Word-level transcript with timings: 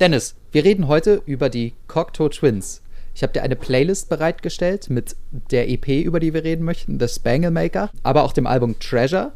Dennis, 0.00 0.34
wir 0.50 0.64
reden 0.64 0.88
heute 0.88 1.20
über 1.26 1.50
die 1.50 1.74
Cocteau 1.86 2.30
Twins. 2.30 2.80
Ich 3.14 3.22
habe 3.22 3.34
dir 3.34 3.42
eine 3.42 3.54
Playlist 3.54 4.08
bereitgestellt 4.08 4.88
mit 4.88 5.14
der 5.50 5.68
EP, 5.68 5.88
über 5.88 6.20
die 6.20 6.32
wir 6.32 6.42
reden 6.42 6.64
möchten, 6.64 6.98
The 6.98 7.06
Spangle 7.06 7.50
Maker, 7.50 7.90
aber 8.02 8.22
auch 8.22 8.32
dem 8.32 8.46
Album 8.46 8.78
Treasure, 8.78 9.32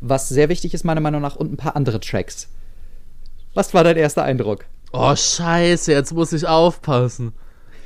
was 0.00 0.30
sehr 0.30 0.48
wichtig 0.48 0.72
ist 0.72 0.84
meiner 0.84 1.02
Meinung 1.02 1.20
nach, 1.20 1.36
und 1.36 1.52
ein 1.52 1.58
paar 1.58 1.76
andere 1.76 2.00
Tracks. 2.00 2.48
Was 3.52 3.74
war 3.74 3.84
dein 3.84 3.98
erster 3.98 4.22
Eindruck? 4.22 4.64
Oh 4.94 5.14
Scheiße, 5.14 5.92
jetzt 5.92 6.14
muss 6.14 6.32
ich 6.32 6.46
aufpassen. 6.46 7.34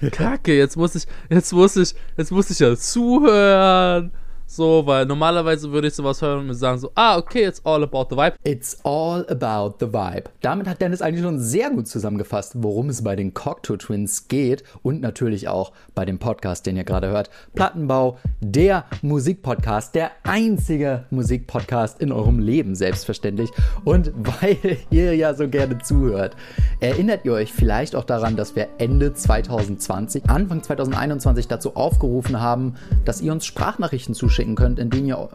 Kacke, 0.12 0.56
jetzt 0.56 0.76
muss 0.76 0.94
ich, 0.94 1.08
jetzt 1.28 1.52
muss 1.52 1.74
ich, 1.74 1.96
jetzt 2.16 2.30
muss 2.30 2.50
ich 2.50 2.60
ja 2.60 2.76
zuhören. 2.76 4.12
So, 4.48 4.86
weil 4.86 5.06
normalerweise 5.06 5.72
würde 5.72 5.88
ich 5.88 5.94
sowas 5.94 6.22
hören 6.22 6.38
und 6.38 6.46
mir 6.46 6.54
sagen 6.54 6.78
so, 6.78 6.92
ah, 6.94 7.18
okay, 7.18 7.44
it's 7.44 7.60
all 7.64 7.82
about 7.82 8.06
the 8.10 8.16
vibe. 8.16 8.36
It's 8.44 8.78
all 8.84 9.26
about 9.28 9.84
the 9.84 9.92
vibe. 9.92 10.30
Damit 10.40 10.68
hat 10.68 10.80
Dennis 10.80 11.02
eigentlich 11.02 11.24
schon 11.24 11.40
sehr 11.40 11.70
gut 11.70 11.88
zusammengefasst, 11.88 12.52
worum 12.54 12.88
es 12.88 13.02
bei 13.02 13.16
den 13.16 13.34
Cocteau 13.34 13.76
Twins 13.76 14.28
geht 14.28 14.62
und 14.84 15.00
natürlich 15.00 15.48
auch 15.48 15.72
bei 15.96 16.04
dem 16.04 16.20
Podcast, 16.20 16.64
den 16.64 16.76
ihr 16.76 16.84
gerade 16.84 17.08
hört. 17.08 17.28
Plattenbau, 17.54 18.18
der 18.40 18.84
Musikpodcast, 19.02 19.96
der 19.96 20.12
einzige 20.22 21.06
Musikpodcast 21.10 22.00
in 22.00 22.12
eurem 22.12 22.38
Leben, 22.38 22.76
selbstverständlich. 22.76 23.50
Und 23.84 24.12
weil 24.16 24.78
ihr 24.90 25.16
ja 25.16 25.34
so 25.34 25.48
gerne 25.48 25.78
zuhört, 25.78 26.36
erinnert 26.78 27.24
ihr 27.24 27.32
euch 27.32 27.52
vielleicht 27.52 27.96
auch 27.96 28.04
daran, 28.04 28.36
dass 28.36 28.54
wir 28.54 28.68
Ende 28.78 29.12
2020, 29.12 30.30
Anfang 30.30 30.62
2021 30.62 31.48
dazu 31.48 31.74
aufgerufen 31.74 32.40
haben, 32.40 32.76
dass 33.04 33.20
ihr 33.20 33.32
uns 33.32 33.44
Sprachnachrichten 33.44 34.14
zuschaut 34.14 34.35
schicken 34.36 34.54
könnt, 34.54 34.78
indem 34.78 35.06
ihr 35.06 35.28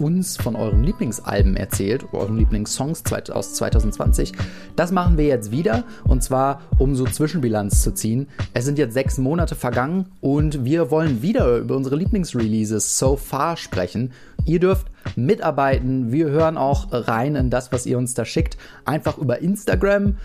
uns 0.00 0.38
von 0.38 0.56
euren 0.56 0.82
Lieblingsalben 0.82 1.56
erzählt, 1.56 2.06
euren 2.12 2.36
Lieblingssongs 2.38 3.04
aus 3.30 3.54
2020. 3.54 4.32
Das 4.74 4.92
machen 4.92 5.18
wir 5.18 5.26
jetzt 5.26 5.50
wieder 5.50 5.84
und 6.04 6.22
zwar, 6.22 6.62
um 6.78 6.96
so 6.96 7.04
Zwischenbilanz 7.04 7.82
zu 7.82 7.92
ziehen. 7.92 8.28
Es 8.54 8.64
sind 8.64 8.78
jetzt 8.78 8.94
sechs 8.94 9.18
Monate 9.18 9.54
vergangen 9.54 10.06
und 10.20 10.64
wir 10.64 10.90
wollen 10.90 11.22
wieder 11.22 11.58
über 11.58 11.76
unsere 11.76 11.96
Lieblingsreleases 11.96 12.98
so 12.98 13.16
far 13.16 13.56
sprechen. 13.56 14.12
Ihr 14.46 14.58
dürft 14.58 14.86
mitarbeiten. 15.16 16.12
Wir 16.12 16.28
hören 16.30 16.56
auch 16.56 16.88
rein 16.90 17.34
in 17.34 17.50
das, 17.50 17.70
was 17.72 17.84
ihr 17.84 17.98
uns 17.98 18.14
da 18.14 18.24
schickt. 18.24 18.56
Einfach 18.86 19.18
über 19.18 19.40
Instagram. 19.40 20.16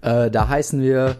Äh, 0.00 0.30
da 0.30 0.48
heißen 0.48 0.80
wir 0.80 1.16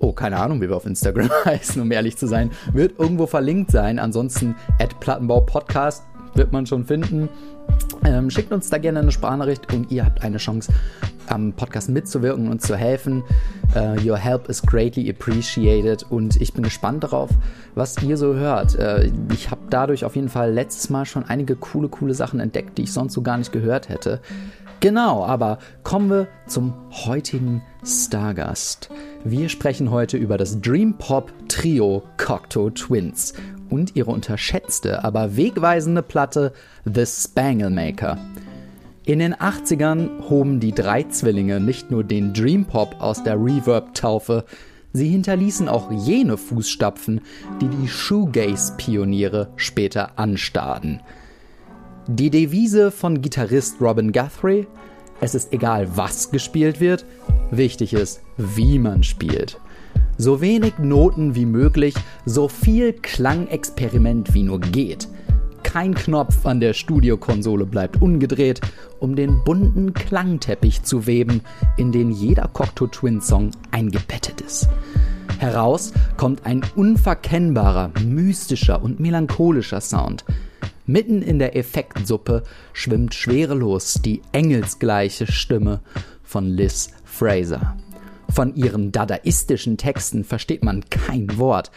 oh, 0.00 0.12
keine 0.12 0.38
Ahnung, 0.38 0.60
wie 0.60 0.68
wir 0.68 0.76
auf 0.76 0.86
Instagram 0.86 1.30
heißen, 1.44 1.80
um 1.80 1.92
ehrlich 1.92 2.16
zu 2.16 2.26
sein, 2.26 2.50
wird 2.72 2.98
irgendwo 2.98 3.26
verlinkt 3.26 3.70
sein. 3.70 3.98
Ansonsten 3.98 4.56
at 4.80 4.98
Plattenbau 5.00 5.42
Podcast 5.42 6.04
wird 6.34 6.52
man 6.52 6.66
schon 6.66 6.84
finden. 6.84 7.28
Ähm, 8.04 8.30
schickt 8.30 8.52
uns 8.52 8.70
da 8.70 8.78
gerne 8.78 9.00
eine 9.00 9.12
Sprachnachricht 9.12 9.72
und 9.72 9.90
ihr 9.90 10.04
habt 10.04 10.22
eine 10.22 10.38
Chance, 10.38 10.72
am 11.26 11.52
Podcast 11.52 11.88
mitzuwirken 11.88 12.48
und 12.48 12.62
zu 12.62 12.76
helfen. 12.76 13.22
Uh, 13.76 13.96
your 14.04 14.16
help 14.16 14.48
is 14.48 14.60
greatly 14.62 15.08
appreciated 15.08 16.04
und 16.10 16.40
ich 16.40 16.52
bin 16.52 16.64
gespannt 16.64 17.04
darauf, 17.04 17.30
was 17.74 18.02
ihr 18.02 18.16
so 18.16 18.34
hört. 18.34 18.76
Uh, 18.76 19.08
ich 19.32 19.50
habe 19.50 19.60
dadurch 19.70 20.04
auf 20.04 20.16
jeden 20.16 20.28
Fall 20.28 20.52
letztes 20.52 20.90
Mal 20.90 21.04
schon 21.06 21.24
einige 21.24 21.54
coole, 21.54 21.88
coole 21.88 22.14
Sachen 22.14 22.40
entdeckt, 22.40 22.78
die 22.78 22.82
ich 22.82 22.92
sonst 22.92 23.12
so 23.12 23.22
gar 23.22 23.38
nicht 23.38 23.52
gehört 23.52 23.88
hätte. 23.88 24.20
Genau, 24.80 25.26
aber 25.26 25.58
kommen 25.82 26.08
wir 26.08 26.28
zum 26.46 26.72
heutigen 27.04 27.62
Stargast. 27.84 28.88
Wir 29.24 29.50
sprechen 29.50 29.90
heute 29.90 30.16
über 30.16 30.38
das 30.38 30.58
Dream 30.62 30.94
Pop 30.96 31.30
Trio 31.48 32.02
Cocteau 32.16 32.70
Twins 32.70 33.34
und 33.68 33.94
ihre 33.94 34.10
unterschätzte, 34.10 35.04
aber 35.04 35.36
wegweisende 35.36 36.02
Platte 36.02 36.54
The 36.86 37.04
Spangle 37.04 37.68
Maker. 37.68 38.16
In 39.04 39.18
den 39.18 39.34
80ern 39.34 40.30
hoben 40.30 40.60
die 40.60 40.72
drei 40.72 41.02
Zwillinge 41.02 41.60
nicht 41.60 41.90
nur 41.90 42.02
den 42.02 42.32
Dream 42.32 42.64
Pop 42.64 42.96
aus 43.00 43.22
der 43.22 43.36
Reverb-Taufe, 43.36 44.46
sie 44.94 45.08
hinterließen 45.08 45.68
auch 45.68 45.90
jene 45.90 46.38
Fußstapfen, 46.38 47.20
die 47.60 47.68
die 47.68 47.88
Shoegaze-Pioniere 47.88 49.48
später 49.56 50.18
anstarrten. 50.18 51.00
Die 52.12 52.28
Devise 52.28 52.90
von 52.90 53.22
Gitarrist 53.22 53.80
Robin 53.80 54.10
Guthrie 54.10 54.66
es 55.20 55.36
ist 55.36 55.52
egal, 55.52 55.96
was 55.96 56.32
gespielt 56.32 56.80
wird, 56.80 57.04
wichtig 57.52 57.92
ist, 57.92 58.20
wie 58.36 58.80
man 58.80 59.04
spielt. 59.04 59.60
So 60.18 60.40
wenig 60.40 60.78
Noten 60.80 61.36
wie 61.36 61.46
möglich, 61.46 61.94
so 62.24 62.48
viel 62.48 62.94
Klangexperiment 62.94 64.34
wie 64.34 64.42
nur 64.42 64.58
geht. 64.58 65.06
Kein 65.62 65.94
Knopf 65.94 66.44
an 66.46 66.58
der 66.58 66.72
Studiokonsole 66.72 67.64
bleibt 67.64 68.02
ungedreht, 68.02 68.60
um 68.98 69.14
den 69.14 69.44
bunten 69.44 69.94
Klangteppich 69.94 70.82
zu 70.82 71.06
weben, 71.06 71.42
in 71.76 71.92
den 71.92 72.10
jeder 72.10 72.48
Cocteau 72.48 72.88
Twin 72.88 73.20
Song 73.20 73.52
eingebettet 73.70 74.40
ist. 74.40 74.68
Heraus 75.38 75.92
kommt 76.16 76.44
ein 76.44 76.62
unverkennbarer, 76.74 77.92
mystischer 78.04 78.82
und 78.82 78.98
melancholischer 78.98 79.80
Sound, 79.80 80.24
Mitten 80.90 81.22
in 81.22 81.38
der 81.38 81.56
Effektsuppe 81.56 82.42
schwimmt 82.72 83.14
schwerelos 83.14 84.02
die 84.04 84.22
engelsgleiche 84.32 85.30
Stimme 85.30 85.82
von 86.24 86.46
Liz 86.46 86.90
Fraser. 87.04 87.76
Von 88.28 88.56
ihren 88.56 88.90
dadaistischen 88.90 89.76
Texten 89.76 90.24
versteht 90.24 90.64
man 90.64 90.84
kein 90.90 91.38
Wort. 91.38 91.70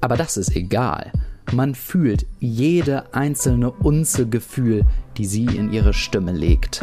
Aber 0.00 0.16
das 0.16 0.36
ist 0.36 0.56
egal. 0.56 1.12
Man 1.52 1.76
fühlt 1.76 2.26
jede 2.40 3.14
einzelne 3.14 3.70
Unze 3.70 4.28
Gefühl, 4.28 4.86
die 5.18 5.26
sie 5.26 5.44
in 5.44 5.72
ihre 5.72 5.94
Stimme 5.94 6.32
legt. 6.32 6.80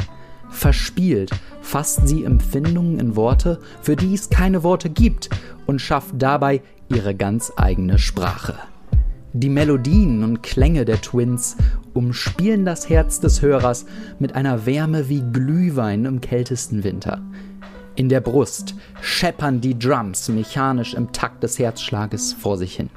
Verspielt 0.49 1.31
fasst 1.61 2.07
sie 2.07 2.23
Empfindungen 2.23 2.99
in 2.99 3.17
Worte, 3.17 3.59
für 3.81 3.97
die 3.97 4.13
es 4.13 4.29
keine 4.29 4.63
Worte 4.63 4.89
gibt, 4.89 5.29
und 5.67 5.79
schafft 5.79 6.13
dabei 6.19 6.61
ihre 6.87 7.15
ganz 7.15 7.51
eigene 7.57 7.99
Sprache. 7.99 8.55
Die 9.33 9.49
Melodien 9.49 10.23
und 10.23 10.41
Klänge 10.41 10.85
der 10.85 11.01
Twins 11.01 11.55
umspielen 11.93 12.65
das 12.65 12.89
Herz 12.89 13.19
des 13.19 13.43
Hörers 13.43 13.85
mit 14.17 14.33
einer 14.33 14.65
Wärme 14.65 15.07
wie 15.07 15.21
Glühwein 15.21 16.05
im 16.05 16.19
kältesten 16.19 16.83
Winter. 16.83 17.21
In 17.95 18.09
der 18.09 18.21
Brust 18.21 18.73
scheppern 19.01 19.61
die 19.61 19.77
Drums 19.77 20.29
mechanisch 20.29 20.95
im 20.95 21.11
Takt 21.11 21.43
des 21.43 21.59
Herzschlages 21.59 22.33
vor 22.33 22.57
sich 22.57 22.75
hin. 22.75 22.89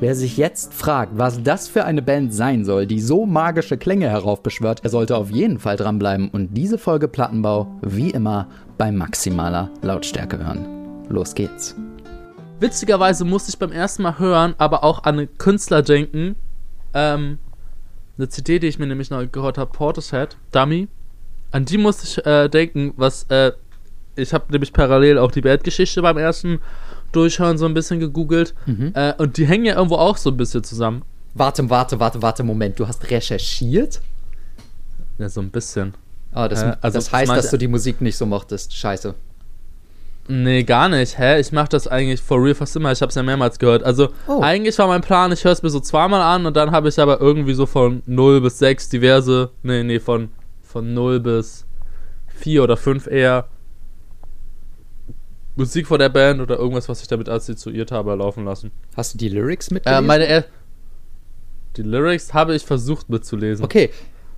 Wer 0.00 0.14
sich 0.14 0.36
jetzt 0.36 0.74
fragt, 0.74 1.12
was 1.16 1.42
das 1.42 1.68
für 1.68 1.84
eine 1.84 2.02
Band 2.02 2.34
sein 2.34 2.64
soll, 2.64 2.86
die 2.86 3.00
so 3.00 3.24
magische 3.24 3.78
Klänge 3.78 4.10
heraufbeschwört, 4.10 4.80
er 4.82 4.90
sollte 4.90 5.16
auf 5.16 5.30
jeden 5.30 5.60
Fall 5.60 5.76
dranbleiben 5.76 6.28
und 6.28 6.54
diese 6.54 6.76
Folge 6.76 7.08
Plattenbau 7.08 7.78
wie 7.80 8.10
immer 8.10 8.48
bei 8.76 8.92
maximaler 8.92 9.70
Lautstärke 9.80 10.38
hören. 10.44 10.66
Los 11.08 11.34
geht's. 11.34 11.74
Witzigerweise 12.64 13.26
musste 13.26 13.50
ich 13.50 13.58
beim 13.58 13.72
ersten 13.72 14.02
Mal 14.02 14.18
hören, 14.18 14.54
aber 14.56 14.84
auch 14.84 15.04
an 15.04 15.18
einen 15.18 15.36
Künstler 15.36 15.82
denken. 15.82 16.34
Ähm, 16.94 17.38
eine 18.16 18.28
CD, 18.30 18.58
die 18.58 18.68
ich 18.68 18.78
mir 18.78 18.86
nämlich 18.86 19.10
noch 19.10 19.22
gehört 19.30 19.58
habe, 19.58 19.70
Portishead, 19.70 20.38
Dummy. 20.50 20.88
An 21.50 21.66
die 21.66 21.76
musste 21.76 22.06
ich 22.06 22.24
äh, 22.24 22.48
denken, 22.48 22.94
was, 22.96 23.24
äh, 23.24 23.52
ich 24.16 24.32
habe 24.32 24.50
nämlich 24.50 24.72
parallel 24.72 25.18
auch 25.18 25.30
die 25.30 25.42
Bandgeschichte 25.42 26.00
beim 26.00 26.16
ersten 26.16 26.60
Durchhören 27.12 27.58
so 27.58 27.66
ein 27.66 27.74
bisschen 27.74 28.00
gegoogelt. 28.00 28.54
Mhm. 28.64 28.92
Äh, 28.94 29.12
und 29.18 29.36
die 29.36 29.46
hängen 29.46 29.66
ja 29.66 29.74
irgendwo 29.74 29.96
auch 29.96 30.16
so 30.16 30.30
ein 30.30 30.36
bisschen 30.38 30.64
zusammen. 30.64 31.02
Warte, 31.34 31.68
warte, 31.68 32.00
warte, 32.00 32.22
warte, 32.22 32.44
Moment. 32.44 32.80
Du 32.80 32.88
hast 32.88 33.10
recherchiert? 33.10 34.00
Ja, 35.18 35.28
so 35.28 35.42
ein 35.42 35.50
bisschen. 35.50 35.92
Ah, 36.32 36.48
das, 36.48 36.62
äh, 36.62 36.76
also 36.80 36.96
das 36.96 37.12
heißt, 37.12 37.30
dass 37.30 37.50
du 37.50 37.58
die 37.58 37.68
Musik 37.68 38.00
nicht 38.00 38.16
so 38.16 38.24
mochtest. 38.24 38.74
Scheiße. 38.74 39.14
Nee, 40.26 40.62
gar 40.62 40.88
nicht. 40.88 41.18
Hä? 41.18 41.38
Ich 41.38 41.52
mach 41.52 41.68
das 41.68 41.86
eigentlich 41.86 42.22
for 42.22 42.42
real 42.42 42.54
fast 42.54 42.74
immer. 42.76 42.90
Ich 42.92 43.02
hab's 43.02 43.14
ja 43.14 43.22
mehrmals 43.22 43.58
gehört. 43.58 43.82
Also, 43.82 44.08
oh. 44.26 44.40
eigentlich 44.40 44.78
war 44.78 44.86
mein 44.86 45.02
Plan, 45.02 45.32
ich 45.32 45.44
höre 45.44 45.52
es 45.52 45.62
mir 45.62 45.70
so 45.70 45.80
zweimal 45.80 46.22
an 46.22 46.46
und 46.46 46.56
dann 46.56 46.70
habe 46.70 46.88
ich 46.88 46.98
aber 46.98 47.20
irgendwie 47.20 47.54
so 47.54 47.66
von 47.66 48.02
0 48.06 48.40
bis 48.40 48.58
6 48.58 48.88
diverse. 48.88 49.50
Nee, 49.62 49.82
nee, 49.82 50.00
von, 50.00 50.30
von 50.62 50.94
0 50.94 51.20
bis 51.20 51.66
4 52.28 52.62
oder 52.62 52.76
5 52.76 53.06
eher 53.06 53.48
Musik 55.56 55.86
von 55.86 55.98
der 55.98 56.08
Band 56.08 56.40
oder 56.40 56.58
irgendwas, 56.58 56.88
was 56.88 57.02
ich 57.02 57.08
damit 57.08 57.28
assoziiert 57.28 57.92
habe, 57.92 58.14
laufen 58.14 58.44
lassen. 58.44 58.72
Hast 58.96 59.14
du 59.14 59.18
die 59.18 59.28
Lyrics 59.28 59.70
mitgelesen? 59.70 60.04
Äh, 60.04 60.06
meine 60.06 60.26
er 60.26 60.44
die 61.76 61.82
Lyrics 61.82 62.32
habe 62.32 62.54
ich 62.54 62.64
versucht 62.64 63.08
mitzulesen. 63.08 63.64
Okay. 63.64 63.90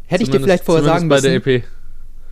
Hätte 0.06 0.22
ich 0.22 0.30
dir 0.30 0.40
vielleicht 0.40 0.64
vorher 0.64 0.84
sagen 0.84 1.08
müssen. 1.08 1.22
bei 1.22 1.28
der 1.28 1.34
EP 1.34 1.64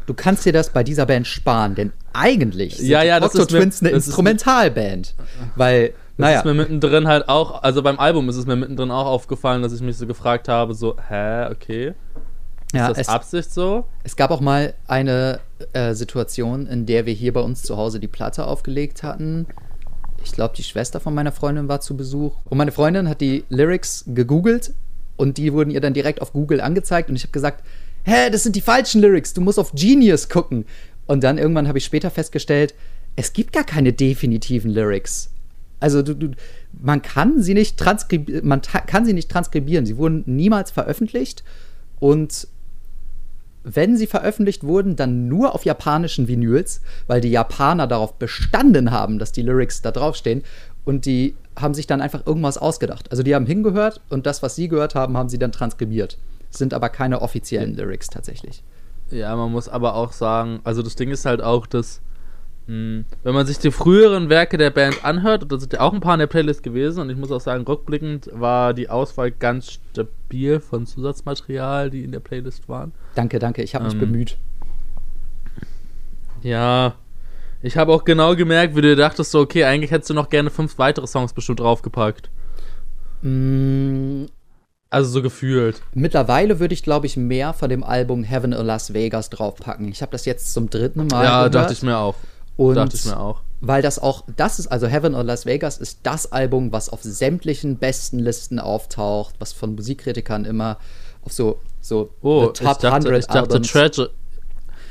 du 0.06 0.14
kannst 0.14 0.44
dir 0.44 0.52
das 0.52 0.70
bei 0.70 0.84
dieser 0.84 1.06
Band 1.06 1.26
sparen, 1.26 1.74
denn 1.74 1.92
eigentlich 2.12 2.76
sind 2.76 2.88
ja, 2.88 3.02
ja, 3.02 3.20
die 3.20 3.26
Octo 3.26 3.44
Twins 3.44 3.82
mir, 3.82 3.88
eine 3.88 3.96
Instrumentalband. 3.96 5.14
Weil, 5.56 5.94
naja. 6.16 6.36
Das 6.36 6.40
ist 6.40 6.44
mir 6.44 6.54
mittendrin 6.54 7.08
halt 7.08 7.28
auch, 7.28 7.62
also 7.62 7.82
beim 7.82 7.98
Album 7.98 8.28
ist 8.28 8.36
es 8.36 8.46
mir 8.46 8.56
mittendrin 8.56 8.90
auch 8.90 9.06
aufgefallen, 9.06 9.62
dass 9.62 9.72
ich 9.72 9.80
mich 9.80 9.96
so 9.96 10.06
gefragt 10.06 10.48
habe, 10.48 10.74
so, 10.74 10.96
hä, 11.08 11.46
okay. 11.50 11.94
Ist 12.72 12.74
ja, 12.80 12.88
das 12.88 12.98
es, 12.98 13.08
Absicht 13.08 13.52
so? 13.52 13.84
Es 14.02 14.16
gab 14.16 14.30
auch 14.30 14.40
mal 14.40 14.74
eine 14.86 15.40
äh, 15.72 15.94
Situation, 15.94 16.66
in 16.66 16.86
der 16.86 17.06
wir 17.06 17.12
hier 17.12 17.32
bei 17.32 17.40
uns 17.40 17.62
zu 17.62 17.76
Hause 17.76 18.00
die 18.00 18.08
Platte 18.08 18.46
aufgelegt 18.46 19.02
hatten. 19.02 19.46
Ich 20.24 20.32
glaube, 20.32 20.54
die 20.56 20.62
Schwester 20.62 21.00
von 21.00 21.14
meiner 21.14 21.32
Freundin 21.32 21.68
war 21.68 21.80
zu 21.80 21.96
Besuch. 21.96 22.34
Und 22.44 22.58
meine 22.58 22.72
Freundin 22.72 23.08
hat 23.08 23.20
die 23.20 23.44
Lyrics 23.48 24.04
gegoogelt 24.08 24.72
und 25.16 25.38
die 25.38 25.52
wurden 25.52 25.70
ihr 25.70 25.80
dann 25.80 25.94
direkt 25.94 26.20
auf 26.20 26.32
Google 26.32 26.60
angezeigt. 26.60 27.10
Und 27.10 27.16
ich 27.16 27.22
habe 27.22 27.32
gesagt, 27.32 27.64
hä, 28.04 28.30
das 28.30 28.42
sind 28.42 28.56
die 28.56 28.60
falschen 28.60 29.00
Lyrics, 29.00 29.34
du 29.34 29.40
musst 29.40 29.58
auf 29.58 29.72
Genius 29.72 30.28
gucken. 30.28 30.64
Und 31.06 31.24
dann 31.24 31.38
irgendwann 31.38 31.68
habe 31.68 31.78
ich 31.78 31.84
später 31.84 32.10
festgestellt, 32.10 32.74
es 33.16 33.32
gibt 33.32 33.52
gar 33.52 33.64
keine 33.64 33.92
definitiven 33.92 34.70
Lyrics. 34.70 35.30
Also 35.80 36.02
du, 36.02 36.14
du, 36.14 36.30
man 36.72 37.02
kann 37.02 37.42
sie 37.42 37.54
nicht 37.54 37.78
man 38.42 38.62
kann 38.62 39.04
sie 39.04 39.12
nicht 39.12 39.30
transkribieren. 39.30 39.84
Sie 39.84 39.96
wurden 39.96 40.22
niemals 40.26 40.70
veröffentlicht 40.70 41.44
und 42.00 42.48
wenn 43.64 43.96
sie 43.96 44.06
veröffentlicht 44.06 44.62
wurden, 44.62 44.94
dann 44.94 45.26
nur 45.28 45.54
auf 45.54 45.64
japanischen 45.64 46.28
Vinyls, 46.28 46.82
weil 47.06 47.22
die 47.22 47.30
Japaner 47.30 47.86
darauf 47.86 48.14
bestanden 48.14 48.90
haben, 48.90 49.18
dass 49.18 49.32
die 49.32 49.42
Lyrics 49.42 49.80
da 49.80 49.90
draufstehen 49.90 50.42
und 50.84 51.06
die 51.06 51.34
haben 51.56 51.72
sich 51.72 51.86
dann 51.86 52.02
einfach 52.02 52.26
irgendwas 52.26 52.58
ausgedacht. 52.58 53.10
Also 53.10 53.22
die 53.22 53.34
haben 53.34 53.46
hingehört 53.46 54.02
und 54.10 54.26
das, 54.26 54.42
was 54.42 54.54
sie 54.54 54.68
gehört 54.68 54.94
haben, 54.94 55.16
haben 55.16 55.30
sie 55.30 55.38
dann 55.38 55.52
transkribiert. 55.52 56.18
Sind 56.56 56.74
aber 56.74 56.88
keine 56.88 57.22
offiziellen 57.22 57.74
Lyrics 57.74 58.08
tatsächlich. 58.08 58.62
Ja, 59.10 59.34
man 59.36 59.52
muss 59.52 59.68
aber 59.68 59.94
auch 59.94 60.12
sagen, 60.12 60.60
also 60.64 60.82
das 60.82 60.96
Ding 60.96 61.10
ist 61.10 61.26
halt 61.26 61.42
auch, 61.42 61.66
dass 61.66 62.00
hm, 62.66 63.04
wenn 63.22 63.34
man 63.34 63.46
sich 63.46 63.58
die 63.58 63.70
früheren 63.70 64.30
Werke 64.30 64.56
der 64.56 64.70
Band 64.70 65.04
anhört, 65.04 65.42
und 65.42 65.52
da 65.52 65.58
sind 65.58 65.74
ja 65.74 65.80
auch 65.80 65.92
ein 65.92 66.00
paar 66.00 66.14
in 66.14 66.20
der 66.20 66.26
Playlist 66.26 66.62
gewesen, 66.62 67.00
und 67.00 67.10
ich 67.10 67.16
muss 67.16 67.30
auch 67.30 67.40
sagen, 67.40 67.64
rückblickend 67.64 68.30
war 68.32 68.72
die 68.72 68.88
Auswahl 68.88 69.30
ganz 69.30 69.72
stabil 69.72 70.60
von 70.60 70.86
Zusatzmaterial, 70.86 71.90
die 71.90 72.04
in 72.04 72.12
der 72.12 72.20
Playlist 72.20 72.68
waren. 72.68 72.92
Danke, 73.14 73.38
danke, 73.38 73.62
ich 73.62 73.74
habe 73.74 73.84
mich 73.84 73.94
ähm, 73.94 74.00
bemüht. 74.00 74.38
Ja, 76.42 76.94
ich 77.62 77.76
habe 77.76 77.92
auch 77.92 78.04
genau 78.04 78.34
gemerkt, 78.34 78.76
wie 78.76 78.82
du 78.82 78.96
dachtest, 78.96 79.30
so, 79.30 79.40
okay, 79.40 79.64
eigentlich 79.64 79.90
hättest 79.90 80.10
du 80.10 80.14
noch 80.14 80.30
gerne 80.30 80.48
fünf 80.48 80.78
weitere 80.78 81.06
Songs 81.06 81.34
bestimmt 81.34 81.60
draufgepackt. 81.60 82.30
Mm, 83.20 84.24
also 84.94 85.10
so 85.10 85.22
gefühlt. 85.22 85.82
Mittlerweile 85.92 86.60
würde 86.60 86.74
ich, 86.74 86.82
glaube 86.82 87.06
ich, 87.06 87.16
mehr 87.16 87.52
von 87.52 87.68
dem 87.68 87.82
Album 87.82 88.22
Heaven 88.22 88.54
or 88.54 88.62
Las 88.62 88.94
Vegas 88.94 89.28
draufpacken. 89.30 89.88
Ich 89.88 90.02
habe 90.02 90.12
das 90.12 90.24
jetzt 90.24 90.52
zum 90.52 90.70
dritten 90.70 91.06
Mal. 91.08 91.24
Ja, 91.24 91.36
gehört. 91.38 91.54
dachte 91.54 91.72
ich 91.72 91.82
mir 91.82 91.98
auch. 91.98 92.14
Und 92.56 92.76
dachte 92.76 92.96
ich 92.96 93.04
mir 93.04 93.18
auch. 93.18 93.40
Weil 93.60 93.82
das 93.82 93.98
auch, 93.98 94.24
das 94.36 94.58
ist, 94.58 94.68
also 94.68 94.86
Heaven 94.86 95.14
or 95.14 95.24
Las 95.24 95.46
Vegas 95.46 95.78
ist 95.78 96.00
das 96.02 96.30
Album, 96.32 96.72
was 96.72 96.88
auf 96.88 97.02
sämtlichen 97.02 97.78
besten 97.78 98.18
Listen 98.18 98.58
auftaucht, 98.58 99.34
was 99.38 99.52
von 99.52 99.74
Musikkritikern 99.74 100.44
immer 100.44 100.78
auf 101.22 101.32
so, 101.32 101.60
so 101.80 102.10
oh, 102.20 102.46
Top 102.46 102.60
ich 102.60 102.64
dachte, 102.64 102.92
100 102.92 103.18
ich 103.18 103.26
dachte 103.26 103.60
Treasure. 103.62 104.10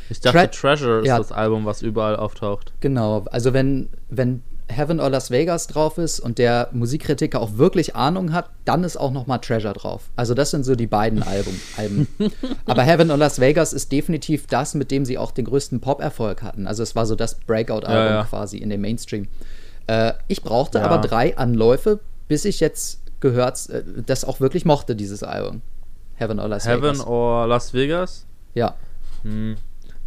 Ich 0.10 0.20
dachte, 0.20 0.38
Tre 0.38 0.52
Treasure 0.52 1.00
ist 1.00 1.08
ja. 1.08 1.18
das 1.18 1.32
Album, 1.32 1.66
was 1.66 1.82
überall 1.82 2.16
auftaucht. 2.16 2.74
Genau, 2.82 3.26
also 3.32 3.54
wenn, 3.54 3.90
wenn 4.10 4.44
Heaven 4.68 5.00
or 5.00 5.10
Las 5.10 5.30
Vegas 5.32 5.68
drauf 5.68 5.98
ist 5.98 6.20
und 6.20 6.38
der 6.38 6.70
Musikkritiker 6.72 7.40
auch 7.40 7.58
wirklich 7.58 7.96
Ahnung 7.96 8.34
hat, 8.34 8.50
dann 8.66 8.84
ist 8.84 8.98
auch 8.98 9.12
noch 9.12 9.28
mal 9.28 9.38
Treasure 9.38 9.74
drauf. 9.74 10.10
Also 10.16 10.34
das 10.34 10.52
sind 10.52 10.64
so 10.64 10.76
die 10.76 10.88
beiden 10.88 11.22
Album, 11.24 11.60
Alben. 11.78 12.08
Aber 12.66 12.84
Heaven 12.84 13.12
or 13.12 13.18
Las 13.18 13.40
Vegas 13.40 13.74
ist 13.74 13.92
definitiv 13.92 14.48
das, 14.48 14.74
mit 14.74 14.92
dem 14.92 15.06
sie 15.06 15.18
auch 15.18 15.32
den 15.32 15.46
größten 15.46 15.80
Pop-Erfolg 15.80 16.42
hatten. 16.42 16.68
Also 16.68 16.84
es 16.84 16.96
war 16.96 17.06
so 17.06 17.16
das 17.16 17.36
Breakout-Album 17.36 18.06
ja, 18.06 18.16
ja. 18.16 18.24
quasi 18.24 18.58
in 18.58 18.70
dem 18.70 18.82
Mainstream. 18.82 19.28
Äh, 19.88 20.14
ich 20.28 20.42
brauchte 20.42 20.80
ja. 20.80 20.86
aber 20.86 21.00
drei 21.00 21.38
Anläufe, 21.38 22.00
bis 22.28 22.46
ich 22.46 22.60
jetzt 22.60 23.02
gehört, 23.20 23.70
äh, 23.70 23.84
das 24.06 24.26
auch 24.26 24.40
wirklich 24.40 24.66
mochte, 24.66 24.96
dieses 24.96 25.24
Album. 25.24 25.62
Heaven 26.16 26.40
or 26.40 26.48
Las 26.48 26.66
Heaven 26.66 26.84
Vegas. 26.84 27.00
Heaven 27.00 27.12
or 27.12 27.48
Las 27.48 27.74
Vegas? 27.74 28.26
Ja. 28.54 28.76
Hm. 29.24 29.56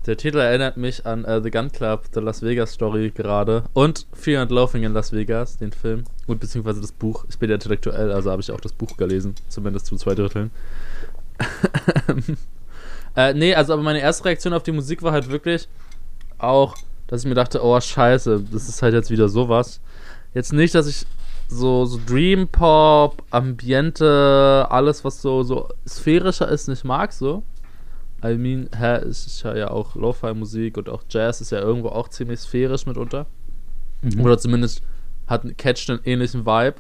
Der 0.07 0.17
Titel 0.17 0.39
erinnert 0.39 0.77
mich 0.77 1.05
an 1.05 1.25
uh, 1.25 1.43
The 1.43 1.51
Gun 1.51 1.73
Club, 1.73 2.05
The 2.15 2.21
Las 2.21 2.41
Vegas 2.41 2.73
Story 2.73 3.11
gerade. 3.11 3.65
Und 3.73 4.07
Fear 4.13 4.43
and 4.43 4.53
Loafing 4.53 4.85
in 4.85 4.93
Las 4.93 5.13
Vegas, 5.13 5.59
den 5.59 5.73
Film. 5.73 6.05
Und 6.29 6.39
beziehungsweise 6.39 6.81
das 6.81 6.93
Buch. 6.93 7.25
Ich 7.29 7.39
bin 7.41 7.51
ja 7.51 7.57
intellektuell, 7.57 8.13
also 8.13 8.31
habe 8.31 8.41
ich 8.41 8.53
auch 8.53 8.61
das 8.61 8.73
Buch 8.73 8.97
gelesen. 8.97 9.35
Zumindest 9.49 9.87
zu 9.87 9.97
zwei 9.97 10.15
Dritteln. 10.15 10.53
äh, 13.17 13.35
nee, 13.35 13.53
also 13.57 13.73
aber 13.73 13.83
meine 13.83 14.01
erste 14.01 14.27
Reaktion 14.27 14.53
auf 14.53 14.63
die 14.63 14.71
Musik 14.71 15.03
war 15.03 15.11
halt 15.11 15.29
wirklich 15.29 15.69
auch, 16.39 16.77
dass 17.09 17.23
ich 17.23 17.29
mir 17.29 17.35
dachte, 17.35 17.65
oh 17.65 17.79
scheiße, 17.81 18.45
das 18.53 18.69
ist 18.69 18.83
halt 18.83 18.95
jetzt 18.95 19.11
wieder 19.11 19.29
sowas. 19.29 19.81
Jetzt 20.35 20.53
nicht, 20.53 20.77
dass 20.77 20.87
ich 20.87 21.05
so, 21.49 21.85
so 21.85 21.99
Dream 22.07 22.47
Pop, 22.47 23.25
Ambiente, 23.31 24.67
alles 24.71 25.05
was 25.05 25.21
so, 25.21 25.43
so 25.43 25.69
sphärischer 25.87 26.49
ist, 26.49 26.69
nicht 26.69 26.85
mag 26.85 27.13
so. 27.13 27.43
I 28.25 28.37
mean, 28.37 28.69
hä, 28.77 28.97
es 28.97 29.27
ist 29.27 29.43
ja 29.43 29.71
auch 29.71 29.95
Lo-Fi-Musik 29.95 30.79
und 30.79 30.89
auch 30.89 31.03
Jazz 31.09 31.41
ist 31.41 31.51
ja 31.51 31.61
irgendwo 31.61 31.89
auch 31.89 32.09
ziemlich 32.09 32.41
sphärisch 32.41 32.87
mitunter. 32.87 33.27
Mhm. 34.03 34.21
Oder 34.21 34.39
zumindest 34.39 34.83
hat 35.27 35.43
catcht 35.59 35.91
einen 35.91 36.01
ähnlichen 36.05 36.47
Vibe. 36.47 36.77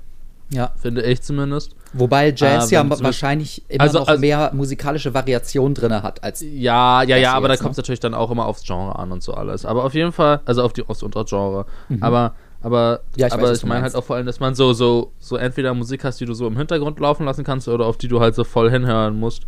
Ja. 0.50 0.72
Finde 0.76 1.02
ich 1.02 1.22
zumindest. 1.22 1.74
Wobei 1.92 2.32
Jazz 2.34 2.70
äh, 2.70 2.76
ja 2.76 3.00
wahrscheinlich 3.02 3.64
immer 3.68 3.82
also, 3.82 3.98
noch 3.98 4.08
also, 4.08 4.20
mehr 4.20 4.50
musikalische 4.54 5.12
Variation 5.12 5.74
drin 5.74 5.92
hat 6.02 6.22
als. 6.22 6.40
Ja, 6.40 7.02
ja, 7.02 7.16
ja, 7.16 7.32
aber 7.32 7.48
jetzt, 7.48 7.60
da 7.60 7.62
kommt 7.62 7.72
es 7.72 7.78
ne? 7.78 7.82
natürlich 7.82 8.00
dann 8.00 8.14
auch 8.14 8.30
immer 8.30 8.46
aufs 8.46 8.62
Genre 8.64 8.96
an 8.96 9.10
und 9.12 9.22
so 9.22 9.34
alles. 9.34 9.64
Aber 9.64 9.84
auf 9.84 9.94
jeden 9.94 10.12
Fall, 10.12 10.40
also 10.44 10.62
auf 10.62 10.72
die 10.72 10.88
Ost- 10.88 11.02
und 11.02 11.14
Genre. 11.28 11.66
Mhm. 11.88 12.02
Aber, 12.02 12.34
aber, 12.62 13.00
ja, 13.16 13.26
ich, 13.26 13.32
aber 13.32 13.50
weiß, 13.50 13.58
ich 13.58 13.66
meine 13.66 13.82
halt 13.82 13.96
auch 13.96 14.04
vor 14.04 14.16
allem, 14.16 14.26
dass 14.26 14.38
man 14.38 14.54
so, 14.54 14.72
so, 14.72 15.12
so 15.18 15.36
entweder 15.36 15.74
Musik 15.74 16.04
hast, 16.04 16.20
die 16.20 16.26
du 16.26 16.34
so 16.34 16.46
im 16.46 16.56
Hintergrund 16.56 17.00
laufen 17.00 17.26
lassen 17.26 17.42
kannst 17.42 17.66
oder 17.66 17.86
auf 17.86 17.96
die 17.96 18.08
du 18.08 18.20
halt 18.20 18.34
so 18.34 18.44
voll 18.44 18.70
hinhören 18.70 19.18
musst. 19.18 19.46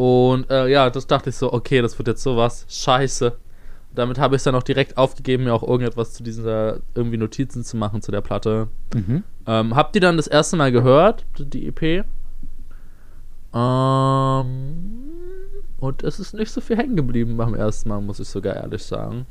Und 0.00 0.48
äh, 0.48 0.66
ja, 0.68 0.88
das 0.88 1.06
dachte 1.06 1.28
ich 1.28 1.36
so, 1.36 1.52
okay, 1.52 1.82
das 1.82 1.98
wird 1.98 2.08
jetzt 2.08 2.22
sowas. 2.22 2.64
Scheiße. 2.70 3.36
Damit 3.94 4.18
habe 4.18 4.34
ich 4.34 4.40
es 4.40 4.44
dann 4.44 4.54
auch 4.54 4.62
direkt 4.62 4.96
aufgegeben, 4.96 5.44
mir 5.44 5.52
auch 5.52 5.62
irgendetwas 5.62 6.14
zu 6.14 6.22
dieser, 6.22 6.78
irgendwie 6.94 7.18
Notizen 7.18 7.64
zu 7.64 7.76
machen 7.76 8.00
zu 8.00 8.10
der 8.10 8.22
Platte. 8.22 8.68
Mhm. 8.94 9.24
Ähm, 9.46 9.76
habt 9.76 9.94
ihr 9.94 10.00
dann 10.00 10.16
das 10.16 10.26
erste 10.26 10.56
Mal 10.56 10.72
gehört, 10.72 11.26
die 11.36 11.68
EP? 11.68 12.06
Ähm, 13.52 15.02
und 15.80 16.02
es 16.02 16.18
ist 16.18 16.32
nicht 16.32 16.50
so 16.50 16.62
viel 16.62 16.78
hängen 16.78 16.96
geblieben 16.96 17.36
beim 17.36 17.52
ersten 17.54 17.90
Mal, 17.90 18.00
muss 18.00 18.20
ich 18.20 18.28
sogar 18.28 18.56
ehrlich 18.56 18.82
sagen. 18.82 19.26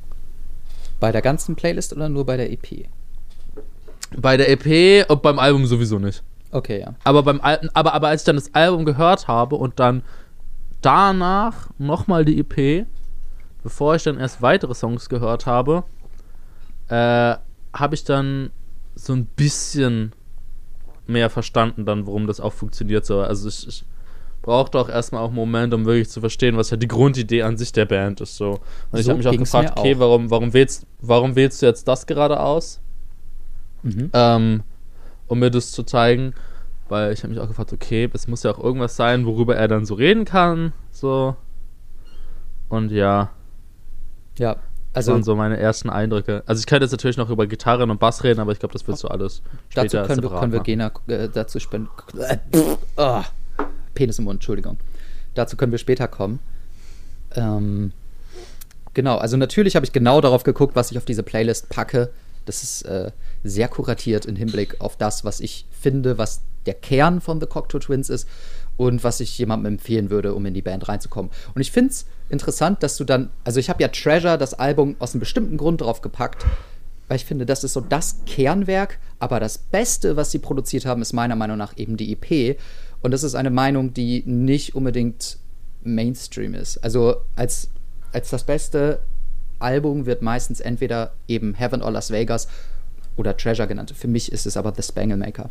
Bei 0.99 1.11
der 1.11 1.23
ganzen 1.23 1.55
Playlist 1.55 1.93
oder 1.93 2.09
nur 2.09 2.27
bei 2.27 2.37
der 2.37 2.51
EP? 2.51 2.85
Bei 4.15 4.37
der 4.37 4.51
EP 4.51 5.09
und 5.09 5.23
beim 5.23 5.39
Album 5.39 5.65
sowieso 5.65 5.97
nicht. 5.97 6.21
Okay, 6.51 6.81
ja. 6.81 6.93
Aber, 7.03 7.23
beim 7.23 7.41
Al 7.41 7.71
aber, 7.73 7.95
aber 7.95 8.09
als 8.09 8.21
ich 8.21 8.25
dann 8.25 8.35
das 8.35 8.53
Album 8.53 8.85
gehört 8.85 9.27
habe 9.27 9.55
und 9.55 9.79
dann 9.79 10.03
danach 10.81 11.69
nochmal 11.77 12.25
die 12.25 12.39
EP, 12.39 12.85
bevor 13.63 13.95
ich 13.95 14.03
dann 14.03 14.17
erst 14.17 14.41
weitere 14.41 14.73
Songs 14.73 15.09
gehört 15.09 15.45
habe, 15.45 15.83
äh, 16.87 17.35
habe 17.73 17.95
ich 17.95 18.03
dann 18.03 18.51
so 18.95 19.13
ein 19.13 19.25
bisschen 19.25 20.13
mehr 21.07 21.29
verstanden 21.29 21.85
dann, 21.85 22.05
warum 22.05 22.27
das 22.27 22.39
auch 22.39 22.53
funktioniert 22.53 23.05
so. 23.05 23.21
Also 23.21 23.47
ich, 23.49 23.67
ich 23.67 23.83
brauchte 24.41 24.79
auch 24.79 24.89
erstmal 24.89 25.21
auch 25.21 25.27
einen 25.27 25.35
Moment, 25.35 25.73
um 25.73 25.85
wirklich 25.85 26.09
zu 26.09 26.19
verstehen, 26.19 26.57
was 26.57 26.69
ja 26.69 26.77
die 26.77 26.87
Grundidee 26.87 27.43
an 27.43 27.57
sich 27.57 27.71
der 27.71 27.85
Band 27.85 28.21
ist. 28.21 28.37
So. 28.37 28.51
Und 28.51 28.59
so 28.91 28.97
ich 28.99 29.09
habe 29.09 29.17
mich 29.17 29.27
auch 29.27 29.37
gefragt, 29.37 29.73
okay, 29.77 29.95
auch. 29.95 29.99
warum, 29.99 30.29
warum, 30.31 30.53
wählst, 30.53 30.85
warum 31.01 31.35
wählst 31.35 31.61
du 31.61 31.65
jetzt 31.65 31.87
das 31.87 32.05
gerade 32.05 32.39
aus? 32.39 32.79
Mhm. 33.83 34.09
Ähm, 34.13 34.63
um 35.27 35.39
mir 35.39 35.51
das 35.51 35.71
zu 35.71 35.83
zeigen 35.83 36.33
weil 36.89 37.13
ich 37.13 37.23
habe 37.23 37.33
mich 37.33 37.41
auch 37.41 37.47
gefragt, 37.47 37.73
okay, 37.73 38.09
es 38.13 38.27
muss 38.27 38.43
ja 38.43 38.51
auch 38.51 38.59
irgendwas 38.59 38.95
sein, 38.95 39.25
worüber 39.25 39.55
er 39.55 39.67
dann 39.67 39.85
so 39.85 39.93
reden 39.93 40.25
kann, 40.25 40.73
so. 40.91 41.35
Und 42.67 42.91
ja. 42.91 43.31
Ja, 44.37 44.57
also. 44.93 45.11
Das 45.11 45.15
waren 45.15 45.23
so 45.23 45.35
meine 45.35 45.57
ersten 45.57 45.89
Eindrücke. 45.89 46.43
Also 46.45 46.59
ich 46.59 46.65
könnte 46.65 46.85
jetzt 46.85 46.91
natürlich 46.91 47.17
noch 47.17 47.29
über 47.29 47.45
Gitarren 47.47 47.91
und 47.91 47.99
Bass 47.99 48.23
reden, 48.23 48.39
aber 48.39 48.51
ich 48.51 48.59
glaube, 48.59 48.73
das 48.73 48.87
willst 48.87 49.03
du 49.03 49.07
alles 49.07 49.41
später 49.69 50.01
Dazu 50.01 50.07
können 50.07 50.23
wir, 50.23 50.39
können 50.39 50.51
wir 50.51 50.59
Gena, 50.61 50.91
äh, 51.07 51.29
dazu 51.29 51.59
spenden. 51.59 51.89
Oh, 52.97 53.21
Penis 53.93 54.17
im 54.19 54.25
Mund, 54.25 54.37
Entschuldigung. 54.37 54.77
Dazu 55.35 55.57
können 55.57 55.71
wir 55.71 55.79
später 55.79 56.07
kommen. 56.07 56.39
Ähm, 57.35 57.91
genau, 58.93 59.17
also 59.17 59.37
natürlich 59.37 59.75
habe 59.75 59.85
ich 59.85 59.91
genau 59.91 60.21
darauf 60.21 60.43
geguckt, 60.43 60.75
was 60.75 60.91
ich 60.91 60.97
auf 60.97 61.05
diese 61.05 61.23
Playlist 61.23 61.69
packe. 61.69 62.09
Das 62.45 62.63
ist 62.63 62.81
äh, 62.83 63.11
sehr 63.43 63.67
kuratiert 63.67 64.25
im 64.25 64.35
Hinblick 64.35 64.81
auf 64.81 64.97
das, 64.97 65.23
was 65.23 65.39
ich 65.39 65.67
finde, 65.71 66.17
was 66.17 66.41
der 66.69 66.75
Kern 66.75 67.19
von 67.19 67.39
The 67.39 67.47
Cocteau 67.47 67.79
Twins 67.79 68.09
ist 68.09 68.27
und 68.77 69.03
was 69.03 69.19
ich 69.19 69.35
jemandem 69.39 69.73
empfehlen 69.73 70.11
würde, 70.11 70.35
um 70.35 70.45
in 70.45 70.53
die 70.53 70.61
Band 70.61 70.87
reinzukommen. 70.87 71.31
Und 71.55 71.61
ich 71.61 71.71
finde 71.71 71.89
es 71.89 72.05
interessant, 72.29 72.83
dass 72.83 72.95
du 72.95 73.03
dann, 73.03 73.29
also 73.43 73.59
ich 73.59 73.69
habe 73.69 73.81
ja 73.81 73.87
Treasure, 73.87 74.37
das 74.37 74.53
Album, 74.53 74.95
aus 74.99 75.13
einem 75.13 75.19
bestimmten 75.19 75.57
Grund 75.57 75.81
drauf 75.81 76.01
gepackt, 76.01 76.45
weil 77.07 77.15
ich 77.15 77.25
finde, 77.25 77.47
das 77.47 77.63
ist 77.63 77.73
so 77.73 77.81
das 77.81 78.19
Kernwerk, 78.27 78.99
aber 79.17 79.39
das 79.39 79.57
Beste, 79.57 80.15
was 80.15 80.29
sie 80.29 80.37
produziert 80.37 80.85
haben, 80.85 81.01
ist 81.01 81.11
meiner 81.11 81.35
Meinung 81.35 81.57
nach 81.57 81.75
eben 81.75 81.97
die 81.97 82.13
EP. 82.13 82.59
Und 83.01 83.11
das 83.11 83.23
ist 83.23 83.33
eine 83.33 83.49
Meinung, 83.49 83.95
die 83.95 84.23
nicht 84.27 84.75
unbedingt 84.75 85.39
Mainstream 85.81 86.53
ist. 86.53 86.77
Also 86.77 87.17
als, 87.35 87.69
als 88.13 88.29
das 88.29 88.43
beste 88.43 88.99
Album 89.57 90.05
wird 90.05 90.21
meistens 90.21 90.59
entweder 90.59 91.13
eben 91.27 91.55
Heaven 91.55 91.81
or 91.81 91.91
Las 91.91 92.11
Vegas 92.11 92.47
oder 93.17 93.35
Treasure 93.35 93.67
genannt. 93.67 93.93
Für 93.95 94.07
mich 94.07 94.31
ist 94.31 94.45
es 94.45 94.55
aber 94.55 94.73
The 94.75 94.83
Spangle 94.83 95.17
Maker. 95.17 95.49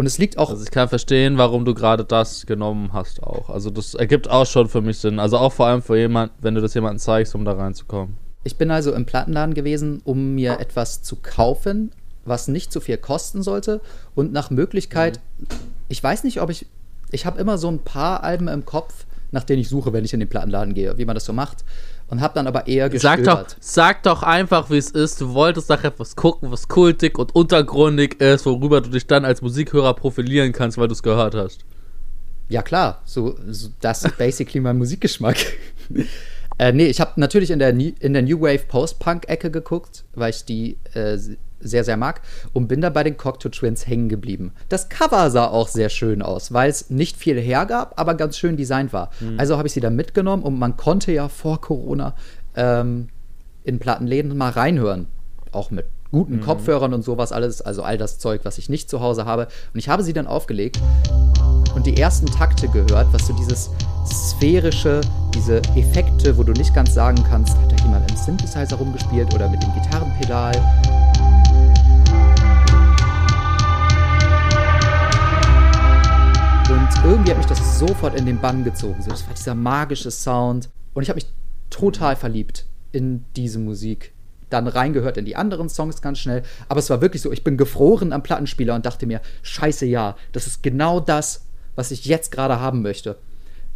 Und 0.00 0.06
es 0.06 0.16
liegt 0.16 0.38
auch. 0.38 0.48
Also 0.48 0.64
ich 0.64 0.70
kann 0.70 0.88
verstehen, 0.88 1.36
warum 1.36 1.66
du 1.66 1.74
gerade 1.74 2.06
das 2.06 2.46
genommen 2.46 2.94
hast 2.94 3.22
auch. 3.22 3.50
Also 3.50 3.68
das 3.68 3.92
ergibt 3.92 4.30
auch 4.30 4.46
schon 4.46 4.66
für 4.66 4.80
mich 4.80 4.96
Sinn. 4.96 5.18
Also 5.18 5.36
auch 5.36 5.52
vor 5.52 5.66
allem 5.66 5.82
für 5.82 5.98
jemand, 5.98 6.32
wenn 6.40 6.54
du 6.54 6.62
das 6.62 6.72
jemandem 6.72 6.98
zeigst, 6.98 7.34
um 7.34 7.44
da 7.44 7.52
reinzukommen. 7.52 8.16
Ich 8.42 8.56
bin 8.56 8.70
also 8.70 8.94
im 8.94 9.04
Plattenladen 9.04 9.52
gewesen, 9.52 10.00
um 10.04 10.34
mir 10.34 10.58
etwas 10.58 11.02
zu 11.02 11.16
kaufen, 11.16 11.92
was 12.24 12.48
nicht 12.48 12.72
zu 12.72 12.80
viel 12.80 12.96
kosten 12.96 13.42
sollte 13.42 13.82
und 14.14 14.32
nach 14.32 14.48
Möglichkeit, 14.48 15.20
mhm. 15.36 15.46
ich 15.90 16.02
weiß 16.02 16.24
nicht, 16.24 16.40
ob 16.40 16.48
ich, 16.48 16.64
ich 17.10 17.26
habe 17.26 17.38
immer 17.38 17.58
so 17.58 17.68
ein 17.68 17.80
paar 17.80 18.24
Alben 18.24 18.48
im 18.48 18.64
Kopf, 18.64 19.04
nach 19.32 19.44
denen 19.44 19.60
ich 19.60 19.68
suche, 19.68 19.92
wenn 19.92 20.06
ich 20.06 20.14
in 20.14 20.20
den 20.20 20.30
Plattenladen 20.30 20.72
gehe, 20.72 20.96
wie 20.96 21.04
man 21.04 21.14
das 21.14 21.26
so 21.26 21.34
macht. 21.34 21.62
Und 22.10 22.20
habe 22.20 22.34
dann 22.34 22.46
aber 22.46 22.66
eher 22.66 22.90
gestöbert. 22.90 23.24
Sag 23.24 23.46
doch, 23.48 23.56
sag 23.60 24.02
doch 24.02 24.22
einfach, 24.22 24.68
wie 24.68 24.76
es 24.76 24.90
ist. 24.90 25.20
Du 25.20 25.32
wolltest 25.32 25.70
doch 25.70 25.82
etwas 25.82 26.16
gucken, 26.16 26.50
was 26.50 26.66
kultig 26.68 27.18
und 27.18 27.34
untergründig 27.34 28.20
ist, 28.20 28.46
worüber 28.46 28.80
du 28.80 28.90
dich 28.90 29.06
dann 29.06 29.24
als 29.24 29.42
Musikhörer 29.42 29.94
profilieren 29.94 30.52
kannst, 30.52 30.76
weil 30.76 30.88
du 30.88 30.92
es 30.92 31.02
gehört 31.02 31.34
hast. 31.34 31.64
Ja, 32.48 32.62
klar. 32.62 33.00
So, 33.04 33.36
so 33.48 33.68
das 33.80 34.04
ist 34.04 34.18
basically 34.18 34.60
mein 34.60 34.76
Musikgeschmack. 34.76 35.36
äh, 36.58 36.72
nee, 36.72 36.86
ich 36.86 37.00
habe 37.00 37.12
natürlich 37.20 37.52
in 37.52 37.60
der, 37.60 37.70
in 37.70 38.12
der 38.12 38.22
New 38.22 38.40
Wave 38.40 38.64
Post-Punk-Ecke 38.66 39.52
geguckt, 39.52 40.04
weil 40.14 40.30
ich 40.30 40.44
die 40.44 40.78
äh, 40.94 41.16
sehr, 41.60 41.84
sehr 41.84 41.96
mag 41.96 42.22
und 42.52 42.68
bin 42.68 42.80
da 42.80 42.90
bei 42.90 43.04
den 43.04 43.16
Cocteau 43.16 43.48
Twins 43.48 43.86
hängen 43.86 44.08
geblieben. 44.08 44.52
Das 44.68 44.88
Cover 44.88 45.30
sah 45.30 45.46
auch 45.46 45.68
sehr 45.68 45.88
schön 45.88 46.22
aus, 46.22 46.52
weil 46.52 46.70
es 46.70 46.90
nicht 46.90 47.16
viel 47.16 47.40
hergab, 47.40 47.94
aber 47.96 48.14
ganz 48.14 48.36
schön 48.36 48.56
designt 48.56 48.92
war. 48.92 49.10
Mhm. 49.20 49.38
Also 49.38 49.56
habe 49.56 49.68
ich 49.68 49.74
sie 49.74 49.80
da 49.80 49.90
mitgenommen 49.90 50.42
und 50.42 50.58
man 50.58 50.76
konnte 50.76 51.12
ja 51.12 51.28
vor 51.28 51.60
Corona 51.60 52.14
ähm, 52.56 53.08
in 53.64 53.78
Plattenläden 53.78 54.36
mal 54.36 54.50
reinhören. 54.50 55.06
Auch 55.52 55.70
mit 55.70 55.86
guten 56.10 56.36
mhm. 56.36 56.40
Kopfhörern 56.40 56.94
und 56.94 57.02
sowas 57.02 57.32
alles, 57.32 57.60
also 57.62 57.82
all 57.82 57.98
das 57.98 58.18
Zeug, 58.18 58.40
was 58.44 58.58
ich 58.58 58.68
nicht 58.68 58.90
zu 58.90 59.00
Hause 59.00 59.24
habe. 59.24 59.48
Und 59.72 59.78
ich 59.78 59.88
habe 59.88 60.02
sie 60.02 60.12
dann 60.12 60.26
aufgelegt 60.26 60.80
und 61.74 61.86
die 61.86 61.96
ersten 61.96 62.26
Takte 62.26 62.68
gehört, 62.68 63.12
was 63.12 63.26
so 63.26 63.32
dieses 63.32 63.70
sphärische, 64.06 65.00
diese 65.34 65.58
Effekte, 65.76 66.36
wo 66.36 66.42
du 66.42 66.52
nicht 66.52 66.74
ganz 66.74 66.94
sagen 66.94 67.22
kannst, 67.28 67.56
hat 67.56 67.72
da 67.72 67.84
jemand 67.84 68.10
im 68.10 68.16
Synthesizer 68.16 68.76
rumgespielt 68.76 69.32
oder 69.34 69.48
mit 69.48 69.62
dem 69.62 69.72
Gitarrenpedal. 69.74 70.52
Irgendwie 77.04 77.30
hat 77.30 77.38
mich 77.38 77.46
das 77.46 77.78
sofort 77.78 78.14
in 78.14 78.26
den 78.26 78.38
Bann 78.38 78.62
gezogen. 78.62 79.02
So, 79.02 79.10
das 79.10 79.26
war 79.26 79.34
dieser 79.34 79.54
magische 79.54 80.10
Sound. 80.10 80.68
Und 80.92 81.02
ich 81.02 81.08
habe 81.08 81.16
mich 81.16 81.26
total 81.70 82.14
verliebt 82.14 82.66
in 82.92 83.24
diese 83.36 83.58
Musik. 83.58 84.12
Dann 84.50 84.66
reingehört 84.66 85.16
in 85.16 85.24
die 85.24 85.36
anderen 85.36 85.68
Songs 85.68 86.02
ganz 86.02 86.18
schnell. 86.18 86.42
Aber 86.68 86.78
es 86.78 86.90
war 86.90 87.00
wirklich 87.00 87.22
so, 87.22 87.32
ich 87.32 87.42
bin 87.42 87.56
gefroren 87.56 88.12
am 88.12 88.22
Plattenspieler 88.22 88.74
und 88.74 88.84
dachte 88.84 89.06
mir, 89.06 89.22
scheiße 89.42 89.86
ja, 89.86 90.16
das 90.32 90.46
ist 90.46 90.62
genau 90.62 91.00
das, 91.00 91.46
was 91.74 91.90
ich 91.90 92.04
jetzt 92.04 92.32
gerade 92.32 92.60
haben 92.60 92.82
möchte. 92.82 93.16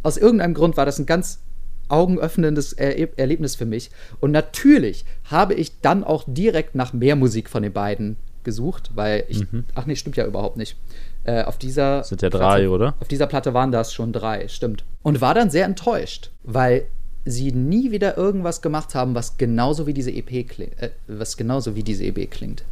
Aus 0.03 0.17
irgendeinem 0.17 0.53
Grund 0.53 0.77
war 0.77 0.85
das 0.85 0.99
ein 0.99 1.07
ganz 1.07 1.39
augenöffnendes 1.87 2.73
er 2.73 3.17
Erlebnis 3.17 3.55
für 3.55 3.65
mich. 3.65 3.89
Und 4.19 4.31
natürlich 4.31 5.03
habe 5.25 5.55
ich 5.55 5.79
dann 5.81 6.03
auch 6.03 6.23
direkt 6.27 6.75
nach 6.75 6.93
mehr 6.93 7.15
Musik 7.15 7.49
von 7.49 7.63
den 7.63 7.73
beiden 7.73 8.17
gesucht, 8.43 8.91
weil 8.95 9.25
ich. 9.27 9.51
Mhm. 9.51 9.65
Ach 9.73 9.85
nee, 9.85 9.95
stimmt 9.95 10.15
ja 10.15 10.25
überhaupt 10.25 10.57
nicht. 10.57 10.77
Äh, 11.25 11.43
auf 11.43 11.57
dieser. 11.57 11.97
Das 11.99 12.09
sind 12.09 12.21
ja 12.21 12.29
drei, 12.29 12.37
Platte, 12.37 12.69
oder? 12.69 12.93
Auf 12.99 13.07
dieser 13.07 13.27
Platte 13.27 13.53
waren 13.53 13.71
das 13.71 13.93
schon 13.93 14.13
drei, 14.13 14.47
stimmt. 14.47 14.85
Und 15.01 15.21
war 15.21 15.33
dann 15.33 15.49
sehr 15.49 15.65
enttäuscht, 15.65 16.31
weil 16.43 16.85
sie 17.25 17.51
nie 17.51 17.91
wieder 17.91 18.15
irgendwas 18.15 18.61
gemacht 18.61 18.93
haben, 18.93 19.15
was 19.15 19.37
genauso 19.37 19.87
wie 19.87 19.93
diese 19.93 20.11
EP 20.11 20.47
klingt, 20.47 20.79
äh, 20.79 20.91
was 21.07 21.35
genauso 21.35 21.75
wie 21.75 21.83
diese 21.83 22.05
EP 22.05 22.29
klingt. 22.29 22.63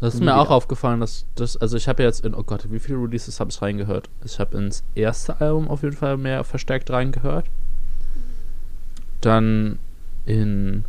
Das 0.00 0.14
ist 0.14 0.20
nie 0.20 0.26
mir 0.26 0.32
wieder. 0.32 0.40
auch 0.40 0.50
aufgefallen, 0.50 1.00
dass 1.00 1.26
das, 1.34 1.56
also 1.56 1.76
ich 1.76 1.88
habe 1.88 2.02
jetzt 2.02 2.24
in, 2.24 2.34
oh 2.34 2.42
Gott, 2.42 2.70
wie 2.70 2.78
viele 2.78 2.98
Releases 2.98 3.38
habe 3.38 3.50
ich 3.50 3.60
reingehört? 3.60 4.08
Ich 4.24 4.40
habe 4.40 4.56
ins 4.56 4.82
erste 4.94 5.40
Album 5.40 5.68
auf 5.68 5.82
jeden 5.82 5.96
Fall 5.96 6.16
mehr 6.16 6.44
verstärkt 6.44 6.90
reingehört. 6.90 7.46
Dann 9.20 9.78
in 10.24 10.84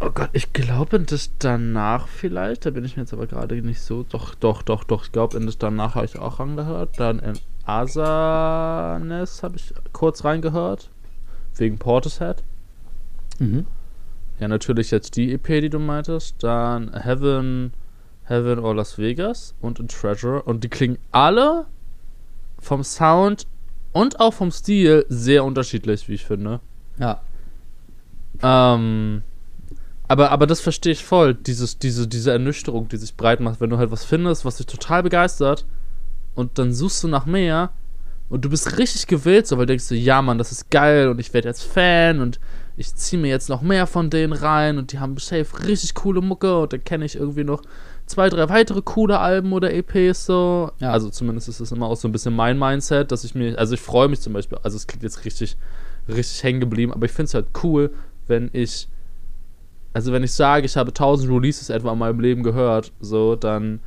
Oh 0.00 0.10
Gott, 0.10 0.30
ich 0.32 0.52
glaube, 0.52 1.00
das 1.00 1.30
danach 1.38 2.06
vielleicht, 2.06 2.66
da 2.66 2.70
bin 2.70 2.84
ich 2.84 2.96
mir 2.96 3.02
jetzt 3.02 3.12
aber 3.12 3.26
gerade 3.26 3.60
nicht 3.62 3.80
so. 3.80 4.04
Doch, 4.08 4.34
doch, 4.34 4.62
doch, 4.62 4.84
doch. 4.84 5.04
Ich 5.04 5.12
glaube, 5.12 5.36
in 5.36 5.46
das 5.46 5.58
danach 5.58 5.96
habe 5.96 6.06
ich 6.06 6.18
auch 6.18 6.38
reingehört. 6.38 7.00
Dann 7.00 7.18
in 7.18 7.38
Asanes 7.64 9.42
habe 9.42 9.56
ich 9.56 9.74
kurz 9.92 10.24
reingehört. 10.24 10.90
Wegen 11.56 11.78
Portishead. 11.78 12.44
Mhm. 13.40 13.66
Ja, 14.38 14.46
natürlich 14.46 14.92
jetzt 14.92 15.16
die 15.16 15.32
EP, 15.32 15.46
die 15.46 15.70
du 15.70 15.80
meintest. 15.80 16.36
Dann 16.44 16.94
Heaven, 16.94 17.72
Heaven 18.24 18.60
or 18.60 18.76
Las 18.76 18.98
Vegas 18.98 19.54
und 19.60 19.80
in 19.80 19.88
Treasure. 19.88 20.42
Und 20.42 20.62
die 20.62 20.68
klingen 20.68 20.98
alle 21.10 21.66
vom 22.60 22.84
Sound 22.84 23.48
und 23.92 24.20
auch 24.20 24.34
vom 24.34 24.52
Stil 24.52 25.06
sehr 25.08 25.44
unterschiedlich, 25.44 26.08
wie 26.08 26.14
ich 26.14 26.24
finde. 26.24 26.60
Ja. 26.98 27.20
Ähm 28.42 29.22
aber, 30.08 30.30
aber 30.30 30.46
das 30.46 30.60
verstehe 30.60 30.92
ich 30.92 31.04
voll, 31.04 31.34
dieses, 31.34 31.78
diese, 31.78 32.08
diese 32.08 32.32
Ernüchterung, 32.32 32.88
die 32.88 32.96
sich 32.96 33.14
breit 33.14 33.40
macht, 33.40 33.60
wenn 33.60 33.70
du 33.70 33.78
halt 33.78 33.90
was 33.90 34.04
findest, 34.04 34.44
was 34.44 34.56
dich 34.56 34.66
total 34.66 35.02
begeistert 35.02 35.66
und 36.34 36.58
dann 36.58 36.72
suchst 36.72 37.04
du 37.04 37.08
nach 37.08 37.26
mehr 37.26 37.70
und 38.30 38.44
du 38.44 38.50
bist 38.50 38.78
richtig 38.78 39.06
gewillt, 39.06 39.46
so, 39.46 39.58
weil 39.58 39.66
du 39.66 39.72
denkst 39.72 39.88
du, 39.88 39.94
ja 39.94 40.22
Mann, 40.22 40.38
das 40.38 40.50
ist 40.50 40.70
geil 40.70 41.08
und 41.08 41.20
ich 41.20 41.32
werde 41.34 41.48
jetzt 41.48 41.62
Fan 41.62 42.20
und 42.20 42.40
ich 42.78 42.94
ziehe 42.94 43.20
mir 43.20 43.28
jetzt 43.28 43.48
noch 43.48 43.60
mehr 43.60 43.86
von 43.86 44.08
denen 44.08 44.32
rein 44.32 44.78
und 44.78 44.92
die 44.92 44.98
haben 44.98 45.16
safe 45.18 45.66
richtig 45.66 45.94
coole 45.94 46.20
Mucke 46.20 46.60
und 46.60 46.72
dann 46.72 46.84
kenne 46.84 47.04
ich 47.04 47.16
irgendwie 47.16 47.44
noch 47.44 47.62
zwei, 48.06 48.28
drei 48.30 48.48
weitere 48.48 48.82
coole 48.82 49.18
Alben 49.18 49.52
oder 49.52 49.74
EPs 49.74 50.26
so. 50.26 50.70
Ja. 50.78 50.92
Also 50.92 51.10
zumindest 51.10 51.48
ist 51.48 51.60
das 51.60 51.72
immer 51.72 51.86
auch 51.86 51.96
so 51.96 52.08
ein 52.08 52.12
bisschen 52.12 52.34
mein 52.34 52.58
Mindset, 52.58 53.12
dass 53.12 53.24
ich 53.24 53.34
mir, 53.34 53.58
also 53.58 53.74
ich 53.74 53.80
freue 53.80 54.08
mich 54.08 54.20
zum 54.20 54.32
Beispiel, 54.32 54.58
also 54.62 54.76
es 54.76 54.86
klingt 54.86 55.02
jetzt 55.02 55.24
richtig, 55.24 55.56
richtig 56.08 56.42
hängen 56.42 56.60
geblieben, 56.60 56.92
aber 56.92 57.04
ich 57.04 57.12
finde 57.12 57.24
es 57.24 57.34
halt 57.34 57.48
cool, 57.62 57.92
wenn 58.26 58.48
ich 58.52 58.88
also 59.92 60.12
wenn 60.12 60.22
ich 60.22 60.32
sage, 60.32 60.66
ich 60.66 60.76
habe 60.76 60.90
1000 60.90 61.30
Releases 61.30 61.70
etwa 61.70 61.92
in 61.92 61.98
meinem 61.98 62.20
Leben 62.20 62.42
gehört, 62.42 62.92
so, 63.00 63.36
dann 63.36 63.80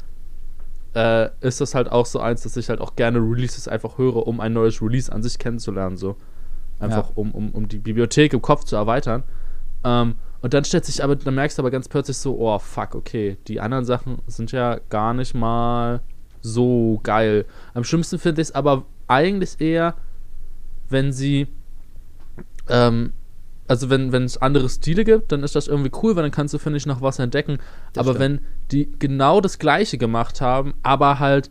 äh, 0.95 1.29
ist 1.41 1.61
das 1.61 1.75
halt 1.75 1.91
auch 1.91 2.05
so 2.05 2.19
eins, 2.19 2.41
dass 2.43 2.57
ich 2.57 2.69
halt 2.69 2.81
auch 2.81 2.95
gerne 2.95 3.19
Releases 3.19 3.67
einfach 3.67 3.97
höre, 3.97 4.27
um 4.27 4.39
ein 4.39 4.53
neues 4.53 4.81
Release 4.81 5.11
an 5.11 5.23
sich 5.23 5.37
kennenzulernen, 5.37 5.97
so. 5.97 6.15
Einfach 6.79 7.09
ja. 7.09 7.15
um, 7.15 7.31
um, 7.31 7.51
um 7.51 7.67
die 7.67 7.77
Bibliothek 7.77 8.33
im 8.33 8.41
Kopf 8.41 8.63
zu 8.63 8.75
erweitern. 8.75 9.23
Ähm, 9.83 10.15
und 10.41 10.53
dann 10.53 10.65
stellt 10.65 10.85
sich 10.85 11.03
aber, 11.03 11.15
dann 11.15 11.35
merkst 11.35 11.57
du 11.57 11.61
aber 11.61 11.69
ganz 11.69 11.87
plötzlich 11.87 12.17
so, 12.17 12.37
oh 12.39 12.57
fuck, 12.57 12.95
okay, 12.95 13.37
die 13.47 13.61
anderen 13.61 13.85
Sachen 13.85 14.17
sind 14.25 14.51
ja 14.51 14.79
gar 14.89 15.13
nicht 15.13 15.35
mal 15.35 16.01
so 16.41 16.99
geil. 17.03 17.45
Am 17.75 17.83
schlimmsten 17.83 18.17
finde 18.17 18.41
ich 18.41 18.49
es 18.49 18.55
aber 18.55 18.85
eigentlich 19.07 19.61
eher, 19.61 19.93
wenn 20.89 21.11
sie 21.13 21.47
ähm, 22.69 23.13
also 23.71 23.89
wenn 23.89 24.11
es 24.11 24.35
andere 24.35 24.67
Stile 24.67 25.05
gibt, 25.05 25.31
dann 25.31 25.43
ist 25.43 25.55
das 25.55 25.69
irgendwie 25.69 25.91
cool, 26.03 26.17
weil 26.17 26.23
dann 26.23 26.31
kannst 26.31 26.53
du, 26.53 26.57
finde 26.57 26.75
ich, 26.75 26.85
noch 26.85 27.01
was 27.01 27.19
entdecken. 27.19 27.57
Das 27.93 28.05
aber 28.05 28.17
stimmt. 28.17 28.41
wenn 28.41 28.47
die 28.71 28.91
genau 28.99 29.39
das 29.39 29.59
Gleiche 29.59 29.97
gemacht 29.97 30.41
haben, 30.41 30.73
aber 30.83 31.19
halt 31.19 31.49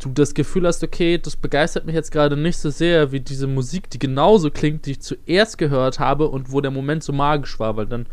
du 0.00 0.08
das 0.10 0.34
Gefühl 0.34 0.66
hast, 0.66 0.82
okay, 0.82 1.16
das 1.16 1.36
begeistert 1.36 1.86
mich 1.86 1.94
jetzt 1.94 2.10
gerade 2.10 2.36
nicht 2.36 2.58
so 2.58 2.70
sehr 2.70 3.12
wie 3.12 3.20
diese 3.20 3.46
Musik, 3.46 3.88
die 3.90 4.00
genauso 4.00 4.50
klingt, 4.50 4.86
die 4.86 4.92
ich 4.92 5.00
zuerst 5.00 5.56
gehört 5.56 6.00
habe 6.00 6.26
und 6.26 6.50
wo 6.50 6.60
der 6.60 6.72
Moment 6.72 7.04
so 7.04 7.12
magisch 7.12 7.60
war, 7.60 7.76
weil 7.76 7.86
dann 7.86 8.06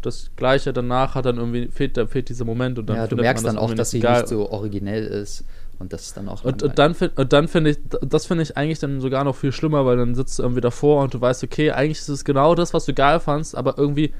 das 0.00 0.30
Gleiche 0.36 0.72
danach 0.72 1.16
hat 1.16 1.26
dann 1.26 1.38
irgendwie 1.38 1.70
fehlt, 1.72 1.96
da 1.96 2.06
fehlt 2.06 2.28
dieser 2.28 2.44
Moment 2.44 2.78
und 2.78 2.86
dann 2.86 2.98
ja, 2.98 3.06
du 3.08 3.16
merkst 3.16 3.44
dann 3.44 3.58
auch, 3.58 3.74
dass 3.74 3.90
sie 3.90 3.98
nicht 4.00 4.28
so 4.28 4.48
originell 4.48 5.06
ist. 5.06 5.44
Und 5.80 5.94
das 5.94 6.02
ist 6.02 6.16
dann 6.16 6.28
auch. 6.28 6.44
Und, 6.44 6.62
und 6.62 6.78
dann, 6.78 6.94
und 7.16 7.32
dann 7.32 7.48
finde 7.48 7.70
ich, 7.70 7.78
das 8.02 8.26
finde 8.26 8.42
ich 8.42 8.56
eigentlich 8.56 8.78
dann 8.78 9.00
sogar 9.00 9.24
noch 9.24 9.34
viel 9.34 9.50
schlimmer, 9.50 9.86
weil 9.86 9.96
dann 9.96 10.14
sitzt 10.14 10.38
du 10.38 10.42
irgendwie 10.42 10.60
davor 10.60 11.02
und 11.02 11.14
du 11.14 11.20
weißt, 11.20 11.42
okay, 11.42 11.70
eigentlich 11.70 11.98
ist 11.98 12.08
es 12.10 12.24
genau 12.24 12.54
das, 12.54 12.74
was 12.74 12.84
du 12.84 12.92
geil 12.92 13.18
fandst, 13.18 13.56
aber 13.56 13.78
irgendwie 13.78 14.12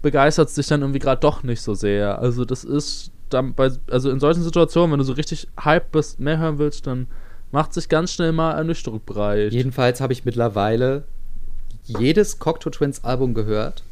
begeistert 0.00 0.48
es 0.48 0.54
dich 0.54 0.66
dann 0.68 0.80
irgendwie 0.80 0.98
gerade 0.98 1.20
doch 1.20 1.42
nicht 1.42 1.60
so 1.60 1.74
sehr. 1.74 2.18
Also 2.18 2.46
das 2.46 2.64
ist 2.64 3.12
dann 3.28 3.52
bei, 3.52 3.70
also 3.90 4.10
in 4.10 4.20
solchen 4.20 4.42
Situationen, 4.42 4.92
wenn 4.92 4.98
du 4.98 5.04
so 5.04 5.12
richtig 5.12 5.48
hype 5.62 5.92
bist, 5.92 6.18
mehr 6.18 6.38
hören 6.38 6.58
willst, 6.58 6.86
dann 6.86 7.08
macht 7.52 7.74
sich 7.74 7.90
ganz 7.90 8.12
schnell 8.12 8.32
mal 8.32 8.52
Ernüchterung 8.52 9.02
breit. 9.04 9.52
Jedenfalls 9.52 10.00
habe 10.00 10.14
ich 10.14 10.24
mittlerweile 10.24 11.04
jedes 11.84 12.38
Cocteau 12.38 12.70
Twins 12.70 13.04
Album 13.04 13.34
gehört. 13.34 13.82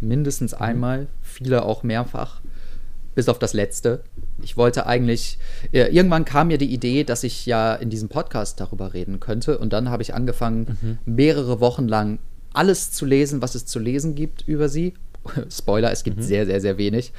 Mindestens 0.00 0.52
mhm. 0.52 0.62
einmal, 0.62 1.06
viele 1.22 1.64
auch 1.64 1.82
mehrfach 1.82 2.40
bis 3.16 3.28
auf 3.28 3.40
das 3.40 3.54
letzte. 3.54 4.04
Ich 4.42 4.56
wollte 4.56 4.86
eigentlich, 4.86 5.38
äh, 5.72 5.88
irgendwann 5.88 6.24
kam 6.24 6.48
mir 6.48 6.58
die 6.58 6.72
Idee, 6.72 7.02
dass 7.02 7.24
ich 7.24 7.46
ja 7.46 7.74
in 7.74 7.90
diesem 7.90 8.08
Podcast 8.08 8.60
darüber 8.60 8.92
reden 8.92 9.18
könnte. 9.18 9.58
Und 9.58 9.72
dann 9.72 9.90
habe 9.90 10.02
ich 10.02 10.14
angefangen, 10.14 10.78
mhm. 10.80 10.98
mehrere 11.06 11.58
Wochen 11.58 11.88
lang 11.88 12.18
alles 12.52 12.92
zu 12.92 13.06
lesen, 13.06 13.42
was 13.42 13.54
es 13.54 13.66
zu 13.66 13.78
lesen 13.78 14.14
gibt 14.14 14.46
über 14.46 14.68
sie. 14.68 14.94
Spoiler, 15.50 15.90
es 15.90 16.04
gibt 16.04 16.18
mhm. 16.18 16.22
sehr, 16.22 16.44
sehr, 16.44 16.60
sehr 16.60 16.76
wenig. 16.76 17.12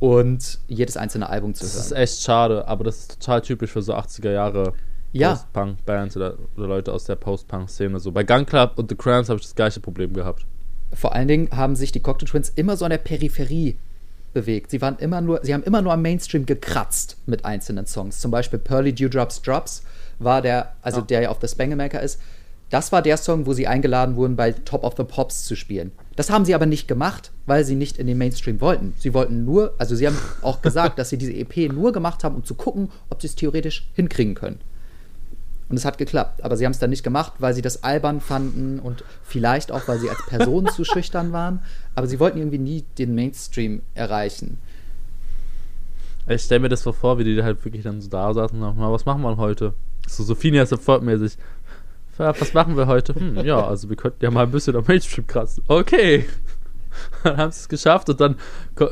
Und 0.00 0.58
jedes 0.66 0.96
einzelne 0.96 1.28
Album 1.30 1.54
zu 1.54 1.62
das 1.62 1.72
hören. 1.72 1.78
Das 1.78 1.86
ist 1.86 1.98
echt 1.98 2.22
schade, 2.22 2.66
aber 2.66 2.82
das 2.82 2.98
ist 2.98 3.20
total 3.20 3.40
typisch 3.40 3.70
für 3.70 3.80
so 3.80 3.94
80er 3.94 4.32
Jahre 4.32 4.74
ja. 5.12 5.30
Post-Punk-Bands 5.30 6.16
oder, 6.16 6.34
oder, 6.56 6.66
Leute 6.66 6.92
aus 6.92 7.04
der 7.04 7.14
Post-Punk-Szene. 7.14 8.00
So 8.00 8.10
bei 8.10 8.24
Gun 8.24 8.44
Club 8.44 8.72
und 8.74 8.90
The 8.90 8.96
Crowns 8.96 9.28
habe 9.28 9.38
ich 9.38 9.46
das 9.46 9.54
gleiche 9.54 9.78
Problem 9.78 10.12
gehabt. 10.14 10.44
Vor 10.92 11.14
allen 11.14 11.28
Dingen 11.28 11.48
haben 11.52 11.76
sich 11.76 11.92
die 11.92 12.00
Cocktail 12.00 12.26
Twins 12.26 12.52
immer 12.56 12.76
so 12.76 12.84
an 12.84 12.90
der 12.90 12.98
Peripherie 12.98 13.78
bewegt. 14.34 14.70
Sie 14.70 14.82
waren 14.82 14.98
immer 14.98 15.20
nur, 15.20 15.40
sie 15.42 15.54
haben 15.54 15.62
immer 15.62 15.80
nur 15.80 15.92
am 15.92 16.02
Mainstream 16.02 16.44
gekratzt 16.44 17.16
mit 17.26 17.44
einzelnen 17.44 17.86
Songs. 17.86 18.20
Zum 18.20 18.30
Beispiel 18.30 18.58
Pearly 18.58 18.92
Dewdrops 18.92 19.40
Drops 19.40 19.82
war 20.18 20.42
der, 20.42 20.72
also 20.82 21.00
ja. 21.00 21.06
der 21.06 21.20
ja 21.22 21.28
auf 21.30 21.38
The 21.40 21.48
Spangemaker 21.48 22.02
ist. 22.02 22.20
Das 22.70 22.92
war 22.92 23.02
der 23.02 23.16
Song, 23.16 23.46
wo 23.46 23.52
sie 23.52 23.66
eingeladen 23.66 24.16
wurden, 24.16 24.36
bei 24.36 24.52
Top 24.52 24.84
of 24.84 24.94
the 24.96 25.04
Pops 25.04 25.44
zu 25.44 25.54
spielen. 25.54 25.92
Das 26.16 26.30
haben 26.30 26.44
sie 26.44 26.54
aber 26.54 26.66
nicht 26.66 26.88
gemacht, 26.88 27.30
weil 27.46 27.64
sie 27.64 27.76
nicht 27.76 27.98
in 27.98 28.06
den 28.06 28.18
Mainstream 28.18 28.60
wollten. 28.60 28.94
Sie 28.98 29.14
wollten 29.14 29.44
nur, 29.44 29.74
also 29.78 29.94
sie 29.94 30.06
haben 30.06 30.18
auch 30.42 30.60
gesagt, 30.60 30.98
dass 30.98 31.10
sie 31.10 31.18
diese 31.18 31.32
EP 31.32 31.72
nur 31.72 31.92
gemacht 31.92 32.24
haben, 32.24 32.34
um 32.34 32.44
zu 32.44 32.54
gucken, 32.54 32.90
ob 33.10 33.20
sie 33.20 33.28
es 33.28 33.36
theoretisch 33.36 33.88
hinkriegen 33.94 34.34
können. 34.34 34.60
Und 35.68 35.76
es 35.76 35.84
hat 35.84 35.98
geklappt. 35.98 36.44
Aber 36.44 36.56
sie 36.56 36.64
haben 36.64 36.72
es 36.72 36.78
dann 36.78 36.90
nicht 36.90 37.02
gemacht, 37.02 37.34
weil 37.38 37.54
sie 37.54 37.62
das 37.62 37.82
albern 37.82 38.20
fanden 38.20 38.78
und 38.78 39.04
vielleicht 39.22 39.72
auch, 39.72 39.88
weil 39.88 39.98
sie 39.98 40.10
als 40.10 40.24
Person 40.26 40.68
zu 40.68 40.84
schüchtern 40.84 41.32
waren. 41.32 41.60
Aber 41.94 42.06
sie 42.06 42.20
wollten 42.20 42.38
irgendwie 42.38 42.58
nie 42.58 42.84
den 42.98 43.14
Mainstream 43.14 43.82
erreichen. 43.94 44.58
Ich 46.26 46.42
stelle 46.42 46.60
mir 46.60 46.68
das 46.68 46.82
so 46.82 46.92
vor, 46.92 47.18
wie 47.18 47.24
die 47.24 47.42
halt 47.42 47.64
wirklich 47.64 47.82
dann 47.82 48.00
so 48.00 48.08
da 48.08 48.32
saßen 48.32 48.56
und 48.56 48.76
sagen, 48.76 48.92
was 48.92 49.04
machen 49.04 49.22
wir 49.22 49.36
heute? 49.36 49.74
So 50.06 50.22
Sophia 50.22 50.64
Support-mäßig. 50.64 51.36
Was 52.16 52.54
machen 52.54 52.76
wir 52.76 52.86
heute? 52.86 53.14
Hm, 53.14 53.44
ja, 53.44 53.66
also 53.66 53.88
wir 53.88 53.96
könnten 53.96 54.24
ja 54.24 54.30
mal 54.30 54.44
ein 54.44 54.50
bisschen 54.50 54.76
am 54.76 54.84
Mainstream 54.86 55.26
kratzen. 55.26 55.64
Okay. 55.66 56.26
Dann 57.24 57.36
haben 57.36 57.50
sie 57.50 57.60
es 57.60 57.68
geschafft 57.68 58.08
und 58.08 58.20
dann, 58.20 58.36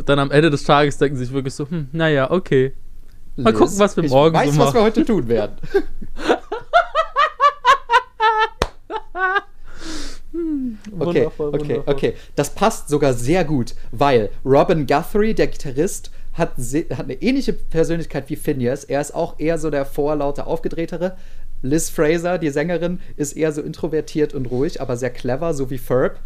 dann 0.07 0.19
am 0.19 0.33
Ende 0.33 0.51
des 0.51 0.65
Tages 0.65 0.99
denken 0.99 1.17
sie 1.17 1.25
sich 1.25 1.33
wirklich 1.33 1.55
so, 1.55 1.71
hm, 1.71 1.87
naja, 1.93 2.33
okay. 2.33 2.73
Mal 3.37 3.53
gucken, 3.53 3.79
was 3.79 3.97
wir 3.97 4.09
morgen 4.09 4.35
ich 4.35 4.43
weiß, 4.43 4.51
so 4.51 4.59
machen. 4.59 4.67
was 4.67 4.75
wir 4.75 4.83
heute 4.83 5.05
tun 5.05 5.29
werden. 5.29 5.57
okay, 10.99 11.29
okay, 11.39 11.83
okay. 11.87 12.15
Das 12.35 12.51
passt 12.51 12.89
sogar 12.89 13.15
sehr 13.15 13.45
gut, 13.45 13.75
weil 13.91 14.31
Robin 14.45 14.87
Guthrie, 14.87 15.35
der 15.35 15.47
Gitarrist, 15.47 16.11
hat, 16.35 16.57
hat 16.57 17.05
eine 17.05 17.21
ähnliche 17.21 17.53
Persönlichkeit 17.53 18.31
wie 18.31 18.37
Phineas. 18.37 18.85
Er 18.85 19.01
ist 19.01 19.15
auch 19.15 19.39
eher 19.39 19.59
so 19.59 19.71
der 19.71 19.85
vorlaute, 19.85 20.47
aufgedrehtere. 20.47 21.17
Liz 21.63 21.91
Fraser, 21.91 22.39
die 22.39 22.51
Sängerin, 22.51 23.01
ist 23.17 23.37
eher 23.37 23.53
so 23.53 23.63
introvertiert 23.63 24.35
und 24.35 24.47
ruhig, 24.47 24.81
aber 24.81 24.97
sehr 24.97 25.11
clever, 25.11 25.55
so 25.55 25.71
wie 25.71 25.79
Ferb. 25.79 26.19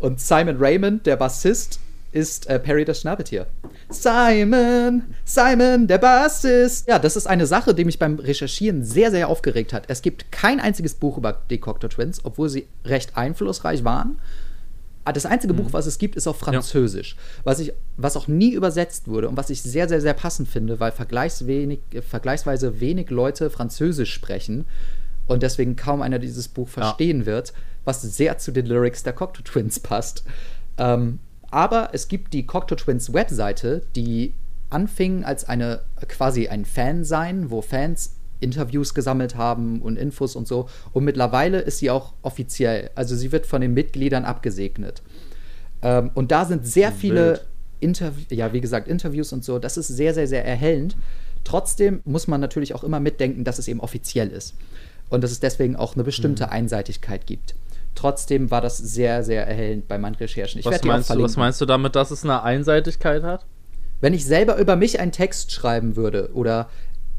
Und 0.00 0.20
Simon 0.20 0.56
Raymond, 0.58 1.06
der 1.06 1.16
Bassist, 1.16 1.80
ist 2.16 2.46
äh, 2.46 2.58
Perry 2.58 2.86
das 2.86 3.02
Schnabeltier. 3.02 3.46
Simon, 3.90 5.02
Simon, 5.26 5.86
der 5.86 5.98
Bassist. 5.98 6.88
Ja, 6.88 6.98
das 6.98 7.14
ist 7.14 7.26
eine 7.26 7.46
Sache, 7.46 7.74
die 7.74 7.84
mich 7.84 7.98
beim 7.98 8.18
Recherchieren 8.18 8.82
sehr, 8.84 9.10
sehr 9.10 9.28
aufgeregt 9.28 9.74
hat. 9.74 9.84
Es 9.88 10.00
gibt 10.00 10.32
kein 10.32 10.58
einziges 10.58 10.94
Buch 10.94 11.18
über 11.18 11.42
die 11.50 11.58
Cocteau 11.58 11.88
Twins, 11.88 12.24
obwohl 12.24 12.48
sie 12.48 12.68
recht 12.86 13.18
einflussreich 13.18 13.84
waren. 13.84 14.18
Ah, 15.04 15.12
das 15.12 15.26
einzige 15.26 15.52
mhm. 15.52 15.58
Buch, 15.58 15.66
was 15.72 15.84
es 15.84 15.98
gibt, 15.98 16.16
ist 16.16 16.26
auf 16.26 16.38
Französisch. 16.38 17.16
Ja. 17.16 17.40
Was, 17.44 17.60
ich, 17.60 17.74
was 17.98 18.16
auch 18.16 18.28
nie 18.28 18.54
übersetzt 18.54 19.08
wurde 19.08 19.28
und 19.28 19.36
was 19.36 19.50
ich 19.50 19.60
sehr, 19.60 19.86
sehr, 19.86 20.00
sehr 20.00 20.14
passend 20.14 20.48
finde, 20.48 20.80
weil 20.80 20.92
vergleichswenig, 20.92 21.80
äh, 21.92 22.00
vergleichsweise 22.00 22.80
wenig 22.80 23.10
Leute 23.10 23.50
Französisch 23.50 24.12
sprechen 24.12 24.64
und 25.26 25.42
deswegen 25.42 25.76
kaum 25.76 26.00
einer 26.00 26.18
dieses 26.18 26.48
Buch 26.48 26.68
verstehen 26.68 27.20
ja. 27.20 27.26
wird, 27.26 27.52
was 27.84 28.00
sehr 28.00 28.38
zu 28.38 28.52
den 28.52 28.64
Lyrics 28.64 29.02
der 29.02 29.12
Cocteau 29.12 29.42
Twins 29.42 29.80
passt. 29.80 30.24
Ähm, 30.78 31.20
aber 31.56 31.88
es 31.94 32.08
gibt 32.08 32.34
die 32.34 32.44
Cocteau 32.44 32.74
Twins 32.74 33.14
Webseite, 33.14 33.80
die 33.96 34.34
anfing 34.68 35.24
als 35.24 35.48
eine 35.48 35.80
quasi 36.06 36.48
ein 36.48 36.66
Fansein, 36.66 37.50
wo 37.50 37.62
Fans 37.62 38.14
Interviews 38.40 38.92
gesammelt 38.92 39.36
haben 39.36 39.80
und 39.80 39.96
Infos 39.96 40.36
und 40.36 40.46
so. 40.46 40.68
Und 40.92 41.04
mittlerweile 41.04 41.60
ist 41.60 41.78
sie 41.78 41.88
auch 41.88 42.12
offiziell. 42.20 42.90
Also 42.94 43.16
sie 43.16 43.32
wird 43.32 43.46
von 43.46 43.62
den 43.62 43.72
Mitgliedern 43.72 44.26
abgesegnet. 44.26 45.00
Ähm, 45.80 46.10
und 46.12 46.30
da 46.30 46.44
sind 46.44 46.66
sehr 46.66 46.90
Wild. 46.90 47.00
viele 47.00 47.40
Interviews, 47.80 48.26
ja, 48.28 48.52
wie 48.52 48.60
gesagt, 48.60 48.86
Interviews 48.86 49.32
und 49.32 49.42
so. 49.42 49.58
Das 49.58 49.78
ist 49.78 49.88
sehr, 49.88 50.12
sehr, 50.12 50.28
sehr 50.28 50.44
erhellend. 50.44 50.94
Trotzdem 51.42 52.02
muss 52.04 52.28
man 52.28 52.38
natürlich 52.38 52.74
auch 52.74 52.84
immer 52.84 53.00
mitdenken, 53.00 53.44
dass 53.44 53.58
es 53.58 53.66
eben 53.66 53.80
offiziell 53.80 54.28
ist. 54.28 54.54
Und 55.08 55.24
dass 55.24 55.30
es 55.30 55.40
deswegen 55.40 55.74
auch 55.74 55.94
eine 55.94 56.04
bestimmte 56.04 56.44
mhm. 56.44 56.52
Einseitigkeit 56.52 57.26
gibt. 57.26 57.54
Trotzdem 57.96 58.50
war 58.50 58.60
das 58.60 58.78
sehr, 58.78 59.24
sehr 59.24 59.46
erhellend 59.46 59.88
bei 59.88 59.98
meinen 59.98 60.14
Recherchen. 60.14 60.60
Ich 60.60 60.66
was, 60.66 60.84
meinst 60.84 61.10
du, 61.10 61.20
was 61.20 61.36
meinst 61.36 61.60
du 61.60 61.66
damit, 61.66 61.96
dass 61.96 62.12
es 62.12 62.22
eine 62.22 62.42
Einseitigkeit 62.42 63.24
hat? 63.24 63.46
Wenn 64.00 64.14
ich 64.14 64.24
selber 64.24 64.58
über 64.58 64.76
mich 64.76 65.00
einen 65.00 65.12
Text 65.12 65.50
schreiben 65.50 65.96
würde 65.96 66.30
oder 66.34 66.68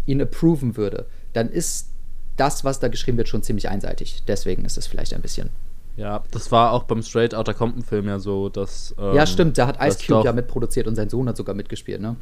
ihn 0.05 0.21
approven 0.21 0.77
würde, 0.77 1.07
dann 1.33 1.49
ist 1.49 1.89
das, 2.37 2.63
was 2.63 2.79
da 2.79 2.87
geschrieben 2.87 3.17
wird, 3.17 3.27
schon 3.27 3.43
ziemlich 3.43 3.67
einseitig. 3.67 4.23
Deswegen 4.27 4.63
ist 4.63 4.77
es 4.77 4.87
vielleicht 4.87 5.13
ein 5.13 5.21
bisschen. 5.21 5.49
Ja, 5.97 6.23
das 6.29 6.51
war 6.51 6.73
auch 6.73 6.83
beim 6.83 7.01
Straight 7.01 7.33
Outta 7.33 7.53
Compton 7.53 7.83
Film 7.83 8.07
ja 8.07 8.19
so, 8.19 8.49
dass. 8.49 8.95
Ähm, 8.99 9.15
ja, 9.15 9.25
stimmt, 9.25 9.57
da 9.57 9.65
hat 9.65 9.77
Ice 9.81 9.97
Cube 10.05 10.25
ja 10.25 10.31
mitproduziert 10.31 10.87
und 10.87 10.95
sein 10.95 11.09
Sohn 11.09 11.27
hat 11.27 11.35
sogar 11.35 11.55
mitgespielt, 11.55 11.99
ne? 11.99 12.15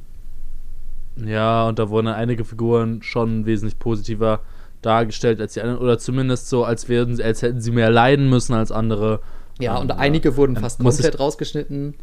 Ja, 1.18 1.68
und 1.68 1.78
da 1.78 1.90
wurden 1.90 2.08
einige 2.08 2.46
Figuren 2.46 3.02
schon 3.04 3.46
wesentlich 3.46 3.78
positiver 3.78 4.40
dargestellt 4.86 5.42
als 5.42 5.54
die 5.54 5.62
anderen, 5.62 5.80
oder 5.80 5.98
zumindest 5.98 6.50
so, 6.50 6.64
als, 6.64 6.90
wären, 6.90 7.20
als 7.22 7.42
hätten 7.42 7.62
sie 7.62 7.72
mehr 7.72 7.90
leiden 7.90 8.30
müssen 8.30 8.54
als 8.54 8.72
andere. 8.72 9.22
Ja, 9.60 9.78
und 9.78 9.92
ähm, 9.92 9.98
einige 9.98 10.30
ja. 10.30 10.38
wurden 10.38 10.56
fast 10.56 10.80
komplett 10.80 11.20
rausgeschnitten. 11.20 11.96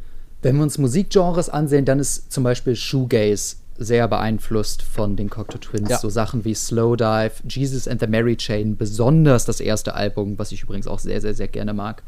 Wenn 0.42 0.56
wir 0.56 0.62
uns 0.62 0.78
Musikgenres 0.78 1.48
ansehen, 1.48 1.84
dann 1.84 2.00
ist 2.00 2.32
zum 2.32 2.42
Beispiel 2.44 2.74
Shoegaze 2.74 3.56
sehr 3.78 4.08
beeinflusst 4.08 4.82
von 4.82 5.16
den 5.16 5.30
Cocteau 5.30 5.58
Twins. 5.58 5.90
Ja. 5.90 5.98
So 5.98 6.08
Sachen 6.08 6.44
wie 6.44 6.54
Slowdive, 6.54 7.32
Jesus 7.48 7.88
and 7.88 8.00
the 8.00 8.06
Mary 8.06 8.36
Chain, 8.36 8.76
besonders 8.76 9.44
das 9.44 9.60
erste 9.60 9.94
Album, 9.94 10.38
was 10.38 10.52
ich 10.52 10.62
übrigens 10.62 10.86
auch 10.86 10.98
sehr, 10.98 11.20
sehr, 11.20 11.34
sehr 11.34 11.48
gerne 11.48 11.72
mag. 11.72 12.02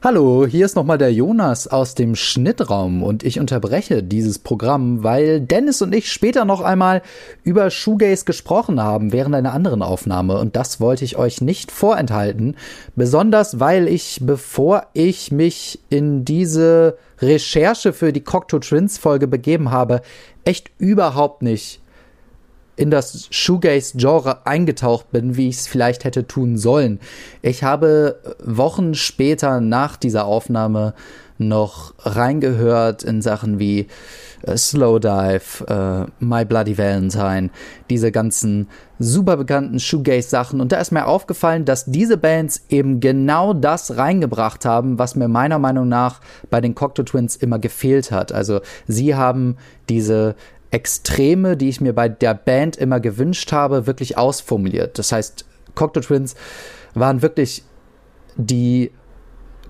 Hallo, 0.00 0.46
hier 0.46 0.64
ist 0.64 0.76
nochmal 0.76 0.96
der 0.96 1.12
Jonas 1.12 1.66
aus 1.66 1.96
dem 1.96 2.14
Schnittraum 2.14 3.02
und 3.02 3.24
ich 3.24 3.40
unterbreche 3.40 4.00
dieses 4.00 4.38
Programm, 4.38 5.02
weil 5.02 5.40
Dennis 5.40 5.82
und 5.82 5.92
ich 5.92 6.12
später 6.12 6.44
noch 6.44 6.60
einmal 6.60 7.02
über 7.42 7.68
Shoegaze 7.68 8.24
gesprochen 8.24 8.80
haben 8.80 9.12
während 9.12 9.34
einer 9.34 9.52
anderen 9.52 9.82
Aufnahme 9.82 10.38
und 10.38 10.54
das 10.54 10.80
wollte 10.80 11.04
ich 11.04 11.16
euch 11.16 11.40
nicht 11.40 11.72
vorenthalten, 11.72 12.54
besonders 12.94 13.58
weil 13.58 13.88
ich, 13.88 14.20
bevor 14.22 14.86
ich 14.92 15.32
mich 15.32 15.80
in 15.90 16.24
diese 16.24 16.96
Recherche 17.20 17.92
für 17.92 18.12
die 18.12 18.22
Cocteau 18.22 18.60
Twins 18.60 18.98
Folge 18.98 19.26
begeben 19.26 19.72
habe, 19.72 20.02
echt 20.44 20.70
überhaupt 20.78 21.42
nicht 21.42 21.80
in 22.78 22.90
das 22.90 23.26
Shoegaze-Genre 23.30 24.46
eingetaucht 24.46 25.10
bin, 25.10 25.36
wie 25.36 25.48
ich 25.48 25.56
es 25.56 25.66
vielleicht 25.66 26.04
hätte 26.04 26.26
tun 26.26 26.56
sollen. 26.56 27.00
Ich 27.42 27.64
habe 27.64 28.20
Wochen 28.42 28.94
später 28.94 29.60
nach 29.60 29.96
dieser 29.96 30.24
Aufnahme 30.24 30.94
noch 31.38 31.94
reingehört 31.98 33.02
in 33.02 33.22
Sachen 33.22 33.58
wie 33.58 33.86
äh, 34.42 34.56
Slowdive, 34.56 35.66
äh, 35.68 36.24
My 36.24 36.44
Bloody 36.44 36.78
Valentine, 36.78 37.50
diese 37.90 38.12
ganzen 38.12 38.68
super 38.98 39.36
bekannten 39.36 39.78
Shoegaze-Sachen. 39.78 40.60
Und 40.60 40.72
da 40.72 40.80
ist 40.80 40.90
mir 40.90 41.06
aufgefallen, 41.06 41.64
dass 41.64 41.84
diese 41.84 42.16
Bands 42.16 42.62
eben 42.68 43.00
genau 43.00 43.54
das 43.54 43.96
reingebracht 43.96 44.64
haben, 44.64 44.98
was 44.98 45.14
mir 45.14 45.28
meiner 45.28 45.58
Meinung 45.58 45.88
nach 45.88 46.20
bei 46.50 46.60
den 46.60 46.74
Cocteau 46.74 47.04
Twins 47.04 47.36
immer 47.36 47.58
gefehlt 47.58 48.10
hat. 48.10 48.32
Also 48.32 48.60
sie 48.86 49.14
haben 49.14 49.56
diese 49.88 50.34
Extreme, 50.70 51.56
die 51.56 51.68
ich 51.68 51.80
mir 51.80 51.94
bei 51.94 52.08
der 52.08 52.34
Band 52.34 52.76
immer 52.76 53.00
gewünscht 53.00 53.52
habe, 53.52 53.86
wirklich 53.86 54.18
ausformuliert. 54.18 54.98
Das 54.98 55.12
heißt, 55.12 55.44
Cocteau 55.74 56.00
Twins 56.00 56.34
waren 56.94 57.22
wirklich 57.22 57.62
die 58.36 58.90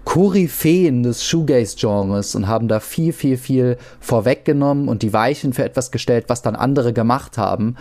Koryphäen 0.05 1.03
des 1.03 1.23
Shoegaze-Genres 1.25 2.35
und 2.35 2.49
haben 2.49 2.67
da 2.67 2.81
viel, 2.81 3.13
viel, 3.13 3.37
viel 3.37 3.77
vorweggenommen 4.01 4.89
und 4.89 5.03
die 5.03 5.13
Weichen 5.13 5.53
für 5.53 5.65
etwas 5.65 5.91
gestellt, 5.91 6.25
was 6.29 6.41
dann 6.41 6.57
andere 6.57 6.93
gemacht 6.93 7.37
haben. 7.37 7.77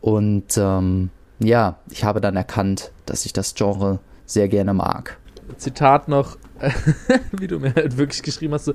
Und 0.00 0.56
ähm, 0.56 1.10
ja, 1.40 1.78
ich 1.90 2.04
habe 2.04 2.20
dann 2.20 2.36
erkannt, 2.36 2.92
dass 3.06 3.26
ich 3.26 3.32
das 3.32 3.54
Genre 3.54 3.98
sehr 4.24 4.48
gerne 4.48 4.72
mag. 4.72 5.18
Zitat 5.56 6.08
noch, 6.08 6.36
wie 7.32 7.46
du 7.46 7.58
mir 7.58 7.74
halt 7.74 7.96
wirklich 7.96 8.22
geschrieben 8.22 8.54
hast, 8.54 8.66
so, 8.66 8.74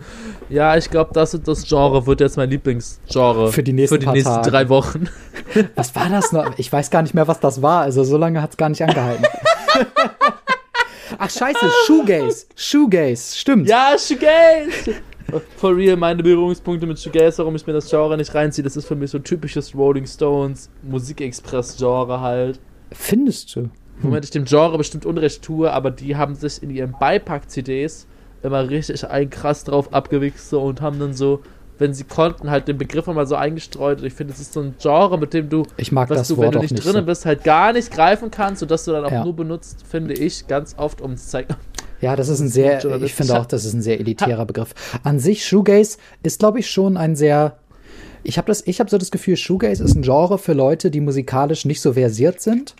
ja, 0.49 0.75
ich 0.77 0.89
glaube, 0.89 1.11
das 1.13 1.33
und 1.33 1.47
das 1.47 1.67
Genre 1.67 2.05
wird 2.05 2.21
jetzt 2.21 2.37
mein 2.37 2.49
Lieblingsgenre 2.49 3.51
für 3.51 3.63
die 3.63 3.73
nächsten, 3.73 3.95
für 3.95 3.99
die 3.99 4.11
nächsten 4.11 4.41
drei 4.43 4.69
Wochen. 4.69 5.09
Was 5.75 5.95
war 5.95 6.09
das 6.09 6.31
noch? 6.31 6.57
Ich 6.57 6.71
weiß 6.71 6.89
gar 6.89 7.01
nicht 7.01 7.13
mehr, 7.13 7.27
was 7.27 7.39
das 7.39 7.61
war. 7.61 7.81
Also 7.81 8.03
so 8.03 8.17
lange 8.17 8.41
hat 8.41 8.51
es 8.51 8.57
gar 8.57 8.69
nicht 8.69 8.83
angehalten. 8.83 9.25
Ach 11.17 11.29
scheiße, 11.29 11.71
Shoegaze. 11.85 12.45
Shoegaze, 12.55 13.37
stimmt. 13.37 13.67
Ja, 13.67 13.95
Shoegaze. 13.97 14.95
For 15.57 15.75
real, 15.75 15.95
meine 15.95 16.21
Berührungspunkte 16.21 16.85
mit 16.85 16.99
Shoegaze, 16.99 17.39
warum 17.39 17.55
ich 17.55 17.65
mir 17.65 17.73
das 17.73 17.89
Genre 17.89 18.17
nicht 18.17 18.33
reinziehe, 18.33 18.63
das 18.63 18.77
ist 18.77 18.85
für 18.85 18.95
mich 18.95 19.11
so 19.11 19.19
typisches 19.19 19.73
Rolling 19.75 20.05
Stones, 20.05 20.69
Musikexpress-Genre 20.83 22.21
halt. 22.21 22.59
Findest 22.91 23.55
du? 23.55 23.69
Womit 24.01 24.25
ich 24.25 24.31
dem 24.31 24.45
Genre 24.45 24.77
bestimmt 24.77 25.05
Unrecht 25.05 25.41
tue, 25.41 25.71
aber 25.71 25.91
die 25.91 26.15
haben 26.15 26.35
sich 26.35 26.61
in 26.61 26.69
ihren 26.69 26.93
Beipack-CDs 26.99 28.07
immer 28.43 28.69
richtig 28.69 29.07
ein 29.07 29.29
krass 29.29 29.63
drauf 29.63 29.93
abgewichst 29.93 30.49
so, 30.49 30.61
und 30.61 30.81
haben 30.81 30.99
dann 30.99 31.13
so, 31.13 31.41
wenn 31.79 31.93
sie 31.93 32.03
konnten, 32.03 32.49
halt 32.51 32.67
den 32.67 32.77
Begriff 32.77 33.07
mal 33.07 33.25
so 33.25 33.35
eingestreut. 33.35 33.99
Und 33.99 34.07
ich 34.07 34.13
finde, 34.13 34.33
es 34.33 34.39
ist 34.39 34.53
so 34.53 34.61
ein 34.61 34.75
Genre, 34.79 35.17
mit 35.17 35.33
dem 35.33 35.49
du, 35.49 35.63
ich 35.77 35.91
mag 35.91 36.09
was 36.09 36.19
das 36.19 36.27
du, 36.27 36.37
Wort 36.37 36.53
wenn 36.53 36.53
du 36.53 36.59
nicht, 36.59 36.83
drinnen 36.83 37.01
so. 37.01 37.05
bist, 37.05 37.25
halt 37.25 37.43
gar 37.43 37.73
nicht 37.73 37.91
greifen 37.91 38.29
kannst, 38.29 38.59
sodass 38.59 38.85
du 38.85 38.91
dann 38.91 39.05
auch 39.05 39.11
ja. 39.11 39.23
nur 39.23 39.35
benutzt, 39.35 39.83
finde 39.89 40.13
ich, 40.13 40.47
ganz 40.47 40.75
oft, 40.77 41.01
um 41.01 41.17
zu 41.17 41.27
zeigen. 41.27 41.55
Ja, 41.99 42.15
das 42.15 42.29
ist 42.29 42.41
ein 42.41 42.47
sehr, 42.47 42.85
ich 43.01 43.15
finde 43.15 43.39
auch, 43.39 43.47
das 43.47 43.65
ist 43.65 43.73
ein 43.73 43.81
sehr 43.81 43.99
elitärer 43.99 44.45
Begriff. 44.45 44.75
An 45.01 45.17
sich, 45.17 45.43
Shoegaze 45.43 45.97
ist, 46.21 46.37
glaube 46.37 46.59
ich, 46.59 46.69
schon 46.69 46.95
ein 46.95 47.15
sehr 47.15 47.57
ich 48.21 48.37
habe 48.37 48.51
hab 48.51 48.89
so 48.89 48.97
das 48.99 49.09
Gefühl, 49.09 49.35
Shoegaze 49.35 49.83
ist 49.83 49.95
ein 49.95 50.03
Genre 50.03 50.37
für 50.37 50.53
Leute, 50.53 50.91
die 50.91 50.99
musikalisch 50.99 51.65
nicht 51.65 51.81
so 51.81 51.93
versiert 51.93 52.39
sind 52.39 52.75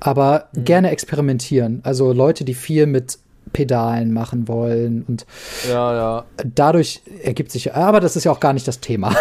aber 0.00 0.48
mhm. 0.54 0.64
gerne 0.64 0.90
experimentieren. 0.90 1.80
Also 1.82 2.12
Leute, 2.12 2.44
die 2.44 2.54
viel 2.54 2.86
mit 2.86 3.18
Pedalen 3.52 4.12
machen 4.12 4.48
wollen 4.48 5.04
und 5.06 5.26
ja, 5.68 5.94
ja. 5.94 6.24
dadurch 6.54 7.02
ergibt 7.22 7.52
sich, 7.52 7.74
aber 7.74 8.00
das 8.00 8.16
ist 8.16 8.24
ja 8.24 8.32
auch 8.32 8.40
gar 8.40 8.52
nicht 8.52 8.66
das 8.66 8.80
Thema. 8.80 9.14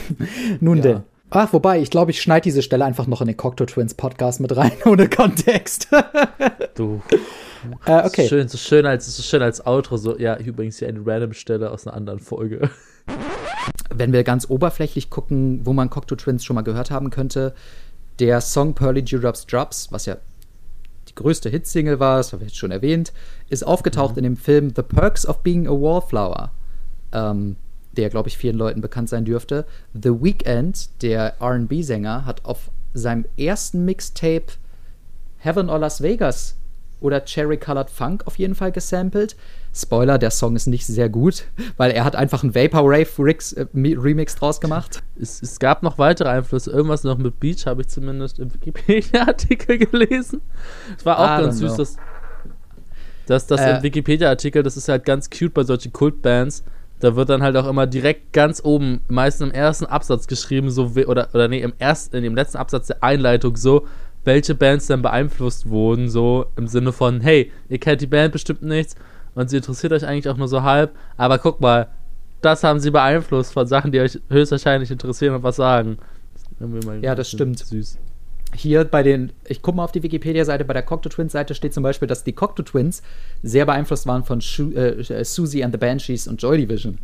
Nun 0.60 0.78
ja. 0.78 0.82
denn. 0.82 1.02
Ach, 1.34 1.50
wobei, 1.54 1.80
ich 1.80 1.88
glaube, 1.88 2.10
ich 2.10 2.20
schneide 2.20 2.44
diese 2.44 2.60
Stelle 2.60 2.84
einfach 2.84 3.06
noch 3.06 3.22
in 3.22 3.26
den 3.26 3.38
Cocteau 3.38 3.64
Twins 3.64 3.94
Podcast 3.94 4.38
mit 4.40 4.54
rein, 4.54 4.72
ohne 4.84 5.08
Kontext. 5.08 5.88
Du. 6.74 7.02
äh, 7.84 8.06
okay. 8.06 8.26
Schön, 8.28 8.48
so 8.48 8.56
schön 8.56 8.86
als, 8.86 9.14
so 9.14 9.22
schön 9.22 9.42
als 9.42 9.66
Outro, 9.66 9.98
so, 9.98 10.18
ja, 10.18 10.38
übrigens 10.38 10.78
hier 10.78 10.88
eine 10.88 11.00
random 11.04 11.34
Stelle 11.34 11.70
aus 11.70 11.86
einer 11.86 11.94
anderen 11.94 12.18
Folge. 12.18 12.70
Wenn 13.94 14.14
wir 14.14 14.24
ganz 14.24 14.48
oberflächlich 14.48 15.10
gucken, 15.10 15.60
wo 15.64 15.74
man 15.74 15.90
Cocteau 15.90 16.16
Twins 16.16 16.44
schon 16.44 16.54
mal 16.54 16.62
gehört 16.62 16.90
haben 16.90 17.10
könnte, 17.10 17.54
der 18.18 18.40
Song 18.40 18.74
Pearly 18.74 19.02
Dewdrops 19.02 19.46
Drops, 19.46 19.90
was 19.90 20.06
ja 20.06 20.16
die 21.08 21.14
größte 21.14 21.48
Hitsingle 21.48 22.00
war, 22.00 22.18
das 22.18 22.32
habe 22.32 22.44
ich 22.44 22.50
jetzt 22.50 22.58
schon 22.58 22.70
erwähnt, 22.70 23.12
ist 23.48 23.66
aufgetaucht 23.66 24.12
mhm. 24.12 24.18
in 24.18 24.24
dem 24.24 24.36
Film 24.36 24.72
The 24.74 24.82
Perks 24.82 25.26
of 25.26 25.42
Being 25.42 25.66
a 25.66 25.70
Wallflower. 25.70 26.50
Ähm, 27.12 27.56
der, 27.96 28.08
glaube 28.08 28.28
ich, 28.28 28.38
vielen 28.38 28.56
Leuten 28.56 28.80
bekannt 28.80 29.08
sein 29.08 29.24
dürfte. 29.24 29.66
The 29.92 30.10
Weeknd, 30.10 31.02
der 31.02 31.34
RB-Sänger, 31.40 32.24
hat 32.24 32.44
auf 32.44 32.70
seinem 32.94 33.26
ersten 33.36 33.84
Mixtape 33.84 34.54
Heaven 35.38 35.68
or 35.68 35.78
Las 35.78 36.02
Vegas 36.02 36.56
oder 37.02 37.24
Cherry 37.24 37.56
Colored 37.58 37.90
Funk 37.90 38.22
auf 38.26 38.38
jeden 38.38 38.54
Fall 38.54 38.72
gesampelt. 38.72 39.36
Spoiler, 39.74 40.18
der 40.18 40.30
Song 40.30 40.56
ist 40.56 40.66
nicht 40.66 40.86
sehr 40.86 41.08
gut, 41.08 41.44
weil 41.76 41.90
er 41.90 42.04
hat 42.04 42.14
einfach 42.14 42.42
einen 42.42 42.54
Vaporwave 42.54 43.08
äh, 43.56 43.66
Remix 43.74 44.34
draus 44.34 44.60
gemacht. 44.60 45.02
Es, 45.20 45.42
es, 45.42 45.58
gab 45.58 45.82
noch 45.82 45.98
weitere 45.98 46.28
Einflüsse. 46.28 46.70
Irgendwas 46.70 47.04
noch 47.04 47.18
mit 47.18 47.40
Beach 47.40 47.66
habe 47.66 47.82
ich 47.82 47.88
zumindest 47.88 48.38
im 48.38 48.52
Wikipedia-Artikel 48.52 49.78
gelesen. 49.90 50.42
Es 50.96 51.04
war 51.04 51.18
auch 51.18 51.42
ganz 51.42 51.58
süß, 51.58 51.76
dass, 51.76 51.96
dass 53.26 53.46
das 53.46 53.60
äh, 53.60 53.82
Wikipedia-Artikel, 53.82 54.62
das 54.62 54.76
ist 54.76 54.88
halt 54.88 55.04
ganz 55.04 55.30
cute 55.30 55.54
bei 55.54 55.64
solchen 55.64 55.92
Kultbands, 55.92 56.64
da 57.02 57.16
wird 57.16 57.30
dann 57.30 57.42
halt 57.42 57.56
auch 57.56 57.66
immer 57.66 57.88
direkt 57.88 58.32
ganz 58.32 58.62
oben, 58.62 59.00
meistens 59.08 59.48
im 59.48 59.54
ersten 59.54 59.86
Absatz 59.86 60.28
geschrieben, 60.28 60.70
so 60.70 60.92
oder, 61.06 61.28
oder 61.34 61.48
nee, 61.48 61.60
im 61.60 61.72
ersten, 61.78 62.14
in 62.14 62.22
dem 62.22 62.36
letzten 62.36 62.58
Absatz 62.58 62.86
der 62.86 63.02
Einleitung 63.02 63.56
so, 63.56 63.86
welche 64.24 64.54
Bands 64.54 64.86
dann 64.86 65.02
beeinflusst 65.02 65.68
wurden, 65.68 66.08
so 66.08 66.46
im 66.56 66.68
Sinne 66.68 66.92
von, 66.92 67.20
hey, 67.20 67.50
ihr 67.68 67.78
kennt 67.78 68.00
die 68.00 68.06
Band 68.06 68.32
bestimmt 68.32 68.62
nichts 68.62 68.94
und 69.34 69.50
sie 69.50 69.56
interessiert 69.56 69.92
euch 69.92 70.06
eigentlich 70.06 70.28
auch 70.28 70.36
nur 70.36 70.48
so 70.48 70.62
halb, 70.62 70.92
aber 71.16 71.38
guck 71.38 71.60
mal, 71.60 71.88
das 72.40 72.64
haben 72.64 72.80
sie 72.80 72.90
beeinflusst 72.90 73.52
von 73.52 73.66
Sachen, 73.66 73.92
die 73.92 74.00
euch 74.00 74.18
höchstwahrscheinlich 74.28 74.90
interessieren 74.90 75.34
und 75.34 75.42
was 75.42 75.56
sagen. 75.56 75.98
Das 76.58 77.02
ja, 77.02 77.14
das 77.14 77.30
stimmt. 77.30 77.58
Süß 77.58 77.98
hier 78.54 78.84
bei 78.84 79.02
den, 79.02 79.32
ich 79.46 79.62
gucke 79.62 79.76
mal 79.76 79.84
auf 79.84 79.92
die 79.92 80.02
Wikipedia-Seite, 80.02 80.64
bei 80.64 80.74
der 80.74 80.82
Cocteau 80.82 81.08
Twins-Seite 81.08 81.54
steht 81.54 81.72
zum 81.72 81.82
Beispiel, 81.82 82.08
dass 82.08 82.24
die 82.24 82.32
Cocteau 82.32 82.62
Twins 82.62 83.02
sehr 83.42 83.66
beeinflusst 83.66 84.06
waren 84.06 84.24
von 84.24 84.40
Shu 84.40 84.70
äh, 84.72 85.24
Susie 85.24 85.64
and 85.64 85.74
the 85.74 85.78
Banshees 85.78 86.28
und 86.28 86.40
Joy 86.42 86.58
Division. 86.58 86.98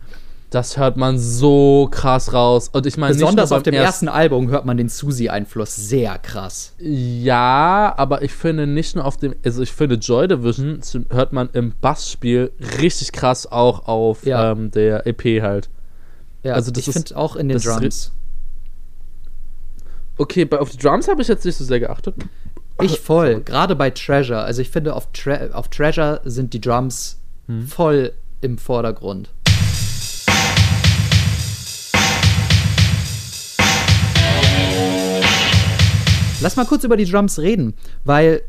Das 0.50 0.78
hört 0.78 0.96
man 0.96 1.18
so 1.18 1.88
krass 1.90 2.32
raus. 2.32 2.70
Und 2.72 2.86
ich 2.86 2.96
meine, 2.96 3.12
besonders 3.12 3.52
auf 3.52 3.62
dem 3.62 3.74
ersten 3.74 4.08
Album 4.08 4.48
hört 4.48 4.64
man 4.64 4.78
den 4.78 4.88
Susie-Einfluss 4.88 5.76
sehr 5.76 6.18
krass. 6.18 6.74
Ja, 6.78 7.92
aber 7.96 8.22
ich 8.22 8.32
finde 8.32 8.66
nicht 8.66 8.96
nur 8.96 9.04
auf 9.04 9.18
dem, 9.18 9.34
also 9.44 9.62
ich 9.62 9.72
finde 9.72 9.96
Joy 9.96 10.26
Division 10.26 10.80
hört 11.10 11.34
man 11.34 11.50
im 11.52 11.74
Bassspiel 11.80 12.50
richtig 12.80 13.12
krass 13.12 13.50
auch 13.50 13.86
auf 13.88 14.24
ja. 14.24 14.52
ähm, 14.52 14.70
der 14.70 15.06
EP 15.06 15.42
halt. 15.42 15.68
Ja, 16.42 16.54
also 16.54 16.70
das 16.70 16.86
ich 16.86 16.94
finde 16.94 17.16
auch 17.16 17.36
in 17.36 17.48
den 17.48 17.58
Drums. 17.58 18.12
Okay, 20.16 20.46
bei, 20.46 20.58
auf 20.58 20.70
die 20.70 20.78
Drums 20.78 21.08
habe 21.08 21.20
ich 21.20 21.28
jetzt 21.28 21.44
nicht 21.44 21.56
so 21.56 21.64
sehr 21.64 21.80
geachtet. 21.80 22.14
Ich 22.80 23.00
voll, 23.00 23.40
gerade 23.42 23.76
bei 23.76 23.90
Treasure. 23.90 24.40
Also 24.40 24.62
ich 24.62 24.70
finde, 24.70 24.94
auf, 24.94 25.10
Tre 25.12 25.50
auf 25.52 25.68
Treasure 25.68 26.20
sind 26.24 26.54
die 26.54 26.60
Drums 26.60 27.20
hm. 27.46 27.66
voll 27.66 28.12
im 28.40 28.56
Vordergrund. 28.56 29.30
Lass 36.40 36.56
mal 36.56 36.66
kurz 36.66 36.84
über 36.84 36.96
die 36.96 37.04
Drums 37.04 37.38
reden, 37.38 37.74
weil 38.04 38.42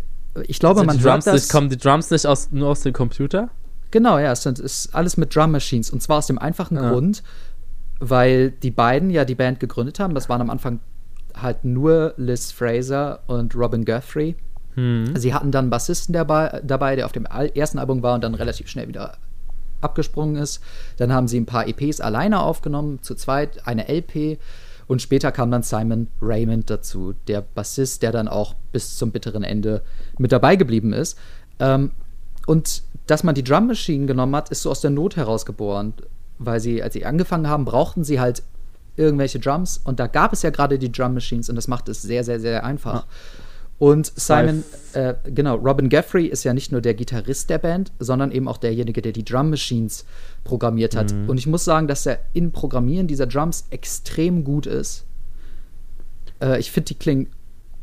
ich 0.48 0.60
glaube, 0.60 0.80
sind 0.80 0.88
man 0.88 0.98
die 0.98 1.04
Drums 1.04 1.26
hört 1.26 1.36
das. 1.36 1.44
Nicht, 1.44 1.52
kommen 1.52 1.70
die 1.70 1.78
Drums 1.78 2.12
nicht 2.12 2.26
aus, 2.26 2.52
nur 2.52 2.70
aus 2.70 2.82
dem 2.82 2.94
Computer? 2.94 3.50
Genau, 3.92 4.20
ja, 4.20 4.32
es 4.32 4.44
sind, 4.44 4.60
ist 4.60 4.94
alles 4.94 5.18
mit 5.18 5.36
Drum 5.36 5.52
Machines. 5.52 5.90
Und 5.90 6.02
zwar 6.02 6.20
aus 6.20 6.28
dem 6.28 6.38
einfachen 6.38 6.78
ja. 6.78 6.92
Grund, 6.92 7.24
weil 8.00 8.52
die 8.52 8.72
beiden 8.72 9.10
ja 9.10 9.26
die 9.26 9.36
Band 9.36 9.60
gegründet 9.60 10.00
haben. 10.00 10.14
Das 10.14 10.30
waren 10.30 10.42
am 10.42 10.50
Anfang 10.50 10.80
halt 11.36 11.64
nur 11.64 12.14
Liz 12.18 12.52
Fraser 12.52 13.22
und 13.28 13.56
Robin 13.56 13.86
Guthrie. 13.86 14.36
Hm. 14.76 15.16
Sie 15.16 15.34
hatten 15.34 15.52
dann 15.52 15.66
einen 15.66 15.70
Bassisten 15.72 16.14
dabei, 16.14 16.62
dabei, 16.64 16.96
der 16.96 17.06
auf 17.06 17.12
dem 17.12 17.26
ersten 17.26 17.80
Album 17.80 18.04
war 18.04 18.16
und 18.16 18.24
dann 18.24 18.36
relativ 18.36 18.68
schnell 18.68 18.88
wieder 18.88 19.18
abgesprungen 19.82 20.36
ist. 20.36 20.62
Dann 20.98 21.12
haben 21.12 21.28
sie 21.28 21.40
ein 21.40 21.46
paar 21.46 21.68
EPs 21.68 22.02
alleine 22.02 22.42
aufgenommen, 22.42 23.02
zu 23.02 23.16
zweit, 23.16 23.66
eine 23.68 23.88
LP. 23.88 24.38
Und 24.90 25.04
später 25.04 25.32
kam 25.32 25.52
dann 25.52 25.62
Simon 25.62 26.08
Raymond 26.20 26.68
dazu, 26.68 27.14
der 27.28 27.42
Bassist, 27.42 28.02
der 28.02 28.12
dann 28.12 28.28
auch 28.28 28.56
bis 28.72 28.98
zum 28.98 29.12
bitteren 29.12 29.44
Ende 29.44 29.84
mit 30.18 30.32
dabei 30.32 30.56
geblieben 30.56 30.94
ist. 30.94 31.16
Ähm, 31.60 31.92
und 32.48 32.82
dass 33.06 33.24
man 33.24 33.36
die 33.36 33.44
Drum 33.44 33.68
Machine 33.68 34.08
genommen 34.08 34.36
hat, 34.36 34.50
ist 34.50 34.64
so 34.64 34.72
aus 34.72 34.82
der 34.82 34.90
Not 34.90 35.16
herausgeboren. 35.16 35.94
Weil 36.40 36.60
sie, 36.60 36.82
als 36.82 36.94
sie 36.94 37.06
angefangen 37.06 37.48
haben, 37.48 37.66
brauchten 37.66 38.04
sie 38.04 38.20
halt 38.20 38.42
irgendwelche 38.96 39.40
Drums 39.40 39.80
und 39.84 40.00
da 40.00 40.08
gab 40.08 40.34
es 40.34 40.42
ja 40.42 40.50
gerade 40.50 40.80
die 40.80 40.92
Drum 40.92 41.14
Machines 41.14 41.50
und 41.50 41.56
das 41.56 41.68
macht 41.68 41.88
es 41.88 42.02
sehr, 42.02 42.24
sehr, 42.24 42.40
sehr 42.40 42.66
einfach. 42.66 43.06
Ja. 43.06 43.06
Und 43.80 44.12
Simon, 44.16 44.66
äh, 44.92 45.14
genau, 45.24 45.56
Robin 45.56 45.90
Guthrie 45.90 46.28
ist 46.28 46.44
ja 46.44 46.54
nicht 46.54 46.74
nur 46.74 46.82
der 46.82 46.94
Gitarrist 46.94 47.50
der 47.50 47.60
Band, 47.60 47.94
sondern 47.98 48.32
eben 48.32 48.50
auch 48.50 48.58
derjenige, 48.58 49.02
der 49.02 49.14
die 49.14 49.24
Drum 49.24 49.50
Machines 49.50 50.06
programmiert 50.44 50.98
hat. 50.98 51.14
Mhm. 51.14 51.30
Und 51.30 51.38
ich 51.38 51.48
muss 51.48 51.64
sagen, 51.64 51.88
dass 51.88 52.06
er 52.06 52.20
in 52.34 52.52
Programmieren 52.52 53.08
dieser 53.08 53.26
Drums 53.26 53.68
extrem 53.70 54.44
gut 54.44 54.66
ist. 54.66 55.06
Äh, 56.42 56.60
ich 56.60 56.72
finde, 56.72 56.90
die 56.90 56.96
klingen 56.96 57.28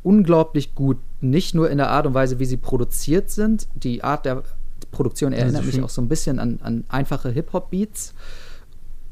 unglaublich 0.03 0.75
gut, 0.75 0.99
nicht 1.23 1.55
nur 1.55 1.71
in 1.71 1.79
der 1.79 1.89
Art 1.89 2.07
und 2.07 2.13
Weise, 2.13 2.39
wie 2.39 2.45
sie 2.45 2.59
produziert 2.59 3.31
sind. 3.31 3.67
Die 3.75 4.05
Art 4.05 4.27
der 4.27 4.43
Produktion 4.91 5.33
erinnert 5.33 5.65
mich 5.65 5.83
auch 5.83 5.89
so 5.89 6.03
ein 6.03 6.09
bisschen 6.09 6.39
an, 6.39 6.61
an 6.63 6.85
einfache 6.89 7.31
Hip-Hop-Beats 7.31 8.15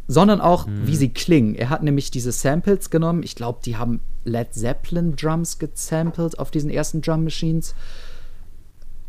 sondern 0.06 0.40
auch, 0.40 0.66
mhm. 0.66 0.86
wie 0.86 0.96
sie 0.96 1.08
klingen. 1.08 1.54
Er 1.54 1.70
hat 1.70 1.82
nämlich 1.82 2.10
diese 2.10 2.32
Samples 2.32 2.90
genommen. 2.90 3.22
Ich 3.22 3.34
glaube, 3.34 3.60
die 3.64 3.76
haben 3.76 4.00
Led 4.24 4.52
Zeppelin 4.52 5.16
Drums 5.16 5.58
gesampelt 5.58 6.38
auf 6.38 6.50
diesen 6.50 6.70
ersten 6.70 7.02
Drum 7.02 7.24
Machines. 7.24 7.74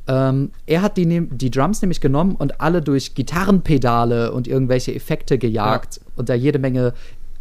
Ähm, 0.07 0.51
er 0.65 0.81
hat 0.81 0.97
die, 0.97 1.27
die 1.31 1.51
Drums 1.51 1.81
nämlich 1.81 1.99
genommen 1.99 2.35
und 2.35 2.61
alle 2.61 2.81
durch 2.81 3.15
Gitarrenpedale 3.15 4.31
und 4.31 4.47
irgendwelche 4.47 4.93
Effekte 4.93 5.37
gejagt 5.37 5.97
ja. 5.97 6.01
und 6.15 6.29
da 6.29 6.33
jede 6.35 6.59
Menge 6.59 6.93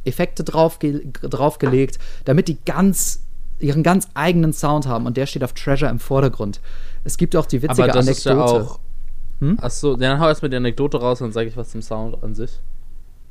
Effekte 0.05 0.45
draufge 0.45 1.01
draufgelegt, 1.23 1.99
damit 2.25 2.49
die 2.49 2.59
ganz 2.65 3.21
ihren 3.59 3.83
ganz 3.83 4.09
eigenen 4.15 4.53
Sound 4.53 4.87
haben 4.87 5.07
und 5.07 5.17
der 5.17 5.27
steht 5.27 5.45
auf 5.45 5.53
Treasure 5.53 5.91
im 5.91 5.99
Vordergrund. 5.99 6.61
Es 7.05 7.17
gibt 7.17 7.37
auch 7.37 7.47
die 7.47 7.63
witzige 7.63 7.85
Aber 7.85 7.93
das 7.93 8.07
Anekdote. 8.07 8.19
Ist 8.19 8.25
ja 8.25 8.43
auch 8.43 8.81
hm? 9.41 9.59
Achso, 9.61 9.97
dann 9.97 10.21
hau 10.21 10.29
erstmal 10.29 10.51
die 10.51 10.57
Anekdote 10.57 10.99
raus 10.99 11.21
und 11.21 11.29
dann 11.29 11.33
sage 11.33 11.49
ich 11.49 11.57
was 11.57 11.71
zum 11.71 11.83
Sound 11.83 12.23
an 12.23 12.35
sich. 12.35 12.61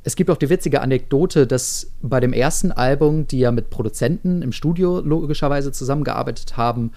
Es 0.04 0.16
gibt 0.16 0.30
auch 0.30 0.36
die 0.36 0.50
witzige 0.50 0.82
Anekdote, 0.82 1.46
dass 1.46 1.90
bei 2.02 2.20
dem 2.20 2.32
ersten 2.32 2.70
Album, 2.70 3.26
die 3.26 3.38
ja 3.40 3.50
mit 3.50 3.70
Produzenten 3.70 4.42
im 4.42 4.52
Studio 4.52 5.00
logischerweise 5.00 5.72
zusammengearbeitet 5.72 6.56
haben, 6.56 6.92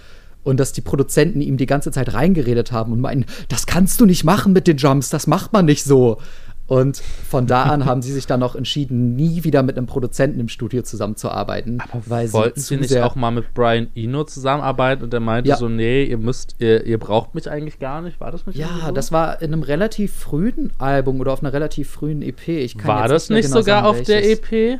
und 0.47 0.61
dass 0.61 0.71
die 0.71 0.81
Produzenten 0.81 1.41
ihm 1.41 1.57
die 1.57 1.65
ganze 1.65 1.91
Zeit 1.91 2.13
reingeredet 2.13 2.71
haben 2.71 2.93
und 2.93 3.01
meinen, 3.01 3.25
das 3.49 3.65
kannst 3.65 3.99
du 3.99 4.05
nicht 4.05 4.23
machen 4.23 4.53
mit 4.53 4.65
den 4.65 4.77
Jumps, 4.77 5.09
das 5.09 5.27
macht 5.27 5.51
man 5.51 5.65
nicht 5.65 5.83
so. 5.83 6.19
Und 6.67 6.97
von 6.97 7.47
da 7.47 7.63
an 7.63 7.85
haben 7.85 8.01
sie 8.01 8.11
sich 8.11 8.27
dann 8.27 8.41
noch 8.41 8.53
entschieden, 8.53 9.15
nie 9.15 9.45
wieder 9.45 9.63
mit 9.63 9.77
einem 9.77 9.87
Produzenten 9.87 10.41
im 10.41 10.49
Studio 10.49 10.81
zusammenzuarbeiten. 10.81 11.79
Aber 11.79 12.03
weil 12.05 12.33
wollten 12.33 12.59
sie, 12.59 12.75
sie 12.75 12.81
nicht 12.81 12.97
auch 12.97 13.15
mal 13.15 13.31
mit 13.31 13.53
Brian 13.53 13.87
Eno 13.95 14.25
zusammenarbeiten 14.25 15.01
und 15.03 15.13
er 15.13 15.21
meinte 15.21 15.49
ja. 15.49 15.55
so, 15.55 15.69
nee, 15.69 16.03
ihr 16.03 16.17
müsst, 16.17 16.57
ihr, 16.59 16.85
ihr, 16.85 16.97
braucht 16.97 17.35
mich 17.35 17.49
eigentlich 17.49 17.79
gar 17.79 18.01
nicht. 18.01 18.19
War 18.19 18.31
das 18.31 18.45
nicht 18.45 18.59
Ja, 18.59 18.67
so? 18.87 18.91
das 18.91 19.13
war 19.13 19.41
in 19.41 19.53
einem 19.53 19.63
relativ 19.63 20.13
frühen 20.13 20.71
Album 20.77 21.21
oder 21.21 21.31
auf 21.31 21.41
einer 21.41 21.53
relativ 21.53 21.89
frühen 21.89 22.21
EP. 22.21 22.49
Ich 22.49 22.77
kann 22.77 22.87
war 22.87 23.07
das 23.07 23.29
nicht, 23.29 23.43
genau 23.43 23.61
sogar 23.61 23.83
sagen, 23.83 23.87
auf 23.87 24.07
welches. 24.07 24.41
der 24.41 24.73
EP? 24.73 24.79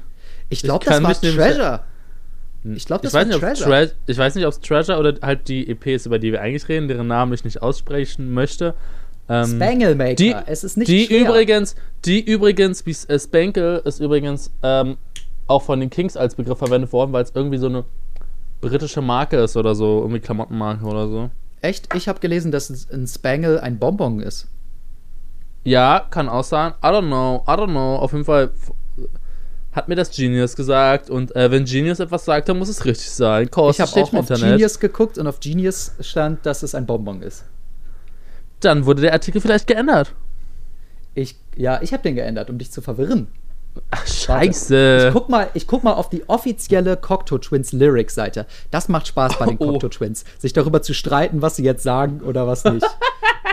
Ich 0.50 0.64
glaube, 0.64 0.84
das 0.86 1.02
war 1.02 1.14
Treasure. 1.14 1.80
Ich 2.76 2.86
glaube, 2.86 3.04
das 3.04 3.14
ich 3.14 3.32
war 3.32 3.40
Treasure. 3.40 3.92
ich 4.08 4.18
weiß 4.18 4.36
nicht, 4.36 4.46
ob 4.46 4.52
es 4.52 4.60
Treasure 4.60 5.00
oder 5.00 5.16
halt 5.22 5.48
die 5.48 5.70
EPs, 5.70 6.06
über 6.06 6.20
die 6.20 6.34
wir 6.34 6.42
eigentlich 6.42 6.68
reden, 6.68 6.90
deren 6.90 7.08
Namen 7.08 7.32
ich 7.32 7.46
nicht 7.46 7.62
aussprechen 7.62 8.34
möchte. 8.34 8.74
Ähm, 9.30 9.46
Spanglemaker, 9.46 10.16
die, 10.16 10.36
es 10.46 10.64
ist 10.64 10.78
nicht 10.78 10.88
die 10.88 11.06
schwer. 11.06 11.22
übrigens, 11.22 11.76
die 12.06 12.22
übrigens, 12.22 12.86
wie 12.86 12.96
äh, 13.12 13.20
Spangle 13.20 13.82
ist 13.84 14.00
übrigens 14.00 14.52
ähm, 14.64 14.98
auch 15.48 15.64
von 15.64 15.80
den 15.80 15.90
Kings 15.90 16.16
als 16.16 16.36
Begriff 16.36 16.58
verwendet 16.58 16.94
worden, 16.94 17.12
weil 17.12 17.24
es 17.24 17.32
irgendwie 17.34 17.58
so 17.58 17.68
eine 17.68 17.84
britische 18.62 19.02
Marke 19.02 19.38
ist 19.38 19.58
oder 19.58 19.76
so, 19.76 20.00
irgendwie 20.02 20.20
Klamottenmarke 20.20 20.86
oder 20.86 21.08
so. 21.08 21.30
Echt? 21.62 21.94
Ich 21.96 22.08
habe 22.08 22.20
gelesen, 22.20 22.52
dass 22.52 22.70
ein 22.70 23.08
Spangle 23.08 23.60
ein 23.60 23.80
Bonbon 23.80 24.20
ist. 24.20 24.48
Ja, 25.64 26.06
kann 26.10 26.30
auch 26.30 26.44
sein. 26.44 26.74
I 26.82 26.88
don't 26.88 27.08
know, 27.08 27.44
I 27.48 27.52
don't 27.52 27.72
know. 27.72 27.98
Auf 27.98 28.14
jeden 28.14 28.24
Fall 28.24 28.52
hat 29.74 29.88
mir 29.90 29.96
das 29.96 30.10
Genius 30.16 30.56
gesagt 30.56 31.10
und 31.10 31.36
äh, 31.36 31.52
wenn 31.52 31.66
Genius 31.66 32.00
etwas 32.00 32.26
sagt, 32.26 32.50
dann 32.50 32.58
muss 32.58 32.70
es 32.70 32.84
richtig 32.86 33.12
sein. 33.12 33.52
Kurs, 33.52 33.78
ich 33.78 33.82
habe 33.82 33.92
auch 33.92 34.14
auf 34.14 34.14
Internet. 34.14 34.54
Genius 34.54 34.80
geguckt 34.80 35.18
und 35.18 35.28
auf 35.28 35.40
Genius 35.40 35.92
stand, 36.00 36.46
dass 36.46 36.64
es 36.64 36.74
ein 36.74 36.86
Bonbon 36.86 37.22
ist. 37.22 37.44
Dann 38.60 38.86
wurde 38.86 39.02
der 39.02 39.14
Artikel 39.14 39.42
vielleicht 39.42 39.68
geändert. 39.68 40.14
Ich, 41.14 41.36
ja, 41.56 41.82
ich 41.82 41.94
habe 41.94 42.04
den 42.04 42.16
geändert, 42.16 42.50
um 42.50 42.58
dich 42.58 42.72
zu 42.72 42.82
verwirren. 42.82 43.28
Ach, 43.92 44.08
scheiße. 44.08 45.08
Ich 45.08 45.14
guck, 45.14 45.30
mal, 45.30 45.50
ich 45.54 45.68
guck 45.68 45.84
mal 45.84 45.94
auf 45.94 46.10
die 46.10 46.28
offizielle 46.28 46.98
Cocteau 46.98 47.38
Twins 47.38 47.74
Lyric-Seite. 47.74 48.48
Das 48.72 48.90
macht 48.90 49.08
Spaß 49.08 49.38
bei 49.38 49.46
den 49.46 49.58
Oh. 49.60 49.74
Cocteau 49.74 49.90
Twins, 49.90 50.26
sich 50.40 50.54
darüber 50.54 50.82
zu 50.82 50.94
streiten, 50.94 51.42
was 51.42 51.56
sie 51.56 51.64
jetzt 51.64 51.84
sagen 51.84 52.22
oder 52.22 52.48
was 52.48 52.64
nicht. 52.64 52.86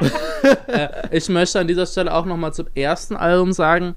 Ich 1.10 1.28
möchte 1.28 1.60
an 1.60 1.68
dieser 1.68 1.86
Stelle 1.86 2.12
auch 2.12 2.26
nochmal 2.26 2.52
zum 2.52 2.66
ersten 2.74 3.16
Album 3.16 3.52
sagen, 3.52 3.94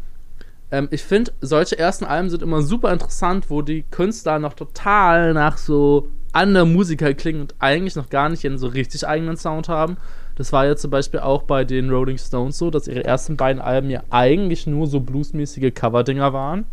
ähm, 0.72 0.88
ich 0.92 1.04
finde, 1.04 1.32
solche 1.42 1.80
ersten 1.80 2.06
Alben 2.06 2.30
sind 2.30 2.44
immer 2.44 2.62
super 2.62 2.92
interessant, 2.92 3.50
wo 3.50 3.62
die 3.62 3.84
Künstler 3.84 4.40
noch 4.40 4.54
total 4.54 5.34
nach 5.34 5.58
so 5.58 6.10
anderen 6.34 6.74
Musiker 6.74 7.14
klingen 7.14 7.42
und 7.42 7.56
eigentlich 7.60 7.96
noch 7.96 8.10
gar 8.10 8.30
nicht 8.30 8.44
ihren 8.44 8.58
so 8.58 8.68
richtig 8.68 9.08
eigenen 9.08 9.38
Sound 9.38 9.70
haben. 9.70 9.98
Das 10.38 10.54
war 10.54 10.68
ja 10.68 10.76
zum 10.76 10.92
Beispiel 10.92 11.20
auch 11.20 11.44
bei 11.44 11.64
den 11.64 11.90
Rolling 11.90 12.20
Stones 12.20 12.60
so, 12.60 12.70
dass 12.70 12.88
ihre 12.88 13.04
ersten 13.04 13.38
beiden 13.38 13.60
Alben 13.60 13.90
ja 13.90 14.04
eigentlich 14.12 14.68
nur 14.68 14.86
so 14.86 15.00
bluesmäßige 15.00 15.74
Cover-Dinger 15.74 16.32
waren. 16.32 16.66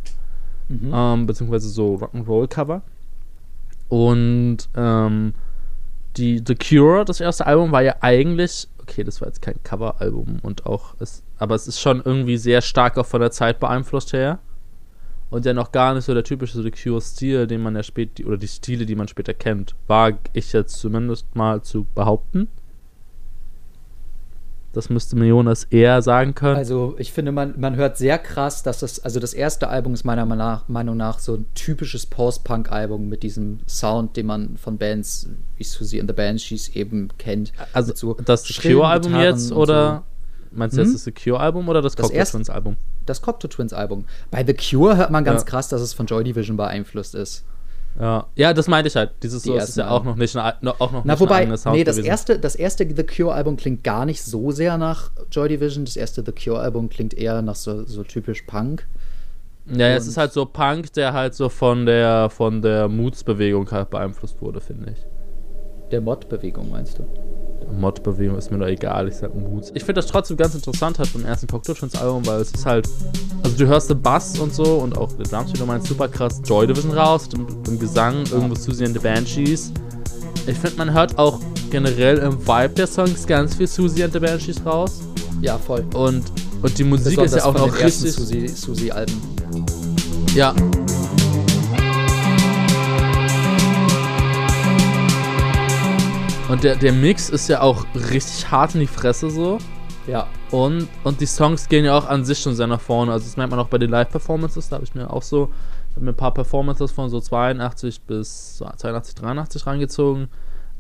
Ähm, 0.93 1.27
beziehungsweise 1.27 1.71
so 1.71 1.95
Rock'n'Roll-Cover. 1.95 2.83
Und 3.89 4.59
ähm, 4.77 5.33
die 6.19 6.43
The 6.47 6.55
Cure, 6.57 7.07
das 7.07 7.21
erste 7.21 7.47
Album, 7.47 7.73
war 7.73 7.81
ja 7.81 7.97
eigentlich, 8.01 8.69
okay, 8.83 9.03
das 9.03 9.23
war 9.23 9.29
jetzt 9.29 9.41
kein 9.41 9.63
Coveralbum 9.63 10.41
und 10.43 10.67
auch, 10.67 10.95
es, 11.01 11.23
aber 11.39 11.55
es 11.55 11.67
ist 11.67 11.81
schon 11.81 12.03
irgendwie 12.05 12.37
sehr 12.37 12.61
stark 12.61 12.99
auch 12.99 13.07
von 13.07 13.23
der 13.23 13.31
Zeit 13.31 13.61
beeinflusst 13.61 14.13
her. 14.13 14.41
Und 15.31 15.47
ja 15.47 15.55
noch 15.55 15.73
gar 15.73 15.95
nicht 15.95 16.05
so 16.05 16.13
der 16.13 16.23
typische 16.23 16.63
The 16.63 16.71
Cure-Stil, 16.71 17.47
den 17.47 17.63
man 17.63 17.75
ja 17.75 17.83
später, 17.83 18.27
oder 18.27 18.37
die 18.37 18.47
Stile, 18.47 18.85
die 18.85 18.95
man 18.95 19.09
später 19.09 19.33
kennt, 19.33 19.75
wage 19.87 20.19
ich 20.35 20.53
jetzt 20.53 20.79
zumindest 20.79 21.35
mal 21.35 21.63
zu 21.63 21.87
behaupten. 21.95 22.49
Das 24.75 24.91
müsste 24.91 25.17
mir 25.17 25.27
Jonas 25.27 25.65
eher 25.65 26.03
sagen 26.03 26.35
können. 26.35 26.57
Also 26.57 26.95
ich 26.99 27.13
finde, 27.13 27.33
man, 27.33 27.55
man 27.59 27.77
hört 27.77 27.97
sehr 27.97 28.19
krass, 28.19 28.63
dass 28.63 28.81
das, 28.81 29.01
also 29.01 29.21
das 29.21 29.33
erste 29.33 29.69
Album 29.69 29.95
ist 29.95 30.05
meiner 30.05 30.27
Meinung 30.27 30.97
nach, 30.97 31.19
so 31.21 31.35
ein 31.37 31.47
typisches 31.55 32.07
Post-Punk-Album 32.07 33.09
mit 33.09 33.23
diesem 33.23 33.61
Sound, 33.69 34.17
den 34.17 34.27
man 34.27 34.57
von 34.57 34.77
Bands 34.77 35.29
wie 35.57 35.65
Susie 35.65 36.01
and 36.01 36.11
the 36.11 36.15
Banshees 36.15 36.69
eben 36.75 37.09
kennt. 37.19 37.53
also 37.73 37.93
so 37.95 38.15
das 38.25 38.45
Gitarren 38.45 39.15
jetzt 39.21 39.53
oder 39.53 40.03
meinst 40.51 40.77
du 40.77 40.81
Hm? 40.83 40.87
jetzt 40.89 40.95
das 40.97 41.05
The 41.05 41.13
Cure-Album 41.13 41.69
oder 41.69 41.81
das, 41.81 41.95
Das 41.95 42.07
Cocktail 42.09 42.25
Twins-Album? 42.25 42.77
Das 43.07 43.21
Cocteau 43.23 43.49
Twins 43.49 43.73
Album. 43.75 44.07
Bei 44.31 44.45
The 44.47 44.55
Cure 44.55 44.97
hört 44.97 45.11
man 45.11 45.25
ganz 45.25 45.43
Ja. 45.43 45.47
krass, 45.47 45.69
dass 45.69 45.83
es 45.83 45.93
von 45.93 46.07
Joy 46.07 46.25
Division 46.25 46.57
beeinflusst 46.57 47.15
ist. 47.15 47.45
Ja, 47.99 48.27
ja, 48.35 48.53
das 48.53 48.67
meinte 48.67 48.89
ich 48.89 48.97
halt. 48.97 49.13
Dieses 49.23 49.43
Die 49.45 49.51
so 49.51 49.57
es 49.57 49.69
ist 49.71 49.77
ja 49.77 49.89
auch 49.89 50.03
noch 50.03 50.17
nicht 50.17 50.35
ein, 50.37 50.67
auch 50.67 50.91
noch 50.91 51.05
Na, 51.05 51.13
nicht 51.13 51.21
wobei, 51.21 51.37
eigener 51.37 51.57
Sound 51.57 51.77
nee, 51.77 51.85
das 51.85 51.97
gewesen. 51.97 52.09
erste, 52.11 52.39
das 52.41 52.57
erste 52.57 52.85
The 52.89 53.05
Cure-Album 53.05 53.57
klingt 53.57 53.85
gar 53.85 54.05
nicht 54.05 54.23
so 54.23 54.51
sehr 54.51 54.77
nach 54.79 55.13
Joy 55.31 55.49
Division. 55.49 55.85
Das 55.85 55.97
erste 55.97 56.25
The 56.27 56.33
Cure-Album 56.33 56.89
klingt 56.89 57.15
eher 57.15 57.41
nach 57.43 57.55
so, 57.55 57.85
so 57.85 58.03
typisch 58.03 58.43
Punk. 58.43 58.87
Ja, 59.67 59.89
es 59.91 60.05
und- 60.05 60.11
ist 60.11 60.17
halt 60.17 60.33
so 60.33 60.45
Punk, 60.45 60.93
der 60.95 61.13
halt 61.13 61.35
so 61.35 61.49
von 61.49 61.87
der 61.87 62.31
von 62.31 62.61
der 62.63 62.89
Moods-Bewegung 62.89 63.71
halt 63.71 63.91
beeinflusst 63.91 64.43
wurde, 64.43 64.61
finde 64.61 64.91
ich. 64.91 65.07
Der 65.93 66.01
Mod-Bewegung, 66.01 66.71
meinst 66.71 66.99
du? 66.99 67.05
Mod-Bewegung 67.81 68.37
ist 68.39 68.51
mir 68.51 68.59
doch 68.59 68.67
egal, 68.67 69.09
ich 69.09 69.17
sag 69.17 69.35
Moods. 69.35 69.71
Ich 69.75 69.83
finde 69.83 69.95
das 69.95 70.07
trotzdem 70.07 70.37
ganz 70.37 70.55
interessant 70.55 70.99
halt 70.99 71.13
beim 71.13 71.25
ersten 71.25 71.47
Cocktail 71.47 71.75
Twins 71.75 71.95
Album, 71.97 72.25
weil 72.27 72.41
es 72.41 72.51
ist 72.53 72.65
halt, 72.67 72.89
also 73.43 73.57
du 73.57 73.67
hörst 73.67 73.91
den 73.91 74.01
Bass 74.01 74.39
und 74.39 74.55
so 74.55 74.65
und 74.79 74.97
auch 74.97 75.11
der 75.13 75.27
Drums, 75.27 75.53
wie 75.53 75.59
du 75.59 75.67
meinst, 75.67 75.87
super 75.89 76.09
krass 76.09 76.41
Joy 76.45 76.67
Division 76.67 76.93
raus, 76.93 77.29
im, 77.35 77.47
im 77.67 77.79
Gesang, 77.79 78.25
irgendwo 78.31 78.55
Susie 78.55 78.85
and 78.85 78.95
the 78.95 79.01
Banshees. 79.01 79.73
Ich 80.47 80.59
finde, 80.59 80.77
man 80.77 80.93
hört 80.93 81.19
auch 81.19 81.41
generell 81.71 82.19
im 82.19 82.39
Vibe 82.47 82.75
der 82.77 82.87
Songs 82.87 83.27
ganz 83.27 83.55
viel 83.55 83.67
Susie 83.67 84.05
and 84.05 84.13
the 84.13 84.19
Banshees 84.21 84.65
raus. 84.65 85.01
Ja, 85.41 85.59
voll. 85.59 85.85
Und, 85.95 86.23
und 86.63 86.79
die 86.79 86.85
Musik 86.85 87.19
ist 87.19 87.35
ja 87.35 87.45
auch 87.45 87.55
noch 87.55 87.75
richtig. 87.79 88.13
Susi- 88.13 88.49
Susi-Alben. 88.49 89.15
Ja. 90.35 90.55
Und 96.49 96.63
der, 96.63 96.77
der 96.77 96.93
Mix 96.93 97.31
ist 97.31 97.49
ja 97.49 97.63
auch 97.63 97.87
richtig 97.95 98.51
hart 98.51 98.75
in 98.75 98.81
die 98.81 98.87
Fresse 98.87 99.31
so. 99.31 99.59
Ja. 100.07 100.27
Und, 100.51 100.89
und 101.03 101.21
die 101.21 101.27
Songs 101.27 101.69
gehen 101.69 101.85
ja 101.85 101.97
auch 101.97 102.07
an 102.07 102.25
sich 102.25 102.39
schon 102.39 102.55
sehr 102.55 102.67
nach 102.67 102.81
vorne. 102.81 103.13
Also 103.13 103.25
das 103.27 103.37
merkt 103.37 103.51
man 103.51 103.61
auch 103.61 103.69
bei 103.69 103.79
den 103.79 103.91
Live-Performances. 103.91 104.69
Da 104.69 104.77
habe 104.77 104.85
ich 104.85 104.95
mir 104.95 105.11
auch 105.11 105.23
so 105.23 105.51
mir 105.97 106.11
ein 106.11 106.17
paar 106.17 106.35
Performances 106.35 106.91
von 106.91 107.09
so 107.09 107.21
82 107.21 108.03
bis 108.03 108.59
so 108.59 108.67
82, 108.67 109.15
83 109.15 109.67
reingezogen. 109.67 110.29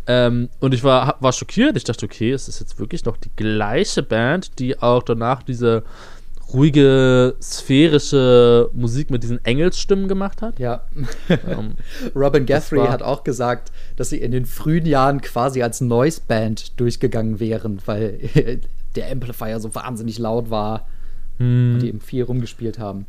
Ähm, 0.06 0.50
und 0.60 0.74
ich 0.74 0.84
war, 0.84 1.16
war 1.20 1.32
schockiert. 1.32 1.76
Ich 1.76 1.84
dachte, 1.84 2.04
okay, 2.04 2.32
es 2.32 2.48
ist 2.48 2.60
jetzt 2.60 2.78
wirklich 2.78 3.04
noch 3.04 3.16
die 3.16 3.30
gleiche 3.34 4.02
Band, 4.02 4.58
die 4.58 4.80
auch 4.80 5.02
danach 5.02 5.42
diese 5.42 5.82
ruhige, 6.54 7.36
sphärische 7.42 8.70
Musik 8.72 9.10
mit 9.10 9.22
diesen 9.22 9.44
Engelsstimmen 9.44 10.08
gemacht 10.08 10.40
hat. 10.40 10.58
Ja. 10.58 10.86
Ähm, 11.28 11.74
Robin 12.14 12.46
Guthrie 12.46 12.88
hat 12.88 13.02
auch 13.02 13.24
gesagt, 13.24 13.72
dass 13.96 14.10
sie 14.10 14.18
in 14.18 14.32
den 14.32 14.46
frühen 14.46 14.86
Jahren 14.86 15.20
quasi 15.20 15.62
als 15.62 15.80
Noise-Band 15.80 16.80
durchgegangen 16.80 17.40
wären, 17.40 17.80
weil 17.86 18.20
der 18.96 19.10
Amplifier 19.10 19.60
so 19.60 19.74
wahnsinnig 19.74 20.18
laut 20.18 20.50
war 20.50 20.86
hm, 21.38 21.74
und 21.74 21.80
die 21.80 21.88
eben 21.88 22.00
viel 22.00 22.22
rumgespielt 22.22 22.78
haben. 22.78 23.06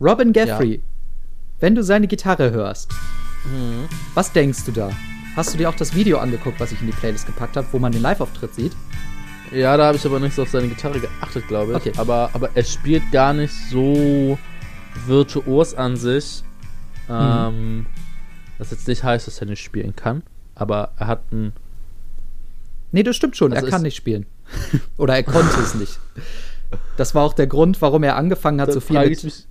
Robin 0.00 0.32
Guthrie, 0.32 0.82
wenn 1.60 1.74
du 1.74 1.82
seine 1.82 2.08
Gitarre 2.08 2.50
hörst, 2.50 2.90
hm. 3.44 3.88
was 4.14 4.32
denkst 4.32 4.64
du 4.66 4.72
da? 4.72 4.90
Hast 5.36 5.54
du 5.54 5.58
dir 5.58 5.68
auch 5.68 5.76
das 5.76 5.94
Video 5.94 6.18
angeguckt, 6.18 6.58
was 6.58 6.72
ich 6.72 6.80
in 6.80 6.88
die 6.88 6.92
Playlist 6.92 7.26
gepackt 7.26 7.56
habe, 7.56 7.68
wo 7.70 7.78
man 7.78 7.92
den 7.92 8.02
Live-Auftritt 8.02 8.54
sieht? 8.54 8.72
Ja, 9.52 9.76
da 9.76 9.86
habe 9.86 9.96
ich 9.96 10.04
aber 10.04 10.20
nicht 10.20 10.34
so 10.34 10.42
auf 10.42 10.50
seine 10.50 10.68
Gitarre 10.68 11.00
geachtet, 11.00 11.46
glaube 11.48 11.72
ich. 11.72 11.76
Okay. 11.78 11.92
Aber, 11.96 12.30
aber 12.32 12.50
er 12.54 12.64
spielt 12.64 13.02
gar 13.12 13.32
nicht 13.32 13.52
so 13.70 14.38
virtuos 15.06 15.74
an 15.74 15.96
sich. 15.96 16.42
Ähm, 17.08 17.86
was 18.58 18.70
jetzt 18.70 18.88
nicht 18.88 19.02
heißt, 19.02 19.26
dass 19.26 19.40
er 19.40 19.46
nicht 19.46 19.62
spielen 19.62 19.96
kann. 19.96 20.22
Aber 20.54 20.92
er 20.98 21.06
hat 21.06 21.32
ein. 21.32 21.52
Nee, 22.92 23.02
das 23.02 23.16
stimmt 23.16 23.36
schon. 23.36 23.52
Also 23.52 23.66
er 23.66 23.70
kann 23.70 23.82
nicht 23.82 23.96
spielen. 23.96 24.26
Oder 24.96 25.16
er 25.16 25.22
konnte 25.22 25.60
es 25.60 25.74
nicht. 25.74 25.98
Das 26.96 27.14
war 27.14 27.22
auch 27.22 27.32
der 27.32 27.46
Grund, 27.46 27.80
warum 27.80 28.02
er 28.02 28.16
angefangen 28.16 28.60
hat, 28.60 28.72
so 28.72 28.80
viel 28.80 29.08
mit 29.08 29.48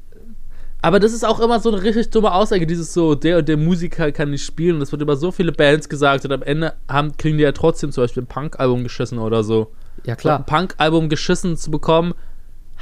aber 0.81 0.99
das 0.99 1.11
ist 1.11 1.25
auch 1.25 1.39
immer 1.39 1.59
so 1.59 1.71
eine 1.71 1.81
richtig 1.81 2.11
dumme 2.11 2.31
Aussage, 2.31 2.67
dieses 2.67 2.93
so, 2.93 3.15
der 3.15 3.39
und 3.39 3.49
der 3.49 3.57
Musiker 3.57 4.11
kann 4.11 4.29
nicht 4.29 4.45
spielen. 4.45 4.75
Und 4.75 4.81
das 4.81 4.91
wird 4.91 5.01
über 5.01 5.15
so 5.15 5.31
viele 5.31 5.51
Bands 5.51 5.89
gesagt 5.89 6.23
und 6.23 6.31
am 6.31 6.43
Ende 6.43 6.73
haben, 6.87 7.17
kriegen 7.17 7.37
die 7.37 7.43
ja 7.43 7.51
trotzdem 7.51 7.91
zum 7.91 8.03
Beispiel 8.03 8.23
ein 8.23 8.27
Punk-Album 8.27 8.83
geschissen 8.83 9.17
oder 9.17 9.43
so. 9.43 9.71
Ja, 10.05 10.13
Ein 10.13 10.17
klar. 10.17 10.43
Punk-Album 10.45 11.09
geschissen 11.09 11.57
zu 11.57 11.71
bekommen, 11.71 12.13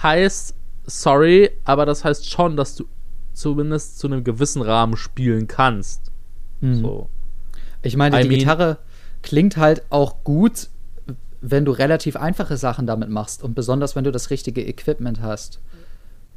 heißt, 0.01 0.55
sorry, 0.85 1.51
aber 1.63 1.85
das 1.85 2.03
heißt 2.03 2.29
schon, 2.29 2.55
dass 2.57 2.75
du 2.75 2.85
zumindest 3.33 3.99
zu 3.99 4.07
einem 4.07 4.23
gewissen 4.23 4.61
Rahmen 4.61 4.95
spielen 4.97 5.47
kannst. 5.47 6.11
Mhm. 6.61 6.75
So. 6.81 7.09
Ich 7.81 7.97
meine, 7.97 8.19
I 8.19 8.23
die 8.23 8.29
mean- 8.29 8.39
Gitarre 8.39 8.77
klingt 9.21 9.57
halt 9.57 9.83
auch 9.89 10.23
gut, 10.23 10.69
wenn 11.41 11.65
du 11.65 11.71
relativ 11.71 12.15
einfache 12.15 12.57
Sachen 12.57 12.87
damit 12.87 13.09
machst 13.09 13.43
und 13.43 13.53
besonders 13.55 13.95
wenn 13.95 14.03
du 14.03 14.11
das 14.11 14.29
richtige 14.29 14.65
Equipment 14.65 15.21
hast. 15.21 15.59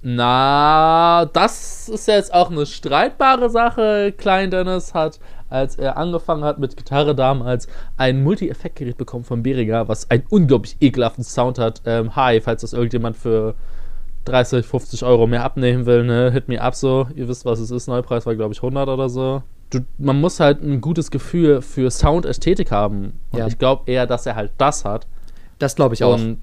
Na, 0.03 1.25
das 1.33 1.89
ist 1.89 2.07
jetzt 2.09 2.33
auch 2.33 2.51
eine 2.51 2.67
streitbare 2.67 3.51
Sache. 3.51 4.13
Klein 4.17 4.51
Dennis 4.51 4.95
hat, 4.95 5.19
als 5.51 5.77
er 5.77 5.97
angefangen 5.97 6.45
hat 6.45 6.59
mit 6.59 6.77
Gitarre 6.77 7.15
damals, 7.15 7.69
ein 7.97 8.23
Multi-Effekt-Gerät 8.23 8.97
bekommen 8.99 9.25
von 9.25 9.43
Behringer, 9.43 9.89
was 9.89 10.11
einen 10.11 10.25
unglaublich 10.31 10.77
ekelhaften 10.81 11.25
Sound 11.25 11.59
hat. 11.59 11.83
Ähm, 11.87 12.15
hi, 12.17 12.41
falls 12.41 12.61
das 12.63 12.73
irgendjemand 12.73 13.17
für 13.17 13.55
30, 14.25 14.67
50 14.67 15.05
Euro 15.05 15.27
mehr 15.27 15.43
abnehmen 15.45 15.87
will, 15.87 16.05
ne, 16.05 16.31
hit 16.31 16.49
me 16.49 16.61
up 16.61 16.75
so. 16.75 17.09
Ihr 17.15 17.29
wisst, 17.29 17.45
was 17.45 17.61
es 17.61 17.71
ist. 17.71 17.87
Neupreis 17.89 18.27
war, 18.27 18.35
glaube 18.35 18.53
ich, 18.53 18.59
100 18.63 18.89
oder 18.89 19.09
so. 19.09 19.43
Du, 19.71 19.81
man 19.99 20.21
muss 20.21 20.41
halt 20.41 20.63
ein 20.63 20.81
gutes 20.81 21.11
Gefühl 21.11 21.63
für 21.63 21.91
Soundästhetik 21.91 22.71
haben. 22.71 23.15
Und 23.31 23.39
Ja. 23.39 23.47
ich 23.47 23.59
glaube 23.59 23.91
eher, 23.91 24.07
dass 24.07 24.27
er 24.27 24.35
halt 24.37 24.53
das 24.59 24.85
hat 24.85 25.07
Das 25.59 25.77
glaube 25.77 25.95
ich 25.95 26.05
auch. 26.05 26.15
und, 26.15 26.39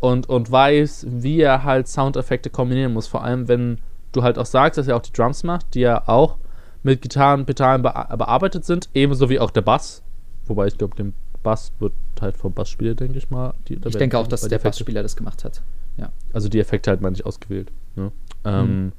und, 0.00 0.28
und 0.28 0.50
weiß, 0.50 1.06
wie 1.08 1.40
er 1.40 1.64
halt 1.64 1.88
Soundeffekte 1.88 2.50
kombinieren 2.50 2.92
muss. 2.92 3.06
Vor 3.06 3.22
allem, 3.24 3.48
wenn 3.48 3.78
du 4.12 4.22
halt 4.22 4.38
auch 4.38 4.46
sagst, 4.46 4.76
dass 4.78 4.88
er 4.88 4.96
auch 4.96 5.02
die 5.02 5.12
Drums 5.12 5.44
macht, 5.44 5.74
die 5.74 5.80
ja 5.80 6.02
auch 6.08 6.36
mit 6.82 7.02
Gitarren, 7.02 7.44
Pedalen 7.46 7.82
bea 7.82 8.16
bearbeitet 8.16 8.64
sind, 8.64 8.88
ebenso 8.94 9.28
wie 9.28 9.38
auch 9.38 9.50
der 9.50 9.62
Bass. 9.62 10.02
Wobei 10.46 10.66
ich 10.66 10.78
glaube, 10.78 10.96
den 10.96 11.12
Bass 11.42 11.72
wird 11.78 11.92
halt 12.20 12.36
vom 12.36 12.52
Bassspieler, 12.52 12.94
denke 12.94 13.18
ich 13.18 13.30
mal. 13.30 13.54
Die, 13.68 13.74
ich 13.74 13.96
denke 13.96 14.18
auch, 14.18 14.26
dass 14.26 14.42
der 14.42 14.58
Effekte- 14.58 14.64
Bassspieler 14.78 15.02
das 15.02 15.16
gemacht 15.16 15.44
hat. 15.44 15.62
Ja. 15.96 16.10
Also 16.32 16.48
die 16.48 16.58
Effekte 16.60 16.90
halt 16.90 17.00
mal 17.00 17.10
nicht 17.10 17.26
ausgewählt. 17.26 17.70
Ne? 17.96 18.12
Ähm, 18.44 18.92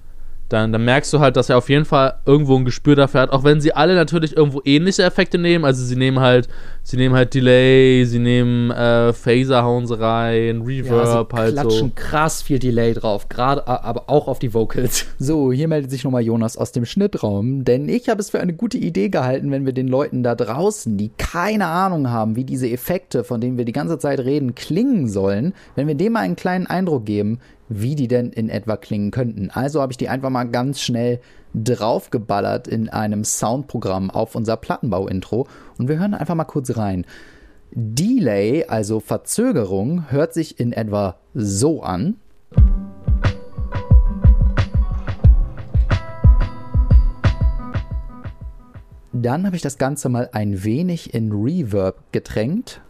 dann, 0.51 0.71
dann 0.71 0.83
merkst 0.83 1.13
du 1.13 1.19
halt, 1.19 1.37
dass 1.37 1.49
er 1.49 1.57
auf 1.57 1.69
jeden 1.69 1.85
Fall 1.85 2.15
irgendwo 2.25 2.57
ein 2.57 2.65
Gespür 2.65 2.95
dafür 2.95 3.21
hat, 3.21 3.31
auch 3.31 3.43
wenn 3.43 3.61
sie 3.61 3.73
alle 3.73 3.95
natürlich 3.95 4.35
irgendwo 4.35 4.61
ähnliche 4.65 5.03
Effekte 5.03 5.37
nehmen. 5.37 5.63
Also 5.63 5.83
sie 5.83 5.95
nehmen 5.95 6.19
halt, 6.19 6.49
sie 6.83 6.97
nehmen 6.97 7.15
halt 7.15 7.33
Delay, 7.33 8.05
sie 8.05 8.19
nehmen 8.19 8.69
äh, 8.71 9.13
Phaser 9.13 9.63
hauen 9.63 9.87
sie 9.87 9.99
rein, 9.99 10.59
Ja, 10.59 10.65
Reverb 10.65 11.31
sie 11.31 11.37
halt 11.37 11.55
so. 11.55 11.61
klatschen 11.61 11.95
krass 11.95 12.41
viel 12.41 12.59
Delay 12.59 12.93
drauf, 12.93 13.29
gerade 13.29 13.65
aber 13.67 14.09
auch 14.09 14.27
auf 14.27 14.39
die 14.39 14.53
Vocals. 14.53 15.05
So, 15.21 15.51
hier 15.51 15.67
meldet 15.67 15.91
sich 15.91 16.03
nochmal 16.03 16.23
Jonas 16.23 16.57
aus 16.57 16.71
dem 16.71 16.83
Schnittraum, 16.83 17.63
denn 17.63 17.87
ich 17.87 18.09
habe 18.09 18.19
es 18.19 18.31
für 18.31 18.39
eine 18.39 18.53
gute 18.53 18.77
Idee 18.79 19.09
gehalten, 19.09 19.51
wenn 19.51 19.65
wir 19.65 19.73
den 19.73 19.87
Leuten 19.87 20.23
da 20.23 20.33
draußen, 20.33 20.97
die 20.97 21.11
keine 21.17 21.67
Ahnung 21.67 22.09
haben, 22.09 22.35
wie 22.35 22.43
diese 22.43 22.67
Effekte, 22.69 23.23
von 23.23 23.39
denen 23.39 23.57
wir 23.57 23.65
die 23.65 23.71
ganze 23.71 23.99
Zeit 23.99 24.19
reden, 24.19 24.55
klingen 24.55 25.07
sollen, 25.07 25.53
wenn 25.75 25.87
wir 25.87 25.95
dem 25.95 26.13
mal 26.13 26.21
einen 26.21 26.35
kleinen 26.35 26.65
Eindruck 26.65 27.05
geben, 27.05 27.39
wie 27.73 27.95
die 27.95 28.09
denn 28.09 28.31
in 28.31 28.49
etwa 28.49 28.75
klingen 28.75 29.11
könnten. 29.11 29.49
Also 29.49 29.81
habe 29.81 29.93
ich 29.93 29.97
die 29.97 30.09
einfach 30.09 30.29
mal 30.29 30.43
ganz 30.43 30.81
schnell 30.81 31.21
draufgeballert 31.53 32.67
in 32.67 32.89
einem 32.89 33.23
Soundprogramm 33.23 34.11
auf 34.11 34.35
unser 34.35 34.57
Plattenbau-Intro 34.57 35.47
und 35.77 35.87
wir 35.87 35.97
hören 35.97 36.13
einfach 36.13 36.35
mal 36.35 36.43
kurz 36.43 36.75
rein. 36.75 37.05
Delay, 37.71 38.65
also 38.65 38.99
Verzögerung, 38.99 40.11
hört 40.11 40.33
sich 40.33 40.59
in 40.59 40.73
etwa 40.73 41.15
so 41.33 41.81
an. 41.81 42.17
Dann 49.13 49.45
habe 49.45 49.55
ich 49.55 49.61
das 49.61 49.77
Ganze 49.77 50.09
mal 50.09 50.29
ein 50.33 50.65
wenig 50.65 51.13
in 51.13 51.31
Reverb 51.31 52.11
getränkt. 52.11 52.81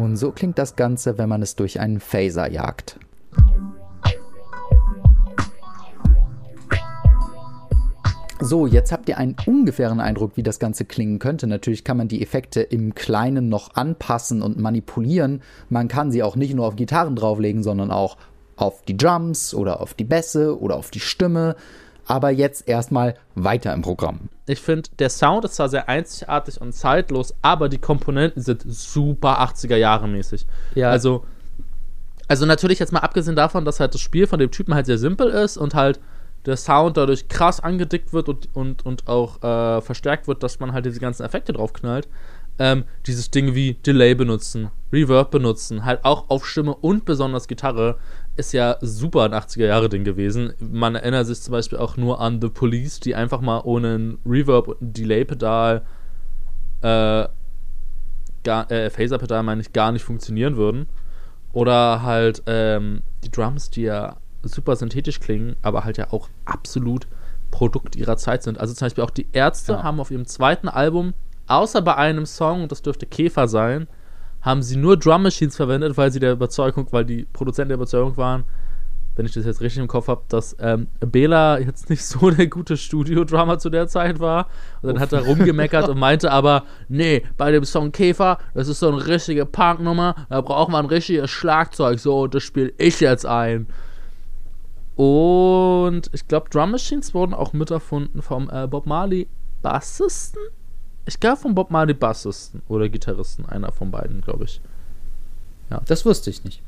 Und 0.00 0.16
so 0.16 0.32
klingt 0.32 0.58
das 0.58 0.76
Ganze, 0.76 1.18
wenn 1.18 1.28
man 1.28 1.42
es 1.42 1.56
durch 1.56 1.78
einen 1.78 2.00
Phaser 2.00 2.50
jagt. 2.50 2.98
So, 8.40 8.66
jetzt 8.66 8.92
habt 8.92 9.10
ihr 9.10 9.18
einen 9.18 9.36
ungefähren 9.44 10.00
Eindruck, 10.00 10.38
wie 10.38 10.42
das 10.42 10.58
Ganze 10.58 10.86
klingen 10.86 11.18
könnte. 11.18 11.46
Natürlich 11.46 11.84
kann 11.84 11.98
man 11.98 12.08
die 12.08 12.22
Effekte 12.22 12.62
im 12.62 12.94
Kleinen 12.94 13.50
noch 13.50 13.74
anpassen 13.74 14.40
und 14.40 14.58
manipulieren. 14.58 15.42
Man 15.68 15.88
kann 15.88 16.10
sie 16.10 16.22
auch 16.22 16.34
nicht 16.34 16.54
nur 16.54 16.66
auf 16.66 16.76
Gitarren 16.76 17.14
drauflegen, 17.14 17.62
sondern 17.62 17.90
auch 17.90 18.16
auf 18.56 18.80
die 18.80 18.96
Drums 18.96 19.52
oder 19.52 19.82
auf 19.82 19.92
die 19.92 20.04
Bässe 20.04 20.58
oder 20.58 20.76
auf 20.76 20.90
die 20.90 21.00
Stimme. 21.00 21.56
Aber 22.10 22.30
jetzt 22.30 22.68
erstmal 22.68 23.14
weiter 23.36 23.72
im 23.72 23.82
Programm. 23.82 24.30
Ich 24.46 24.60
finde, 24.60 24.90
der 24.98 25.10
Sound 25.10 25.44
ist 25.44 25.54
zwar 25.54 25.68
sehr 25.68 25.88
einzigartig 25.88 26.60
und 26.60 26.72
zeitlos, 26.72 27.34
aber 27.40 27.68
die 27.68 27.78
Komponenten 27.78 28.42
sind 28.42 28.64
super 28.66 29.40
80er 29.40 29.76
Jahre 29.76 30.08
mäßig. 30.08 30.44
Ja. 30.74 30.90
Also, 30.90 31.24
also 32.26 32.46
natürlich 32.46 32.80
jetzt 32.80 32.92
mal 32.92 32.98
abgesehen 32.98 33.36
davon, 33.36 33.64
dass 33.64 33.78
halt 33.78 33.94
das 33.94 34.00
Spiel 34.00 34.26
von 34.26 34.40
dem 34.40 34.50
Typen 34.50 34.74
halt 34.74 34.86
sehr 34.86 34.98
simpel 34.98 35.28
ist 35.28 35.56
und 35.56 35.74
halt 35.74 36.00
der 36.46 36.56
Sound 36.56 36.96
dadurch 36.96 37.28
krass 37.28 37.60
angedickt 37.60 38.12
wird 38.12 38.28
und, 38.28 38.48
und, 38.54 38.84
und 38.84 39.06
auch 39.06 39.40
äh, 39.44 39.80
verstärkt 39.80 40.26
wird, 40.26 40.42
dass 40.42 40.58
man 40.58 40.72
halt 40.72 40.86
diese 40.86 40.98
ganzen 40.98 41.24
Effekte 41.24 41.52
draufknallt. 41.52 42.08
Ähm, 42.58 42.84
dieses 43.06 43.30
Ding 43.30 43.54
wie 43.54 43.74
Delay 43.74 44.14
benutzen, 44.16 44.70
Reverb 44.92 45.30
benutzen, 45.30 45.84
halt 45.84 46.04
auch 46.04 46.28
auf 46.28 46.44
Stimme 46.44 46.74
und 46.74 47.04
besonders 47.04 47.46
Gitarre, 47.46 47.98
ist 48.36 48.52
ja 48.52 48.76
super 48.80 49.24
ein 49.24 49.34
80er-Jahre-Ding 49.34 50.04
gewesen. 50.04 50.54
Man 50.60 50.94
erinnert 50.94 51.26
sich 51.26 51.40
zum 51.42 51.52
Beispiel 51.52 51.78
auch 51.78 51.96
nur 51.96 52.20
an 52.20 52.40
The 52.40 52.48
Police, 52.48 53.00
die 53.00 53.14
einfach 53.14 53.40
mal 53.40 53.60
ohne 53.64 53.96
ein 53.96 54.18
Reverb 54.24 54.68
und 54.68 54.80
ein 54.80 54.92
Delay-Pedal, 54.92 55.82
äh, 56.82 57.22
äh, 58.44 58.90
Phaser-Pedal 58.90 59.42
meine 59.42 59.60
ich, 59.60 59.72
gar 59.72 59.92
nicht 59.92 60.04
funktionieren 60.04 60.56
würden. 60.56 60.88
Oder 61.52 62.02
halt 62.02 62.42
ähm, 62.46 63.02
die 63.24 63.30
Drums, 63.30 63.70
die 63.70 63.82
ja 63.82 64.16
super 64.42 64.76
synthetisch 64.76 65.20
klingen, 65.20 65.56
aber 65.62 65.84
halt 65.84 65.98
ja 65.98 66.12
auch 66.12 66.28
absolut 66.44 67.06
Produkt 67.50 67.96
ihrer 67.96 68.16
Zeit 68.16 68.42
sind. 68.42 68.58
Also 68.58 68.74
zum 68.74 68.86
Beispiel 68.86 69.04
auch 69.04 69.10
die 69.10 69.26
Ärzte 69.32 69.72
ja. 69.72 69.82
haben 69.82 70.00
auf 70.00 70.10
ihrem 70.10 70.26
zweiten 70.26 70.68
Album, 70.68 71.14
außer 71.46 71.82
bei 71.82 71.96
einem 71.96 72.26
Song, 72.26 72.68
das 72.68 72.82
dürfte 72.82 73.06
Käfer 73.06 73.48
sein, 73.48 73.88
haben 74.42 74.62
sie 74.62 74.76
nur 74.76 74.96
Drum 74.96 75.22
Machines 75.22 75.56
verwendet, 75.56 75.96
weil 75.96 76.10
sie 76.10 76.20
der 76.20 76.32
Überzeugung, 76.32 76.86
weil 76.90 77.04
die 77.04 77.26
Produzenten 77.32 77.70
der 77.70 77.76
Überzeugung 77.76 78.16
waren, 78.16 78.44
wenn 79.16 79.26
ich 79.26 79.32
das 79.32 79.44
jetzt 79.44 79.60
richtig 79.60 79.82
im 79.82 79.88
Kopf 79.88 80.08
habe, 80.08 80.22
dass 80.28 80.56
ähm, 80.60 80.86
Bela 81.00 81.58
jetzt 81.58 81.90
nicht 81.90 82.04
so 82.04 82.30
der 82.30 82.46
gute 82.46 82.76
Studio-Drummer 82.76 83.58
zu 83.58 83.68
der 83.68 83.86
Zeit 83.86 84.18
war. 84.18 84.46
Und 84.80 84.88
dann 84.88 85.00
hat 85.00 85.12
er 85.12 85.26
rumgemeckert 85.26 85.88
und 85.88 85.98
meinte 85.98 86.30
aber, 86.30 86.64
nee, 86.88 87.22
bei 87.36 87.50
dem 87.50 87.64
Song 87.64 87.92
Käfer, 87.92 88.38
das 88.54 88.68
ist 88.68 88.80
so 88.80 88.88
eine 88.88 89.06
richtige 89.06 89.44
Punk-Nummer, 89.44 90.14
da 90.30 90.40
braucht 90.40 90.70
man 90.70 90.86
ein 90.86 90.88
richtiges 90.88 91.30
Schlagzeug, 91.30 91.98
so, 91.98 92.26
das 92.28 92.42
spiele 92.42 92.72
ich 92.78 93.00
jetzt 93.00 93.26
ein. 93.26 93.66
Und 94.96 96.10
ich 96.12 96.26
glaube, 96.28 96.50
Drum 96.50 96.70
Machines 96.70 97.12
wurden 97.14 97.34
auch 97.34 97.52
miterfunden 97.52 98.22
vom 98.22 98.50
äh, 98.50 98.66
Bob 98.66 98.86
Marley 98.86 99.28
Bassisten. 99.62 100.42
Ich 101.10 101.18
glaube 101.18 101.38
vom 101.38 101.56
Bob 101.56 101.72
Marley 101.72 101.92
Bassisten 101.92 102.62
oder 102.68 102.88
Gitarristen, 102.88 103.44
einer 103.44 103.72
von 103.72 103.90
beiden, 103.90 104.20
glaube 104.20 104.44
ich. 104.44 104.60
Ja. 105.68 105.82
Das 105.86 106.06
wusste 106.06 106.30
ich 106.30 106.44
nicht. 106.44 106.62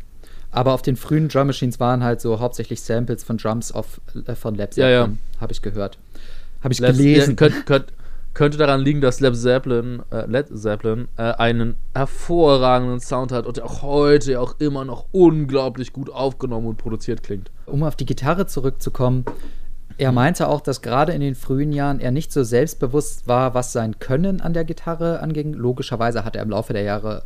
Aber 0.50 0.72
auf 0.72 0.82
den 0.82 0.96
frühen 0.96 1.28
Drum 1.28 1.46
Machines 1.46 1.78
waren 1.78 2.02
halt 2.02 2.20
so 2.20 2.40
hauptsächlich 2.40 2.82
Samples 2.82 3.22
von 3.22 3.36
Drums 3.36 3.70
auf, 3.70 4.00
äh, 4.26 4.34
von 4.34 4.56
Lab 4.56 4.74
ja, 4.74 4.88
ja. 4.88 5.08
habe 5.40 5.52
ich 5.52 5.62
gehört. 5.62 5.96
Habe 6.60 6.74
ich 6.74 6.80
Labs, 6.80 6.98
gelesen. 6.98 7.30
Ja, 7.30 7.36
könnt, 7.36 7.66
könnt, 7.66 7.92
könnte 8.34 8.58
daran 8.58 8.80
liegen, 8.80 9.00
dass 9.00 9.20
Led 9.20 9.36
Zeppelin, 9.36 10.02
äh, 10.10 10.26
Led 10.26 10.48
Zeppelin 10.58 11.06
äh, 11.18 11.22
einen 11.22 11.76
hervorragenden 11.94 12.98
Sound 12.98 13.30
hat 13.30 13.46
und 13.46 13.58
der 13.58 13.64
auch 13.64 13.82
heute 13.82 14.40
auch 14.40 14.56
immer 14.58 14.84
noch 14.84 15.06
unglaublich 15.12 15.92
gut 15.92 16.10
aufgenommen 16.10 16.66
und 16.66 16.78
produziert 16.78 17.22
klingt. 17.22 17.52
Um 17.66 17.84
auf 17.84 17.94
die 17.94 18.06
Gitarre 18.06 18.48
zurückzukommen, 18.48 19.24
er 19.98 20.12
meinte 20.12 20.48
auch, 20.48 20.60
dass 20.60 20.82
gerade 20.82 21.12
in 21.12 21.20
den 21.20 21.34
frühen 21.34 21.72
Jahren 21.72 22.00
er 22.00 22.10
nicht 22.10 22.32
so 22.32 22.42
selbstbewusst 22.44 23.26
war, 23.26 23.54
was 23.54 23.72
sein 23.72 23.98
Können 23.98 24.40
an 24.40 24.52
der 24.52 24.64
Gitarre 24.64 25.20
anging. 25.20 25.54
Logischerweise 25.54 26.24
hat 26.24 26.36
er 26.36 26.42
im 26.42 26.50
Laufe 26.50 26.72
der 26.72 26.82
Jahre 26.82 27.24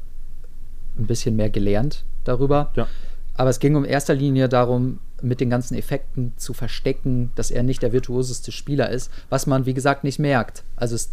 ein 0.99 1.07
bisschen 1.07 1.37
mehr 1.37 1.51
gelernt 1.51 2.05
darüber. 2.25 2.73
Ja. 2.75 2.87
Aber 3.35 3.51
es 3.51 3.59
ging 3.59 3.77
um 3.77 3.85
erster 3.85 4.15
Linie 4.15 4.49
darum, 4.49 4.99
mit 5.23 5.41
den 5.41 5.51
ganzen 5.51 5.77
Effekten 5.77 6.33
zu 6.37 6.53
verstecken, 6.53 7.33
dass 7.35 7.51
er 7.51 7.63
nicht 7.63 7.83
der 7.83 7.93
virtuoseste 7.93 8.53
Spieler 8.53 8.91
ist, 8.91 9.11
was 9.29 9.47
man, 9.47 9.67
wie 9.67 9.75
gesagt, 9.75 10.05
nicht 10.05 10.19
merkt. 10.19 10.63
Also 10.77 10.95
es, 10.95 11.11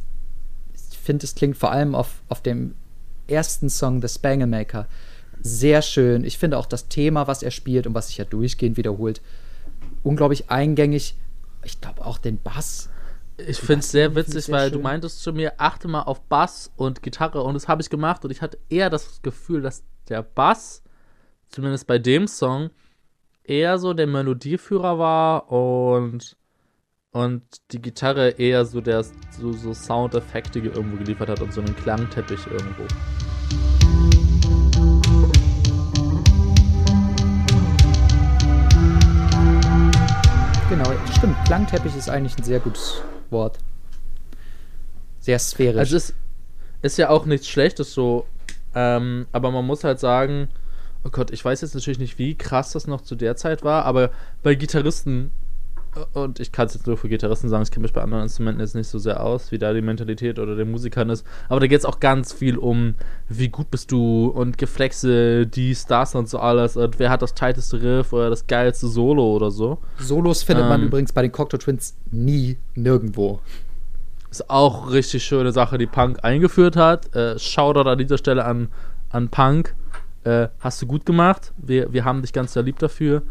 ich 0.91 0.97
finde, 0.97 1.25
es 1.25 1.35
klingt 1.35 1.57
vor 1.57 1.71
allem 1.71 1.95
auf, 1.95 2.21
auf 2.29 2.41
dem 2.41 2.75
ersten 3.27 3.69
Song, 3.69 4.01
The 4.01 4.07
Spangemaker, 4.07 4.87
sehr 5.41 5.81
schön. 5.81 6.23
Ich 6.23 6.37
finde 6.37 6.57
auch 6.57 6.65
das 6.65 6.87
Thema, 6.87 7.27
was 7.27 7.43
er 7.43 7.51
spielt 7.51 7.87
und 7.87 7.93
was 7.93 8.07
sich 8.07 8.17
ja 8.17 8.25
durchgehend 8.25 8.77
wiederholt, 8.77 9.21
unglaublich 10.03 10.49
eingängig. 10.49 11.15
Ich 11.65 11.81
glaube 11.81 12.05
auch 12.05 12.17
den 12.17 12.41
Bass. 12.41 12.89
Ich 13.37 13.57
finde 13.57 13.79
es 13.79 13.91
sehr 13.91 14.15
witzig, 14.15 14.51
weil 14.51 14.69
schön. 14.69 14.77
du 14.77 14.83
meintest 14.83 15.23
zu 15.23 15.33
mir, 15.33 15.53
achte 15.57 15.87
mal 15.87 16.03
auf 16.03 16.21
Bass 16.21 16.71
und 16.75 17.01
Gitarre 17.01 17.41
und 17.41 17.55
das 17.55 17.67
habe 17.67 17.81
ich 17.81 17.89
gemacht 17.89 18.23
und 18.23 18.31
ich 18.31 18.41
hatte 18.41 18.59
eher 18.69 18.89
das 18.89 19.21
Gefühl, 19.23 19.61
dass 19.61 19.83
der 20.07 20.21
Bass, 20.21 20.83
zumindest 21.49 21.87
bei 21.87 21.97
dem 21.97 22.27
Song, 22.27 22.69
eher 23.43 23.79
so 23.79 23.93
der 23.93 24.07
Melodieführer 24.07 24.99
war 24.99 25.51
und 25.51 26.37
und 27.11 27.43
die 27.71 27.81
Gitarre 27.81 28.31
eher 28.31 28.65
so 28.65 28.81
der 28.81 29.03
so, 29.03 29.51
so 29.51 29.73
Soundeffekte 29.73 30.59
irgendwo 30.59 30.97
geliefert 30.97 31.29
hat 31.29 31.41
und 31.41 31.53
so 31.53 31.61
einen 31.61 31.75
Klangteppich 31.75 32.47
irgendwo. 32.47 32.87
Genau, 40.73 40.91
stimmt. 41.15 41.35
Klangteppich 41.45 41.95
ist 41.95 42.09
eigentlich 42.09 42.35
ein 42.35 42.43
sehr 42.43 42.59
gutes 42.59 43.03
Wort. 43.29 43.59
Sehr 45.19 45.37
sphärisch. 45.37 45.77
Also 45.77 45.97
es 45.97 46.15
ist 46.81 46.97
ja 46.97 47.11
auch 47.11 47.27
nichts 47.27 47.47
Schlechtes 47.47 47.93
so, 47.93 48.25
ähm, 48.73 49.27
aber 49.31 49.51
man 49.51 49.67
muss 49.67 49.83
halt 49.83 49.99
sagen, 49.99 50.49
oh 51.03 51.09
Gott, 51.11 51.29
ich 51.29 51.45
weiß 51.45 51.61
jetzt 51.61 51.75
natürlich 51.75 51.99
nicht, 51.99 52.17
wie 52.17 52.33
krass 52.33 52.71
das 52.71 52.87
noch 52.87 53.01
zu 53.01 53.13
der 53.13 53.35
Zeit 53.35 53.63
war, 53.63 53.85
aber 53.85 54.09
bei 54.41 54.55
Gitarristen, 54.55 55.29
und 56.13 56.39
ich 56.39 56.51
kann 56.51 56.67
es 56.67 56.73
jetzt 56.73 56.87
nur 56.87 56.97
für 56.97 57.09
Gitarristen 57.09 57.49
sagen, 57.49 57.63
ich 57.63 57.71
kenne 57.71 57.83
mich 57.83 57.93
bei 57.93 58.01
anderen 58.01 58.23
Instrumenten 58.23 58.61
jetzt 58.61 58.75
nicht 58.75 58.87
so 58.87 58.99
sehr 58.99 59.23
aus, 59.23 59.51
wie 59.51 59.57
da 59.57 59.73
die 59.73 59.81
Mentalität 59.81 60.39
oder 60.39 60.55
der 60.55 60.65
Musikern 60.65 61.09
ist, 61.09 61.25
aber 61.49 61.59
da 61.59 61.67
geht 61.67 61.79
es 61.79 61.85
auch 61.85 61.99
ganz 61.99 62.33
viel 62.33 62.57
um, 62.57 62.95
wie 63.29 63.49
gut 63.49 63.69
bist 63.69 63.91
du 63.91 64.27
und 64.27 64.57
Geflexe, 64.57 65.45
die 65.45 65.75
Stars 65.75 66.15
und 66.15 66.29
so 66.29 66.39
alles 66.39 66.77
und 66.77 66.99
wer 66.99 67.09
hat 67.09 67.21
das 67.21 67.33
tighteste 67.33 67.81
Riff 67.81 68.13
oder 68.13 68.29
das 68.29 68.47
geilste 68.47 68.87
Solo 68.87 69.35
oder 69.35 69.51
so. 69.51 69.79
Solos 69.99 70.43
findet 70.43 70.63
ähm, 70.63 70.69
man 70.69 70.83
übrigens 70.83 71.13
bei 71.13 71.21
den 71.21 71.31
Cocteau 71.31 71.57
Twins 71.57 71.95
nie 72.11 72.57
nirgendwo. 72.75 73.39
Ist 74.31 74.49
auch 74.49 74.91
richtig 74.91 75.23
schöne 75.23 75.51
Sache, 75.51 75.77
die 75.77 75.85
Punk 75.85 76.23
eingeführt 76.23 76.75
hat. 76.75 77.15
Äh, 77.15 77.37
Shoutout 77.37 77.87
an 77.87 77.99
dieser 77.99 78.17
Stelle 78.17 78.45
an, 78.45 78.69
an 79.09 79.29
Punk 79.29 79.75
äh, 80.23 80.47
hast 80.59 80.81
du 80.81 80.87
gut 80.87 81.05
gemacht. 81.05 81.53
Wir, 81.57 81.93
wir 81.93 82.03
haben 82.03 82.21
dich 82.21 82.33
ganz 82.33 82.53
sehr 82.53 82.63
lieb 82.63 82.79
dafür. 82.79 83.21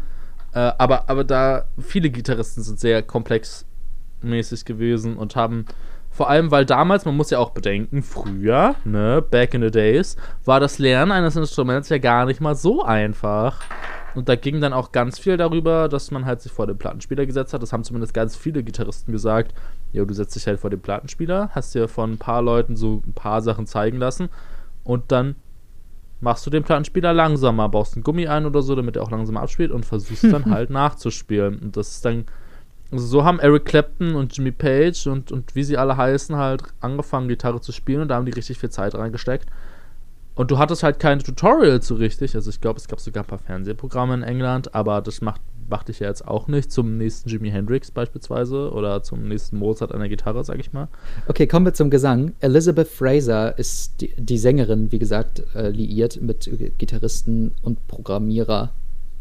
Äh, 0.53 0.71
aber, 0.77 1.09
aber 1.09 1.23
da 1.23 1.65
viele 1.79 2.09
Gitarristen 2.09 2.61
sind 2.61 2.79
sehr 2.79 3.01
komplexmäßig 3.01 4.65
gewesen 4.65 5.17
und 5.17 5.35
haben 5.35 5.65
vor 6.13 6.29
allem, 6.29 6.51
weil 6.51 6.63
damals, 6.63 7.05
man 7.05 7.17
muss 7.17 7.31
ja 7.31 7.39
auch 7.39 7.49
bedenken, 7.49 8.03
früher, 8.03 8.75
ne, 8.85 9.23
back 9.27 9.55
in 9.55 9.63
the 9.63 9.71
days, 9.71 10.15
war 10.45 10.59
das 10.59 10.77
Lernen 10.77 11.11
eines 11.11 11.35
Instruments 11.35 11.89
ja 11.89 11.97
gar 11.97 12.25
nicht 12.25 12.39
mal 12.39 12.53
so 12.53 12.83
einfach. 12.83 13.61
Und 14.13 14.29
da 14.29 14.35
ging 14.35 14.61
dann 14.61 14.73
auch 14.73 14.91
ganz 14.91 15.17
viel 15.17 15.37
darüber, 15.37 15.89
dass 15.89 16.11
man 16.11 16.27
halt 16.27 16.39
sich 16.39 16.51
vor 16.51 16.67
den 16.67 16.77
Plattenspieler 16.77 17.25
gesetzt 17.25 17.51
hat. 17.51 17.63
Das 17.63 17.73
haben 17.73 17.83
zumindest 17.83 18.13
ganz 18.13 18.35
viele 18.35 18.61
Gitarristen 18.61 19.11
gesagt. 19.11 19.55
Ja, 19.91 20.05
du 20.05 20.13
setzt 20.13 20.35
dich 20.35 20.45
halt 20.45 20.59
vor 20.59 20.69
den 20.69 20.81
Plattenspieler, 20.81 21.49
hast 21.53 21.73
dir 21.73 21.87
von 21.87 22.11
ein 22.11 22.17
paar 22.19 22.43
Leuten 22.43 22.75
so 22.75 23.01
ein 23.07 23.13
paar 23.13 23.41
Sachen 23.41 23.65
zeigen 23.65 23.97
lassen 23.97 24.29
und 24.83 25.11
dann 25.11 25.33
machst 26.23 26.45
du 26.45 26.49
den 26.49 26.63
Plattenspieler 26.63 27.13
langsamer, 27.13 27.69
baust 27.69 27.95
einen 27.95 28.03
Gummi 28.03 28.27
ein 28.27 28.45
oder 28.45 28.61
so, 28.61 28.75
damit 28.75 28.95
er 28.95 29.03
auch 29.03 29.11
langsamer 29.11 29.41
abspielt 29.41 29.71
und 29.71 29.85
versuchst 29.85 30.23
dann 30.23 30.45
halt 30.49 30.69
nachzuspielen. 30.69 31.59
Und 31.59 31.77
das 31.77 31.89
ist 31.89 32.05
dann 32.05 32.25
also 32.91 33.07
so 33.07 33.23
haben 33.23 33.39
Eric 33.39 33.65
Clapton 33.65 34.13
und 34.13 34.37
Jimmy 34.37 34.51
Page 34.51 35.07
und, 35.07 35.31
und 35.31 35.55
wie 35.55 35.63
sie 35.63 35.77
alle 35.77 35.97
heißen, 35.97 36.35
halt 36.35 36.61
angefangen, 36.79 37.27
Gitarre 37.27 37.59
zu 37.59 37.71
spielen 37.71 38.01
und 38.01 38.09
da 38.09 38.15
haben 38.15 38.25
die 38.25 38.31
richtig 38.31 38.59
viel 38.59 38.69
Zeit 38.69 38.93
reingesteckt. 38.93 39.49
Und 40.35 40.51
du 40.51 40.59
hattest 40.59 40.83
halt 40.83 40.99
keine 40.99 41.21
Tutorials 41.23 41.87
so 41.87 41.95
richtig. 41.95 42.35
Also 42.35 42.51
ich 42.51 42.61
glaube, 42.61 42.77
es 42.77 42.87
gab 42.87 42.99
sogar 42.99 43.23
ein 43.23 43.27
paar 43.27 43.39
Fernsehprogramme 43.39 44.13
in 44.13 44.23
England, 44.23 44.75
aber 44.75 45.01
das 45.01 45.21
macht, 45.21 45.41
macht 45.69 45.89
dich 45.89 45.99
ja 45.99 46.07
jetzt 46.07 46.27
auch 46.27 46.47
nicht 46.47 46.71
zum 46.71 46.97
nächsten 46.97 47.29
Jimi 47.29 47.49
Hendrix 47.49 47.91
beispielsweise 47.91 48.71
oder 48.71 49.03
zum 49.03 49.27
nächsten 49.27 49.57
Mozart 49.57 49.91
an 49.91 49.99
der 49.99 50.09
Gitarre, 50.09 50.43
sag 50.43 50.59
ich 50.59 50.73
mal. 50.73 50.87
Okay, 51.27 51.47
kommen 51.47 51.65
wir 51.65 51.73
zum 51.73 51.89
Gesang. 51.89 52.33
Elizabeth 52.39 52.87
Fraser 52.87 53.57
ist 53.57 54.01
die, 54.01 54.13
die 54.17 54.37
Sängerin, 54.37 54.91
wie 54.91 54.99
gesagt, 54.99 55.43
äh, 55.55 55.69
liiert 55.69 56.21
mit 56.21 56.49
Gitarristen 56.77 57.53
und 57.61 57.87
Programmierer 57.87 58.71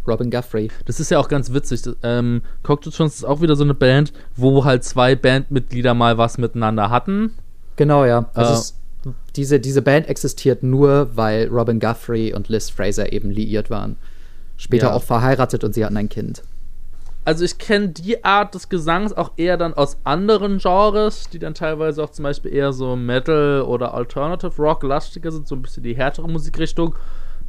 Robin 0.07 0.31
Guthrie. 0.31 0.71
Das 0.87 1.01
ist 1.01 1.11
ja 1.11 1.19
auch 1.19 1.29
ganz 1.29 1.53
witzig. 1.53 1.83
Ähm, 2.03 2.43
Cocteau 2.63 2.91
Twins 2.91 3.17
ist 3.17 3.25
auch 3.25 3.41
wieder 3.41 3.57
so 3.57 3.65
eine 3.65 3.75
Band, 3.75 4.13
wo 4.37 4.65
halt 4.65 4.85
zwei 4.85 5.15
Bandmitglieder 5.15 5.95
mal 5.95 6.19
was 6.19 6.39
miteinander 6.39 6.91
hatten. 6.91 7.33
Genau, 7.77 8.05
ja. 8.05 8.29
Also 8.35 8.75
äh, 9.07 9.11
diese, 9.37 9.61
diese 9.61 9.83
Band 9.83 10.09
existiert 10.09 10.63
nur, 10.63 11.11
weil 11.15 11.49
Robin 11.49 11.81
Guthrie 11.81 12.35
und 12.35 12.49
Liz 12.49 12.71
Fraser 12.71 13.13
eben 13.13 13.31
liiert 13.31 13.71
waren. 13.71 13.97
Später 14.63 14.91
ja. 14.91 14.93
auch 14.93 15.03
verheiratet 15.03 15.65
und 15.65 15.75
sie 15.75 15.85
hatten 15.85 15.97
ein 15.97 16.09
Kind. 16.09 16.45
Also 17.25 17.45
ich 17.45 17.59
kenne 17.59 17.89
die 17.89 18.23
Art 18.23 18.55
des 18.55 18.69
Gesangs 18.69 19.13
auch 19.13 19.33
eher 19.37 19.57
dann 19.57 19.75
aus 19.75 19.97
anderen 20.05 20.59
Genres, 20.59 21.29
die 21.29 21.41
dann 21.41 21.55
teilweise 21.55 22.05
auch 22.05 22.11
zum 22.11 22.23
Beispiel 22.23 22.55
eher 22.55 22.73
so 22.73 22.95
Metal 22.95 23.63
oder 23.63 23.93
Alternative 23.93 24.55
Rock 24.63 24.85
lastiger 24.85 25.33
sind, 25.33 25.49
so 25.49 25.57
ein 25.57 25.63
bisschen 25.63 25.83
die 25.83 25.97
härtere 25.97 26.29
Musikrichtung, 26.29 26.95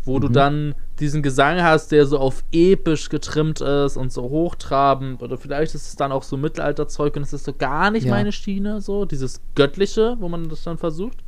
wo 0.03 0.17
mhm. 0.17 0.21
du 0.21 0.29
dann 0.29 0.75
diesen 0.99 1.21
Gesang 1.21 1.61
hast, 1.61 1.91
der 1.91 2.07
so 2.07 2.17
auf 2.17 2.43
episch 2.51 3.09
getrimmt 3.09 3.61
ist 3.61 3.95
und 3.95 4.11
so 4.11 4.23
hochtrabend 4.23 5.21
oder 5.21 5.37
vielleicht 5.37 5.75
ist 5.75 5.85
es 5.85 5.95
dann 5.95 6.11
auch 6.11 6.23
so 6.23 6.35
Mittelalterzeug 6.35 7.15
und 7.15 7.21
es 7.21 7.33
ist 7.33 7.45
so 7.45 7.53
gar 7.53 7.91
nicht 7.91 8.07
ja. 8.07 8.11
meine 8.11 8.31
Schiene, 8.31 8.81
so 8.81 9.05
dieses 9.05 9.39
Göttliche, 9.53 10.17
wo 10.19 10.29
man 10.29 10.49
das 10.49 10.63
dann 10.63 10.79
versucht. 10.79 11.23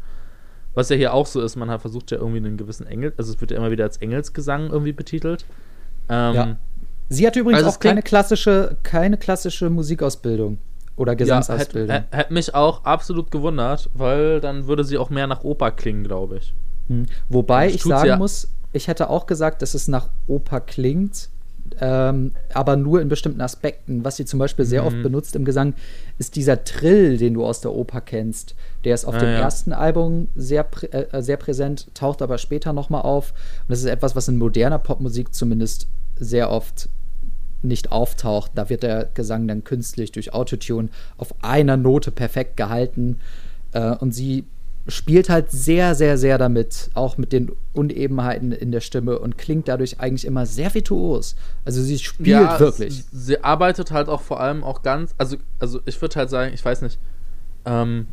Was 0.74 0.90
ja 0.90 0.96
hier 0.96 1.14
auch 1.14 1.28
so 1.28 1.42
ist, 1.42 1.56
man 1.56 1.70
hat 1.70 1.82
versucht 1.82 2.10
ja 2.10 2.18
irgendwie 2.18 2.40
einen 2.40 2.58
gewissen 2.58 2.88
Engel, 2.88 3.14
also 3.18 3.32
es 3.32 3.40
wird 3.40 3.52
ja 3.52 3.58
immer 3.58 3.70
wieder 3.70 3.84
als 3.84 3.98
Engelsgesang 3.98 4.72
irgendwie 4.72 4.94
betitelt. 4.94 5.46
Ähm, 6.10 6.36
ja. 6.36 6.56
Sie 7.10 7.26
hatte 7.28 7.40
übrigens 7.40 7.64
also 7.64 7.76
auch 7.76 7.80
keine 7.80 8.02
klassische, 8.02 8.78
keine 8.84 9.18
klassische 9.18 9.70
Musikausbildung 9.70 10.58
oder 10.96 11.16
Gesangsausbildung. 11.16 11.90
Ja, 11.90 11.96
hätte 11.96 12.18
hätt 12.18 12.32
mich 12.32 12.56
auch 12.56 12.84
absolut 12.84 13.32
gewundert, 13.32 13.90
weil 13.94 14.42
dann 14.42 14.68
würde 14.68 14.84
sie 14.84 14.98
auch 14.98 15.10
mehr 15.10 15.28
nach 15.28 15.44
Oper 15.44 15.72
klingen, 15.72 16.04
glaube 16.04 16.38
ich. 16.38 16.54
Hm. 16.88 17.06
Wobei 17.30 17.70
ich 17.70 17.84
sagen 17.84 18.08
ja 18.08 18.18
muss, 18.18 18.50
ich 18.74 18.88
hätte 18.88 19.10
auch 19.10 19.26
gesagt, 19.26 19.62
dass 19.62 19.74
es 19.74 19.88
nach 19.88 20.10
Oper 20.28 20.62
klingt, 20.62 21.30
ähm, 21.80 22.32
aber 22.54 22.76
nur 22.76 23.02
in 23.02 23.10
bestimmten 23.10 23.42
Aspekten. 23.42 24.04
Was 24.04 24.18
sie 24.18 24.26
zum 24.26 24.40
Beispiel 24.40 24.66
sehr 24.66 24.82
mhm. 24.82 24.88
oft 24.88 25.04
benutzt 25.04 25.36
im 25.36 25.46
Gesang, 25.46 25.74
ist 26.18 26.36
dieser 26.36 26.64
Trill, 26.64 27.18
den 27.18 27.34
du 27.34 27.46
aus 27.46 27.62
der 27.62 27.72
Oper 27.72 28.02
kennst. 28.02 28.56
Der 28.86 28.94
ist 28.94 29.06
auf 29.06 29.16
ah, 29.16 29.20
dem 29.20 29.30
ja. 29.30 29.40
ersten 29.40 29.74
Album 29.74 30.30
sehr, 30.36 30.64
prä 30.64 30.88
äh, 30.88 31.22
sehr 31.22 31.38
präsent, 31.38 31.88
taucht 31.94 32.22
aber 32.22 32.38
später 32.38 32.72
nochmal 32.72 33.02
auf. 33.02 33.32
Und 33.32 33.70
das 33.70 33.80
ist 33.80 33.86
etwas, 33.86 34.16
was 34.16 34.28
in 34.28 34.38
moderner 34.38 34.80
Popmusik 34.80 35.34
zumindest 35.34 35.88
sehr 36.18 36.52
oft 36.52 36.88
nicht 37.64 37.92
auftaucht. 37.92 38.52
Da 38.56 38.70
wird 38.70 38.84
der 38.84 39.10
Gesang 39.14 39.48
dann 39.48 39.64
künstlich 39.64 40.12
durch 40.12 40.34
Autotune 40.34 40.90
auf 41.18 41.34
einer 41.42 41.78
Note 41.78 42.12
perfekt 42.12 42.58
gehalten. 42.58 43.20
Äh, 43.74 43.96
und 43.96 44.14
sie 44.14 44.46
spielt 44.88 45.30
halt 45.30 45.50
sehr, 45.52 45.96
sehr, 45.96 46.18
sehr 46.18 46.38
damit, 46.38 46.92
auch 46.94 47.18
mit 47.18 47.34
den 47.34 47.52
Unebenheiten 47.74 48.52
in 48.52 48.72
der 48.72 48.82
Stimme 48.82 49.18
und 49.18 49.38
klingt 49.38 49.68
dadurch 49.68 50.00
eigentlich 50.00 50.26
immer 50.26 50.46
sehr 50.46 50.74
virtuos. 50.74 51.36
Also 51.64 51.82
sie 51.82 51.98
spielt 51.98 52.28
ja, 52.28 52.60
wirklich. 52.60 53.04
Sie 53.12 53.44
arbeitet 53.44 53.92
halt 53.92 54.10
auch 54.10 54.22
vor 54.22 54.40
allem 54.40 54.64
auch 54.64 54.84
ganz, 54.84 55.16
also, 55.18 55.38
also 55.60 55.82
ich 55.86 56.00
würde 56.02 56.16
halt 56.18 56.30
sagen, 56.30 56.54
ich 56.54 56.64
weiß 56.64 56.84
nicht, 56.84 57.00
ähm, 57.66 58.08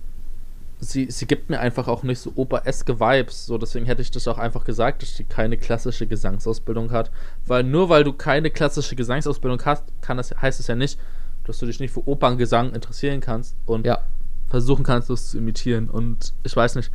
sie, 0.82 1.10
sie 1.10 1.26
gibt 1.26 1.48
mir 1.48 1.60
einfach 1.60 1.86
auch 1.86 2.02
nicht 2.02 2.18
so 2.18 2.32
opereske 2.34 2.98
Vibes, 2.98 3.46
so 3.46 3.56
deswegen 3.56 3.86
hätte 3.86 4.02
ich 4.02 4.10
das 4.10 4.26
auch 4.26 4.38
einfach 4.38 4.64
gesagt, 4.64 5.02
dass 5.02 5.14
sie 5.14 5.24
keine 5.24 5.56
klassische 5.56 6.08
Gesangsausbildung 6.08 6.90
hat, 6.90 7.12
weil 7.46 7.62
nur 7.62 7.88
weil 7.88 8.02
du 8.02 8.12
keine 8.12 8.50
klassische 8.50 8.96
Gesangsausbildung 8.96 9.64
hast, 9.64 9.84
kann 10.00 10.16
das, 10.16 10.34
heißt 10.34 10.58
es 10.58 10.66
ja 10.66 10.74
nicht, 10.74 10.98
dass 11.44 11.58
du 11.58 11.66
dich 11.66 11.78
nicht 11.78 11.94
für 11.94 12.06
Operngesang 12.08 12.74
interessieren 12.74 13.20
kannst 13.20 13.56
und 13.64 13.86
ja. 13.86 14.00
versuchen 14.48 14.84
kannst, 14.84 15.08
das 15.08 15.30
zu 15.30 15.38
imitieren. 15.38 15.88
Und 15.88 16.34
ich 16.42 16.54
weiß 16.54 16.74
nicht, 16.74 16.90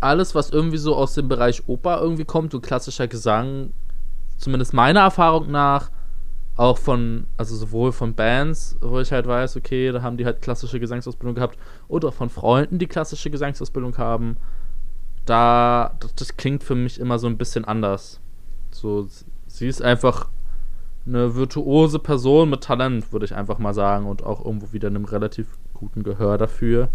alles, 0.00 0.34
was 0.34 0.48
irgendwie 0.48 0.78
so 0.78 0.96
aus 0.96 1.14
dem 1.14 1.28
Bereich 1.28 1.68
Oper 1.68 2.00
irgendwie 2.00 2.24
kommt, 2.24 2.52
so 2.52 2.60
klassischer 2.60 3.08
Gesang, 3.08 3.74
zumindest 4.38 4.72
meiner 4.72 5.00
Erfahrung 5.00 5.50
nach, 5.50 5.90
auch 6.56 6.78
von, 6.78 7.26
also 7.36 7.56
sowohl 7.56 7.92
von 7.92 8.14
Bands, 8.14 8.76
wo 8.80 9.00
ich 9.00 9.10
halt 9.10 9.26
weiß, 9.26 9.56
okay, 9.56 9.90
da 9.90 10.02
haben 10.02 10.16
die 10.16 10.24
halt 10.24 10.40
klassische 10.40 10.78
Gesangsausbildung 10.78 11.34
gehabt, 11.34 11.58
oder 11.88 12.12
von 12.12 12.30
Freunden, 12.30 12.78
die 12.78 12.86
klassische 12.86 13.30
Gesangsausbildung 13.30 13.98
haben, 13.98 14.36
da, 15.24 15.96
das, 16.00 16.14
das 16.14 16.36
klingt 16.36 16.62
für 16.62 16.74
mich 16.74 17.00
immer 17.00 17.18
so 17.18 17.26
ein 17.26 17.38
bisschen 17.38 17.64
anders. 17.64 18.20
So, 18.70 19.08
sie 19.46 19.66
ist 19.66 19.82
einfach 19.82 20.28
eine 21.06 21.34
virtuose 21.34 21.98
Person 21.98 22.50
mit 22.50 22.62
Talent, 22.62 23.12
würde 23.12 23.26
ich 23.26 23.34
einfach 23.34 23.58
mal 23.58 23.74
sagen, 23.74 24.06
und 24.06 24.22
auch 24.22 24.44
irgendwo 24.44 24.72
wieder 24.72 24.88
einem 24.88 25.04
relativ 25.04 25.58
guten 25.74 26.02
Gehör 26.02 26.38
dafür. 26.38 26.88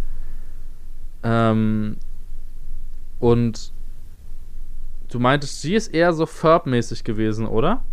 Ähm, 1.23 1.97
und 3.19 3.73
du 5.09 5.19
meintest, 5.19 5.61
sie 5.61 5.75
ist 5.75 5.89
eher 5.89 6.13
so 6.13 6.25
Ferb-mäßig 6.25 7.03
gewesen, 7.03 7.45
oder? 7.45 7.83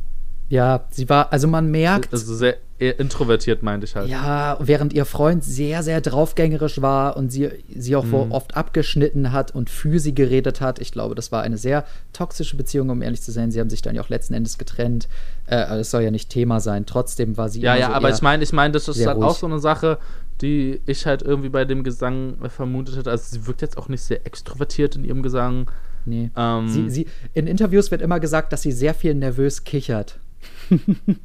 Ja, 0.48 0.84
sie 0.90 1.08
war, 1.08 1.32
also 1.32 1.48
man 1.48 1.70
merkt. 1.70 2.12
Also 2.12 2.34
sehr 2.34 2.58
introvertiert, 2.78 3.62
meinte 3.62 3.86
ich 3.86 3.96
halt. 3.96 4.08
Ja, 4.08 4.58
während 4.60 4.92
ihr 4.92 5.06
Freund 5.06 5.42
sehr, 5.42 5.82
sehr 5.82 6.00
draufgängerisch 6.00 6.82
war 6.82 7.16
und 7.16 7.30
sie, 7.30 7.48
sie 7.74 7.96
auch 7.96 8.04
mhm. 8.04 8.30
oft 8.30 8.56
abgeschnitten 8.56 9.32
hat 9.32 9.54
und 9.54 9.70
für 9.70 9.98
sie 9.98 10.14
geredet 10.14 10.60
hat. 10.60 10.78
Ich 10.78 10.92
glaube, 10.92 11.14
das 11.14 11.32
war 11.32 11.42
eine 11.42 11.56
sehr 11.58 11.84
toxische 12.12 12.56
Beziehung, 12.56 12.90
um 12.90 13.02
ehrlich 13.02 13.22
zu 13.22 13.32
sein. 13.32 13.50
Sie 13.50 13.58
haben 13.58 13.70
sich 13.70 13.82
dann 13.82 13.94
ja 13.94 14.02
auch 14.02 14.08
letzten 14.08 14.34
Endes 14.34 14.58
getrennt. 14.58 15.08
Äh, 15.46 15.78
es 15.78 15.90
soll 15.90 16.02
ja 16.02 16.10
nicht 16.10 16.28
Thema 16.28 16.60
sein. 16.60 16.86
Trotzdem 16.86 17.36
war 17.36 17.48
sie. 17.48 17.60
Ja, 17.60 17.74
ja, 17.74 17.88
so 17.88 17.92
aber 17.94 18.10
ich 18.10 18.22
meine, 18.22 18.42
ich 18.42 18.52
meine, 18.52 18.72
das 18.72 18.88
ist 18.88 19.04
halt 19.06 19.16
ruhig. 19.16 19.26
auch 19.26 19.36
so 19.36 19.46
eine 19.46 19.58
Sache, 19.58 19.98
die 20.42 20.80
ich 20.86 21.06
halt 21.06 21.22
irgendwie 21.22 21.48
bei 21.48 21.64
dem 21.64 21.82
Gesang 21.82 22.36
vermutet 22.50 22.96
hätte. 22.96 23.10
Also 23.10 23.24
sie 23.36 23.46
wirkt 23.46 23.62
jetzt 23.62 23.78
auch 23.78 23.88
nicht 23.88 24.02
sehr 24.02 24.24
extrovertiert 24.26 24.96
in 24.96 25.04
ihrem 25.04 25.22
Gesang. 25.22 25.70
Nee. 26.04 26.30
Ähm, 26.36 26.68
sie, 26.68 26.90
sie, 26.90 27.06
in 27.34 27.46
Interviews 27.46 27.90
wird 27.90 28.02
immer 28.02 28.20
gesagt, 28.20 28.52
dass 28.52 28.62
sie 28.62 28.70
sehr 28.70 28.94
viel 28.94 29.14
nervös 29.14 29.64
kichert. 29.64 30.20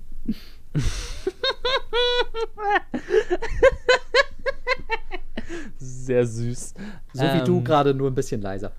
Sehr 5.77 6.25
süß. 6.25 6.73
So 7.13 7.23
ähm, 7.23 7.39
wie 7.39 7.45
du 7.45 7.57
ähm, 7.57 7.63
gerade, 7.63 7.93
nur 7.93 8.09
ein 8.09 8.15
bisschen 8.15 8.41
leiser. 8.41 8.71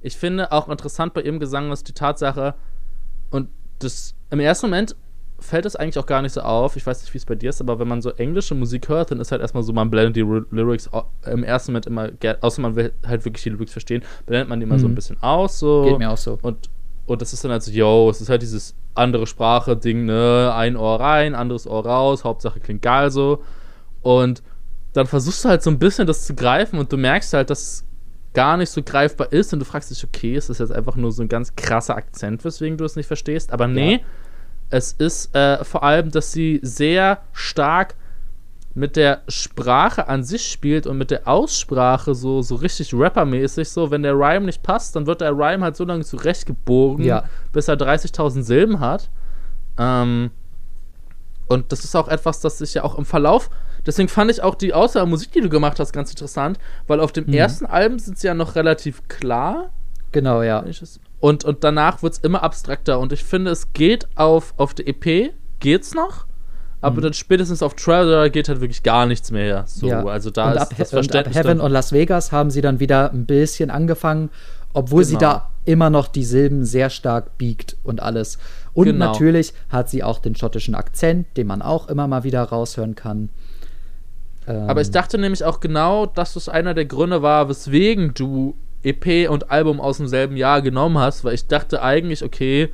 Ich 0.00 0.16
finde 0.16 0.50
auch 0.52 0.68
interessant 0.68 1.14
bei 1.14 1.22
ihrem 1.22 1.38
Gesang 1.38 1.70
ist 1.70 1.88
die 1.88 1.92
Tatsache, 1.92 2.54
und 3.30 3.48
das 3.78 4.14
im 4.30 4.40
ersten 4.40 4.66
Moment 4.66 4.96
fällt 5.40 5.66
es 5.66 5.74
eigentlich 5.74 5.98
auch 5.98 6.06
gar 6.06 6.22
nicht 6.22 6.32
so 6.32 6.40
auf. 6.40 6.76
Ich 6.76 6.86
weiß 6.86 7.02
nicht, 7.02 7.12
wie 7.12 7.18
es 7.18 7.26
bei 7.26 7.34
dir 7.34 7.50
ist, 7.50 7.60
aber 7.60 7.78
wenn 7.78 7.88
man 7.88 8.00
so 8.00 8.10
englische 8.10 8.54
Musik 8.54 8.88
hört, 8.88 9.10
dann 9.10 9.18
ist 9.20 9.32
halt 9.32 9.40
erstmal 9.40 9.64
so, 9.64 9.72
man 9.72 9.90
blendet 9.90 10.16
die 10.16 10.20
Lyrics 10.20 10.88
im 11.26 11.42
ersten 11.42 11.72
Moment 11.72 11.86
immer, 11.86 12.10
außer 12.40 12.62
man 12.62 12.76
will 12.76 12.92
halt 13.04 13.24
wirklich 13.24 13.42
die 13.42 13.50
Lyrics 13.50 13.72
verstehen, 13.72 14.02
blendet 14.26 14.48
man 14.48 14.60
die 14.60 14.64
immer 14.64 14.76
mhm. 14.76 14.80
so 14.80 14.86
ein 14.86 14.94
bisschen 14.94 15.20
aus. 15.22 15.58
So. 15.58 15.84
Geht 15.84 15.98
mir 15.98 16.10
auch 16.10 16.16
so. 16.16 16.38
Und, 16.42 16.70
und 17.06 17.20
das 17.20 17.32
ist 17.32 17.44
dann 17.44 17.50
halt 17.50 17.62
so, 17.62 17.70
yo, 17.70 18.08
es 18.10 18.20
ist 18.20 18.28
halt 18.28 18.42
dieses 18.42 18.74
andere 18.94 19.26
Sprache-Ding, 19.26 20.04
ne? 20.04 20.52
Ein 20.54 20.76
Ohr 20.76 21.00
rein, 21.00 21.34
anderes 21.34 21.66
Ohr 21.66 21.84
raus, 21.84 22.24
Hauptsache 22.24 22.60
klingt 22.60 22.82
geil 22.82 23.10
so. 23.10 23.42
Und 24.02 24.42
dann 24.92 25.06
versuchst 25.06 25.44
du 25.44 25.48
halt 25.48 25.62
so 25.62 25.70
ein 25.70 25.78
bisschen 25.78 26.06
das 26.06 26.26
zu 26.26 26.34
greifen 26.34 26.78
und 26.78 26.92
du 26.92 26.96
merkst 26.96 27.32
halt, 27.32 27.50
dass 27.50 27.62
es 27.62 27.84
gar 28.34 28.56
nicht 28.56 28.70
so 28.70 28.82
greifbar 28.82 29.32
ist 29.32 29.52
und 29.52 29.58
du 29.58 29.64
fragst 29.64 29.90
dich, 29.90 30.04
okay, 30.04 30.34
ist 30.34 30.48
das 30.48 30.58
jetzt 30.58 30.72
einfach 30.72 30.96
nur 30.96 31.12
so 31.12 31.22
ein 31.22 31.28
ganz 31.28 31.54
krasser 31.56 31.96
Akzent, 31.96 32.44
weswegen 32.44 32.78
du 32.78 32.84
es 32.84 32.96
nicht 32.96 33.06
verstehst? 33.06 33.52
Aber 33.52 33.66
nee, 33.66 33.94
ja. 33.94 34.00
es 34.70 34.92
ist 34.92 35.34
äh, 35.34 35.64
vor 35.64 35.82
allem, 35.82 36.10
dass 36.10 36.32
sie 36.32 36.60
sehr 36.62 37.22
stark 37.32 37.94
mit 38.74 38.96
der 38.96 39.22
Sprache 39.28 40.08
an 40.08 40.24
sich 40.24 40.50
spielt 40.50 40.86
und 40.86 40.96
mit 40.96 41.10
der 41.10 41.28
Aussprache 41.28 42.14
so, 42.14 42.40
so 42.42 42.54
richtig 42.54 42.94
rappermäßig, 42.94 43.68
so, 43.68 43.90
wenn 43.90 44.02
der 44.02 44.14
Rhyme 44.14 44.46
nicht 44.46 44.62
passt, 44.62 44.96
dann 44.96 45.06
wird 45.06 45.20
der 45.20 45.32
Rhyme 45.32 45.62
halt 45.62 45.76
so 45.76 45.84
lange 45.84 46.04
zurechtgebogen, 46.04 47.04
ja. 47.04 47.24
bis 47.52 47.68
er 47.68 47.76
30.000 47.76 48.42
Silben 48.42 48.80
hat. 48.80 49.10
Ähm, 49.78 50.30
und 51.48 51.70
das 51.70 51.84
ist 51.84 51.94
auch 51.94 52.08
etwas, 52.08 52.40
das 52.40 52.58
sich 52.58 52.74
ja 52.74 52.84
auch 52.84 52.96
im 52.96 53.04
Verlauf, 53.04 53.50
deswegen 53.84 54.08
fand 54.08 54.30
ich 54.30 54.42
auch 54.42 54.54
die 54.54 54.72
Aussage 54.72 55.06
Musik, 55.06 55.32
die 55.32 55.42
du 55.42 55.50
gemacht 55.50 55.78
hast, 55.78 55.92
ganz 55.92 56.10
interessant, 56.10 56.58
weil 56.86 57.00
auf 57.00 57.12
dem 57.12 57.26
mhm. 57.26 57.34
ersten 57.34 57.66
Album 57.66 57.98
sind 57.98 58.18
sie 58.18 58.26
ja 58.26 58.34
noch 58.34 58.54
relativ 58.54 59.06
klar. 59.08 59.70
Genau, 60.12 60.42
ja. 60.42 60.64
Und, 61.20 61.44
und 61.44 61.62
danach 61.64 62.02
wird 62.02 62.14
es 62.14 62.18
immer 62.20 62.42
abstrakter 62.42 62.98
und 62.98 63.12
ich 63.12 63.24
finde, 63.24 63.50
es 63.50 63.72
geht 63.74 64.08
auf, 64.14 64.54
auf 64.56 64.72
der 64.72 64.88
EP, 64.88 65.32
geht's 65.60 65.94
noch, 65.94 66.26
aber 66.82 66.96
mhm. 66.96 67.02
dann 67.02 67.12
spätestens 67.14 67.62
auf 67.62 67.74
Trailer 67.74 68.28
geht 68.28 68.48
halt 68.48 68.60
wirklich 68.60 68.82
gar 68.82 69.06
nichts 69.06 69.30
mehr. 69.30 69.64
So, 69.66 69.86
ja. 69.86 70.04
also 70.04 70.30
da 70.30 70.48
und 70.48 70.56
ist 70.56 70.62
ab, 70.62 70.68
das 70.76 70.90
Verständnis. 70.90 71.36
Und 71.36 71.40
ab 71.40 71.46
Heaven 71.46 71.60
und 71.60 71.70
Las 71.70 71.92
Vegas 71.92 72.32
haben 72.32 72.50
sie 72.50 72.60
dann 72.60 72.80
wieder 72.80 73.12
ein 73.12 73.24
bisschen 73.24 73.70
angefangen, 73.70 74.30
obwohl 74.74 75.04
genau. 75.04 75.08
sie 75.10 75.18
da 75.18 75.48
immer 75.64 75.90
noch 75.90 76.08
die 76.08 76.24
Silben 76.24 76.64
sehr 76.64 76.90
stark 76.90 77.38
biegt 77.38 77.76
und 77.84 78.02
alles. 78.02 78.38
Und 78.74 78.86
Genau. 78.86 79.06
natürlich 79.06 79.54
hat 79.68 79.90
sie 79.90 80.02
auch 80.02 80.18
den 80.18 80.34
schottischen 80.34 80.74
Akzent, 80.74 81.28
den 81.36 81.46
man 81.46 81.62
auch 81.62 81.88
immer 81.88 82.08
mal 82.08 82.24
wieder 82.24 82.42
raushören 82.42 82.96
kann. 82.96 83.28
Ähm, 84.48 84.68
Aber 84.68 84.80
ich 84.80 84.90
dachte 84.90 85.18
nämlich 85.18 85.44
auch 85.44 85.60
genau, 85.60 86.06
dass 86.06 86.34
das 86.34 86.48
einer 86.48 86.74
der 86.74 86.86
Gründe 86.86 87.22
war, 87.22 87.48
weswegen 87.48 88.12
du 88.12 88.56
EP 88.82 89.30
und 89.30 89.52
Album 89.52 89.80
aus 89.80 89.98
demselben 89.98 90.36
Jahr 90.36 90.62
genommen 90.62 90.98
hast, 90.98 91.22
weil 91.22 91.34
ich 91.34 91.46
dachte 91.46 91.80
eigentlich, 91.80 92.24
okay, 92.24 92.72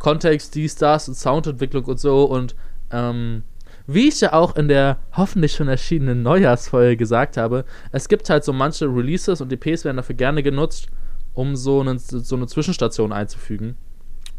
Kontext, 0.00 0.56
dies, 0.56 0.74
das 0.74 1.08
und 1.08 1.14
Soundentwicklung 1.14 1.84
und 1.84 2.00
so 2.00 2.24
und 2.24 2.56
ähm, 2.90 3.42
wie 3.86 4.08
ich 4.08 4.20
ja 4.20 4.34
auch 4.34 4.56
in 4.56 4.68
der 4.68 4.98
hoffentlich 5.12 5.52
schon 5.52 5.68
erschienenen 5.68 6.22
Neujahrsfolge 6.22 6.96
gesagt 6.96 7.36
habe, 7.36 7.64
es 7.90 8.08
gibt 8.08 8.28
halt 8.28 8.44
so 8.44 8.52
manche 8.52 8.84
Releases 8.86 9.40
und 9.40 9.52
EPs 9.52 9.84
werden 9.84 9.96
dafür 9.96 10.14
gerne 10.14 10.42
genutzt, 10.42 10.88
um 11.34 11.56
so 11.56 11.80
eine, 11.80 11.98
so 11.98 12.36
eine 12.36 12.46
Zwischenstation 12.46 13.12
einzufügen. 13.12 13.76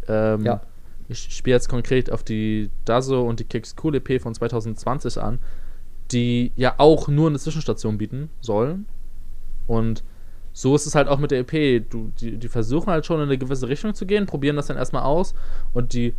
Ähm, 0.08 0.45
Ja. 0.45 0.62
Ich 1.08 1.36
spiele 1.36 1.56
jetzt 1.56 1.70
konkret 1.70 2.12
auf 2.12 2.22
die 2.22 2.70
Dazo 2.86 3.22
und 3.24 3.39
die 3.39 3.43
Kicks 3.43 3.76
Cool 3.84 3.95
EP 3.95 4.22
von 4.22 4.36
2020 4.36 5.20
an, 5.20 5.39
die 6.12 6.52
ja 6.56 6.76
auch 6.78 7.08
nur 7.08 7.30
eine 7.30 7.39
Zwischenstation 7.39 7.97
bieten 7.97 8.30
sollen. 8.41 8.86
Und 9.66 10.04
so 10.54 10.76
ist 10.76 10.86
es 10.86 10.93
halt 10.93 11.08
auch 11.08 11.18
mit 11.18 11.32
der 11.32 11.39
EP. 11.39 11.89
Du, 11.89 12.12
die, 12.20 12.38
die 12.38 12.47
versuchen 12.47 12.91
halt 12.91 13.08
schon 13.08 13.18
in 13.18 13.24
eine 13.24 13.39
gewisse 13.39 13.68
Richtung 13.68 13.95
zu 13.95 14.06
gehen, 14.06 14.28
probieren 14.28 14.56
das 14.56 14.68
dann 14.68 14.78
erstmal 14.78 15.04
aus 15.04 15.34
und 15.74 15.93
die 15.93 16.14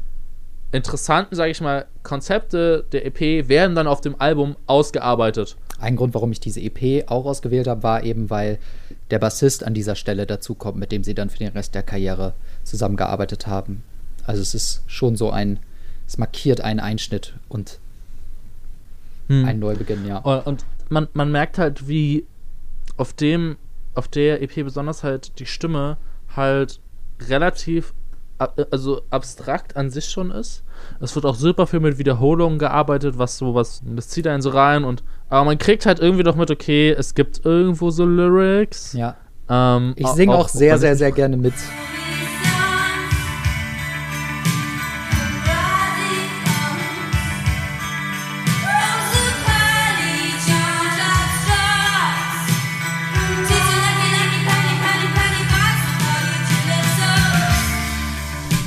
interessanten, 0.73 1.35
sage 1.35 1.51
ich 1.51 1.61
mal, 1.61 1.87
Konzepte 2.03 2.85
der 2.93 3.07
EP 3.07 3.49
werden 3.49 3.75
dann 3.75 3.87
auf 3.87 4.01
dem 4.01 4.21
Album 4.21 4.57
ausgearbeitet. 4.66 5.57
Ein 5.79 5.97
Grund, 5.97 6.14
warum 6.14 6.31
ich 6.33 6.41
diese 6.41 6.61
EP 6.61 7.11
auch 7.11 7.25
ausgewählt 7.25 7.66
habe, 7.66 7.83
war 7.83 8.05
eben, 8.05 8.31
weil 8.31 8.59
der 9.11 9.18
Bassist 9.18 9.64
an 9.64 9.75
dieser 9.75 9.97
Stelle 9.97 10.27
dazukommt, 10.27 10.79
mit 10.79 10.93
dem 10.93 11.03
sie 11.03 11.14
dann 11.14 11.31
für 11.31 11.39
den 11.39 11.53
Rest 11.53 11.75
der 11.75 11.83
Karriere 11.83 12.35
zusammengearbeitet 12.62 13.47
haben. 13.47 13.83
Also 14.25 14.43
es 14.43 14.55
ist 14.55 14.83
schon 14.87 15.16
so 15.16 15.31
ein, 15.31 15.59
es 16.07 16.18
markiert 16.18 16.61
einen 16.61 16.81
Einschnitt 16.81 17.35
und 17.49 17.81
einen 19.31 19.61
Neubeginn, 19.61 20.07
ja. 20.07 20.18
Und, 20.18 20.64
man, 20.89 21.07
man 21.12 21.31
merkt 21.31 21.59
halt, 21.59 21.87
wie 21.87 22.27
auf 22.97 23.12
dem, 23.12 23.57
auf 23.95 24.09
der 24.09 24.43
EP 24.43 24.64
besonders 24.64 25.05
halt 25.05 25.39
die 25.39 25.47
Stimme 25.47 25.99
halt 26.35 26.81
relativ 27.29 27.95
also 28.70 29.03
abstrakt 29.11 29.76
an 29.76 29.91
sich 29.91 30.07
schon 30.07 30.30
ist. 30.30 30.62
Es 31.01 31.14
wird 31.14 31.26
auch 31.26 31.34
super 31.34 31.66
viel 31.66 31.80
mit 31.80 31.99
Wiederholungen 31.99 32.59
gearbeitet, 32.59 33.18
was 33.18 33.36
so 33.38 33.55
was, 33.55 33.82
das 33.84 34.09
zieht 34.09 34.26
einen 34.26 34.43
so 34.43 34.51
rein 34.51 34.84
und 34.84 35.03
aber 35.28 35.45
man 35.45 35.59
kriegt 35.59 35.86
halt 35.86 36.01
irgendwie 36.01 36.24
doch 36.24 36.36
mit, 36.36 36.51
okay, 36.51 36.91
es 36.91 37.14
gibt 37.14 37.45
irgendwo 37.45 37.91
so 37.91 38.05
Lyrics. 38.05 38.95
Ja. 38.95 39.16
Ähm, 39.49 39.93
Ich 39.97 40.07
singe 40.09 40.34
auch, 40.34 40.49
sehr, 40.49 40.72
wenn 40.74 40.80
sehr, 40.80 40.93
ich- 40.93 40.99
sehr 40.99 41.12
gerne 41.12 41.36
mit. 41.36 41.55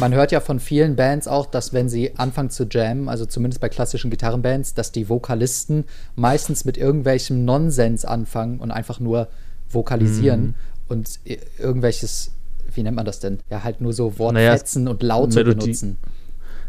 Man 0.03 0.13
hört 0.13 0.33
ja 0.33 0.41
von 0.41 0.59
vielen 0.59 0.97
Bands 0.97 1.29
auch, 1.29 1.45
dass 1.45 1.71
wenn 1.71 1.87
sie 1.87 2.17
anfangen 2.17 2.49
zu 2.49 2.65
jammen, 2.69 3.07
also 3.07 3.25
zumindest 3.25 3.61
bei 3.61 3.69
klassischen 3.69 4.11
Gitarrenbands, 4.11 4.73
dass 4.73 4.91
die 4.91 5.07
Vokalisten 5.07 5.85
meistens 6.17 6.65
mit 6.65 6.77
irgendwelchem 6.77 7.45
Nonsens 7.45 8.03
anfangen 8.03 8.59
und 8.59 8.69
einfach 8.71 8.99
nur 8.99 9.29
vokalisieren 9.69 10.41
Mhm. 10.41 10.55
und 10.89 11.19
irgendwelches, 11.57 12.31
wie 12.75 12.83
nennt 12.83 12.97
man 12.97 13.05
das 13.05 13.21
denn? 13.21 13.39
Ja, 13.49 13.63
halt 13.63 13.79
nur 13.79 13.93
so 13.93 14.19
Wortfetzen 14.19 14.89
und 14.89 15.01
Laute 15.03 15.35
Melodie. 15.37 15.59
benutzen. 15.61 15.97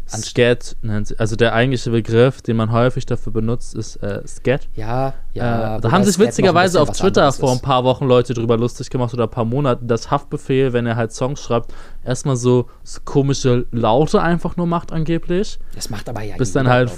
Scat 0.07 0.75
nennt 0.81 1.07
sie, 1.07 1.19
also 1.19 1.35
der 1.35 1.53
eigentliche 1.53 1.89
Begriff, 1.89 2.41
den 2.41 2.57
man 2.57 2.71
häufig 2.71 3.05
dafür 3.05 3.33
benutzt, 3.33 3.75
ist 3.75 3.97
äh, 3.97 4.21
Scat. 4.27 4.67
Ja, 4.75 5.13
ja. 5.33 5.77
äh, 5.77 5.81
da 5.81 5.91
haben 5.91 6.03
sich 6.03 6.15
Scat 6.15 6.27
witzigerweise 6.27 6.81
auf 6.81 6.91
Twitter 6.91 7.31
vor 7.31 7.51
ein 7.51 7.59
paar 7.59 7.83
Wochen 7.83 8.05
Leute 8.05 8.33
drüber 8.33 8.57
lustig 8.57 8.89
gemacht 8.89 9.13
oder 9.13 9.23
ein 9.23 9.31
paar 9.31 9.45
Monaten, 9.45 9.87
dass 9.87 10.11
Haftbefehl, 10.11 10.73
wenn 10.73 10.85
er 10.85 10.95
halt 10.95 11.11
Songs 11.11 11.41
schreibt, 11.41 11.73
erstmal 12.03 12.35
so, 12.35 12.69
komische 13.03 13.65
Laute 13.71 14.21
einfach 14.21 14.57
nur 14.57 14.67
macht 14.67 14.91
angeblich. 14.91 15.59
Das 15.73 15.89
macht 15.89 16.07
aber 16.07 16.21
ja 16.21 16.35
bis 16.37 16.49
jeder, 16.49 16.63
dann 16.63 16.73
halt-. 16.73 16.91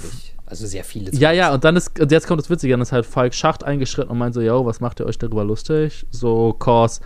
Also 0.46 0.66
sehr 0.66 0.84
viele. 0.84 1.10
Ja, 1.14 1.30
ja, 1.30 1.52
und 1.52 1.64
dann 1.64 1.76
ist, 1.76 2.00
und 2.00 2.10
jetzt 2.10 2.26
kommt 2.26 2.40
das 2.40 2.48
Witzige, 2.48 2.72
dann 2.72 2.80
ist 2.80 2.92
halt 2.92 3.04
Falk 3.04 3.34
Schacht 3.34 3.64
eingeschritten 3.64 4.10
und 4.10 4.16
meint 4.16 4.34
so, 4.34 4.40
yo, 4.40 4.64
was 4.64 4.80
macht 4.80 4.98
ihr 4.98 5.06
euch 5.06 5.18
darüber 5.18 5.44
lustig? 5.44 6.06
So, 6.10 6.54
cause, 6.54 7.02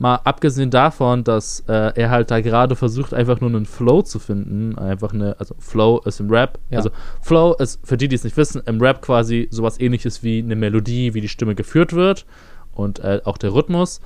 mal 0.00 0.14
abgesehen 0.24 0.70
davon, 0.70 1.24
dass 1.24 1.60
äh, 1.68 1.92
er 1.94 2.08
halt 2.08 2.30
da 2.30 2.40
gerade 2.40 2.74
versucht, 2.74 3.12
einfach 3.12 3.42
nur 3.42 3.50
einen 3.50 3.66
Flow 3.66 4.00
zu 4.00 4.18
finden, 4.18 4.78
einfach 4.78 5.12
eine, 5.12 5.36
also 5.38 5.54
Flow 5.58 6.00
ist 6.06 6.20
im 6.20 6.30
Rap, 6.30 6.58
Ja. 6.70 6.78
also 6.78 6.90
Flow 7.20 7.54
ist, 7.58 7.86
für 7.86 7.98
die, 7.98 8.08
die 8.08 8.16
es 8.16 8.24
nicht 8.24 8.38
wissen, 8.38 8.62
im 8.64 8.80
Rap 8.80 9.02
quasi 9.02 9.48
sowas 9.50 9.78
ähnliches 9.78 10.22
wie 10.22 10.38
eine 10.38 10.56
Melodie, 10.56 11.12
wie 11.12 11.20
die 11.20 11.28
Stimme 11.28 11.54
geführt 11.54 11.92
wird 11.92 12.24
und 12.72 13.00
äh, 13.00 13.20
auch 13.24 13.36
der 13.36 13.52
Rhythmus. 13.52 14.00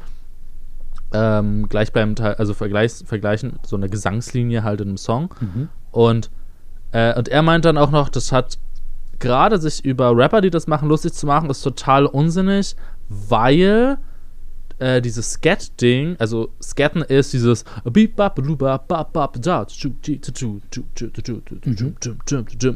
Ähm, 1.13 1.69
gleich 1.69 1.93
beim 1.93 2.17
Teil, 2.17 2.35
also 2.35 2.55
vergleich, 2.55 2.93
vergleichen 3.07 3.61
so 3.65 3.77
eine 3.77 3.89
Gesangslinie 3.89 4.65
halt 4.65 4.81
in 4.81 4.89
einem 4.89 4.97
Song. 4.97 5.33
Mhm. 5.41 5.69
Und, 5.93 6.29
äh, 6.91 7.17
und 7.17 7.29
er 7.29 7.43
meint 7.43 7.67
dann 7.67 7.79
auch 7.79 7.93
noch, 7.93 8.09
das 8.09 8.33
hat 8.33 8.59
gerade 9.21 9.59
sich 9.61 9.85
über 9.85 10.17
Rapper, 10.17 10.41
die 10.41 10.51
das 10.51 10.67
machen, 10.67 10.89
lustig 10.89 11.13
zu 11.13 11.27
machen, 11.29 11.49
ist 11.51 11.63
total 11.63 12.07
unsinnig, 12.07 12.75
weil 13.09 13.99
äh, 14.79 15.01
dieses 15.01 15.33
Scat-Ding, 15.33 16.17
also 16.19 16.51
Scatten 16.63 17.03
ist 17.03 17.33
dieses 17.33 17.65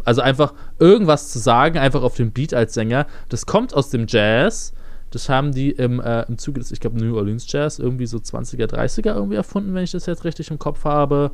also 0.05 0.20
einfach 0.20 0.55
irgendwas 0.78 1.30
zu 1.30 1.38
sagen, 1.38 1.78
einfach 1.78 2.03
auf 2.03 2.14
dem 2.14 2.30
Beat 2.32 2.55
als 2.55 2.74
Sänger, 2.74 3.07
das 3.28 3.46
kommt 3.46 3.74
aus 3.74 3.90
dem 3.90 4.07
Jazz, 4.09 4.72
das 5.11 5.28
haben 5.28 5.53
die 5.53 5.70
im, 5.70 6.01
äh, 6.01 6.22
im 6.22 6.38
Zuge 6.38 6.61
des, 6.61 6.70
ich 6.70 6.80
glaube, 6.80 6.99
New 6.99 7.16
Orleans 7.16 7.51
Jazz 7.51 7.78
irgendwie 7.78 8.07
so 8.07 8.18
20er, 8.18 8.66
30er 8.66 9.14
irgendwie 9.14 9.36
erfunden, 9.36 9.74
wenn 9.74 9.84
ich 9.84 9.92
das 9.92 10.07
jetzt 10.07 10.24
richtig 10.24 10.51
im 10.51 10.59
Kopf 10.59 10.84
habe. 10.84 11.30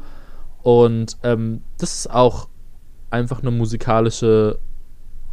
Und 0.62 1.18
ähm, 1.24 1.60
das 1.78 1.94
ist 1.94 2.10
auch 2.10 2.48
einfach 3.10 3.42
eine 3.42 3.50
musikalische 3.50 4.58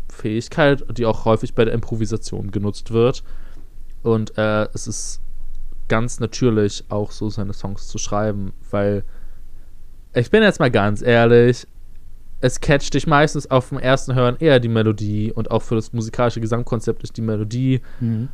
Fähigkeit, 0.09 0.83
die 0.97 1.05
auch 1.05 1.25
häufig 1.25 1.53
bei 1.53 1.65
der 1.65 1.73
Improvisation 1.73 2.51
genutzt 2.51 2.91
wird. 2.91 3.23
Und 4.03 4.37
äh, 4.37 4.67
es 4.73 4.87
ist 4.87 5.20
ganz 5.91 6.21
natürlich 6.21 6.85
auch 6.87 7.11
so, 7.11 7.29
seine 7.29 7.51
Songs 7.53 7.87
zu 7.87 7.97
schreiben, 7.97 8.53
weil 8.71 9.03
ich 10.13 10.31
bin 10.31 10.41
jetzt 10.41 10.59
mal 10.59 10.71
ganz 10.71 11.01
ehrlich, 11.01 11.67
es 12.39 12.59
catcht 12.61 12.93
dich 12.93 13.07
meistens 13.07 13.51
auf 13.51 13.69
dem 13.69 13.77
ersten 13.77 14.15
Hören 14.15 14.37
eher 14.39 14.59
die 14.61 14.69
Melodie 14.69 15.31
und 15.33 15.51
auch 15.51 15.61
für 15.61 15.75
das 15.75 15.91
musikalische 15.91 16.39
Gesamtkonzept 16.39 17.03
ist 17.03 17.17
die 17.17 17.21
Melodie 17.21 17.81
Mhm. 17.99 18.29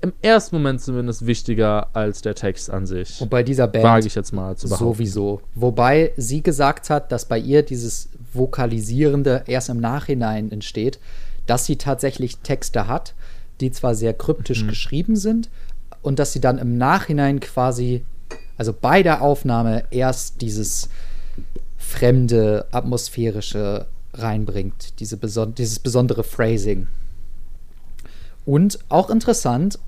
im 0.00 0.12
ersten 0.20 0.56
Moment 0.56 0.82
zumindest 0.82 1.24
wichtiger 1.26 1.88
als 1.94 2.20
der 2.22 2.34
Text 2.34 2.68
an 2.70 2.86
sich. 2.86 3.20
Und 3.22 3.30
bei 3.30 3.42
dieser 3.44 3.68
Band 3.68 3.84
Wage 3.84 4.06
ich 4.08 4.14
jetzt 4.16 4.32
mal 4.32 4.56
zu 4.56 4.68
behaupten. 4.68 4.84
Sowieso. 4.84 5.40
Wobei 5.54 6.12
sie 6.16 6.42
gesagt 6.42 6.90
hat, 6.90 7.10
dass 7.12 7.24
bei 7.24 7.38
ihr 7.38 7.62
dieses 7.62 8.10
Vokalisierende 8.32 9.44
erst 9.46 9.68
im 9.70 9.78
Nachhinein 9.80 10.50
entsteht, 10.52 10.98
dass 11.46 11.64
sie 11.66 11.76
tatsächlich 11.76 12.38
Texte 12.38 12.86
hat, 12.88 13.14
die 13.60 13.70
zwar 13.70 13.94
sehr 13.94 14.12
kryptisch 14.12 14.66
geschrieben 14.66 15.16
sind 15.16 15.48
und 16.04 16.18
dass 16.18 16.32
sie 16.32 16.40
dann 16.40 16.58
im 16.58 16.76
Nachhinein 16.76 17.40
quasi, 17.40 18.04
also 18.56 18.72
bei 18.78 19.02
der 19.02 19.22
Aufnahme 19.22 19.84
erst 19.90 20.42
dieses 20.42 20.90
fremde, 21.78 22.66
atmosphärische 22.70 23.86
reinbringt, 24.12 25.00
diese 25.00 25.16
beson 25.16 25.54
dieses 25.54 25.78
besondere 25.78 26.22
Phrasing. 26.22 26.86
Und 28.44 28.78
auch 28.90 29.08
interessant, 29.08 29.78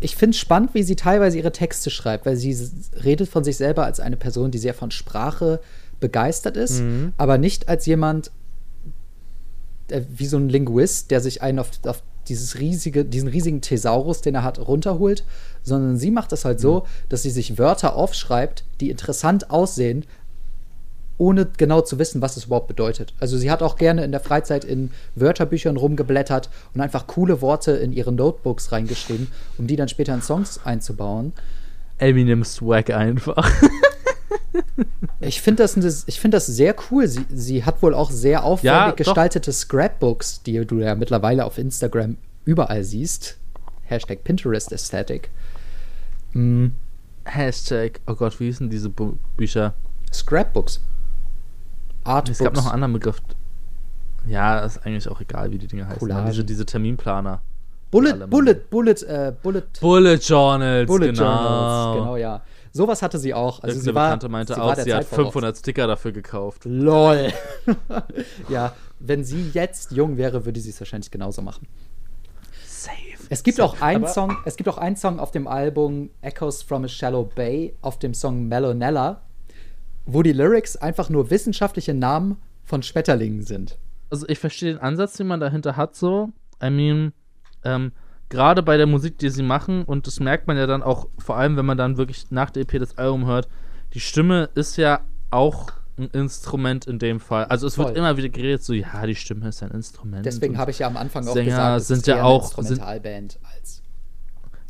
ich 0.00 0.16
finde 0.16 0.34
es 0.34 0.40
spannend, 0.40 0.74
wie 0.74 0.82
sie 0.82 0.96
teilweise 0.96 1.38
ihre 1.38 1.52
Texte 1.52 1.90
schreibt, 1.90 2.26
weil 2.26 2.36
sie 2.36 2.56
redet 3.04 3.28
von 3.28 3.44
sich 3.44 3.58
selber 3.58 3.84
als 3.84 4.00
eine 4.00 4.16
Person, 4.16 4.50
die 4.50 4.58
sehr 4.58 4.74
von 4.74 4.90
Sprache 4.90 5.60
begeistert 6.00 6.56
ist, 6.56 6.82
aber 7.18 7.38
nicht 7.38 7.68
als 7.68 7.84
jemand, 7.86 8.30
äh, 9.88 10.02
wie 10.08 10.26
so 10.26 10.38
ein 10.38 10.48
Linguist, 10.48 11.10
der 11.10 11.20
sich 11.20 11.42
einen 11.42 11.58
auf, 11.58 11.70
auf 11.86 12.02
dieses 12.28 12.58
riesige, 12.58 13.04
diesen 13.04 13.28
riesigen 13.28 13.60
Thesaurus, 13.60 14.20
den 14.20 14.34
er 14.34 14.42
hat, 14.42 14.58
runterholt, 14.58 15.24
sondern 15.66 15.96
sie 15.96 16.10
macht 16.10 16.32
es 16.32 16.44
halt 16.44 16.60
so, 16.60 16.86
dass 17.08 17.22
sie 17.22 17.30
sich 17.30 17.58
Wörter 17.58 17.96
aufschreibt, 17.96 18.64
die 18.80 18.90
interessant 18.90 19.50
aussehen, 19.50 20.04
ohne 21.18 21.46
genau 21.56 21.80
zu 21.80 21.98
wissen, 21.98 22.22
was 22.22 22.36
es 22.36 22.44
überhaupt 22.44 22.68
bedeutet. 22.68 23.14
Also 23.18 23.36
sie 23.36 23.50
hat 23.50 23.62
auch 23.62 23.76
gerne 23.76 24.04
in 24.04 24.12
der 24.12 24.20
Freizeit 24.20 24.64
in 24.64 24.90
Wörterbüchern 25.14 25.76
rumgeblättert 25.76 26.50
und 26.74 26.80
einfach 26.80 27.06
coole 27.06 27.40
Worte 27.40 27.72
in 27.72 27.92
ihre 27.92 28.12
Notebooks 28.12 28.70
reingeschrieben, 28.70 29.28
um 29.58 29.66
die 29.66 29.76
dann 29.76 29.88
später 29.88 30.14
in 30.14 30.22
Songs 30.22 30.60
einzubauen. 30.64 31.32
Eminem 31.98 32.44
Swag 32.44 32.90
einfach. 32.90 33.50
Ich 35.20 35.40
finde 35.40 35.62
das, 35.62 36.04
ich 36.06 36.20
find 36.20 36.32
das 36.32 36.46
sehr 36.46 36.74
cool. 36.90 37.08
Sie, 37.08 37.24
sie 37.28 37.64
hat 37.64 37.82
wohl 37.82 37.94
auch 37.94 38.10
sehr 38.10 38.44
aufwendig 38.44 38.64
Ja, 38.64 38.90
gestaltete 38.92 39.52
Scrapbooks, 39.52 40.42
die 40.42 40.64
du 40.64 40.78
ja 40.78 40.94
mittlerweile 40.94 41.44
auf 41.44 41.58
Instagram 41.58 42.16
überall 42.44 42.84
siehst. 42.84 43.36
Hashtag 43.84 44.24
Pinterest 44.24 44.72
Aesthetic. 44.72 45.30
Mm, 46.36 46.72
Hashtag, 47.24 48.00
oh 48.06 48.14
Gott, 48.14 48.38
wie 48.38 48.44
hießen 48.44 48.68
diese 48.68 48.90
Bu 48.90 49.16
Bücher? 49.36 49.74
Scrapbooks. 50.12 50.82
Artbooks. 52.04 52.38
Es 52.38 52.44
gab 52.44 52.54
noch 52.54 52.66
einen 52.66 52.74
anderen 52.74 52.92
Begriff. 52.92 53.22
Ja, 54.26 54.60
ist 54.60 54.84
eigentlich 54.84 55.08
auch 55.08 55.20
egal, 55.20 55.50
wie 55.50 55.58
die 55.58 55.66
Dinge 55.66 55.86
heißen. 55.86 55.98
Collagen. 55.98 56.26
Diese, 56.30 56.44
diese 56.44 56.66
Terminplaner. 56.66 57.40
Bullet, 57.90 58.26
Bullet, 58.26 58.54
Bullet, 58.68 59.02
äh, 59.04 59.32
Bullet, 59.42 59.62
Bullet 59.80 60.16
Journals, 60.16 60.86
Bullet 60.86 61.12
genau. 61.12 61.22
Journals, 61.22 61.98
genau, 61.98 62.16
ja. 62.16 62.42
Sowas 62.72 63.00
hatte 63.00 63.18
sie 63.18 63.32
auch. 63.32 63.62
Also 63.62 63.78
Irgendeine 63.78 63.82
sie 63.82 63.94
war, 63.94 64.06
Bekannte 64.08 64.28
meinte 64.28 64.54
sie 64.54 64.60
auch, 64.60 64.66
war 64.66 64.74
der 64.74 64.84
sie 64.84 64.92
hat 64.92 65.04
Zeit 65.04 65.08
voraus. 65.08 65.32
500 65.32 65.56
Sticker 65.56 65.86
dafür 65.86 66.12
gekauft. 66.12 66.64
LOL. 66.66 67.32
ja, 68.50 68.74
wenn 68.98 69.24
sie 69.24 69.50
jetzt 69.54 69.92
jung 69.92 70.18
wäre, 70.18 70.44
würde 70.44 70.60
sie 70.60 70.70
es 70.70 70.80
wahrscheinlich 70.80 71.10
genauso 71.10 71.40
machen. 71.40 71.66
Es 73.28 73.42
gibt 73.42 73.60
auch 73.60 73.80
einen 73.80 74.06
Song, 74.06 74.36
es 74.44 74.56
gibt 74.56 74.68
auch 74.68 74.78
einen 74.78 74.96
Song 74.96 75.18
auf 75.18 75.30
dem 75.30 75.46
Album 75.48 76.10
Echoes 76.20 76.62
from 76.62 76.84
a 76.84 76.88
Shallow 76.88 77.24
Bay, 77.24 77.74
auf 77.82 77.98
dem 77.98 78.14
Song 78.14 78.46
Melonella, 78.48 79.22
wo 80.04 80.22
die 80.22 80.32
Lyrics 80.32 80.76
einfach 80.76 81.08
nur 81.08 81.30
wissenschaftliche 81.30 81.94
Namen 81.94 82.36
von 82.64 82.82
Schmetterlingen 82.82 83.42
sind. 83.42 83.78
Also 84.10 84.28
ich 84.28 84.38
verstehe 84.38 84.72
den 84.72 84.80
Ansatz, 84.80 85.14
den 85.14 85.26
man 85.26 85.40
dahinter 85.40 85.76
hat, 85.76 85.96
so. 85.96 86.30
I 86.62 86.70
mean, 86.70 87.12
ähm, 87.64 87.92
gerade 88.28 88.62
bei 88.62 88.76
der 88.76 88.86
Musik, 88.86 89.18
die 89.18 89.30
sie 89.30 89.42
machen, 89.42 89.84
und 89.84 90.06
das 90.06 90.20
merkt 90.20 90.46
man 90.46 90.56
ja 90.56 90.66
dann 90.66 90.82
auch, 90.82 91.08
vor 91.18 91.36
allem, 91.36 91.56
wenn 91.56 91.66
man 91.66 91.78
dann 91.78 91.96
wirklich 91.96 92.30
nach 92.30 92.50
der 92.50 92.62
EP 92.62 92.78
das 92.78 92.98
Album 92.98 93.26
hört, 93.26 93.48
die 93.94 94.00
Stimme 94.00 94.50
ist 94.54 94.76
ja 94.76 95.00
auch 95.30 95.72
ein 95.98 96.08
Instrument 96.08 96.86
in 96.86 96.98
dem 96.98 97.20
Fall. 97.20 97.44
Also 97.46 97.66
es 97.66 97.76
Voll. 97.76 97.86
wird 97.86 97.96
immer 97.96 98.16
wieder 98.16 98.28
geredet, 98.28 98.62
so, 98.62 98.72
ja, 98.72 99.06
die 99.06 99.14
Stimme 99.14 99.48
ist 99.48 99.62
ein 99.62 99.70
Instrument. 99.70 100.26
Deswegen 100.26 100.58
habe 100.58 100.70
ich 100.70 100.80
ja 100.80 100.86
am 100.86 100.96
Anfang 100.96 101.26
auch 101.26 101.32
Sänger 101.32 101.44
gesagt, 101.50 101.80
es 101.80 101.88
sind 101.88 101.96
ist 101.98 102.06
ja 102.06 102.22
auch- 102.22 102.58
Instrumentalband 102.58 103.38
als 103.54 103.82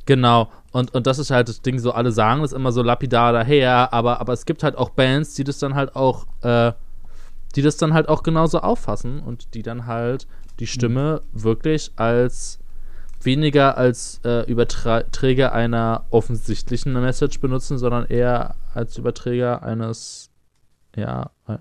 Genau. 0.07 0.51
Und, 0.71 0.95
und 0.95 1.07
das 1.07 1.19
ist 1.19 1.31
halt 1.31 1.49
das 1.49 1.63
Ding, 1.63 1.79
so 1.81 1.91
alle 1.93 2.13
sagen 2.13 2.43
das 2.43 2.53
immer 2.53 2.71
so 2.71 2.83
lapidar 2.83 3.33
daher, 3.33 3.93
aber, 3.93 4.21
aber 4.21 4.33
es 4.33 4.47
gibt 4.47 4.63
halt 4.63 4.77
auch 4.77 4.91
Bands, 4.91 5.35
die 5.35 5.43
das 5.43 5.59
dann 5.59 5.75
halt 5.75 5.97
auch, 5.97 6.27
äh, 6.43 6.73
die 7.57 7.63
das 7.63 7.77
dann 7.77 7.93
halt 7.93 8.09
auch 8.09 8.23
genauso 8.23 8.61
auffassen 8.61 9.21
und 9.21 9.55
die 9.55 9.63
dann 9.63 9.87
halt 9.87 10.27
die 10.61 10.67
Stimme 10.67 11.23
wirklich 11.33 11.91
als 11.97 12.61
weniger 13.23 13.77
als 13.77 14.21
äh, 14.25 14.43
Überträger 14.49 15.53
einer 15.53 16.05
offensichtlichen 16.11 16.93
Message 16.93 17.41
benutzen, 17.41 17.79
sondern 17.79 18.05
eher 18.07 18.55
als 18.75 18.97
Überträger 18.99 19.63
eines, 19.65 20.31
ja, 20.97 21.31
äh, 21.47 21.55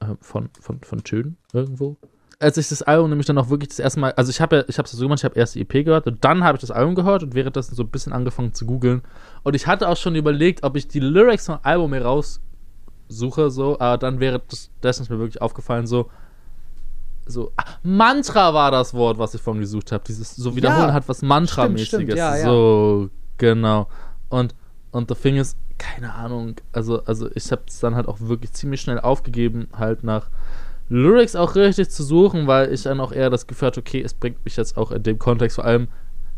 äh, 0.00 0.14
von, 0.20 0.50
von, 0.60 0.80
von 0.80 1.02
Tönen 1.02 1.36
irgendwo. 1.52 1.96
Als 2.40 2.56
ich 2.56 2.68
das 2.68 2.82
Album 2.82 3.10
nämlich 3.10 3.26
dann 3.26 3.36
auch 3.38 3.50
wirklich 3.50 3.70
das 3.70 3.80
erste 3.80 3.98
Mal, 3.98 4.12
also 4.12 4.30
ich 4.30 4.40
habe 4.40 4.56
ja, 4.56 4.64
ich 4.68 4.78
habe 4.78 4.86
es 4.86 4.92
so 4.92 5.02
gemacht, 5.02 5.18
ich 5.20 5.24
habe 5.24 5.34
erst 5.34 5.56
die 5.56 5.62
EP 5.62 5.84
gehört 5.84 6.06
und 6.06 6.24
dann 6.24 6.44
habe 6.44 6.56
ich 6.56 6.60
das 6.60 6.70
Album 6.70 6.94
gehört 6.94 7.24
und 7.24 7.34
währenddessen 7.34 7.74
so 7.74 7.82
ein 7.82 7.88
bisschen 7.88 8.12
angefangen 8.12 8.52
zu 8.52 8.64
googeln. 8.64 9.02
Und 9.42 9.56
ich 9.56 9.66
hatte 9.66 9.88
auch 9.88 9.96
schon 9.96 10.14
überlegt, 10.14 10.62
ob 10.62 10.76
ich 10.76 10.86
die 10.86 11.00
Lyrics 11.00 11.46
vom 11.46 11.58
Album 11.64 11.90
mir 11.90 12.02
raussuche, 12.02 13.50
so, 13.50 13.80
aber 13.80 13.98
dann 13.98 14.20
wäre 14.20 14.40
das, 14.48 14.70
dessen 14.84 15.02
ist 15.02 15.10
mir 15.10 15.18
wirklich 15.18 15.42
aufgefallen, 15.42 15.88
so, 15.88 16.10
so, 17.26 17.52
ah, 17.56 17.64
Mantra 17.82 18.54
war 18.54 18.70
das 18.70 18.94
Wort, 18.94 19.18
was 19.18 19.34
ich 19.34 19.42
vorhin 19.42 19.60
gesucht 19.60 19.92
habe. 19.92 20.02
Dieses 20.06 20.34
so 20.34 20.54
wiederholen 20.56 20.88
Ja, 20.88 20.94
hat 20.94 21.08
was 21.08 21.22
Mantra-mäßiges. 21.22 21.88
stimmt, 21.88 22.14
ja, 22.14 22.36
ja. 22.36 22.44
So, 22.44 23.10
genau. 23.36 23.88
Und, 24.30 24.54
und 24.90 25.08
the 25.08 25.14
thing 25.14 25.36
ist, 25.36 25.56
keine 25.78 26.14
Ahnung, 26.14 26.56
also, 26.72 27.04
also 27.04 27.28
ich 27.34 27.50
habe 27.52 27.62
es 27.68 27.78
dann 27.80 27.94
halt 27.94 28.08
auch 28.08 28.20
wirklich 28.20 28.52
ziemlich 28.52 28.80
schnell 28.80 28.98
aufgegeben, 29.00 29.68
halt 29.76 30.02
nach 30.02 30.28
Lyrics 30.88 31.36
auch 31.36 31.54
richtig 31.54 31.90
zu 31.90 32.02
suchen, 32.02 32.46
weil 32.46 32.72
ich 32.72 32.82
dann 32.82 33.00
auch 33.00 33.12
eher 33.12 33.30
das 33.30 33.46
Gefühl 33.46 33.66
hatte, 33.68 33.80
okay, 33.80 34.02
es 34.02 34.14
bringt 34.14 34.44
mich 34.44 34.56
jetzt 34.56 34.76
auch 34.76 34.90
in 34.90 35.02
dem 35.02 35.18
Kontext 35.18 35.56
vor 35.56 35.64
allem, 35.64 35.88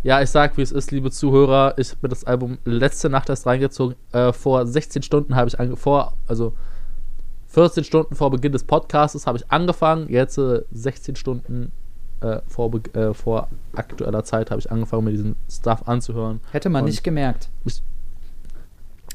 ja, 0.03 0.21
ich 0.23 0.31
sag, 0.31 0.57
wie 0.57 0.63
es 0.63 0.73
ist, 0.73 0.91
liebe 0.91 1.11
Zuhörer, 1.11 1.75
ich 1.79 1.91
habe 1.91 1.99
mir 2.03 2.09
das 2.09 2.25
Album 2.25 2.59
letzte 2.65 3.09
Nacht 3.11 3.29
erst 3.29 3.47
reingezogen, 3.47 3.97
äh, 4.13 4.33
vor 4.33 4.67
16 4.67 5.03
Stunden 5.03 5.37
habe 5.37 5.49
ich 5.49 5.59
angefangen, 5.61 5.77
vor, 5.81 6.15
also 6.27 6.55
14 7.49 7.85
Stunden 7.85 8.15
vor 8.15 8.31
Beginn 8.31 8.53
des 8.53 8.65
Podcasts 8.65 9.27
habe 9.27 9.39
ich 9.39 9.51
angefangen, 9.51 10.09
jetzt 10.09 10.39
äh, 10.39 10.63
16 10.73 11.17
Stunden 11.17 11.73
äh, 12.21 12.41
vor, 12.47 12.71
äh, 12.95 13.13
vor 13.15 13.49
aktueller 13.75 14.25
Zeit 14.25 14.51
habe 14.51 14.61
ich 14.61 14.71
angefangen, 14.71 15.05
mir 15.05 15.11
diesen 15.13 15.37
Stuff 15.51 15.83
anzuhören. 15.87 16.41
Hätte 16.53 16.69
man 16.69 16.83
Und 16.85 16.91
nicht 16.91 17.03
gemerkt. 17.05 17.49
ich- 17.65 17.83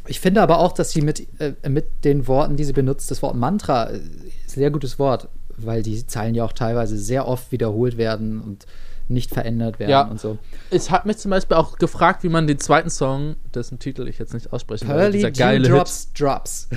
Ich 0.07 0.19
finde 0.19 0.41
aber 0.41 0.59
auch, 0.59 0.71
dass 0.73 0.91
sie 0.91 1.01
mit, 1.01 1.27
äh, 1.39 1.53
mit 1.67 2.03
den 2.03 2.27
Worten, 2.27 2.55
die 2.55 2.63
sie 2.63 2.73
benutzt, 2.73 3.09
das 3.11 3.21
Wort 3.21 3.35
Mantra, 3.35 3.89
äh, 3.91 3.99
sehr 4.45 4.71
gutes 4.71 4.99
Wort, 4.99 5.29
weil 5.57 5.83
die 5.83 6.05
Zeilen 6.05 6.35
ja 6.35 6.43
auch 6.45 6.53
teilweise 6.53 6.97
sehr 6.97 7.27
oft 7.27 7.51
wiederholt 7.51 7.97
werden 7.97 8.41
und 8.41 8.65
nicht 9.07 9.31
verändert 9.31 9.79
werden 9.79 9.91
Ja. 9.91 10.01
und 10.03 10.19
so. 10.19 10.37
Ich 10.71 10.89
habe 10.91 11.07
mich 11.07 11.17
zum 11.17 11.29
Beispiel 11.31 11.55
auch 11.57 11.77
gefragt, 11.77 12.23
wie 12.23 12.29
man 12.29 12.47
den 12.47 12.59
zweiten 12.59 12.89
Song, 12.89 13.35
dessen 13.53 13.77
Titel 13.79 14.07
ich 14.07 14.17
jetzt 14.17 14.33
nicht 14.33 14.51
aussprechen 14.51 14.87
Pearly 14.87 15.17
dieser 15.17 15.31
geile 15.31 15.57
Hit, 15.59 15.67
Dewdrops 15.67 16.13
Drops. 16.13 16.69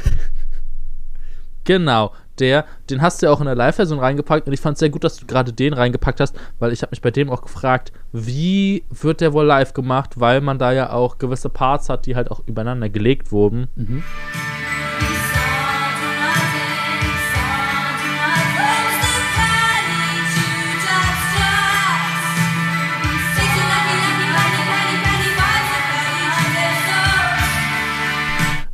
Genau, 1.64 2.12
der, 2.40 2.64
den 2.90 3.02
hast 3.02 3.20
du 3.20 3.26
ja 3.26 3.32
auch 3.32 3.40
in 3.40 3.46
der 3.46 3.54
Live-Version 3.54 3.98
reingepackt 3.98 4.46
und 4.46 4.52
ich 4.52 4.60
fand 4.60 4.74
es 4.74 4.80
sehr 4.80 4.90
gut, 4.90 5.04
dass 5.04 5.16
du 5.16 5.26
gerade 5.26 5.52
den 5.52 5.72
reingepackt 5.72 6.20
hast, 6.20 6.36
weil 6.58 6.72
ich 6.72 6.82
habe 6.82 6.90
mich 6.90 7.02
bei 7.02 7.10
dem 7.10 7.30
auch 7.30 7.42
gefragt, 7.42 7.92
wie 8.12 8.84
wird 8.90 9.20
der 9.20 9.32
wohl 9.32 9.44
live 9.44 9.72
gemacht, 9.72 10.20
weil 10.20 10.40
man 10.40 10.58
da 10.58 10.72
ja 10.72 10.90
auch 10.92 11.18
gewisse 11.18 11.48
Parts 11.48 11.88
hat, 11.88 12.06
die 12.06 12.16
halt 12.16 12.30
auch 12.30 12.42
übereinander 12.46 12.88
gelegt 12.88 13.32
wurden. 13.32 13.68
Mhm. 13.76 14.02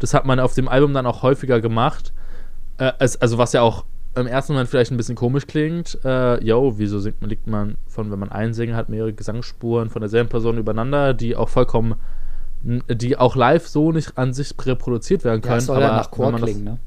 Das 0.05 0.13
hat 0.13 0.27
man 0.27 0.39
auf 0.39 0.53
dem 0.53 0.69
Album 0.69 0.93
dann 0.93 1.07
auch 1.07 1.23
häufiger 1.23 1.63
gemacht. 1.63 2.13
Äh, 2.79 2.93
es, 2.99 3.17
also 3.21 3.39
was 3.39 3.53
ja 3.53 3.63
auch 3.63 3.85
im 4.17 4.27
ersten 4.27 4.53
Moment 4.53 4.69
vielleicht 4.69 4.91
ein 4.93 4.97
bisschen 4.97 5.17
komisch 5.17 5.47
klingt. 5.47 5.99
Äh, 6.05 6.43
yo, 6.45 6.75
wieso 6.79 7.01
singt 7.01 7.21
man, 7.21 7.31
liegt 7.31 7.47
man 7.47 7.77
von, 7.89 8.11
wenn 8.13 8.19
man 8.19 8.31
einen 8.31 8.55
Sänger 8.55 8.77
hat, 8.77 8.89
mehrere 8.89 9.13
Gesangsspuren 9.13 9.91
von 9.91 10.01
derselben 10.01 10.29
Person 10.29 10.57
übereinander, 10.59 11.15
die 11.15 11.35
auch 11.35 11.49
vollkommen, 11.49 11.97
die 12.63 13.17
auch 13.17 13.35
live 13.37 13.67
so 13.67 13.93
nicht 13.93 14.17
an 14.17 14.33
sich 14.33 14.55
reproduziert 14.65 15.25
werden 15.25 15.41
Ja, 15.43 15.47
können. 15.49 15.59
es 15.59 15.67
soll 15.67 15.81
ja 15.81 15.89
aber 15.89 15.97
nach 15.97 16.11
Chor 16.11 16.33
das- 16.33 16.43
klingen, 16.43 16.65
ne? 16.65 16.79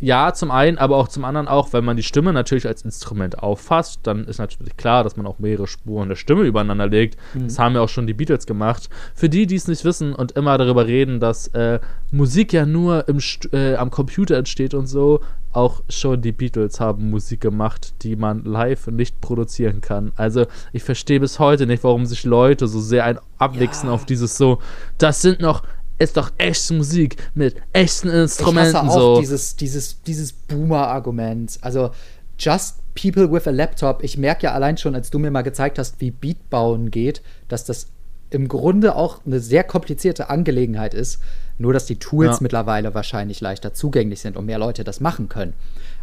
Ja, 0.00 0.32
zum 0.34 0.50
einen, 0.50 0.78
aber 0.78 0.96
auch 0.96 1.08
zum 1.08 1.24
anderen 1.24 1.48
auch, 1.48 1.72
wenn 1.72 1.84
man 1.84 1.96
die 1.96 2.02
Stimme 2.02 2.32
natürlich 2.32 2.66
als 2.66 2.82
Instrument 2.82 3.38
auffasst, 3.38 4.00
dann 4.04 4.24
ist 4.24 4.38
natürlich 4.38 4.76
klar, 4.76 5.04
dass 5.04 5.16
man 5.16 5.26
auch 5.26 5.38
mehrere 5.38 5.66
Spuren 5.66 6.08
der 6.08 6.16
Stimme 6.16 6.42
übereinander 6.42 6.88
legt. 6.88 7.16
Das 7.34 7.58
haben 7.58 7.74
ja 7.74 7.80
auch 7.80 7.88
schon 7.88 8.06
die 8.06 8.14
Beatles 8.14 8.46
gemacht. 8.46 8.88
Für 9.14 9.28
die, 9.28 9.46
die 9.46 9.56
es 9.56 9.68
nicht 9.68 9.84
wissen 9.84 10.14
und 10.14 10.32
immer 10.32 10.58
darüber 10.58 10.86
reden, 10.86 11.20
dass 11.20 11.48
äh, 11.48 11.80
Musik 12.10 12.52
ja 12.52 12.66
nur 12.66 13.08
im 13.08 13.18
äh, 13.52 13.74
am 13.76 13.90
Computer 13.90 14.36
entsteht 14.36 14.74
und 14.74 14.86
so, 14.86 15.20
auch 15.52 15.82
schon 15.88 16.22
die 16.22 16.32
Beatles 16.32 16.80
haben 16.80 17.10
Musik 17.10 17.40
gemacht, 17.40 17.94
die 18.02 18.16
man 18.16 18.44
live 18.44 18.86
nicht 18.88 19.20
produzieren 19.20 19.80
kann. 19.80 20.12
Also 20.16 20.46
ich 20.72 20.82
verstehe 20.82 21.20
bis 21.20 21.38
heute 21.38 21.66
nicht, 21.66 21.84
warum 21.84 22.06
sich 22.06 22.24
Leute 22.24 22.66
so 22.66 22.80
sehr 22.80 23.04
ein 23.04 23.18
abwichsen 23.38 23.88
Ja. 23.88 23.94
auf 23.94 24.06
dieses 24.06 24.36
so, 24.36 24.58
das 24.98 25.22
sind 25.22 25.40
noch, 25.40 25.62
ist 26.02 26.16
doch 26.16 26.32
echte 26.38 26.74
Musik 26.74 27.16
mit 27.34 27.56
echten 27.72 28.08
Ich 28.08 28.14
Instrumenten 28.14 28.74
hasse 28.76 28.90
auch 28.90 28.94
so. 29.16 29.20
dieses, 29.20 29.56
dieses, 29.56 30.02
dieses 30.02 30.32
Boomer-Argument. 30.32 31.58
Also, 31.62 31.90
just 32.38 32.76
people 32.94 33.30
with 33.30 33.46
a 33.46 33.50
laptop. 33.50 34.02
Ich 34.02 34.18
merke 34.18 34.44
ja 34.44 34.52
allein 34.52 34.76
schon, 34.76 34.94
als 34.94 35.10
du 35.10 35.18
mir 35.18 35.30
mal 35.30 35.42
gezeigt 35.42 35.78
hast, 35.78 36.00
wie 36.00 36.10
Beat 36.10 36.50
bauen 36.50 36.90
geht, 36.90 37.22
dass 37.48 37.64
das 37.64 37.88
im 38.30 38.48
Grunde 38.48 38.96
auch 38.96 39.20
eine 39.26 39.40
sehr 39.40 39.62
komplizierte 39.64 40.30
Angelegenheit 40.30 40.94
ist. 40.94 41.18
Nur, 41.58 41.72
dass 41.74 41.84
die 41.86 41.96
Tools 41.96 42.36
Ja. 42.36 42.38
mittlerweile 42.40 42.94
wahrscheinlich 42.94 43.40
leichter 43.40 43.74
zugänglich 43.74 44.20
sind 44.20 44.36
und 44.36 44.46
mehr 44.46 44.58
Leute 44.58 44.84
das 44.84 45.00
machen 45.00 45.28
können. 45.28 45.52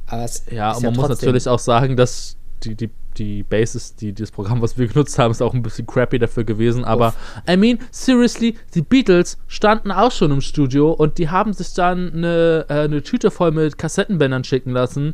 Aber 0.05 0.23
es 0.23 0.43
Ja, 0.51 0.71
ist 0.71 0.77
und 0.77 0.83
man 0.85 0.95
muss 0.95 1.09
natürlich 1.09 1.47
auch 1.47 1.59
sagen, 1.59 1.97
dass 1.97 2.35
die, 2.63 2.75
die, 2.75 2.89
die 3.19 3.43
Basis, 3.43 3.95
die, 3.95 4.13
das 4.13 4.31
Programm, 4.31 4.61
was 4.61 4.77
wir 4.77 4.87
genutzt 4.87 5.19
haben, 5.19 5.31
ist 5.31 5.41
auch 5.41 5.53
ein 5.53 5.61
bisschen 5.61 5.85
crappy 5.85 6.17
dafür 6.17 6.43
gewesen. 6.45 6.83
Aber, 6.85 7.13
I 7.47 7.57
mean, 7.57 7.77
seriously, 7.91 8.55
die 8.73 8.81
Beatles 8.81 9.37
standen 9.47 9.91
auch 9.91 10.11
schon 10.11 10.31
im 10.31 10.41
Studio 10.41 10.91
und 10.91 11.17
die 11.17 11.29
haben 11.29 11.53
sich 11.53 11.73
dann 11.73 12.13
eine, 12.13 12.65
äh, 12.69 12.73
eine 12.85 13.03
Tüte 13.03 13.29
voll 13.29 13.51
mit 13.51 13.77
Kassettenbändern 13.77 14.43
schicken 14.43 14.71
lassen, 14.71 15.13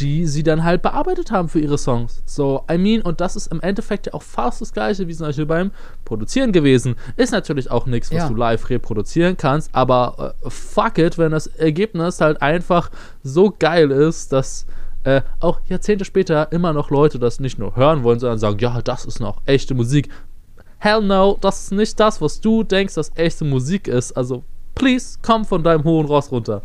die 0.00 0.26
sie 0.26 0.42
dann 0.42 0.64
halt 0.64 0.82
bearbeitet 0.82 1.30
haben 1.30 1.48
für 1.48 1.60
ihre 1.60 1.78
Songs. 1.78 2.22
So, 2.26 2.64
I 2.68 2.78
mean, 2.78 3.00
und 3.02 3.20
das 3.20 3.36
ist 3.36 3.46
im 3.52 3.60
Endeffekt 3.60 4.06
ja 4.06 4.14
auch 4.14 4.22
fast 4.22 4.60
das 4.60 4.72
gleiche 4.72 5.06
wie 5.06 5.14
zum 5.14 5.26
Beispiel 5.28 5.46
beim 5.46 5.70
Produzieren 6.04 6.50
gewesen. 6.50 6.96
Ist 7.16 7.30
natürlich 7.30 7.70
auch 7.70 7.86
nichts, 7.86 8.10
was 8.10 8.18
Ja. 8.18 8.28
du 8.28 8.34
live 8.34 8.68
reproduzieren 8.70 9.36
kannst, 9.36 9.72
aber 9.72 10.34
äh, 10.44 10.50
fuck 10.50 10.98
it, 10.98 11.16
wenn 11.16 11.30
das 11.30 11.46
Ergebnis 11.46 12.20
halt 12.20 12.42
einfach 12.42 12.90
so 13.22 13.54
geil 13.56 13.92
ist, 13.92 14.32
dass 14.32 14.66
äh, 15.04 15.22
auch 15.40 15.60
Jahrzehnte 15.66 16.04
später 16.04 16.50
immer 16.52 16.72
noch 16.72 16.90
Leute 16.90 17.18
das 17.18 17.40
nicht 17.40 17.58
nur 17.58 17.76
hören 17.76 18.02
wollen, 18.02 18.18
sondern 18.18 18.38
sagen, 18.38 18.58
ja, 18.58 18.82
das 18.82 19.04
ist 19.04 19.20
noch 19.20 19.42
echte 19.46 19.74
Musik. 19.74 20.08
Hell 20.78 21.02
no, 21.02 21.38
das 21.40 21.64
ist 21.64 21.72
nicht 21.72 21.98
das, 22.00 22.20
was 22.20 22.40
du 22.40 22.62
denkst, 22.62 22.94
dass 22.94 23.12
echte 23.14 23.44
Musik 23.44 23.88
ist. 23.88 24.12
Also, 24.12 24.44
please, 24.74 25.18
komm 25.22 25.44
von 25.44 25.62
deinem 25.62 25.84
hohen 25.84 26.06
Ross 26.06 26.30
runter. 26.30 26.62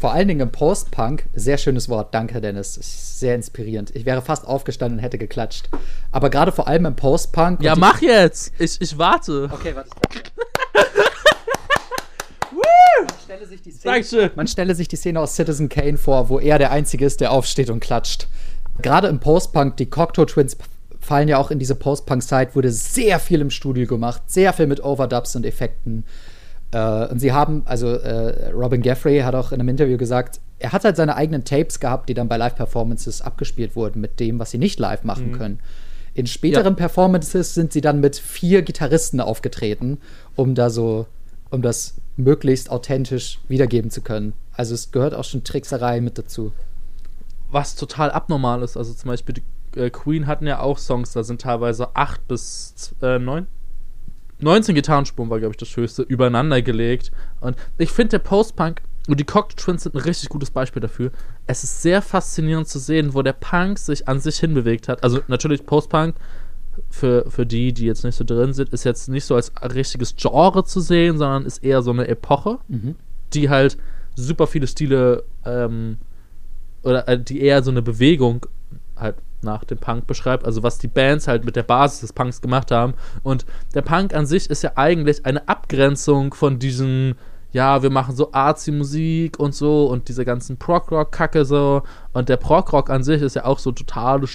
Vor 0.00 0.12
allen 0.12 0.28
Dingen 0.28 0.40
im 0.40 0.52
Post-Punk, 0.52 1.28
sehr 1.34 1.58
schönes 1.58 1.88
Wort, 1.88 2.14
danke 2.14 2.40
Dennis, 2.40 2.74
sehr 3.20 3.34
inspirierend. 3.34 3.94
Ich 3.94 4.04
wäre 4.04 4.20
fast 4.20 4.46
aufgestanden 4.46 4.98
und 4.98 5.02
hätte 5.02 5.18
geklatscht. 5.18 5.68
Aber 6.10 6.28
gerade 6.28 6.52
vor 6.52 6.66
allem 6.68 6.86
im 6.86 6.96
Post-Punk. 6.96 7.62
Ja, 7.62 7.76
mach 7.76 8.02
jetzt! 8.02 8.52
Ich, 8.58 8.80
ich 8.80 8.98
warte. 8.98 9.48
Okay, 9.52 9.74
warte. 9.74 9.90
stelle 13.22 13.46
man 14.36 14.46
stelle 14.46 14.74
sich 14.74 14.88
die 14.88 14.96
Szene 14.96 15.20
aus 15.20 15.34
Citizen 15.34 15.68
Kane 15.68 15.96
vor, 15.96 16.28
wo 16.28 16.38
er 16.38 16.58
der 16.58 16.70
Einzige 16.70 17.04
ist, 17.04 17.20
der 17.20 17.32
aufsteht 17.32 17.70
und 17.70 17.80
klatscht. 17.80 18.28
Gerade 18.80 19.08
im 19.08 19.20
Post-Punk, 19.20 19.76
die 19.76 19.86
Cocteau 19.86 20.24
Twins 20.24 20.56
fallen 21.00 21.28
ja 21.28 21.38
auch 21.38 21.50
in 21.50 21.58
diese 21.58 21.74
Post-Punk-Zeit, 21.74 22.54
wurde 22.54 22.70
sehr 22.70 23.18
viel 23.18 23.40
im 23.40 23.50
Studio 23.50 23.86
gemacht, 23.86 24.22
sehr 24.26 24.52
viel 24.52 24.66
mit 24.66 24.82
Overdubs 24.82 25.36
und 25.36 25.44
Effekten. 25.44 26.04
Äh, 26.70 27.06
und 27.06 27.18
sie 27.18 27.32
haben, 27.32 27.62
also 27.64 27.88
äh, 27.88 28.50
Robin 28.50 28.82
Gaffrey 28.82 29.20
hat 29.20 29.34
auch 29.34 29.52
in 29.52 29.60
einem 29.60 29.68
Interview 29.68 29.98
gesagt, 29.98 30.40
er 30.58 30.72
hat 30.72 30.84
halt 30.84 30.96
seine 30.96 31.16
eigenen 31.16 31.44
Tapes 31.44 31.80
gehabt, 31.80 32.08
die 32.08 32.14
dann 32.14 32.28
bei 32.28 32.36
Live-Performances 32.36 33.20
abgespielt 33.20 33.74
wurden 33.74 34.00
mit 34.00 34.20
dem, 34.20 34.38
was 34.38 34.52
sie 34.52 34.58
nicht 34.58 34.78
live 34.78 35.02
machen 35.02 35.32
können. 35.32 35.58
In 36.14 36.26
späteren 36.26 36.76
Performances 36.76 37.54
sind 37.54 37.72
sie 37.72 37.80
dann 37.80 38.00
mit 38.00 38.16
vier 38.16 38.62
Gitarristen 38.62 39.20
aufgetreten, 39.20 39.98
um 40.36 40.54
da 40.54 40.70
so, 40.70 41.06
um 41.52 41.62
das 41.62 41.94
möglichst 42.16 42.70
authentisch 42.70 43.38
wiedergeben 43.46 43.90
zu 43.90 44.00
können. 44.00 44.32
Also 44.52 44.74
es 44.74 44.90
gehört 44.90 45.14
auch 45.14 45.24
schon 45.24 45.44
Trickserei 45.44 46.00
mit 46.00 46.18
dazu. 46.18 46.52
was 47.50 47.76
total 47.76 48.10
abnormal 48.10 48.62
ist. 48.62 48.78
Also 48.78 48.94
zum 48.94 49.08
Beispiel 49.08 49.34
die 49.34 49.78
äh, 49.78 49.90
Queen 49.90 50.26
hatten 50.26 50.46
ja 50.46 50.60
auch 50.60 50.78
Songs, 50.78 51.12
da 51.12 51.22
sind 51.22 51.42
teilweise 51.42 51.94
8 51.94 52.26
bis 52.26 52.94
äh, 53.02 53.18
9. 53.18 53.46
19 54.40 54.74
Gitarrenspuren 54.74 55.28
war, 55.28 55.38
glaube 55.38 55.52
ich, 55.52 55.58
das 55.58 55.76
höchste, 55.76 56.02
übereinander 56.02 56.62
gelegt. 56.62 57.12
Und 57.40 57.56
ich 57.76 57.90
finde, 57.90 58.12
der 58.12 58.18
Post-Punk 58.20 58.80
und 59.06 59.20
die 59.20 59.24
Cocteau 59.24 59.56
Twins 59.56 59.82
sind 59.82 59.94
ein 59.94 60.00
richtig 60.00 60.30
gutes 60.30 60.50
Beispiel 60.50 60.80
dafür. 60.80 61.12
Es 61.46 61.62
ist 61.62 61.82
sehr 61.82 62.00
faszinierend 62.00 62.68
zu 62.68 62.78
sehen, 62.78 63.12
wo 63.12 63.22
der 63.22 63.34
Punk 63.34 63.78
sich 63.78 64.08
an 64.08 64.18
sich 64.18 64.38
hinbewegt 64.38 64.88
hat. 64.88 65.04
Also 65.04 65.20
natürlich 65.28 65.66
Post-Punk, 65.66 66.16
für, 66.90 67.30
für 67.30 67.46
die, 67.46 67.72
die 67.72 67.86
jetzt 67.86 68.04
nicht 68.04 68.16
so 68.16 68.24
drin 68.24 68.52
sind, 68.52 68.70
ist 68.70 68.84
jetzt 68.84 69.08
nicht 69.08 69.24
so 69.24 69.34
als 69.34 69.52
richtiges 69.74 70.16
Genre 70.16 70.64
zu 70.64 70.80
sehen, 70.80 71.18
sondern 71.18 71.44
ist 71.44 71.62
eher 71.62 71.82
so 71.82 71.90
eine 71.90 72.08
Epoche, 72.08 72.58
die 73.34 73.50
halt 73.50 73.76
super 74.14 74.46
viele 74.46 74.66
Stile 74.66 75.24
ähm, 75.44 75.98
oder 76.82 77.08
äh, 77.08 77.18
die 77.18 77.40
eher 77.40 77.62
so 77.62 77.70
eine 77.70 77.82
Bewegung 77.82 78.46
halt 78.96 79.16
nach 79.42 79.64
dem 79.64 79.78
Punk 79.78 80.06
beschreibt, 80.06 80.44
also 80.44 80.62
was 80.62 80.78
die 80.78 80.88
Bands 80.88 81.26
halt 81.26 81.44
mit 81.44 81.56
der 81.56 81.64
Basis 81.64 82.00
des 82.00 82.12
Punks 82.12 82.40
gemacht 82.40 82.70
haben. 82.70 82.94
Und 83.22 83.44
der 83.74 83.82
Punk 83.82 84.14
an 84.14 84.26
sich 84.26 84.48
ist 84.48 84.62
ja 84.62 84.72
eigentlich 84.76 85.26
eine 85.26 85.48
Abgrenzung 85.48 86.32
von 86.32 86.58
diesen, 86.58 87.16
ja, 87.50 87.82
wir 87.82 87.90
machen 87.90 88.14
so 88.14 88.32
Artsy-Musik 88.32 89.38
und 89.40 89.54
so 89.54 89.86
und 89.86 90.08
diese 90.08 90.24
ganzen 90.24 90.58
Prog-Rock-Kacke 90.58 91.44
so. 91.44 91.82
Und 92.12 92.28
der 92.28 92.36
Prog-Rock 92.36 92.88
an 92.90 93.02
sich 93.02 93.20
ist 93.20 93.34
ja 93.34 93.44
auch 93.44 93.58
so 93.58 93.72
totale 93.72 94.26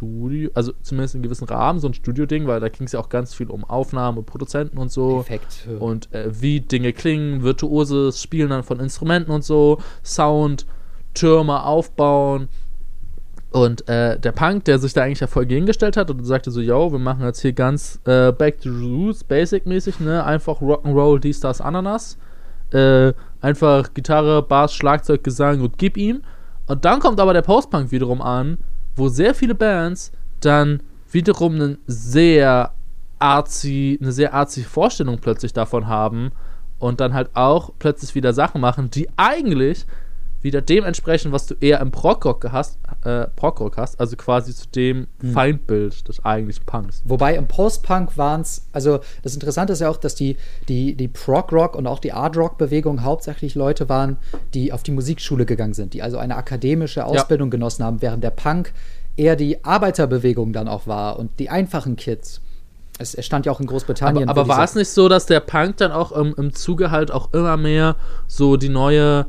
Studio, 0.00 0.50
also 0.54 0.72
zumindest 0.82 1.14
in 1.14 1.22
gewissen 1.22 1.46
Rahmen, 1.46 1.78
so 1.78 1.88
ein 1.88 1.94
Studio-Ding, 1.94 2.46
weil 2.46 2.58
da 2.58 2.68
ging 2.68 2.86
es 2.86 2.92
ja 2.92 3.00
auch 3.00 3.10
ganz 3.10 3.34
viel 3.34 3.50
um 3.50 3.64
Aufnahmen 3.64 4.16
und 4.16 4.24
Produzenten 4.24 4.78
und 4.78 4.90
so. 4.90 5.20
Effekt. 5.20 5.68
Und 5.78 6.12
äh, 6.14 6.30
wie 6.40 6.60
Dinge 6.60 6.94
klingen, 6.94 7.42
virtuoses 7.42 8.22
Spielen 8.22 8.48
dann 8.48 8.62
von 8.62 8.80
Instrumenten 8.80 9.30
und 9.30 9.44
so, 9.44 9.78
Sound, 10.02 10.66
Türme 11.12 11.64
aufbauen. 11.64 12.48
Und 13.50 13.86
äh, 13.88 14.18
der 14.18 14.32
Punk, 14.32 14.64
der 14.64 14.78
sich 14.78 14.94
da 14.94 15.02
eigentlich 15.02 15.20
ja 15.20 15.26
voll 15.26 15.44
gegengestellt 15.44 15.96
hat 15.96 16.10
und 16.10 16.24
sagte 16.24 16.50
so, 16.50 16.60
yo, 16.60 16.92
wir 16.92 16.98
machen 17.00 17.24
jetzt 17.24 17.40
hier 17.40 17.52
ganz 17.52 18.00
äh, 18.06 18.32
Back 18.32 18.60
to 18.60 18.72
the 18.72 18.86
Roots, 18.86 19.24
Basic-mäßig, 19.24 20.00
ne? 20.00 20.24
Einfach 20.24 20.62
Rock'n'Roll, 20.62 21.18
dies, 21.18 21.40
das, 21.40 21.60
Ananas. 21.60 22.16
Äh, 22.72 23.12
einfach 23.40 23.92
Gitarre, 23.92 24.42
Bass, 24.42 24.72
Schlagzeug, 24.72 25.24
Gesang 25.24 25.60
und 25.60 25.76
gib 25.76 25.96
ihm. 25.96 26.22
Und 26.68 26.84
dann 26.84 27.00
kommt 27.00 27.18
aber 27.18 27.32
der 27.32 27.42
Post-Punk 27.42 27.90
wiederum 27.90 28.22
an, 28.22 28.58
wo 28.96 29.08
sehr 29.08 29.34
viele 29.34 29.54
Bands 29.54 30.12
dann 30.40 30.82
wiederum 31.10 31.54
einen 31.54 31.78
sehr 31.86 32.72
artsy, 33.18 33.98
eine 34.00 34.12
sehr 34.12 34.32
artsy 34.34 34.62
Vorstellung 34.62 35.18
plötzlich 35.18 35.52
davon 35.52 35.86
haben 35.86 36.32
und 36.78 37.00
dann 37.00 37.14
halt 37.14 37.30
auch 37.34 37.72
plötzlich 37.78 38.14
wieder 38.14 38.32
Sachen 38.32 38.60
machen, 38.60 38.90
die 38.90 39.08
eigentlich 39.16 39.86
wieder 40.42 40.60
dem 40.62 40.84
entsprechen, 40.84 41.32
was 41.32 41.46
du 41.46 41.54
eher 41.60 41.80
im 41.80 41.90
Prog-Rock 41.90 42.48
hast, 42.50 42.78
äh, 43.04 43.26
Prog-Rock 43.36 43.76
hast, 43.76 44.00
also 44.00 44.16
quasi 44.16 44.54
zu 44.54 44.68
dem 44.68 45.06
Feindbild 45.32 46.08
des 46.08 46.24
eigentlichen 46.24 46.64
Punks. 46.64 47.02
Wobei 47.04 47.34
im 47.36 47.46
Post-Punk 47.46 48.16
waren 48.16 48.40
es, 48.40 48.66
also 48.72 49.00
das 49.22 49.34
Interessante 49.34 49.72
ist 49.72 49.80
ja 49.80 49.90
auch, 49.90 49.98
dass 49.98 50.14
die, 50.14 50.36
die, 50.68 50.94
die 50.94 51.08
Prog-Rock 51.08 51.76
und 51.76 51.86
auch 51.86 51.98
die 51.98 52.12
Art-Rock-Bewegung 52.12 53.02
hauptsächlich 53.02 53.54
Leute 53.54 53.88
waren, 53.88 54.16
die 54.54 54.72
auf 54.72 54.82
die 54.82 54.92
Musikschule 54.92 55.46
gegangen 55.46 55.74
sind, 55.74 55.94
die 55.94 56.02
also 56.02 56.18
eine 56.18 56.36
akademische 56.36 57.04
Ausbildung 57.04 57.50
genossen 57.50 57.84
haben, 57.84 58.02
während 58.02 58.24
der 58.24 58.30
Punk 58.30 58.72
eher 59.16 59.36
die 59.36 59.64
Arbeiterbewegung 59.64 60.52
dann 60.52 60.68
auch 60.68 60.86
war 60.86 61.18
und 61.18 61.38
die 61.38 61.50
einfachen 61.50 61.96
Kids. 61.96 62.40
Es, 62.98 63.14
es 63.14 63.24
stand 63.24 63.46
ja 63.46 63.52
auch 63.52 63.60
in 63.60 63.66
Großbritannien. 63.66 64.28
Aber, 64.28 64.42
aber 64.42 64.48
war 64.48 64.64
es 64.64 64.74
nicht 64.74 64.90
so, 64.90 65.08
dass 65.08 65.26
der 65.26 65.40
Punk 65.40 65.78
dann 65.78 65.92
auch 65.92 66.12
im, 66.12 66.34
im 66.36 66.54
Zuge 66.54 66.90
halt 66.90 67.10
auch 67.10 67.32
immer 67.32 67.56
mehr 67.56 67.96
so 68.26 68.56
die 68.56 68.68
neue, 68.68 69.26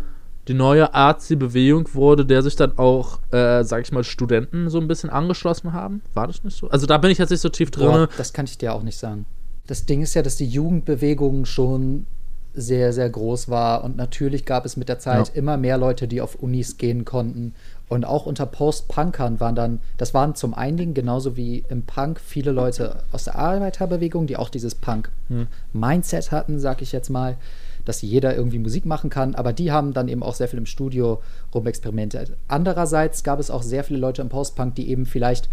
die 0.48 0.54
neue 0.54 0.94
Artsy-Bewegung 0.94 1.94
wurde, 1.94 2.26
der 2.26 2.42
sich 2.42 2.56
dann 2.56 2.78
auch, 2.78 3.20
äh, 3.32 3.64
sag 3.64 3.84
ich 3.84 3.92
mal, 3.92 4.04
Studenten 4.04 4.70
so 4.70 4.80
ein 4.80 4.88
bisschen 4.88 5.10
angeschlossen 5.10 5.74
haben? 5.74 6.02
War 6.14 6.28
das 6.28 6.44
nicht 6.44 6.58
so? 6.58 6.70
Also 6.70 6.88
da 6.88 6.98
bin 6.98 7.12
ich 7.12 7.18
jetzt 7.20 7.30
nicht 7.30 7.42
so 7.42 7.50
tief 7.50 7.70
drin. 7.72 7.88
Boah, 7.88 8.10
das 8.18 8.34
kann 8.34 8.46
ich 8.46 8.58
dir 8.58 8.74
auch 8.74 8.84
nicht 8.84 8.98
sagen. 8.98 9.26
Das 9.68 9.86
Ding 9.86 10.02
ist 10.02 10.14
ja, 10.16 10.22
dass 10.24 10.36
die 10.38 10.48
Jugendbewegung 10.48 11.46
schon 11.46 12.08
sehr, 12.54 12.92
sehr 12.92 13.10
groß 13.10 13.48
war 13.48 13.84
und 13.84 13.96
natürlich 13.96 14.44
gab 14.46 14.66
es 14.66 14.76
mit 14.76 14.90
der 14.90 15.00
Zeit 15.00 15.30
Ja. 15.30 15.34
immer 15.36 15.56
mehr 15.56 15.78
Leute, 15.78 16.08
die 16.08 16.20
auf 16.20 16.36
Unis 16.36 16.76
gehen 16.78 17.06
konnten. 17.06 17.54
Und 17.88 18.04
auch 18.06 18.26
unter 18.26 18.46
Post-Punkern 18.46 19.40
waren 19.40 19.56
dann, 19.56 19.80
das 19.98 20.14
waren 20.14 20.36
zum 20.36 20.54
einen 20.54 20.94
genauso 20.94 21.38
wie 21.38 21.64
im 21.70 21.84
Punk 21.84 22.20
viele 22.20 22.52
Leute 22.52 23.04
aus 23.12 23.26
der 23.26 23.36
Arbeiterbewegung, 23.36 24.28
die 24.28 24.36
auch 24.38 24.50
dieses 24.50 24.76
Punk-Mindset 24.76 26.32
hatten, 26.32 26.60
sag 26.60 26.82
ich 26.82 26.92
jetzt 26.92 27.10
mal, 27.10 27.38
dass 27.86 28.02
jeder 28.02 28.36
irgendwie 28.36 28.60
Musik 28.60 28.86
machen 28.86 29.10
kann, 29.10 29.36
aber 29.36 29.54
die 29.54 29.72
haben 29.72 29.94
dann 29.94 30.08
eben 30.08 30.24
auch 30.24 30.36
sehr 30.36 30.48
viel 30.48 30.60
im 30.60 30.66
Studio 30.66 31.22
rumexperimentiert. 31.54 32.34
Andererseits 32.48 33.24
gab 33.24 33.40
es 33.40 33.50
auch 33.52 33.64
sehr 33.64 33.84
viele 33.84 34.00
Leute 34.00 34.22
im 34.22 34.30
Post-Punk, 34.30 34.76
die 34.76 34.90
eben 34.90 35.06
vielleicht 35.06 35.50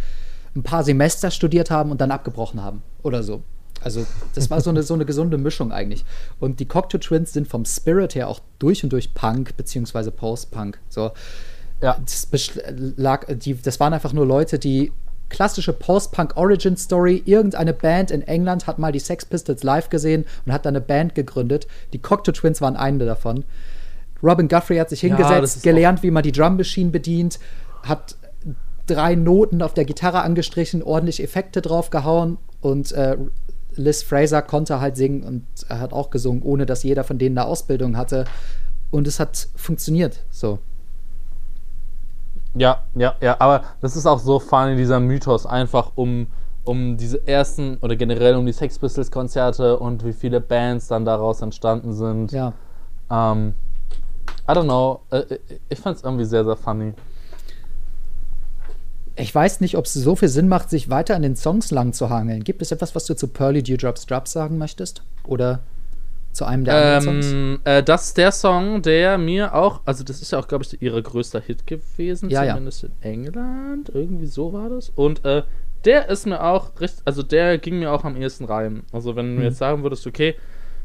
ein 0.56 0.62
paar 0.62 0.82
Semester 0.84 1.30
studiert 1.30 1.70
haben 1.70 1.90
und 1.90 2.00
dann 2.00 2.10
abgebrochen 2.10 2.62
haben 2.62 2.82
oder 3.02 3.22
so. 3.22 3.42
Also 3.82 4.04
das 4.34 4.50
war 4.50 4.60
so 4.60 4.70
eine, 4.70 4.82
so 4.82 4.94
eine 4.94 5.04
gesunde 5.04 5.38
Mischung 5.38 5.70
eigentlich. 5.72 6.04
Und 6.40 6.58
die 6.58 6.66
Cocteau 6.66 6.98
Twins 6.98 7.32
sind 7.32 7.46
vom 7.46 7.64
Spirit 7.64 8.14
her 8.14 8.28
auch 8.28 8.40
durch 8.58 8.82
und 8.82 8.92
durch 8.92 9.14
Punk 9.14 9.56
beziehungsweise 9.56 10.10
Post-Punk. 10.10 10.80
So, 10.88 11.12
Ja. 11.80 11.96
das, 12.30 12.50
lag, 12.96 13.26
die, 13.28 13.54
das 13.54 13.78
waren 13.78 13.92
einfach 13.92 14.12
nur 14.12 14.26
Leute, 14.26 14.58
die 14.58 14.90
klassische 15.28 15.72
Post-Punk-Origin-Story. 15.72 17.22
Irgendeine 17.24 17.72
Band 17.72 18.10
in 18.10 18.22
England 18.22 18.66
hat 18.66 18.78
mal 18.78 18.92
die 18.92 18.98
Sex 18.98 19.24
Pistols 19.24 19.62
live 19.62 19.88
gesehen 19.90 20.24
und 20.46 20.52
hat 20.52 20.66
dann 20.66 20.76
eine 20.76 20.84
Band 20.84 21.14
gegründet. 21.14 21.66
Die 21.92 21.98
Cocteau 21.98 22.32
Twins 22.32 22.60
waren 22.60 22.76
eine 22.76 23.04
davon. 23.04 23.44
Robin 24.22 24.48
Guthrie 24.48 24.80
hat 24.80 24.90
sich 24.90 25.02
Ja, 25.02 25.08
hingesetzt, 25.08 25.56
ist 25.56 25.62
gelernt, 25.62 26.02
wie 26.02 26.10
man 26.10 26.22
die 26.22 26.32
Drum 26.32 26.56
Machine 26.56 26.90
bedient, 26.90 27.38
hat 27.82 28.16
drei 28.86 29.14
Noten 29.14 29.62
auf 29.62 29.74
der 29.74 29.84
Gitarre 29.84 30.22
angestrichen, 30.22 30.82
ordentlich 30.82 31.22
Effekte 31.22 31.60
draufgehauen 31.60 32.38
und 32.60 32.90
äh, 32.92 33.16
Liz 33.76 34.02
Fraser 34.02 34.42
konnte 34.42 34.80
halt 34.80 34.96
singen 34.96 35.22
und 35.22 35.44
er 35.68 35.80
hat 35.80 35.92
auch 35.92 36.10
gesungen, 36.10 36.42
ohne 36.42 36.66
dass 36.66 36.82
jeder 36.82 37.04
von 37.04 37.18
denen 37.18 37.38
eine 37.38 37.46
Ausbildung 37.46 37.96
hatte. 37.96 38.24
Und 38.90 39.06
es 39.06 39.20
hat 39.20 39.48
funktioniert. 39.54 40.24
So. 40.30 40.58
Ja, 42.54 42.84
ja, 42.94 43.14
ja, 43.20 43.36
aber 43.38 43.62
das 43.80 43.96
ist 43.96 44.06
auch 44.06 44.18
so 44.18 44.38
funny, 44.38 44.76
dieser 44.76 45.00
Mythos, 45.00 45.46
einfach 45.46 45.92
um, 45.94 46.26
um 46.64 46.96
diese 46.96 47.26
ersten 47.26 47.76
oder 47.82 47.96
generell 47.96 48.36
um 48.36 48.46
die 48.46 48.52
Sex 48.52 48.78
Pistols 48.78 49.10
Konzerte 49.10 49.78
und 49.78 50.04
wie 50.04 50.12
viele 50.12 50.40
Bands 50.40 50.88
dann 50.88 51.04
daraus 51.04 51.42
entstanden 51.42 51.92
sind. 51.92 52.32
Ja. 52.32 52.52
Ähm, 53.10 53.54
I 54.48 54.52
don't 54.52 54.64
know, 54.64 55.00
äh, 55.10 55.18
äh, 55.18 55.38
ich 55.68 55.78
fand's 55.78 56.02
irgendwie 56.02 56.24
sehr, 56.24 56.44
sehr 56.44 56.56
funny. 56.56 56.94
Ich 59.16 59.34
weiß 59.34 59.60
nicht, 59.60 59.76
ob 59.76 59.84
es 59.84 59.94
so 59.94 60.14
viel 60.14 60.28
Sinn 60.28 60.48
macht, 60.48 60.70
sich 60.70 60.90
weiter 60.90 61.16
an 61.16 61.22
den 61.22 61.36
Songs 61.36 61.70
lang 61.70 61.92
zu 61.92 62.08
hangeln. 62.08 62.44
Gibt 62.44 62.62
es 62.62 62.70
etwas, 62.70 62.94
was 62.94 63.04
du 63.04 63.16
zu 63.16 63.28
Pearly 63.28 63.62
Dewdrops 63.62 64.06
Drops 64.06 64.32
sagen 64.32 64.58
möchtest? 64.58 65.02
Oder 65.24 65.60
zu 66.32 66.44
einem 66.44 66.64
der 66.64 66.74
anderen 67.00 67.22
Songs? 67.22 67.32
Ähm, 67.32 67.60
äh, 67.64 67.82
das 67.82 68.06
ist 68.08 68.16
der 68.18 68.32
Song, 68.32 68.82
der 68.82 69.18
mir 69.18 69.54
auch, 69.54 69.80
also 69.84 70.04
das 70.04 70.20
ist 70.22 70.30
ja 70.32 70.38
auch, 70.38 70.48
glaube 70.48 70.64
ich, 70.64 70.80
ihre 70.82 71.02
größter 71.02 71.40
Hit 71.40 71.66
gewesen, 71.66 72.30
Ja, 72.30 72.44
ja. 72.44 72.52
zumindest 72.52 72.84
in 72.84 72.92
England, 73.00 73.90
irgendwie 73.92 74.26
so 74.26 74.52
war 74.52 74.68
das. 74.68 74.90
Und 74.90 75.24
äh, 75.24 75.42
der 75.84 76.08
ist 76.08 76.26
mir 76.26 76.42
auch, 76.42 76.80
richtig, 76.80 77.02
also 77.04 77.22
der 77.22 77.58
ging 77.58 77.78
mir 77.78 77.92
auch 77.92 78.04
am 78.04 78.16
ehesten 78.16 78.44
rein. 78.44 78.82
Also 78.92 79.16
wenn 79.16 79.34
du 79.34 79.40
Mhm. 79.40 79.42
jetzt 79.46 79.58
sagen 79.58 79.82
würdest, 79.82 80.06
okay, 80.06 80.34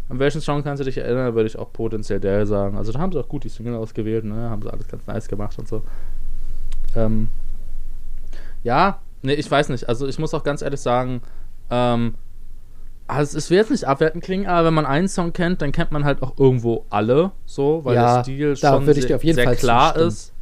an 0.09 0.19
welchen 0.19 0.41
Song 0.41 0.63
kannst 0.63 0.81
du 0.81 0.85
dich 0.85 0.97
erinnern, 0.97 1.33
würde 1.33 1.47
ich 1.47 1.57
auch 1.57 1.71
potenziell 1.73 2.19
der 2.19 2.45
sagen. 2.45 2.77
Also 2.77 2.91
da 2.91 2.99
haben 2.99 3.11
sie 3.11 3.19
auch 3.19 3.27
gut 3.27 3.43
die 3.43 3.49
Single 3.49 3.75
ausgewählt, 3.75 4.25
ne, 4.25 4.49
haben 4.49 4.61
sie 4.61 4.71
alles 4.71 4.87
ganz 4.87 5.07
nice 5.07 5.27
gemacht 5.27 5.57
und 5.57 5.67
so. 5.67 5.81
Ähm, 6.95 7.29
ja, 8.63 8.99
nee, 9.21 9.33
ich 9.33 9.49
weiß 9.49 9.69
nicht. 9.69 9.89
Also 9.89 10.07
ich 10.07 10.19
muss 10.19 10.33
auch 10.33 10.43
ganz 10.43 10.61
ehrlich 10.61 10.81
sagen, 10.81 11.21
ähm, 11.69 12.15
also 13.07 13.37
es 13.37 13.49
will 13.49 13.57
jetzt 13.57 13.71
nicht 13.71 13.85
abwertend 13.85 14.23
klingen, 14.23 14.47
aber 14.47 14.67
wenn 14.67 14.73
man 14.73 14.85
einen 14.85 15.07
Song 15.07 15.33
kennt, 15.33 15.61
dann 15.61 15.71
kennt 15.71 15.91
man 15.91 16.05
halt 16.05 16.21
auch 16.23 16.37
irgendwo 16.37 16.85
alle, 16.89 17.31
so, 17.45 17.83
weil 17.83 17.95
Ja, 17.95 18.15
der 18.15 18.23
Stil 18.23 18.55
schon 18.55 18.85
sehr, 18.85 18.93
dir 18.93 19.15
auf 19.17 19.23
jeden 19.23 19.35
sehr 19.35 19.45
Fall 19.45 19.55
klar 19.55 19.89
zustimmen. 19.93 20.07
ist. 20.07 20.33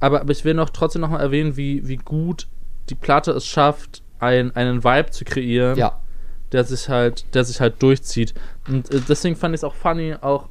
Aber, 0.00 0.20
aber 0.20 0.32
ich 0.32 0.44
will 0.44 0.54
noch 0.54 0.70
trotzdem 0.70 1.00
noch 1.02 1.10
mal 1.10 1.20
erwähnen, 1.20 1.56
wie, 1.56 1.86
wie 1.86 1.96
gut 1.96 2.48
die 2.90 2.94
Platte 2.96 3.30
es 3.32 3.46
schafft, 3.46 4.02
ein, 4.18 4.54
einen 4.56 4.82
Vibe 4.84 5.10
zu 5.10 5.24
kreieren, 5.24 5.78
Ja. 5.78 6.00
der 6.50 6.64
sich 6.64 6.88
halt, 6.88 7.24
der 7.34 7.44
sich 7.44 7.60
halt 7.60 7.80
durchzieht. 7.82 8.34
Und 8.68 8.92
äh, 8.92 9.00
deswegen 9.08 9.36
fand 9.36 9.54
ich 9.54 9.60
es 9.60 9.64
auch 9.64 9.74
funny, 9.74 10.14
auch 10.20 10.48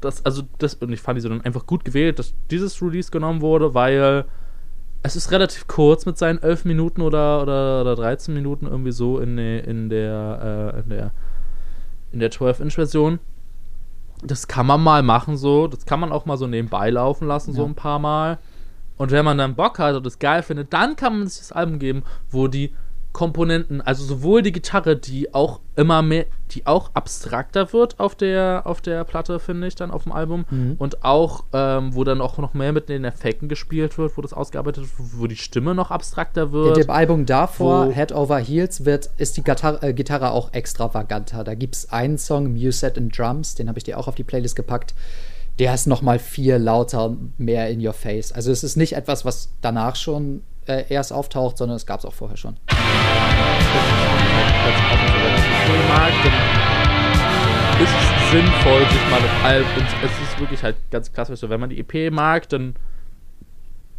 dass, 0.00 0.24
also 0.24 0.42
das, 0.58 0.74
und 0.74 0.92
ich 0.92 1.00
fand 1.00 1.16
die 1.16 1.20
so 1.22 1.28
dann 1.28 1.40
einfach 1.40 1.66
gut 1.66 1.84
gewählt, 1.84 2.20
dass 2.20 2.32
dieses 2.52 2.80
Release 2.80 3.10
genommen 3.10 3.40
wurde, 3.40 3.74
weil 3.74 4.26
es 5.08 5.16
ist 5.16 5.30
relativ 5.30 5.66
kurz 5.66 6.04
mit 6.04 6.18
seinen 6.18 6.42
11 6.42 6.66
Minuten 6.66 7.00
oder, 7.00 7.40
oder, 7.42 7.80
oder 7.80 7.96
13 7.96 8.34
Minuten 8.34 8.66
irgendwie 8.66 8.92
so 8.92 9.18
in, 9.18 9.38
der 9.38 9.66
in 9.66 9.88
der, 9.88 10.74
äh, 10.74 10.80
in 10.80 10.88
der, 10.90 11.10
in 12.12 12.20
der 12.20 12.30
12-Inch-Version. 12.30 13.18
Das 14.22 14.48
kann 14.48 14.66
man 14.66 14.82
mal 14.82 15.02
machen 15.02 15.38
so, 15.38 15.66
das 15.66 15.86
kann 15.86 16.00
man 16.00 16.12
auch 16.12 16.26
mal 16.26 16.36
so 16.36 16.46
nebenbei 16.46 16.90
laufen 16.90 17.26
lassen, 17.26 17.52
ja. 17.52 17.56
so 17.56 17.64
ein 17.64 17.74
paar 17.74 17.98
Mal. 17.98 18.38
Und 18.98 19.10
wenn 19.10 19.24
man 19.24 19.38
dann 19.38 19.54
Bock 19.54 19.78
hat 19.78 19.96
und 19.96 20.04
das 20.04 20.18
geil 20.18 20.42
findet, 20.42 20.74
dann 20.74 20.94
kann 20.94 21.18
man 21.18 21.28
sich 21.28 21.38
das 21.38 21.52
Album 21.52 21.78
geben, 21.78 22.02
wo 22.30 22.46
die 22.46 22.74
Komponenten, 23.12 23.80
also 23.80 24.04
sowohl 24.04 24.42
die 24.42 24.52
Gitarre, 24.52 24.96
die 24.96 25.34
auch 25.34 25.60
immer 25.76 26.02
mehr, 26.02 26.26
die 26.50 26.66
auch 26.66 26.90
abstrakter 26.94 27.72
wird 27.72 27.98
auf 27.98 28.14
der, 28.14 28.62
auf 28.64 28.80
der 28.80 29.02
Platte, 29.04 29.40
finde 29.40 29.66
ich, 29.66 29.74
dann 29.74 29.90
auf 29.90 30.04
dem 30.04 30.12
Album. 30.12 30.44
Mhm. 30.50 30.76
Und 30.78 31.04
auch, 31.04 31.44
ähm, 31.52 31.94
wo 31.94 32.04
dann 32.04 32.20
auch 32.20 32.38
noch 32.38 32.54
mehr 32.54 32.72
mit 32.72 32.88
den 32.88 33.04
Effekten 33.04 33.48
gespielt 33.48 33.96
wird, 33.98 34.16
wo 34.16 34.22
das 34.22 34.32
ausgearbeitet 34.32 34.84
wird, 34.84 35.08
wo 35.14 35.26
die 35.26 35.36
Stimme 35.36 35.74
noch 35.74 35.90
abstrakter 35.90 36.52
wird. 36.52 36.76
In 36.76 36.82
dem 36.84 36.90
Album 36.90 37.26
davor, 37.26 37.90
Head 37.92 38.12
Over 38.12 38.38
Heels, 38.38 38.84
wird, 38.84 39.10
ist 39.16 39.36
die 39.36 39.42
Gitarre, 39.42 39.82
äh, 39.82 39.94
Gitarre 39.94 40.30
auch 40.30 40.52
extravaganter. 40.52 41.44
Da 41.44 41.54
gibt 41.54 41.76
es 41.76 41.90
einen 41.90 42.18
Song, 42.18 42.52
Muset 42.52 42.98
and 42.98 43.16
Drums, 43.16 43.54
den 43.54 43.68
habe 43.68 43.78
ich 43.78 43.84
dir 43.84 43.98
auch 43.98 44.06
auf 44.06 44.14
die 44.14 44.24
Playlist 44.24 44.54
gepackt. 44.54 44.94
Der 45.58 45.74
ist 45.74 45.86
noch 45.86 46.02
mal 46.02 46.18
viel 46.20 46.54
lauter, 46.54 47.16
mehr 47.36 47.68
in 47.68 47.84
your 47.84 47.94
face. 47.94 48.30
Also 48.30 48.52
es 48.52 48.62
ist 48.62 48.76
nicht 48.76 48.92
etwas, 48.92 49.24
was 49.24 49.48
danach 49.60 49.96
schon 49.96 50.42
äh, 50.68 50.84
erst 50.88 51.12
auftaucht, 51.12 51.58
sondern 51.58 51.76
es 51.76 51.86
gab 51.86 52.00
es 52.00 52.04
auch 52.04 52.14
vorher 52.14 52.36
schon. 52.36 52.56
ist 57.80 57.90
es 57.90 58.30
sinnvoll, 58.32 58.80
sich 58.90 59.10
mal 59.10 59.20
das 59.20 59.44
Album. 59.44 59.84
Es 60.04 60.10
ist 60.28 60.40
wirklich 60.40 60.62
halt 60.62 60.76
ganz 60.90 61.12
klassisch 61.12 61.40
so, 61.40 61.48
wenn 61.48 61.60
man 61.60 61.70
die 61.70 61.78
EP 61.78 62.12
mag, 62.12 62.48
dann 62.48 62.74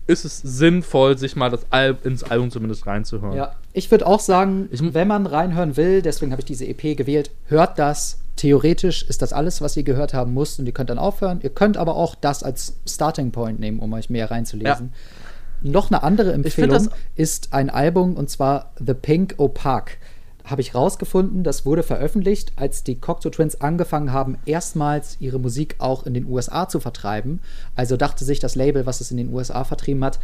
ist 0.08 0.26
es 0.26 0.40
sinnvoll, 0.40 1.18
sich 1.18 1.36
mal 1.36 1.50
das 1.50 1.66
Al 1.70 1.96
ins 2.04 2.24
Album 2.24 2.50
zumindest 2.50 2.88
reinzuhören. 2.88 3.38
Ja, 3.38 3.56
ich 3.74 3.90
würde 3.92 4.08
auch 4.08 4.20
sagen, 4.20 4.68
wenn 4.72 5.08
man 5.08 5.28
reinhören 5.28 5.78
will, 5.78 6.02
deswegen 6.02 6.32
habe 6.32 6.42
ich 6.42 6.46
diese 6.46 6.66
EP 6.66 6.98
gewählt, 6.98 7.32
hört 7.46 7.78
das. 7.78 8.20
Theoretisch 8.36 9.04
ist 9.04 9.22
das 9.22 9.34
alles, 9.34 9.62
was 9.62 9.78
ihr 9.78 9.84
gehört 9.84 10.14
haben 10.14 10.34
müsst 10.34 10.60
und 10.60 10.66
ihr 10.66 10.72
könnt 10.72 10.90
dann 10.90 10.98
aufhören. 10.98 11.42
Ihr 11.44 11.50
könnt 11.52 11.78
aber 11.78 11.96
auch 11.96 12.16
das 12.16 12.42
als 12.42 12.78
Starting 12.88 13.32
Point 13.32 13.60
nehmen, 13.60 13.80
um 13.80 13.94
euch 13.94 14.10
mehr 14.10 14.32
reinzulesen. 14.32 14.94
Ja. 14.94 15.29
Noch 15.62 15.92
eine 15.92 16.04
andere 16.04 16.34
Empfehlung 16.34 16.90
ist 17.16 17.54
ein 17.54 17.70
Album 17.70 18.16
und 18.16 18.30
zwar 18.30 18.72
The 18.86 18.94
Pink 18.94 19.36
Opaque. 19.38 19.98
Habe 20.46 20.62
ich 20.62 20.74
rausgefunden, 20.74 21.44
das 21.44 21.66
wurde 21.66 21.84
veröffentlicht, 21.84 22.54
als 22.56 22.84
die 22.84 23.00
Cocteau 23.00 23.30
Twins 23.30 23.62
angefangen 23.62 24.12
haben, 24.12 24.38
erstmals 24.46 25.18
ihre 25.20 25.40
Musik 25.40 25.76
auch 25.78 26.06
in 26.08 26.16
den 26.16 26.26
USA 26.26 26.68
zu 26.68 26.80
vertreiben. 26.80 27.42
Also 27.76 27.98
dachte 27.98 28.26
sich 28.26 28.40
das 28.40 28.56
Label, 28.56 28.86
was 28.88 29.00
es 29.00 29.12
in 29.12 29.18
den 29.18 29.32
USA 29.32 29.64
vertrieben 29.64 30.04
hat, 30.04 30.20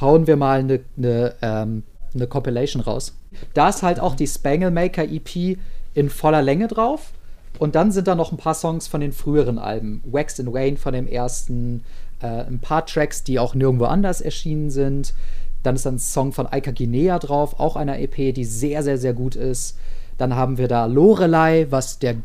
hauen 0.00 0.26
wir 0.26 0.36
mal 0.36 0.60
eine, 0.60 0.80
eine, 0.98 1.34
ähm, 1.40 1.84
eine 2.14 2.26
Compilation 2.26 2.82
raus. 2.82 3.14
Da 3.54 3.70
ist 3.70 3.82
halt 3.82 4.00
auch 4.00 4.14
die 4.14 4.26
Spangle 4.26 4.70
Maker 4.70 5.04
EP 5.04 5.56
in 5.94 6.10
voller 6.10 6.42
Länge 6.42 6.68
drauf. 6.68 7.12
Und 7.58 7.74
dann 7.74 7.92
sind 7.92 8.06
da 8.08 8.14
noch 8.14 8.32
ein 8.32 8.38
paar 8.38 8.54
Songs 8.54 8.86
von 8.86 9.00
den 9.00 9.12
früheren 9.12 9.58
Alben. 9.58 10.02
Wax 10.04 10.40
and 10.40 10.52
Wayne 10.52 10.76
von 10.76 10.94
dem 10.94 11.06
ersten, 11.06 11.84
äh, 12.20 12.26
ein 12.26 12.60
paar 12.60 12.86
Tracks, 12.86 13.24
die 13.24 13.38
auch 13.38 13.54
nirgendwo 13.54 13.84
anders 13.86 14.20
erschienen 14.20 14.70
sind. 14.70 15.14
Dann 15.62 15.74
ist 15.74 15.86
ein 15.86 15.98
Song 15.98 16.32
von 16.32 16.46
Aika 16.46 16.70
Guinea 16.70 17.18
drauf, 17.18 17.58
auch 17.58 17.76
einer 17.76 17.98
EP, 17.98 18.34
die 18.34 18.44
sehr, 18.44 18.82
sehr, 18.82 18.98
sehr 18.98 19.12
gut 19.12 19.36
ist. 19.36 19.78
Dann 20.16 20.34
haben 20.34 20.58
wir 20.58 20.68
da 20.68 20.86
Lorelei, 20.86 21.66
was 21.70 21.98
der 21.98 22.16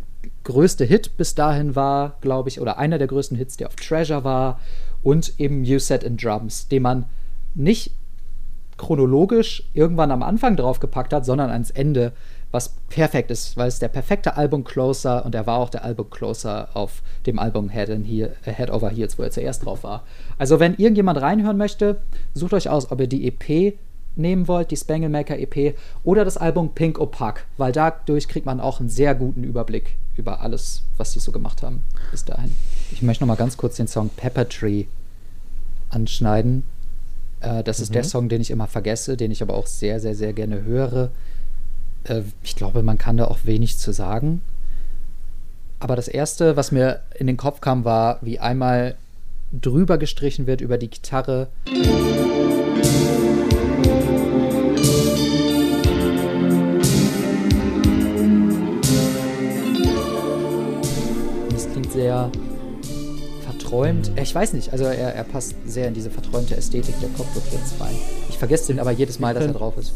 größte 0.44 0.86
Hit 0.86 1.18
bis 1.18 1.36
dahin 1.36 1.76
war, 1.76 2.18
glaube 2.22 2.50
ich, 2.50 2.62
oder 2.62 2.78
einer 2.78 2.98
der 2.98 3.08
größten 3.08 3.38
Hits, 3.38 3.58
der 3.58 3.68
auf 3.68 3.76
Treasure 3.76 4.24
war. 4.24 4.60
Und 5.04 5.40
eben 5.40 5.64
You 5.64 5.80
Set 5.80 6.04
in 6.04 6.18
Drums, 6.18 6.68
den 6.68 6.82
man 6.82 7.06
nicht 7.54 7.92
chronologisch 8.78 9.64
irgendwann 9.74 10.12
am 10.12 10.24
Anfang 10.24 10.56
draufgepackt 10.56 11.14
hat, 11.14 11.26
sondern 11.26 11.50
ans 11.50 11.72
Ende 11.72 12.12
was 12.56 12.70
perfekt 12.90 13.30
ist, 13.30 13.58
weil 13.58 13.68
es 13.68 13.80
der 13.80 13.90
perfekte 13.90 14.38
Album-Closer 14.38 15.26
und 15.26 15.36
er 15.36 15.46
war 15.46 15.60
auch 15.60 15.70
der 15.70 15.84
Album-Closer 15.84 16.70
auf 16.74 17.04
dem 17.26 17.38
Album 17.38 17.70
Head, 17.70 17.90
in 17.90 18.04
Heel, 18.04 18.34
äh, 18.46 18.54
Head 18.54 18.72
Over 18.72 18.90
Heels, 18.90 19.20
wo 19.20 19.24
er 19.24 19.32
zuerst 19.32 19.66
drauf 19.66 19.84
war. 19.84 20.04
Also, 20.38 20.60
wenn 20.60 20.76
irgendjemand 20.76 21.22
reinhören 21.22 21.58
möchte, 21.58 22.02
sucht 22.34 22.54
euch 22.54 22.70
aus, 22.70 22.92
ob 22.92 23.00
ihr 23.02 23.08
die 23.08 23.28
EP 23.28 23.78
nehmen 24.16 24.48
wollt, 24.48 24.72
die 24.72 24.78
Spangle 24.78 25.10
Maker 25.10 25.38
EP 25.38 25.78
oder 26.06 26.24
das 26.24 26.38
Album 26.38 26.74
Pink 26.74 27.00
Opaque, 27.00 27.44
weil 27.58 27.74
dadurch 27.74 28.30
kriegt 28.30 28.46
man 28.46 28.62
auch 28.62 28.80
einen 28.80 28.90
sehr 28.90 29.14
guten 29.14 29.44
Überblick 29.44 29.98
über 30.16 30.40
alles, 30.40 30.84
was 30.96 31.12
sie 31.12 31.20
so 31.20 31.34
gemacht 31.34 31.62
haben 31.62 31.84
bis 32.12 32.24
dahin. 32.24 32.56
Ich 32.92 33.02
möchte 33.02 33.24
noch 33.24 33.28
mal 33.28 33.36
ganz 33.36 33.58
kurz 33.58 33.76
den 33.76 33.88
Song 33.88 34.10
Pepper 34.16 34.48
Tree 34.48 34.86
anschneiden. 35.90 36.64
Äh, 37.42 37.64
das 37.64 37.80
mhm. 37.80 37.84
ist 37.84 37.96
der 37.96 38.04
mhm. 38.04 38.08
Song, 38.08 38.30
den 38.30 38.40
ich 38.40 38.52
immer 38.52 38.68
vergesse, 38.68 39.18
den 39.18 39.32
ich 39.32 39.42
aber 39.42 39.56
auch 39.56 39.68
sehr, 39.68 40.00
sehr, 40.00 40.16
sehr 40.16 40.32
gerne 40.32 40.64
höre. 40.64 41.12
Äh, 42.06 42.22
ich 42.44 42.56
glaube, 42.56 42.84
man 42.84 42.98
kann 42.98 43.18
da 43.18 43.26
auch 43.26 43.40
wenig 43.44 43.78
zu 43.78 43.92
sagen. 43.92 44.42
Aber 45.80 45.96
das 45.96 46.08
Erste, 46.08 46.56
was 46.56 46.72
mir 46.72 47.02
in 47.18 47.28
den 47.28 47.38
Kopf 47.38 47.62
kam, 47.62 47.84
war, 47.84 48.20
wie 48.22 48.40
einmal 48.40 48.96
drüber 49.52 49.98
gestrichen 49.98 50.48
wird 50.48 50.62
über 50.62 50.78
die 50.78 50.90
Gitarre. 50.90 51.48
Das 61.50 61.72
klingt 61.72 61.92
sehr 61.92 62.32
verträumt. 63.44 64.12
Ich 64.16 64.34
weiß 64.34 64.54
nicht, 64.54 64.72
also 64.72 64.86
er, 64.86 65.14
er 65.14 65.24
passt 65.24 65.56
sehr 65.66 65.88
in 65.88 65.94
diese 65.94 66.10
verträumte 66.10 66.56
Ästhetik 66.56 66.96
der 67.00 67.10
jetzt 67.10 67.80
rein. 67.80 67.96
Ich 68.30 68.38
vergesse 68.38 68.68
den 68.68 68.80
aber 68.80 68.92
jedes 68.92 69.20
Mal, 69.20 69.34
dass 69.34 69.46
er 69.46 69.54
drauf 69.54 69.78
ist. 69.78 69.94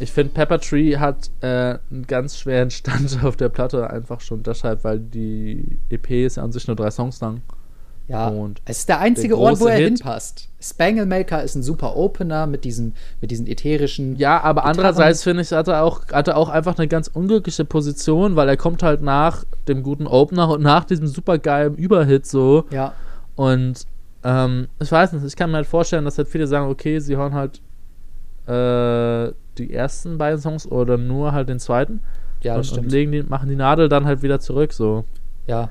Ich 0.00 0.12
finde, 0.12 0.32
Pepper 0.32 0.58
Tree 0.58 0.96
hat 0.96 1.30
äh, 1.42 1.78
einen 1.90 2.06
ganz 2.06 2.38
schweren 2.38 2.70
Stand 2.72 3.22
auf 3.22 3.36
der 3.36 3.50
Platte, 3.50 3.88
einfach 3.90 4.20
schon 4.20 4.42
deshalb, 4.42 4.82
weil 4.82 4.98
die 4.98 5.78
EP 5.90 6.10
ist 6.10 6.36
ja 6.36 6.42
an 6.42 6.52
sich 6.52 6.66
nur 6.66 6.76
drei 6.76 6.90
Songs 6.90 7.20
lang. 7.20 7.42
Ja, 8.08 8.26
und 8.26 8.60
es 8.64 8.78
ist 8.78 8.88
der 8.88 8.98
einzige 8.98 9.34
der 9.34 9.38
Ort, 9.38 9.60
wo 9.60 9.66
er 9.66 9.76
Hit. 9.76 9.98
hinpasst. 9.98 10.48
Spangle 10.60 11.06
Maker 11.06 11.44
ist 11.44 11.54
ein 11.54 11.62
super 11.62 11.96
Opener 11.96 12.48
mit 12.48 12.64
diesen, 12.64 12.94
mit 13.20 13.30
diesen 13.30 13.46
ätherischen. 13.46 14.16
Ja, 14.16 14.40
aber 14.40 14.62
Gitarren. 14.62 14.78
andererseits 14.78 15.22
finde 15.22 15.42
ich, 15.42 15.52
hat 15.52 15.68
er, 15.68 15.84
auch, 15.84 16.08
hat 16.08 16.26
er 16.26 16.36
auch 16.36 16.48
einfach 16.48 16.76
eine 16.76 16.88
ganz 16.88 17.06
unglückliche 17.06 17.64
Position, 17.64 18.34
weil 18.34 18.48
er 18.48 18.56
kommt 18.56 18.82
halt 18.82 19.00
nach 19.00 19.44
dem 19.68 19.84
guten 19.84 20.08
Opener 20.08 20.48
und 20.48 20.60
nach 20.60 20.84
diesem 20.84 21.06
super 21.06 21.38
geilen 21.38 21.76
Überhit 21.76 22.26
so. 22.26 22.64
Ja. 22.72 22.94
Und 23.36 23.86
ähm, 24.24 24.66
ich 24.80 24.90
weiß 24.90 25.12
nicht, 25.12 25.24
ich 25.24 25.36
kann 25.36 25.52
mir 25.52 25.58
halt 25.58 25.68
vorstellen, 25.68 26.04
dass 26.04 26.18
halt 26.18 26.26
viele 26.26 26.48
sagen, 26.48 26.68
okay, 26.68 26.98
sie 26.98 27.16
hören 27.16 27.34
halt 27.34 27.60
äh, 28.50 29.32
die 29.58 29.72
ersten 29.72 30.18
beiden 30.18 30.40
Songs 30.40 30.66
oder 30.66 30.96
nur 30.96 31.32
halt 31.32 31.48
den 31.48 31.60
zweiten. 31.60 32.00
Ja, 32.42 32.56
das 32.56 32.68
und, 32.68 32.72
stimmt. 32.72 32.86
Und 32.86 32.92
legen 32.92 33.12
die, 33.12 33.22
machen 33.22 33.48
die 33.48 33.56
Nadel 33.56 33.88
dann 33.88 34.06
halt 34.06 34.22
wieder 34.22 34.40
zurück, 34.40 34.72
so. 34.72 35.04
Ja. 35.46 35.70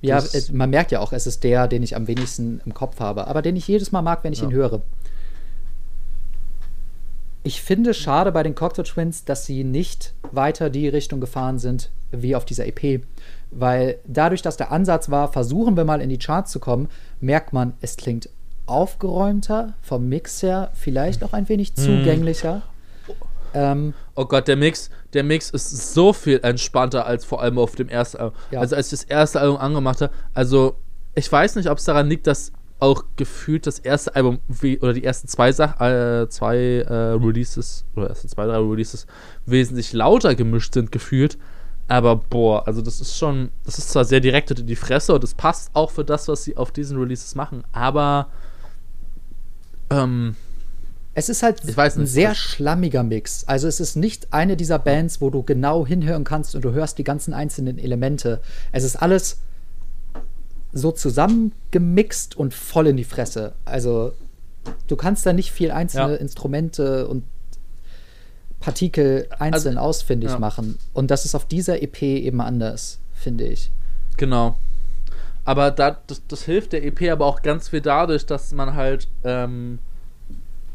Ja, 0.00 0.18
es, 0.18 0.52
man 0.52 0.70
merkt 0.70 0.92
ja 0.92 1.00
auch, 1.00 1.12
es 1.12 1.26
ist 1.26 1.42
der, 1.42 1.66
den 1.66 1.82
ich 1.82 1.96
am 1.96 2.06
wenigsten 2.06 2.60
im 2.64 2.72
Kopf 2.72 3.00
habe, 3.00 3.26
aber 3.26 3.42
den 3.42 3.56
ich 3.56 3.66
jedes 3.66 3.90
Mal 3.90 4.02
mag, 4.02 4.22
wenn 4.22 4.32
ich 4.32 4.40
ja. 4.40 4.46
ihn 4.46 4.52
höre. 4.52 4.80
Ich 7.42 7.62
finde 7.62 7.94
schade 7.94 8.30
bei 8.30 8.44
den 8.44 8.54
Cocktail 8.54 8.84
Twins, 8.84 9.24
dass 9.24 9.44
sie 9.44 9.64
nicht 9.64 10.14
weiter 10.30 10.70
die 10.70 10.86
Richtung 10.88 11.20
gefahren 11.20 11.58
sind 11.58 11.90
wie 12.12 12.36
auf 12.36 12.44
dieser 12.44 12.66
EP, 12.66 13.02
weil 13.50 13.98
dadurch, 14.06 14.42
dass 14.42 14.56
der 14.56 14.70
Ansatz 14.70 15.10
war, 15.10 15.32
versuchen 15.32 15.76
wir 15.76 15.84
mal 15.84 16.00
in 16.00 16.10
die 16.10 16.18
Charts 16.18 16.52
zu 16.52 16.60
kommen, 16.60 16.88
merkt 17.20 17.52
man, 17.52 17.72
es 17.80 17.96
klingt 17.96 18.28
aufgeräumter 18.68 19.74
vom 19.82 20.08
Mix 20.08 20.42
her, 20.42 20.70
vielleicht 20.74 21.24
auch 21.24 21.32
ein 21.32 21.48
wenig 21.48 21.72
hm. 21.76 21.76
zugänglicher. 21.76 22.62
Ähm, 23.54 23.94
oh 24.14 24.26
Gott, 24.26 24.46
der 24.46 24.56
Mix, 24.56 24.90
der 25.14 25.24
Mix 25.24 25.50
ist 25.50 25.94
so 25.94 26.12
viel 26.12 26.40
entspannter 26.42 27.06
als 27.06 27.24
vor 27.24 27.42
allem 27.42 27.58
auf 27.58 27.74
dem 27.74 27.88
ersten 27.88 28.18
Album. 28.18 28.38
Ja. 28.50 28.60
Also 28.60 28.76
als 28.76 28.92
ich 28.92 29.00
das 29.00 29.04
erste 29.04 29.40
Album 29.40 29.56
angemacht 29.56 30.02
habe, 30.02 30.12
also 30.34 30.76
ich 31.14 31.30
weiß 31.30 31.56
nicht, 31.56 31.70
ob 31.70 31.78
es 31.78 31.84
daran 31.84 32.08
liegt, 32.08 32.26
dass 32.26 32.52
auch 32.80 33.04
gefühlt 33.16 33.66
das 33.66 33.78
erste 33.78 34.14
Album 34.14 34.38
wie, 34.46 34.78
oder 34.78 34.92
die 34.92 35.02
ersten 35.02 35.26
zwei 35.26 35.50
Sach 35.50 35.80
äh, 35.80 36.28
zwei 36.28 36.56
äh, 36.56 36.92
Releases 36.92 37.84
oder 37.96 38.08
ersten 38.08 38.28
zwei 38.28 38.46
drei 38.46 38.58
Releases 38.58 39.06
wesentlich 39.46 39.92
lauter 39.92 40.34
gemischt 40.34 40.74
sind 40.74 40.92
gefühlt. 40.92 41.38
Aber 41.88 42.16
boah, 42.16 42.66
also 42.66 42.82
das 42.82 43.00
ist 43.00 43.16
schon, 43.16 43.48
das 43.64 43.78
ist 43.78 43.90
zwar 43.90 44.04
sehr 44.04 44.20
direkt 44.20 44.50
in 44.50 44.66
die 44.66 44.76
Fresse 44.76 45.14
und 45.14 45.24
das 45.24 45.34
passt 45.34 45.70
auch 45.72 45.90
für 45.90 46.04
das, 46.04 46.28
was 46.28 46.44
sie 46.44 46.56
auf 46.56 46.70
diesen 46.70 46.98
Releases 46.98 47.34
machen, 47.34 47.64
aber 47.72 48.28
ähm, 49.90 50.36
es 51.14 51.28
ist 51.28 51.42
halt 51.42 51.62
ein 51.64 52.06
sehr 52.06 52.34
schlammiger 52.34 53.02
Mix. 53.02 53.42
Also 53.48 53.66
es 53.66 53.80
ist 53.80 53.96
nicht 53.96 54.32
eine 54.32 54.56
dieser 54.56 54.78
Bands, 54.78 55.20
wo 55.20 55.30
du 55.30 55.42
genau 55.42 55.84
hinhören 55.84 56.22
kannst 56.22 56.54
und 56.54 56.64
du 56.64 56.70
hörst 56.70 56.96
die 56.98 57.04
ganzen 57.04 57.34
einzelnen 57.34 57.78
Elemente. 57.78 58.40
Es 58.70 58.84
ist 58.84 58.96
alles 58.96 59.38
so 60.72 60.92
zusammengemixt 60.92 62.36
und 62.36 62.54
voll 62.54 62.86
in 62.86 62.96
die 62.96 63.04
Fresse. 63.04 63.54
Also 63.64 64.12
du 64.86 64.94
kannst 64.94 65.26
da 65.26 65.32
nicht 65.32 65.50
viel 65.50 65.72
einzelne 65.72 66.12
ja. 66.12 66.18
Instrumente 66.18 67.08
und 67.08 67.24
Partikel 68.60 69.26
einzeln 69.38 69.78
also, 69.78 69.88
ausfindig 69.88 70.30
ja. 70.30 70.38
machen. 70.38 70.78
Und 70.92 71.10
das 71.10 71.24
ist 71.24 71.34
auf 71.34 71.46
dieser 71.46 71.82
EP 71.82 72.02
eben 72.02 72.40
anders, 72.40 72.98
finde 73.14 73.44
ich. 73.44 73.72
Genau. 74.16 74.56
Aber 75.48 75.70
da, 75.70 75.96
das, 76.06 76.20
das 76.28 76.42
hilft 76.42 76.74
der 76.74 76.84
EP 76.84 77.10
aber 77.10 77.24
auch 77.24 77.40
ganz 77.40 77.70
viel 77.70 77.80
dadurch, 77.80 78.26
dass 78.26 78.52
man 78.52 78.74
halt, 78.74 79.08
ähm, 79.24 79.78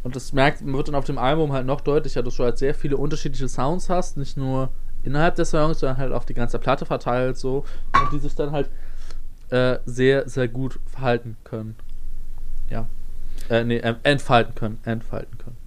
und 0.01 0.15
das 0.15 0.33
merkt, 0.33 0.61
man 0.61 0.73
wird 0.73 0.87
dann 0.87 0.95
auf 0.95 1.05
dem 1.05 1.19
Album 1.19 1.53
halt 1.53 1.67
noch 1.67 1.79
deutlicher, 1.79 2.23
dass 2.23 2.37
du 2.37 2.43
halt 2.43 2.57
sehr 2.57 2.73
viele 2.73 2.97
unterschiedliche 2.97 3.47
Sounds 3.47 3.91
hast, 3.91 4.17
nicht 4.17 4.35
nur 4.35 4.69
innerhalb 5.03 5.35
der 5.35 5.45
Songs, 5.45 5.79
sondern 5.79 5.99
halt 5.99 6.11
auf 6.11 6.25
die 6.25 6.33
ganze 6.33 6.57
Platte 6.57 6.87
verteilt 6.87 7.37
so, 7.37 7.65
und 7.93 8.13
die 8.13 8.17
sich 8.17 8.33
dann 8.33 8.51
halt 8.51 8.67
äh, 9.51 9.77
sehr, 9.85 10.27
sehr 10.27 10.47
gut 10.47 10.79
verhalten 10.87 11.37
können. 11.43 11.75
Ja. 12.67 12.87
Äh, 13.51 13.65
nee, 13.65 13.77
äh, 13.77 13.93
entfalten 14.01 14.55
können, 14.55 14.79
entfalten 14.85 15.37
können. 15.37 15.57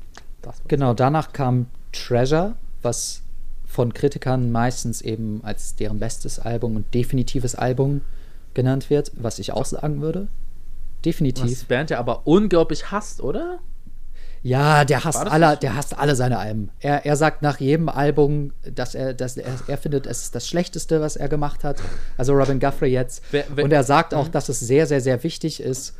genau, 0.66 0.94
danach 0.94 1.32
kam 1.32 1.66
Treasure, 1.92 2.56
was 2.82 3.22
von 3.66 3.94
Kritikern 3.94 4.50
meistens 4.50 5.00
eben 5.00 5.44
als 5.44 5.76
deren 5.76 6.00
bestes 6.00 6.40
Album 6.40 6.74
und 6.74 6.92
definitives 6.92 7.54
Album 7.54 8.00
genannt 8.56 8.90
wird, 8.90 9.12
was 9.14 9.38
ich 9.38 9.52
auch 9.52 9.64
sagen 9.64 10.00
würde. 10.02 10.26
Definitiv. 11.04 11.44
Was 11.44 11.64
Band 11.64 11.90
ja 11.90 12.00
aber 12.00 12.26
unglaublich 12.26 12.90
hasst, 12.90 13.20
oder? 13.20 13.60
Ja, 14.42 14.84
der 14.84 15.04
hasst 15.04 15.18
alle, 15.18 15.56
der 15.56 15.76
hasst 15.76 15.96
alle 15.98 16.14
seine 16.14 16.38
Alben. 16.38 16.70
Er, 16.80 17.04
er 17.06 17.16
sagt 17.16 17.42
nach 17.42 17.58
jedem 17.58 17.88
Album, 17.88 18.52
dass 18.74 18.94
er, 18.94 19.14
dass 19.14 19.36
er, 19.36 19.52
er 19.66 19.78
findet, 19.78 20.06
es 20.06 20.22
ist 20.22 20.34
das 20.34 20.46
Schlechteste, 20.46 21.00
was 21.00 21.16
er 21.16 21.28
gemacht 21.28 21.64
hat. 21.64 21.78
Also 22.16 22.32
Robin 22.32 22.60
Guthrie 22.60 22.92
jetzt. 22.92 23.22
Wer, 23.30 23.44
wer, 23.54 23.64
und 23.64 23.72
er 23.72 23.82
sagt 23.84 24.14
auch, 24.14 24.28
mhm. 24.28 24.32
dass 24.32 24.48
es 24.48 24.60
sehr, 24.60 24.86
sehr, 24.86 25.00
sehr 25.00 25.22
wichtig 25.22 25.60
ist, 25.60 25.94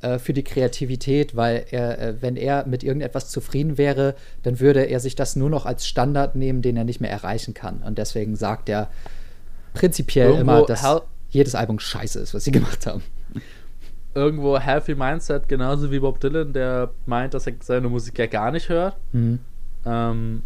äh, 0.00 0.18
für 0.18 0.32
die 0.32 0.42
Kreativität, 0.42 1.36
weil 1.36 1.64
er, 1.70 1.98
äh, 1.98 2.14
wenn 2.22 2.36
er 2.36 2.66
mit 2.66 2.82
irgendetwas 2.82 3.30
zufrieden 3.30 3.78
wäre, 3.78 4.16
dann 4.42 4.58
würde 4.58 4.82
er 4.82 4.98
sich 4.98 5.14
das 5.14 5.36
nur 5.36 5.48
noch 5.48 5.64
als 5.64 5.86
Standard 5.86 6.34
nehmen, 6.34 6.60
den 6.60 6.76
er 6.76 6.84
nicht 6.84 7.00
mehr 7.00 7.10
erreichen 7.10 7.54
kann. 7.54 7.84
Und 7.84 7.98
deswegen 7.98 8.34
sagt 8.34 8.68
er 8.68 8.90
prinzipiell 9.74 10.30
Irgendwo 10.30 10.42
immer, 10.42 10.66
dass 10.66 10.82
jedes 11.32 11.54
Album 11.54 11.78
scheiße 11.78 12.20
ist, 12.20 12.34
was 12.34 12.44
sie 12.44 12.52
gemacht 12.52 12.86
haben. 12.86 13.02
Irgendwo 14.14 14.58
Healthy 14.58 14.94
Mindset, 14.94 15.48
genauso 15.48 15.90
wie 15.90 15.98
Bob 15.98 16.20
Dylan, 16.20 16.52
der 16.52 16.90
meint, 17.06 17.34
dass 17.34 17.46
er 17.46 17.54
seine 17.60 17.88
Musik 17.88 18.18
ja 18.18 18.26
gar 18.26 18.50
nicht 18.50 18.68
hört. 18.68 18.96
Mhm. 19.12 19.40
Ähm, 19.84 20.42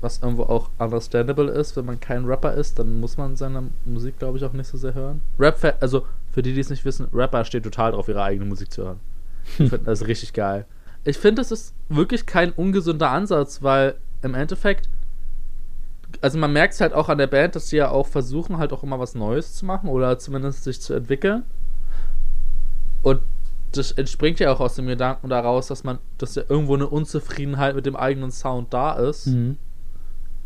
was 0.00 0.18
irgendwo 0.22 0.44
auch 0.44 0.70
understandable 0.78 1.50
ist, 1.50 1.76
wenn 1.76 1.86
man 1.86 1.98
kein 1.98 2.24
Rapper 2.24 2.54
ist, 2.54 2.78
dann 2.78 3.00
muss 3.00 3.16
man 3.16 3.36
seine 3.36 3.70
Musik, 3.84 4.18
glaube 4.18 4.38
ich, 4.38 4.44
auch 4.44 4.52
nicht 4.52 4.68
so 4.68 4.78
sehr 4.78 4.94
hören. 4.94 5.20
Rap, 5.38 5.76
also 5.80 6.06
für 6.30 6.42
die, 6.42 6.52
die 6.52 6.60
es 6.60 6.70
nicht 6.70 6.84
wissen, 6.84 7.08
Rapper 7.12 7.44
stehen 7.44 7.62
total 7.62 7.92
drauf, 7.92 8.08
ihre 8.08 8.22
eigene 8.22 8.44
Musik 8.44 8.70
zu 8.70 8.84
hören. 8.84 9.00
Ich 9.46 9.54
finde 9.70 9.78
das 9.78 10.06
richtig 10.06 10.32
geil. 10.32 10.66
Ich 11.04 11.18
finde, 11.18 11.40
das 11.40 11.50
ist 11.50 11.74
wirklich 11.88 12.26
kein 12.26 12.52
ungesunder 12.52 13.10
Ansatz, 13.10 13.62
weil 13.62 13.94
im 14.22 14.34
Endeffekt, 14.34 14.88
also 16.20 16.38
man 16.38 16.52
merkt 16.52 16.74
es 16.74 16.80
halt 16.80 16.92
auch 16.92 17.08
an 17.08 17.18
der 17.18 17.26
Band, 17.26 17.56
dass 17.56 17.68
sie 17.68 17.76
ja 17.76 17.90
auch 17.90 18.06
versuchen, 18.06 18.58
halt 18.58 18.72
auch 18.72 18.82
immer 18.82 18.98
was 18.98 19.14
Neues 19.14 19.54
zu 19.54 19.66
machen 19.66 19.88
oder 19.88 20.18
zumindest 20.18 20.64
sich 20.64 20.80
zu 20.80 20.94
entwickeln. 20.94 21.44
Und 23.02 23.20
das 23.72 23.92
entspringt 23.92 24.40
ja 24.40 24.52
auch 24.52 24.60
aus 24.60 24.76
dem 24.76 24.86
Gedanken 24.86 25.28
daraus, 25.28 25.66
dass 25.66 25.84
man, 25.84 25.98
dass 26.18 26.34
ja 26.34 26.44
irgendwo 26.48 26.74
eine 26.74 26.86
Unzufriedenheit 26.86 27.74
mit 27.74 27.86
dem 27.86 27.96
eigenen 27.96 28.30
Sound 28.30 28.72
da 28.72 28.92
ist. 28.92 29.26
Mhm. 29.26 29.58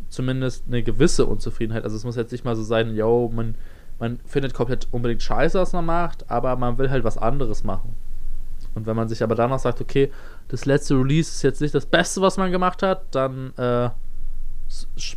Zumindest 0.09 0.65
eine 0.67 0.83
gewisse 0.83 1.27
Unzufriedenheit. 1.27 1.85
Also 1.85 1.97
es 1.97 2.05
muss 2.05 2.17
jetzt 2.17 2.33
nicht 2.33 2.45
mal 2.45 2.57
so 2.57 2.63
sein, 2.63 2.95
yo, 2.95 3.31
man 3.35 3.55
man 3.99 4.21
findet 4.27 4.55
komplett 4.55 4.87
unbedingt 4.93 5.23
scheiße, 5.23 5.59
was 5.59 5.73
man 5.73 5.85
macht, 5.85 6.31
aber 6.31 6.55
man 6.57 6.79
will 6.79 6.91
halt 6.91 7.05
was 7.05 7.19
anderes 7.19 7.65
machen. 7.65 7.97
Und 8.75 8.87
wenn 8.87 8.97
man 8.97 9.09
sich 9.09 9.23
aber 9.23 9.35
danach 9.35 9.59
sagt, 9.59 9.81
okay, 9.81 10.13
das 10.49 10.67
letzte 10.67 10.95
Release 10.95 11.31
ist 11.31 11.43
jetzt 11.43 11.61
nicht 11.61 11.75
das 11.75 11.87
Beste, 11.87 12.21
was 12.21 12.37
man 12.37 12.53
gemacht 12.53 12.83
hat, 12.83 13.15
dann 13.15 13.53
äh, 13.57 13.91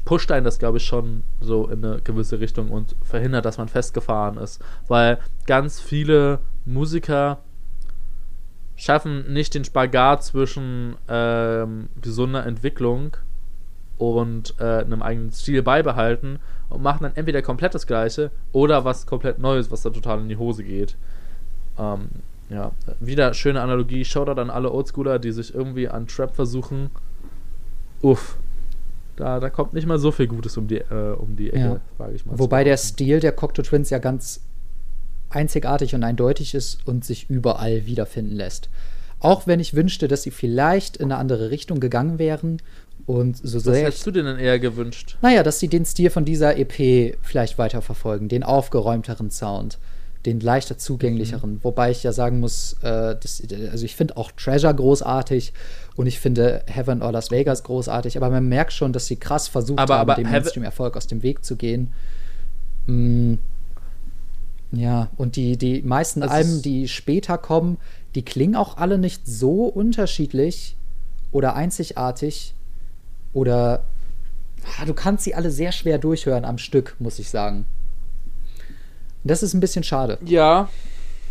pusht 0.06 0.32
einen 0.32 0.46
das, 0.46 0.60
glaube 0.60 0.78
ich, 0.78 0.86
schon 0.86 1.24
so 1.40 1.68
in 1.68 1.84
eine 1.84 2.02
gewisse 2.02 2.40
Richtung 2.40 2.72
und 2.72 2.96
verhindert, 3.04 3.46
dass 3.46 3.58
man 3.58 3.68
festgefahren 3.68 4.38
ist. 4.38 4.62
Weil 4.88 5.20
ganz 5.46 5.80
viele 5.80 6.40
Musiker 6.66 7.40
schaffen 8.76 9.32
nicht 9.32 9.54
den 9.54 9.64
Spagat 9.64 10.24
zwischen 10.24 10.96
ähm, 11.08 11.90
gesunder 12.02 12.46
Entwicklung 12.46 13.18
und 13.98 14.56
äh, 14.60 14.80
einem 14.80 15.04
eigenen 15.04 15.32
Stil 15.32 15.62
beibehalten 15.62 16.40
und 16.70 16.82
machen 16.82 17.04
dann 17.04 17.16
entweder 17.16 17.42
komplett 17.42 17.76
das 17.76 17.86
Gleiche 17.86 18.32
oder 18.52 18.86
was 18.86 19.06
komplett 19.06 19.38
Neues, 19.38 19.70
was 19.70 19.84
dann 19.84 19.94
total 19.94 20.20
in 20.22 20.30
die 20.30 20.38
Hose 20.38 20.64
geht. 20.64 20.96
Ähm, 21.78 22.10
ja, 22.50 22.72
wieder 23.00 23.34
schöne 23.34 23.62
Analogie. 23.62 24.04
Shoutout 24.04 24.42
an 24.42 24.50
alle 24.50 24.72
Oldschooler, 24.72 25.20
die 25.20 25.32
sich 25.32 25.54
irgendwie 25.54 25.88
an 25.88 26.08
Trap 26.08 26.36
versuchen. 26.36 26.90
Uff. 28.02 28.38
Da, 29.16 29.40
da 29.40 29.50
kommt 29.50 29.74
nicht 29.74 29.88
mal 29.88 30.00
so 30.00 30.12
viel 30.12 30.28
Gutes 30.28 30.58
um 30.58 30.68
die, 30.68 30.78
äh, 30.78 31.16
um 31.16 31.36
die 31.36 31.50
Ecke, 31.50 31.60
ja. 31.60 31.82
sage 31.98 32.14
ich 32.16 32.26
mal. 32.26 32.40
Wobei 32.40 32.64
der 32.64 32.78
Stil 32.78 33.20
der 33.20 33.32
Cocteau 33.32 33.62
Twins 33.62 33.90
ja 33.90 34.00
ganz 34.00 34.42
einzigartig 35.30 35.96
und 35.96 36.04
eindeutig 36.04 36.54
ist 36.54 36.86
und 36.88 37.06
sich 37.06 37.30
überall 37.30 37.86
wiederfinden 37.86 38.36
lässt. 38.36 38.70
Auch 39.20 39.48
wenn 39.48 39.60
ich 39.60 39.76
wünschte, 39.76 40.08
dass 40.08 40.24
sie 40.24 40.32
vielleicht 40.32 40.98
in 40.98 41.12
eine 41.12 41.18
andere 41.18 41.52
Richtung 41.52 41.80
gegangen 41.80 42.20
wären 42.20 42.62
und 43.06 43.38
so 43.38 43.58
Was 43.58 43.64
sehr. 43.64 43.74
Was 43.74 43.82
hättest 43.82 44.08
du 44.08 44.12
denn 44.12 44.40
eher 44.40 44.60
gewünscht? 44.60 45.18
Naja, 45.22 45.44
dass 45.44 45.60
sie 45.60 45.68
den 45.68 45.86
Stil 45.86 46.10
von 46.10 46.26
dieser 46.26 46.58
EP 46.58 47.18
vielleicht 47.22 47.58
weiterverfolgen, 47.58 48.30
den 48.30 48.44
aufgeräumteren 48.44 49.30
Sound, 49.30 49.78
den 50.26 50.40
leichter 50.40 50.78
zugänglicheren. 50.78 51.54
Mhm. 51.54 51.64
Wobei 51.64 51.92
ich 51.92 52.04
ja 52.04 52.12
sagen 52.12 52.40
muss, 52.40 52.74
äh, 52.82 53.16
das, 53.20 53.42
also 53.72 53.86
ich 53.86 53.96
finde 53.96 54.18
auch 54.18 54.32
Treasure 54.32 54.74
großartig 54.74 55.54
und 55.96 56.08
ich 56.08 56.20
finde 56.20 56.64
Heaven 56.68 57.02
or 57.02 57.12
Las 57.12 57.32
Vegas 57.32 57.64
großartig, 57.64 58.18
aber 58.18 58.30
man 58.30 58.48
merkt 58.48 58.74
schon, 58.74 58.94
dass 58.94 59.08
sie 59.08 59.16
krass 59.16 59.48
versucht 59.48 59.80
aber, 59.80 59.96
haben, 59.96 60.10
aber 60.10 60.22
dem 60.22 60.30
Mainstream-Erfolg 60.30 60.96
aus 60.96 61.08
dem 61.08 61.24
Weg 61.24 61.44
zu 61.44 61.56
gehen. 61.56 61.92
Mm, 62.86 63.36
ja, 64.72 65.10
und 65.18 65.36
die, 65.36 65.58
die 65.58 65.82
meisten 65.82 66.22
also 66.24 66.34
Alben, 66.34 66.62
die 66.62 66.88
später 66.88 67.38
kommen, 67.38 67.78
die 68.16 68.24
klingen 68.24 68.56
auch 68.56 68.78
alle 68.78 68.98
nicht 68.98 69.28
so 69.28 69.66
unterschiedlich 69.66 70.76
oder 71.32 71.56
einzigartig 71.56 72.54
oder 73.34 73.86
ah, 74.80 74.86
du 74.86 74.94
kannst 74.94 75.24
sie 75.24 75.36
alle 75.36 75.52
sehr 75.52 75.72
schwer 75.72 75.98
durchhören 75.98 76.46
am 76.46 76.58
Stück, 76.58 76.96
muss 77.00 77.20
ich 77.20 77.30
sagen. 77.30 77.66
Das 79.24 79.44
ist 79.44 79.54
ein 79.54 79.60
bisschen 79.60 79.84
schade. 79.84 80.18
Ja. 80.26 80.70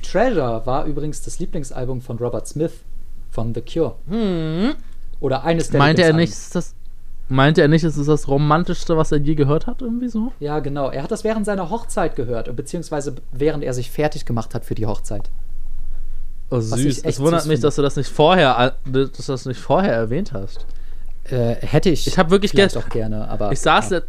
Treasure 0.03 0.63
war 0.65 0.85
übrigens 0.85 1.23
das 1.23 1.39
Lieblingsalbum 1.39 2.01
von 2.01 2.19
Robert 2.19 2.47
Smith 2.47 2.73
von 3.31 3.55
The 3.55 3.63
Cure. 3.63 3.97
Hm. 4.09 4.75
Oder 5.21 5.45
eines 5.45 5.71
der 5.71 5.79
Meinte 5.79 6.03
er 6.03 6.13
nicht, 6.13 6.33
das 6.55 6.75
Meinte 7.29 7.63
er 7.63 7.69
nicht, 7.69 7.85
es 7.85 7.97
ist 7.97 8.09
das 8.09 8.27
romantischste, 8.27 8.97
was 8.97 9.13
er 9.13 9.19
je 9.19 9.35
gehört 9.35 9.67
hat, 9.67 9.83
irgendwie 9.83 10.09
so? 10.09 10.33
Ja, 10.41 10.59
genau. 10.59 10.91
Er 10.91 11.03
hat 11.03 11.11
das 11.11 11.23
während 11.23 11.47
seiner 11.47 11.71
Hochzeit 11.71 12.17
gehört, 12.17 12.55
beziehungsweise 12.57 13.15
während 13.31 13.63
er 13.63 13.75
sich 13.75 13.91
fertig 13.91 14.25
gemacht 14.25 14.55
hat 14.55 14.65
für 14.65 14.75
die 14.75 14.87
Hochzeit. 14.87 15.31
Oh, 16.51 16.59
süß. 16.59 17.05
Es 17.05 17.21
wundert 17.21 17.47
mich, 17.47 17.61
dass 17.61 17.77
du 17.77 17.83
das 17.83 17.95
nicht 17.95 18.11
vorher, 18.11 18.75
dass 18.85 19.13
du 19.13 19.33
das 19.33 19.47
nicht 19.47 19.61
vorher 19.61 19.93
erwähnt 19.93 20.33
hast. 20.33 20.67
Äh, 21.25 21.55
hätte 21.61 21.91
ich. 21.91 22.09
Ich 22.09 22.19
habe 22.19 22.31
wirklich 22.31 22.51
vielleicht 22.51 22.77
auch 22.77 22.89
gerne, 22.89 23.29
aber. 23.29 23.53
Ich 23.53 23.61
saß, 23.61 23.91
ja. 23.91 24.01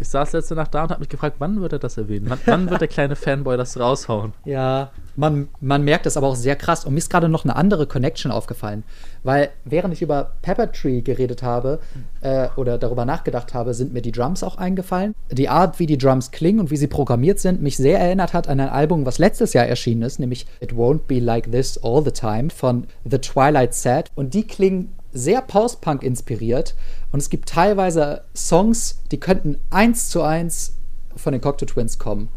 Ich 0.00 0.08
saß 0.08 0.32
letzte 0.32 0.54
Nacht 0.54 0.74
da 0.74 0.84
und 0.84 0.90
habe 0.90 1.00
mich 1.00 1.08
gefragt, 1.08 1.36
wann 1.38 1.60
wird 1.60 1.74
er 1.74 1.78
das 1.78 1.96
erwähnen? 1.96 2.26
Wann, 2.28 2.38
wann 2.46 2.70
wird 2.70 2.80
der 2.80 2.88
kleine 2.88 3.16
Fanboy 3.16 3.56
das 3.56 3.78
raushauen? 3.78 4.32
Ja, 4.44 4.90
man, 5.16 5.48
man 5.60 5.84
merkt 5.84 6.06
es 6.06 6.16
aber 6.16 6.26
auch 6.26 6.34
sehr 6.34 6.56
krass. 6.56 6.84
Und 6.84 6.94
mir 6.94 6.98
ist 6.98 7.10
gerade 7.10 7.28
noch 7.28 7.44
eine 7.44 7.54
andere 7.54 7.86
Connection 7.86 8.32
aufgefallen. 8.32 8.84
Weil 9.22 9.50
während 9.64 9.92
ich 9.92 10.02
über 10.02 10.32
Pepper 10.42 10.72
Tree 10.72 11.02
geredet 11.02 11.42
habe 11.42 11.78
äh, 12.22 12.48
oder 12.56 12.78
darüber 12.78 13.04
nachgedacht 13.04 13.52
habe, 13.52 13.74
sind 13.74 13.92
mir 13.92 14.02
die 14.02 14.12
Drums 14.12 14.42
auch 14.42 14.56
eingefallen. 14.56 15.14
Die 15.30 15.48
Art, 15.48 15.78
wie 15.78 15.86
die 15.86 15.98
Drums 15.98 16.30
klingen 16.30 16.60
und 16.60 16.70
wie 16.70 16.76
sie 16.76 16.86
programmiert 16.86 17.38
sind, 17.38 17.60
mich 17.60 17.76
sehr 17.76 18.00
erinnert 18.00 18.32
hat 18.32 18.48
an 18.48 18.60
ein 18.60 18.70
Album, 18.70 19.04
was 19.04 19.18
letztes 19.18 19.52
Jahr 19.52 19.66
erschienen 19.66 20.02
ist, 20.02 20.18
nämlich 20.18 20.46
It 20.60 20.72
Won't 20.72 21.02
Be 21.06 21.20
Like 21.20 21.52
This 21.52 21.78
All 21.82 22.02
the 22.02 22.12
Time 22.12 22.50
von 22.50 22.86
The 23.04 23.18
Twilight 23.18 23.74
Set. 23.74 24.10
Und 24.14 24.34
die 24.34 24.46
klingen 24.46 24.92
sehr 25.12 25.42
Post-Punk 25.42 26.02
inspiriert 26.02 26.74
und 27.12 27.20
es 27.20 27.30
gibt 27.30 27.48
teilweise 27.48 28.22
Songs, 28.34 29.00
die 29.10 29.18
könnten 29.18 29.58
eins 29.70 30.08
zu 30.08 30.22
eins 30.22 30.76
von 31.16 31.32
den 31.32 31.40
Cocteau 31.40 31.66
Twins 31.66 31.98
kommen. 31.98 32.28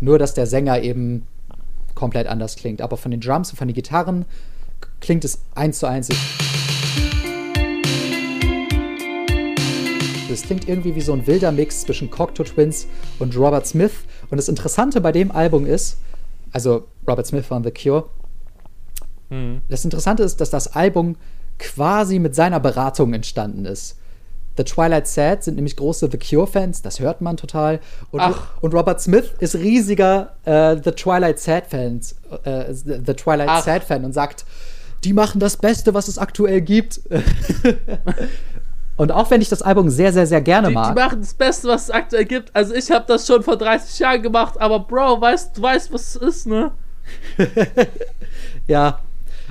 Nur, 0.00 0.18
dass 0.18 0.34
der 0.34 0.46
Sänger 0.46 0.82
eben 0.82 1.26
komplett 1.94 2.26
anders 2.26 2.56
klingt. 2.56 2.82
Aber 2.82 2.96
von 2.96 3.10
den 3.10 3.20
Drums 3.20 3.50
und 3.50 3.56
von 3.56 3.68
den 3.68 3.74
Gitarren 3.74 4.24
klingt 5.00 5.24
es 5.24 5.40
eins 5.54 5.78
zu 5.78 5.86
eins. 5.86 6.08
Es 10.30 10.42
klingt 10.42 10.66
irgendwie 10.66 10.94
wie 10.94 11.00
so 11.00 11.12
ein 11.12 11.26
wilder 11.26 11.52
Mix 11.52 11.82
zwischen 11.82 12.10
Cocteau 12.10 12.44
Twins 12.44 12.86
und 13.18 13.36
Robert 13.36 13.66
Smith. 13.66 13.92
Und 14.30 14.38
das 14.38 14.48
Interessante 14.48 15.00
bei 15.00 15.12
dem 15.12 15.30
Album 15.30 15.66
ist, 15.66 15.98
also 16.52 16.88
Robert 17.06 17.26
Smith 17.26 17.46
von 17.46 17.62
The 17.62 17.70
Cure, 17.70 18.08
mhm. 19.28 19.60
das 19.68 19.84
Interessante 19.84 20.22
ist, 20.22 20.40
dass 20.40 20.50
das 20.50 20.74
Album 20.74 21.16
quasi 21.62 22.18
mit 22.18 22.34
seiner 22.34 22.60
Beratung 22.60 23.14
entstanden 23.14 23.64
ist. 23.64 23.96
The 24.56 24.64
Twilight 24.64 25.06
Sad 25.06 25.42
sind 25.44 25.54
nämlich 25.54 25.76
große 25.76 26.10
The 26.10 26.18
Cure-Fans, 26.18 26.82
das 26.82 27.00
hört 27.00 27.22
man 27.22 27.38
total. 27.38 27.80
Und, 28.10 28.22
und 28.60 28.74
Robert 28.74 29.00
Smith 29.00 29.32
ist 29.38 29.54
riesiger 29.54 30.34
äh, 30.44 30.76
The 30.76 30.90
Twilight 30.90 31.38
Sad-Fans, 31.38 32.16
äh, 32.44 32.74
The 32.74 33.14
Twilight 33.14 33.64
Sad-Fan 33.64 34.04
und 34.04 34.12
sagt, 34.12 34.44
die 35.04 35.14
machen 35.14 35.40
das 35.40 35.56
Beste, 35.56 35.94
was 35.94 36.08
es 36.08 36.18
aktuell 36.18 36.60
gibt. 36.60 37.00
Und 38.96 39.10
auch 39.10 39.30
wenn 39.30 39.40
ich 39.40 39.48
das 39.48 39.62
Album 39.62 39.88
sehr, 39.88 40.12
sehr, 40.12 40.26
sehr 40.26 40.42
gerne 40.42 40.68
Die, 40.68 40.74
die 40.74 40.78
mag. 40.78 40.94
machen 40.94 41.20
das 41.22 41.34
Beste, 41.34 41.66
was 41.66 41.84
es 41.84 41.90
aktuell 41.90 42.26
gibt. 42.26 42.54
Also 42.54 42.74
ich 42.74 42.90
habe 42.90 43.04
das 43.08 43.26
schon 43.26 43.42
vor 43.42 43.56
30 43.56 43.98
Jahren 43.98 44.22
gemacht, 44.22 44.60
aber 44.60 44.80
Bro, 44.80 45.20
weißt, 45.20 45.56
du 45.56 45.62
weißt, 45.62 45.92
was 45.92 46.14
es 46.14 46.16
ist, 46.16 46.46
ne? 46.46 46.72
Ja. 48.68 49.00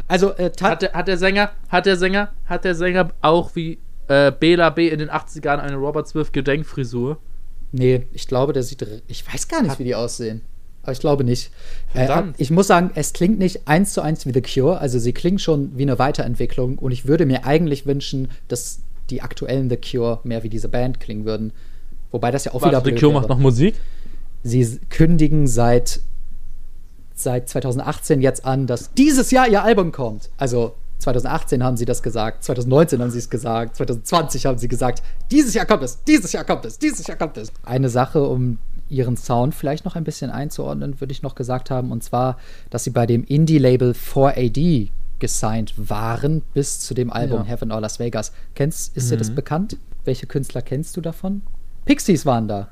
Also, 0.07 0.31
äh, 0.33 0.51
Hat 0.61 0.81
der, 0.81 0.93
hat 0.93 1.07
der 1.07 1.17
Sänger, 1.17 1.51
hat 1.69 1.85
der 1.85 1.97
Sänger, 1.97 2.31
hat 2.45 2.63
der 2.65 2.75
Sänger 2.75 3.11
auch 3.21 3.55
wie 3.55 3.79
äh, 4.07 4.31
Bela 4.31 4.69
B 4.69 4.89
in 4.89 4.99
den 4.99 5.09
80ern 5.09 5.57
eine 5.57 5.75
Robert 5.75 6.07
Smith 6.07 6.31
Gedenkfrisur? 6.31 7.17
Nee, 7.71 8.05
ich 8.11 8.27
glaube, 8.27 8.51
der 8.53 8.63
sieht. 8.63 8.85
Ich 9.07 9.25
weiß 9.31 9.47
gar 9.47 9.61
nicht, 9.63 9.79
wie 9.79 9.85
die 9.85 9.95
aussehen. 9.95 10.41
Aber 10.83 10.91
ich 10.91 10.99
glaube 10.99 11.23
nicht. 11.23 11.51
Äh, 11.93 12.23
ich 12.37 12.49
muss 12.51 12.67
sagen, 12.67 12.91
es 12.95 13.13
klingt 13.13 13.39
nicht 13.39 13.67
eins 13.67 13.93
zu 13.93 14.01
eins 14.01 14.25
wie 14.25 14.33
The 14.33 14.41
Cure. 14.41 14.79
Also, 14.79 14.99
sie 14.99 15.13
klingen 15.13 15.39
schon 15.39 15.77
wie 15.77 15.83
eine 15.83 15.99
Weiterentwicklung. 15.99 16.77
Und 16.79 16.91
ich 16.91 17.07
würde 17.07 17.25
mir 17.25 17.45
eigentlich 17.45 17.85
wünschen, 17.85 18.29
dass 18.47 18.79
die 19.09 19.21
aktuellen 19.21 19.69
The 19.69 19.77
Cure 19.77 20.19
mehr 20.23 20.43
wie 20.43 20.49
diese 20.49 20.67
Band 20.69 20.99
klingen 20.99 21.23
würden. 21.25 21.53
Wobei 22.11 22.31
das 22.31 22.45
ja 22.45 22.53
auch 22.53 22.61
wieder. 22.61 22.73
Warte, 22.73 22.85
The 22.85 22.91
blöd 22.91 22.99
Cure 22.99 23.11
wäre. 23.13 23.21
macht 23.21 23.29
noch 23.29 23.39
Musik? 23.39 23.75
Sie 24.43 24.79
kündigen 24.89 25.45
seit, 25.47 26.01
seit 27.23 27.49
2018 27.49 28.21
jetzt 28.21 28.45
an, 28.45 28.67
dass 28.67 28.93
dieses 28.93 29.31
Jahr 29.31 29.47
ihr 29.47 29.63
Album 29.63 29.91
kommt. 29.91 30.29
Also 30.37 30.73
2018 30.99 31.63
haben 31.63 31.77
sie 31.77 31.85
das 31.85 32.03
gesagt, 32.03 32.43
2019 32.43 33.01
haben 33.01 33.09
sie 33.09 33.17
es 33.19 33.29
gesagt, 33.29 33.75
2020 33.75 34.45
haben 34.45 34.57
sie 34.57 34.67
gesagt, 34.67 35.01
dieses 35.31 35.53
Jahr 35.53 35.65
kommt 35.65 35.81
es, 35.83 36.03
dieses 36.03 36.31
Jahr 36.31 36.43
kommt 36.43 36.63
es, 36.65 36.77
dieses 36.77 37.07
Jahr 37.07 37.17
kommt 37.17 37.37
es. 37.37 37.51
Eine 37.63 37.89
Sache, 37.89 38.21
um 38.23 38.59
ihren 38.87 39.17
Sound 39.17 39.55
vielleicht 39.55 39.83
noch 39.85 39.95
ein 39.95 40.03
bisschen 40.03 40.29
einzuordnen, 40.29 40.99
würde 41.01 41.11
ich 41.13 41.23
noch 41.23 41.33
gesagt 41.35 41.71
haben, 41.71 41.91
und 41.91 42.03
zwar, 42.03 42.37
dass 42.69 42.83
sie 42.83 42.89
bei 42.91 43.05
dem 43.07 43.23
Indie-Label 43.23 43.93
4AD 43.93 44.89
gesigned 45.17 45.73
waren 45.77 46.41
bis 46.53 46.79
zu 46.81 46.93
dem 46.93 47.11
Album 47.11 47.39
Ja. 47.39 47.45
Heaven 47.45 47.71
or 47.71 47.79
Las 47.81 47.99
Vegas. 47.99 48.31
Kennst, 48.53 48.95
ist 48.97 49.09
dir 49.11 49.17
das 49.17 49.29
Mhm. 49.31 49.35
bekannt? 49.35 49.77
Welche 50.03 50.25
Künstler 50.27 50.61
kennst 50.61 50.97
du 50.97 51.01
davon? 51.01 51.41
Pixies 51.85 52.25
waren 52.25 52.47
da. 52.47 52.67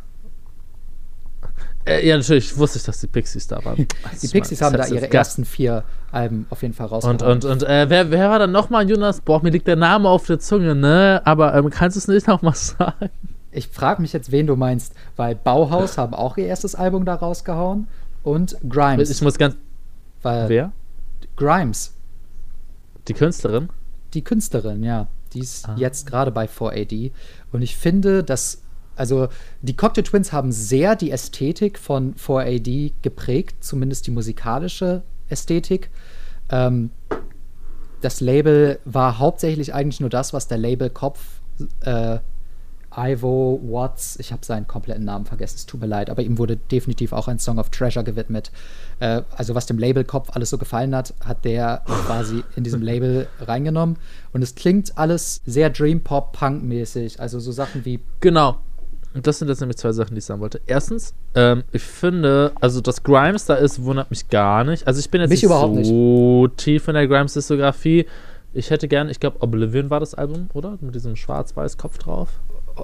Äh, 1.90 2.08
ja, 2.08 2.18
natürlich 2.18 2.56
wusste 2.58 2.78
ich, 2.78 2.84
dass 2.86 3.00
die 3.02 3.08
Pixies 3.08 3.48
da 3.48 3.64
waren. 3.66 3.88
Die 4.22 4.28
Pixies 4.28 4.62
haben 4.62 4.78
da 4.78 4.86
ihre 4.88 5.12
ersten 5.12 5.44
vier 5.46 5.84
Alben 6.12 6.46
auf 6.50 6.62
jeden 6.62 6.74
Fall 6.74 6.88
Und, 6.88 6.92
rausgebracht. 6.94 7.32
und, 7.32 7.46
und 7.46 7.64
äh, 7.64 7.90
wer, 7.90 8.12
wer 8.12 8.30
war 8.30 8.40
dann 8.40 8.52
nochmal, 8.52 8.90
Jonas? 8.90 9.22
Boah, 9.22 9.42
mir 9.44 9.50
liegt 9.52 9.68
der 9.68 9.76
Name 9.76 10.08
auf 10.10 10.26
der 10.26 10.40
Zunge, 10.40 10.76
ne? 10.76 11.22
Aber 11.26 11.54
ähm, 11.56 11.70
kannst 11.70 11.96
du 11.96 12.00
es 12.00 12.08
nicht 12.08 12.28
nochmal 12.28 12.54
sagen? 12.56 13.10
ich 13.52 13.68
frage 13.68 14.02
mich 14.02 14.14
jetzt, 14.14 14.32
wen 14.32 14.46
du 14.48 14.56
meinst, 14.56 14.94
weil 15.16 15.36
Bauhaus 15.36 15.98
haben 15.98 16.14
auch 16.14 16.38
ihr 16.38 16.46
erstes 16.46 16.76
Album 16.76 17.06
da 17.06 17.16
rausgehauen 17.16 17.88
und 18.24 18.56
Grimes. 18.70 19.10
Ich 19.10 19.22
muss 19.24 19.38
ganz. 19.38 19.56
weil 20.22 20.50
Wer? 20.50 20.72
Grimes, 21.36 21.94
Die 23.08 23.14
Künstlerin? 23.14 23.70
die 24.14 24.24
Künstlerin, 24.24 24.84
ja, 24.84 25.08
die 25.34 25.40
ist 25.40 25.68
Ah. 25.70 25.76
jetzt 25.78 26.06
gerade 26.08 26.32
bei 26.32 26.48
4AD 26.48 27.12
und 27.52 27.62
ich 27.62 27.76
finde, 27.78 28.24
dass 28.24 28.62
also 29.00 29.30
die 29.62 29.76
Cocktail 29.76 30.04
Twins 30.04 30.32
haben 30.34 30.52
sehr 30.52 30.95
die 30.95 31.12
Ästhetik 31.12 31.80
von 31.80 32.16
4AD 32.16 32.93
geprägt, 33.02 33.64
zumindest 33.64 34.08
die 34.08 34.12
musikalische 34.12 35.04
Ästhetik. 35.30 35.89
Ähm, 36.50 36.91
das 38.02 38.22
Label 38.22 38.80
war 38.86 39.20
hauptsächlich 39.20 39.74
eigentlich 39.74 40.00
nur 40.00 40.10
das, 40.10 40.34
was 40.34 40.47
der 40.47 40.58
Labelkopf 40.58 41.20
äh, 41.82 42.20
Ivo 42.95 43.60
Watts, 43.64 44.18
ich 44.20 44.32
habe 44.32 44.43
seinen 44.43 44.68
kompletten 44.68 45.06
Namen 45.06 45.26
vergessen, 45.26 45.56
es 45.58 45.66
tut 45.66 45.80
mir 45.80 45.88
leid, 45.88 46.10
aber 46.10 46.24
ihm 46.24 46.38
wurde 46.38 46.58
definitiv 46.58 47.14
auch 47.14 47.28
ein 47.28 47.38
Song 47.38 47.60
of 47.60 47.70
Treasure 47.70 48.04
gewidmet. 48.04 48.52
Äh, 49.00 49.22
also 49.36 49.54
was 49.54 49.66
dem 49.68 49.78
Labelkopf 49.78 50.32
alles 50.32 50.50
so 50.50 50.58
gefallen 50.58 50.95
hat, 50.95 51.14
hat 51.24 51.45
der 51.45 51.84
quasi 51.86 52.43
in 52.56 52.64
diesem 52.64 52.82
Label 52.82 53.28
reingenommen. 53.39 53.97
Und 54.34 54.41
es 54.41 54.56
klingt 54.56 54.97
alles 54.97 55.41
sehr 55.45 55.70
Dream 55.70 56.02
Pop 56.02 56.34
Punk 56.34 56.64
mäßig, 56.64 57.20
also 57.20 57.39
so 57.39 57.52
Sachen 57.52 57.86
wie 57.86 58.00
Genau. 58.22 58.58
Und 59.14 59.26
das 59.26 59.39
sind 59.39 59.47
jetzt 59.47 59.60
nämlich 59.60 59.78
zwei 59.78 59.91
Sachen, 59.91 60.14
die 60.14 60.20
ich 60.20 60.26
sagen 60.26 60.39
wollte. 60.39 60.62
Erstens, 60.68 61.14
ähm, 61.34 61.64
ich 61.72 61.82
finde, 61.82 62.51
also 62.62 62.80
dass 62.80 63.01
Grimes 63.03 63.45
da 63.45 63.55
ist, 63.55 63.84
wundert 63.84 64.12
mich 64.12 64.30
gar 64.30 64.64
nicht. 64.64 64.86
Also 64.86 64.99
ich 64.99 65.10
bin 65.10 65.22
jetzt 65.22 65.32
Mich 65.32 65.41
nicht 65.41 65.86
so 65.88 66.47
tief 66.57 66.88
in 66.88 66.93
der 66.93 67.07
Grimes-Diskografie. 67.07 68.05
Ich 68.53 68.70
hätte 68.70 68.88
gern, 68.88 69.10
ich 69.10 69.20
glaube, 69.20 69.41
Oblivion 69.41 69.89
war 69.89 69.99
das 69.99 70.14
Album, 70.14 70.49
oder? 70.53 70.78
Mit 70.82 70.93
diesem 70.95 71.16
schwarz-weiß 71.16 71.78
Kopf 71.78 71.97
drauf. 71.97 72.30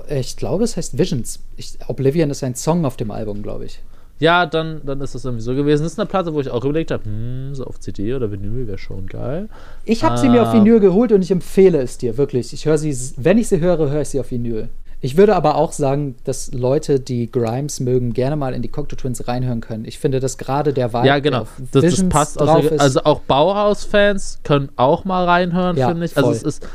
ich 0.10 0.36
glaube, 0.36 0.64
es 0.64 0.78
heißt 0.78 0.98
Visions. 0.98 1.40
Ich, 1.58 1.78
Oblivion 1.88 2.30
ist 2.32 2.44
ein 2.44 2.56
Song 2.56 2.86
auf 2.86 2.98
dem 2.98 3.12
Album, 3.12 3.44
glaube 3.44 3.66
ich. 3.66 3.82
Ja, 4.18 4.46
dann, 4.46 4.82
dann 4.86 5.02
ist 5.02 5.14
das 5.14 5.26
irgendwie 5.26 5.44
so 5.44 5.54
gewesen. 5.56 5.84
Das 5.84 5.92
ist 5.92 6.00
eine 6.00 6.08
Platte, 6.08 6.34
wo 6.34 6.40
ich 6.40 6.50
auch 6.50 6.64
überlegt 6.64 6.90
habe, 6.92 7.04
hm, 7.04 7.54
so 7.54 7.66
auf 7.66 7.80
CD 7.80 8.14
oder 8.14 8.32
Vinyl 8.32 8.66
wäre 8.66 8.78
schon 8.78 9.08
geil. 9.08 9.50
Ich 9.84 10.04
habe 10.04 10.18
sie 10.18 10.30
mir 10.30 10.42
auf 10.42 10.50
Ah. 10.50 10.54
Vinyl 10.54 10.80
geholt 10.80 11.12
und 11.12 11.22
ich 11.22 11.32
empfehle 11.32 11.80
es 11.82 11.98
dir 11.98 12.18
wirklich. 12.18 12.54
Ich 12.54 12.66
höre 12.66 12.78
sie, 12.78 12.96
wenn 13.18 13.38
ich 13.38 13.50
sie 13.50 13.60
höre, 13.60 13.90
höre 13.90 14.02
ich 14.02 14.10
sie 14.10 14.20
auf 14.20 14.32
Vinyl. 14.32 14.70
Ich 15.02 15.18
würde 15.18 15.36
aber 15.36 15.56
auch 15.56 15.72
sagen, 15.72 16.16
dass 16.24 16.52
Leute, 16.54 17.00
die 17.00 17.32
Grimes 17.32 17.80
mögen, 17.80 18.14
gerne 18.14 18.36
mal 18.36 18.54
in 18.54 18.62
die 18.62 18.70
Cocteau 18.70 18.96
Twins 18.96 19.28
reinhören 19.28 19.62
können. 19.62 19.86
Ich 19.86 20.00
finde, 20.00 20.20
dass 20.20 20.38
gerade 20.38 20.74
der 20.74 20.94
Vibe 20.94 21.08
Ja, 21.08 21.20
genau. 21.20 21.46
Das, 21.72 21.84
das 21.84 22.10
passt 22.10 22.40
drauf 22.40 22.66
auch. 22.66 22.72
ist. 22.72 22.80
Also 22.82 23.04
auch 23.04 23.20
Bauhaus-Fans 23.22 24.40
können 24.44 24.70
auch 24.78 25.06
mal 25.06 25.26
reinhören, 25.26 25.78
Ja, 25.78 25.90
finde 25.90 26.06
ich. 26.06 26.16
Also 26.18 26.30
voll. 26.30 26.36
es 26.38 26.44
ist, 26.44 26.68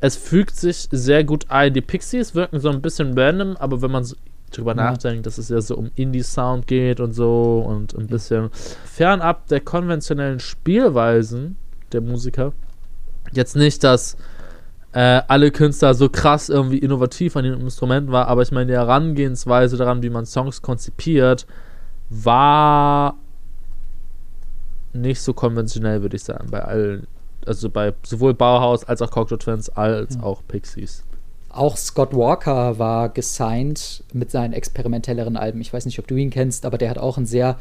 es 0.00 0.16
fügt 0.16 0.56
sich 0.56 0.88
sehr 0.90 1.24
gut 1.24 1.46
ein. 1.50 1.74
Die 1.74 1.80
Pixies 1.80 2.34
wirken 2.34 2.60
so 2.60 2.70
ein 2.70 2.82
bisschen 2.82 3.16
random, 3.18 3.56
aber 3.56 3.80
wenn 3.82 3.90
man 3.90 4.04
so 4.04 4.16
drüber 4.52 4.72
Ja. 4.76 4.90
nachdenkt, 4.92 5.26
dass 5.26 5.38
es 5.38 5.48
ja 5.48 5.60
so 5.60 5.76
um 5.76 5.90
Indie-Sound 5.96 6.66
geht 6.66 7.00
und 7.00 7.12
so 7.12 7.64
und 7.66 7.94
ein 7.96 8.06
bisschen 8.06 8.50
fernab 8.84 9.46
der 9.48 9.60
konventionellen 9.60 10.40
Spielweisen 10.40 11.56
der 11.92 12.00
Musiker. 12.00 12.52
Jetzt 13.32 13.56
nicht, 13.56 13.82
dass 13.84 14.16
äh, 14.96 15.20
alle 15.28 15.50
Künstler 15.50 15.92
so 15.92 16.08
krass 16.08 16.48
irgendwie 16.48 16.78
innovativ 16.78 17.36
an 17.36 17.44
den 17.44 17.60
Instrumenten 17.60 18.12
war, 18.12 18.28
aber 18.28 18.40
ich 18.40 18.50
meine, 18.50 18.68
die 18.68 18.72
Herangehensweise 18.72 19.76
daran, 19.76 20.02
wie 20.02 20.08
man 20.08 20.24
Songs 20.24 20.62
konzipiert, 20.62 21.46
war 22.08 23.14
nicht 24.94 25.20
so 25.20 25.34
konventionell, 25.34 26.00
würde 26.00 26.16
ich 26.16 26.24
sagen, 26.24 26.50
bei 26.50 26.62
allen, 26.62 27.06
also 27.44 27.68
bei 27.68 27.92
sowohl 28.04 28.32
Bauhaus 28.32 28.84
als 28.84 29.02
auch 29.02 29.10
Cocteau 29.10 29.36
Twins 29.36 29.68
als 29.68 30.14
Ja. 30.14 30.22
auch 30.22 30.40
Pixies. 30.48 31.04
Auch 31.50 31.76
Scott 31.76 32.14
Walker 32.14 32.78
war 32.78 33.10
gesigned 33.10 34.02
mit 34.14 34.30
seinen 34.30 34.54
experimentelleren 34.54 35.36
Alben. 35.36 35.60
Ich 35.60 35.74
weiß 35.74 35.84
nicht, 35.84 35.98
ob 35.98 36.06
du 36.06 36.16
ihn 36.16 36.30
kennst, 36.30 36.64
aber 36.64 36.78
der 36.78 36.88
hat 36.88 36.96
auch 36.98 37.18
einen 37.18 37.26
sehr 37.26 37.58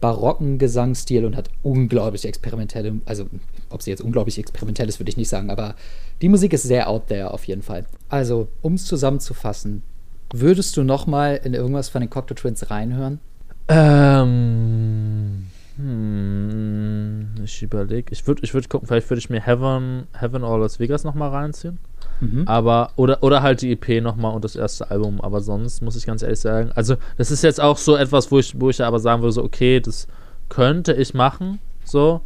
barocken 0.00 0.58
Gesangsstil 0.58 1.24
und 1.24 1.36
hat 1.36 1.50
unglaublich 1.62 2.26
experimentelle, 2.26 3.00
also 3.04 3.26
ob 3.70 3.82
sie 3.82 3.90
jetzt 3.90 4.00
unglaublich 4.00 4.38
experimentell 4.38 4.88
ist, 4.88 5.00
würde 5.00 5.10
ich 5.10 5.16
nicht 5.16 5.28
sagen, 5.28 5.50
aber 5.50 5.74
die 6.22 6.28
Musik 6.28 6.52
ist 6.52 6.62
sehr 6.62 6.88
out 6.88 7.08
there 7.08 7.32
auf 7.32 7.44
jeden 7.44 7.62
Fall. 7.62 7.84
Also, 8.08 8.48
um 8.62 8.74
es 8.74 8.84
zusammenzufassen, 8.84 9.82
würdest 10.32 10.76
du 10.76 10.84
noch 10.84 11.06
mal 11.06 11.40
in 11.42 11.54
irgendwas 11.54 11.88
von 11.88 12.00
den 12.00 12.10
Cocteau 12.10 12.34
Twins 12.34 12.70
reinhören? 12.70 13.20
Ähm, 13.68 15.46
hm, 15.76 17.34
ich 17.44 17.62
überlege, 17.62 18.12
ich 18.12 18.26
würde 18.26 18.42
ich 18.42 18.54
würd 18.54 18.68
gucken, 18.68 18.88
vielleicht 18.88 19.10
würde 19.10 19.18
ich 19.18 19.30
mir 19.30 19.40
Heaven, 19.40 20.06
Heaven 20.18 20.42
or 20.42 20.58
Las 20.58 20.80
Vegas 20.80 21.04
nochmal 21.04 21.30
reinziehen. 21.30 21.78
Mhm. 22.20 22.42
Aber, 22.46 22.90
oder, 22.96 23.22
oder 23.22 23.42
halt 23.42 23.62
die 23.62 23.72
EP 23.72 24.02
nochmal 24.02 24.34
und 24.34 24.44
das 24.44 24.56
erste 24.56 24.90
Album. 24.90 25.20
Aber 25.20 25.40
sonst 25.40 25.82
muss 25.82 25.96
ich 25.96 26.06
ganz 26.06 26.22
ehrlich 26.22 26.40
sagen, 26.40 26.70
also 26.74 26.96
das 27.16 27.30
ist 27.30 27.42
jetzt 27.42 27.60
auch 27.60 27.76
so 27.78 27.96
etwas, 27.96 28.30
wo 28.32 28.38
ich, 28.38 28.60
wo 28.60 28.70
ich 28.70 28.82
aber 28.82 28.98
sagen 28.98 29.22
würde, 29.22 29.32
so, 29.32 29.44
okay, 29.44 29.80
das 29.80 30.06
könnte 30.48 30.92
ich 30.94 31.14
machen, 31.14 31.58
so. 31.84 32.20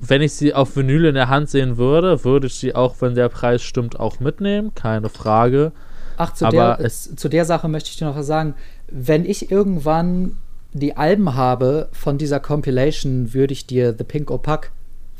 Wenn 0.00 0.20
ich 0.20 0.34
sie 0.34 0.52
auf 0.52 0.76
Vinyl 0.76 1.06
in 1.06 1.14
der 1.14 1.28
Hand 1.28 1.48
sehen 1.48 1.78
würde, 1.78 2.24
würde 2.24 2.46
ich 2.46 2.54
sie 2.54 2.74
auch, 2.74 2.96
wenn 3.00 3.14
der 3.14 3.28
Preis 3.30 3.62
stimmt, 3.62 3.98
auch 3.98 4.20
mitnehmen, 4.20 4.74
keine 4.74 5.08
Frage. 5.08 5.72
Ach, 6.18 6.34
zu 6.34 6.44
Aber 6.46 6.76
der, 6.78 6.80
es- 6.80 7.14
zu 7.16 7.28
der 7.30 7.44
Sache 7.46 7.68
möchte 7.68 7.88
ich 7.88 7.96
dir 7.96 8.04
noch 8.06 8.16
was 8.16 8.26
sagen. 8.26 8.54
Wenn 8.90 9.24
ich 9.24 9.50
irgendwann 9.50 10.36
die 10.74 10.96
Alben 10.96 11.34
habe 11.36 11.88
von 11.92 12.18
dieser 12.18 12.38
Compilation, 12.40 13.32
würde 13.32 13.52
ich 13.54 13.66
dir 13.66 13.94
The 13.96 14.04
Pink 14.04 14.30
Opaque 14.30 14.70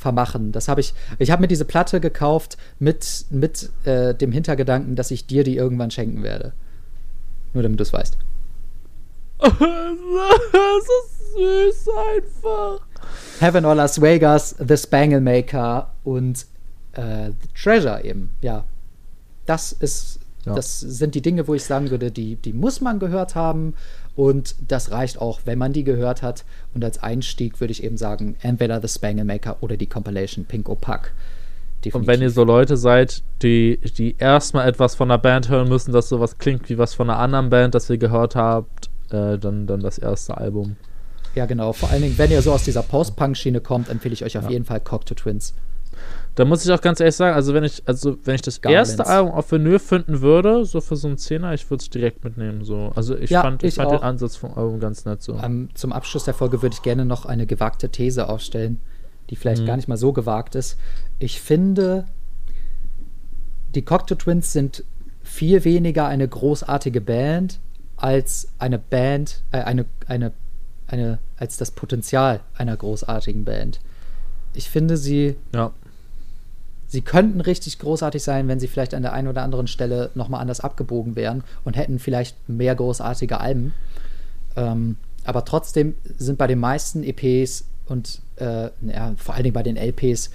vermachen. 0.02 0.52
Das 0.52 0.68
habe 0.68 0.80
ich. 0.80 0.92
Ich 1.18 1.30
habe 1.30 1.40
mir 1.40 1.48
diese 1.48 1.64
Platte 1.64 2.00
gekauft 2.00 2.58
mit, 2.78 3.24
mit 3.30 3.70
äh, 3.84 4.14
dem 4.14 4.32
Hintergedanken, 4.32 4.96
dass 4.96 5.10
ich 5.10 5.26
dir 5.26 5.44
die 5.44 5.56
irgendwann 5.56 5.90
schenken 5.90 6.22
werde. 6.22 6.52
Nur 7.54 7.62
damit 7.62 7.80
du 7.80 7.82
es 7.82 7.92
weißt. 7.92 8.18
das 9.42 9.50
ist 9.50 11.32
süß 11.34 11.88
einfach. 12.16 12.80
Heaven 13.40 13.64
or 13.64 13.74
Las 13.74 14.00
Vegas, 14.00 14.54
The 14.58 14.76
Spangle 14.76 15.20
Maker 15.20 15.92
und 16.04 16.46
äh, 16.92 17.30
The 17.30 17.48
Treasure 17.54 18.04
eben. 18.04 18.34
Ja. 18.42 18.64
Das 19.46 19.72
ist. 19.72 20.18
Ja. 20.44 20.54
Das 20.54 20.80
sind 20.80 21.14
die 21.14 21.22
Dinge, 21.22 21.46
wo 21.46 21.54
ich 21.54 21.62
sagen 21.62 21.90
würde, 21.90 22.10
die, 22.10 22.34
die 22.34 22.52
muss 22.52 22.80
man 22.80 22.98
gehört 22.98 23.36
haben 23.36 23.74
und 24.16 24.55
das 24.68 24.90
reicht 24.90 25.18
auch, 25.20 25.40
wenn 25.44 25.59
man 25.59 25.72
die 25.72 25.84
gehört 25.84 26.22
hat. 26.22 26.44
Und 26.74 26.84
als 26.84 27.02
Einstieg 27.02 27.60
würde 27.60 27.72
ich 27.72 27.82
eben 27.82 27.97
sagen, 27.97 28.36
entweder 28.43 28.80
The 28.80 28.89
Spangle 28.89 29.24
Maker 29.24 29.56
oder 29.60 29.76
die 29.76 29.86
Compilation 29.86 30.44
Pink 30.44 30.68
Opaque. 30.68 31.12
Und 31.93 32.06
wenn 32.06 32.22
ihr 32.22 32.30
so 32.30 32.44
Leute 32.44 32.76
seid, 32.76 33.22
die, 33.43 33.78
die 33.98 34.14
erstmal 34.18 34.68
etwas 34.68 34.94
von 34.94 35.10
einer 35.10 35.18
Band 35.18 35.48
hören 35.48 35.68
müssen, 35.68 35.93
das 35.93 36.09
sowas 36.09 36.39
klingt 36.39 36.68
wie 36.68 36.78
was 36.78 36.94
von 36.94 37.10
einer 37.10 37.18
anderen 37.18 37.51
Band, 37.51 37.74
das 37.74 37.90
ihr 37.90 37.98
gehört 37.98 38.36
habt, 38.36 38.89
äh, 39.10 39.36
dann, 39.39 39.66
dann 39.66 39.80
das 39.80 39.98
erste 39.98 40.36
Album. 40.36 40.76
Ja, 41.34 41.47
genau. 41.47 41.72
Vor 41.72 41.90
allen 41.90 42.02
Dingen, 42.02 42.18
wenn 42.18 42.30
ihr 42.30 42.40
so 42.43 42.52
aus 42.52 42.62
dieser 42.62 42.82
Post-Punk-Schiene 42.82 43.60
kommt, 43.60 43.89
empfehle 43.89 44.12
ich 44.14 44.24
euch 44.24 44.39
auf 44.39 44.44
Ja. 44.44 44.51
jeden 44.51 44.64
Fall 44.64 44.80
Cocteau 44.80 45.14
Twins. 45.14 45.55
Da 46.34 46.46
muss 46.46 46.64
ich 46.64 46.72
auch 46.72 46.80
ganz 46.80 46.98
ehrlich 46.98 47.14
sagen, 47.14 47.34
also 47.36 47.52
wenn 47.52 47.64
ich, 47.64 47.82
also 47.86 48.16
wenn 48.24 48.36
ich 48.36 48.42
das 48.42 48.60
Garlands. 48.62 48.90
erste 48.90 49.06
Album 49.06 49.32
auf 49.32 49.52
Vinyl 49.52 49.78
finden 49.78 50.22
würde, 50.22 50.64
so 50.64 50.80
für 50.80 50.96
so 50.96 51.09
einen 51.09 51.18
Zehner, 51.18 51.52
ich 51.52 51.68
würde 51.70 51.82
es 51.82 51.90
direkt 51.90 52.24
mitnehmen. 52.24 52.64
So. 52.64 52.90
Also 52.94 53.16
ich 53.16 53.28
Ja, 53.30 53.42
fand, 53.42 53.62
ich 53.62 53.68
ich 53.70 53.74
fand 53.74 53.90
den. 53.92 53.98
Ansatz 54.00 54.36
vom 54.36 54.54
Album 54.54 54.80
ganz 54.80 55.04
nett 55.04 55.22
so. 55.22 55.38
Ähm, 55.38 55.68
zum 55.74 55.92
Abschluss 55.92 56.24
der 56.24 56.32
Folge 56.34 56.62
würde 56.62 56.74
ich 56.74 56.82
gerne 56.82 57.04
noch 57.04 57.26
eine 57.26 57.46
gewagte 57.46 57.90
These 57.90 58.28
aufstellen, 58.30 58.80
die 59.28 59.36
vielleicht 59.36 59.62
Mhm. 59.62 59.66
gar 59.66 59.76
nicht 59.76 59.88
mal 59.88 59.98
so 59.98 60.14
gewagt 60.14 60.54
ist. 60.54 60.78
Ich 61.18 61.38
finde, 61.40 62.06
die 63.74 63.82
Cocteau 63.82 64.14
Twins 64.14 64.52
sind 64.52 64.84
viel 65.22 65.64
weniger 65.64 66.06
eine 66.06 66.26
großartige 66.26 67.00
Band 67.00 67.60
als 67.96 68.48
eine 68.59 68.78
Band, 68.78 69.42
äh, 69.52 69.59
eine, 69.59 69.84
eine, 70.06 70.32
eine, 70.86 71.18
als 71.36 71.56
das 71.56 71.70
Potenzial 71.70 72.40
einer 72.56 72.76
großartigen 72.76 73.44
Band. 73.44 73.80
Ich 74.54 74.68
finde, 74.70 74.96
sie, 74.96 75.36
Ja. 75.54 75.72
Sie 76.93 77.01
könnten 77.01 77.40
richtig 77.40 77.78
großartig 77.78 78.23
sein, 78.23 78.48
wenn 78.48 78.60
sie 78.60 78.69
vielleicht 78.69 78.93
an 78.93 79.01
der 79.01 79.14
einen 79.14 79.27
oder 79.28 79.43
anderen 79.43 79.66
Stelle 79.66 80.10
nochmal 80.14 80.43
anders 80.43 80.60
abgebogen 80.60 81.16
wären 81.16 81.43
und 81.64 81.74
hätten 81.74 81.98
vielleicht 81.98 82.36
mehr 82.51 82.74
großartige 82.74 83.40
Alben. 83.40 83.73
Ähm, 84.56 84.97
aber 85.24 85.47
trotzdem 85.47 85.94
sind 86.19 86.36
bei 86.36 86.47
den 86.47 86.59
meisten 86.59 87.02
EPs 87.02 87.64
und 87.86 88.20
äh, 88.36 88.69
ja, 88.82 89.14
vor 89.16 89.35
allen 89.35 89.44
Dingen 89.44 89.55
bei 89.55 89.62
den 89.62 89.78
LPs, 89.78 90.31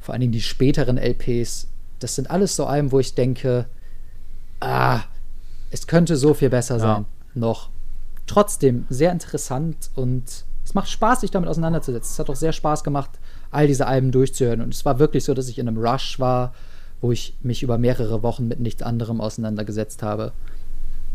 vor 0.00 0.12
allen 0.12 0.20
Dingen 0.20 0.32
die 0.32 0.42
späteren 0.42 0.98
LPs, 0.98 1.66
das 1.98 2.14
sind 2.14 2.30
alles 2.30 2.56
so 2.56 2.66
Alben, 2.66 2.92
wo 2.92 3.00
ich 3.00 3.14
denke, 3.14 3.64
ah, 4.60 5.00
es 5.70 5.86
könnte 5.86 6.16
so 6.18 6.34
viel 6.34 6.50
besser 6.50 6.74
Ja. 6.74 6.80
sein. 6.80 7.06
Noch. 7.34 7.70
Trotzdem 8.26 8.84
sehr 8.90 9.12
interessant 9.12 9.90
und 9.94 10.24
es 10.62 10.74
macht 10.74 10.90
Spaß, 10.90 11.22
sich 11.22 11.30
damit 11.30 11.48
auseinanderzusetzen. 11.48 12.12
Es 12.12 12.18
hat 12.18 12.28
auch 12.28 12.36
sehr 12.36 12.52
Spaß 12.52 12.84
gemacht, 12.84 13.10
all 13.50 13.66
diese 13.66 13.86
Alben 13.86 14.12
durchzuhören. 14.12 14.60
Und 14.60 14.74
es 14.74 14.84
war 14.84 14.98
wirklich 14.98 15.24
so, 15.24 15.34
dass 15.34 15.48
ich 15.48 15.58
in 15.58 15.68
einem 15.68 15.78
Rush 15.78 16.18
war, 16.18 16.54
wo 17.00 17.12
ich 17.12 17.34
mich 17.42 17.62
über 17.62 17.78
mehrere 17.78 18.22
Wochen 18.22 18.46
mit 18.48 18.60
nichts 18.60 18.82
anderem 18.82 19.20
auseinandergesetzt 19.20 20.02
habe. 20.02 20.32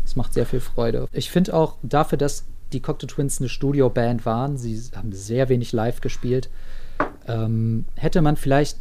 Es 0.04 0.16
macht 0.16 0.34
sehr 0.34 0.46
viel 0.46 0.60
Freude. 0.60 1.08
Ich 1.12 1.30
finde 1.30 1.54
auch 1.54 1.76
dafür, 1.82 2.18
dass 2.18 2.44
die 2.72 2.80
Cocteau 2.80 3.06
Twins 3.06 3.40
eine 3.40 3.48
Studioband 3.48 4.26
waren, 4.26 4.56
sie 4.56 4.80
haben 4.94 5.12
sehr 5.12 5.48
wenig 5.48 5.72
live 5.72 6.00
gespielt, 6.00 6.48
ähm, 7.26 7.84
hätte 7.94 8.22
man 8.22 8.36
vielleicht 8.36 8.78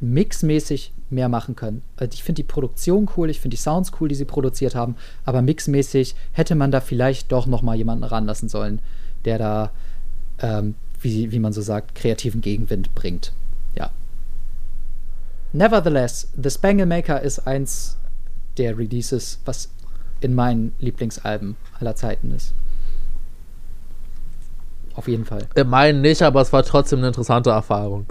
mixmäßig 0.00 0.92
mehr 1.10 1.28
machen 1.28 1.54
können. 1.54 1.82
Also 1.96 2.14
ich 2.14 2.22
finde 2.22 2.42
die 2.42 2.48
Produktion 2.48 3.08
cool, 3.16 3.30
ich 3.30 3.40
finde 3.40 3.56
die 3.56 3.62
Sounds 3.62 3.92
cool, 4.00 4.08
die 4.08 4.14
sie 4.14 4.24
produziert 4.24 4.74
haben, 4.74 4.96
aber 5.24 5.42
mixmäßig 5.42 6.14
hätte 6.32 6.54
man 6.54 6.70
da 6.70 6.80
vielleicht 6.80 7.30
doch 7.32 7.46
noch 7.46 7.62
mal 7.62 7.76
jemanden 7.76 8.04
ranlassen 8.04 8.48
sollen, 8.48 8.80
der 9.24 9.38
da, 9.38 9.70
ähm, 10.40 10.74
wie, 11.02 11.32
wie 11.32 11.38
man 11.38 11.52
so 11.52 11.60
sagt, 11.60 11.94
kreativen 11.94 12.40
Gegenwind 12.40 12.94
bringt. 12.94 13.32
Ja. 13.76 13.90
Nevertheless, 15.52 16.28
The 16.40 16.50
Spangle 16.50 16.86
Maker 16.86 17.20
ist 17.20 17.40
eins 17.40 17.96
der 18.58 18.76
Releases, 18.78 19.38
was 19.44 19.70
in 20.20 20.34
meinen 20.34 20.74
Lieblingsalben 20.78 21.56
aller 21.78 21.96
Zeiten 21.96 22.30
ist. 22.32 22.54
Auf 24.94 25.08
jeden 25.08 25.24
Fall. 25.24 25.48
Ich 25.54 25.64
meine 25.64 26.00
nicht, 26.00 26.22
aber 26.22 26.40
es 26.40 26.52
war 26.52 26.62
trotzdem 26.62 26.98
eine 26.98 27.08
interessante 27.08 27.50
Erfahrung. 27.50 28.06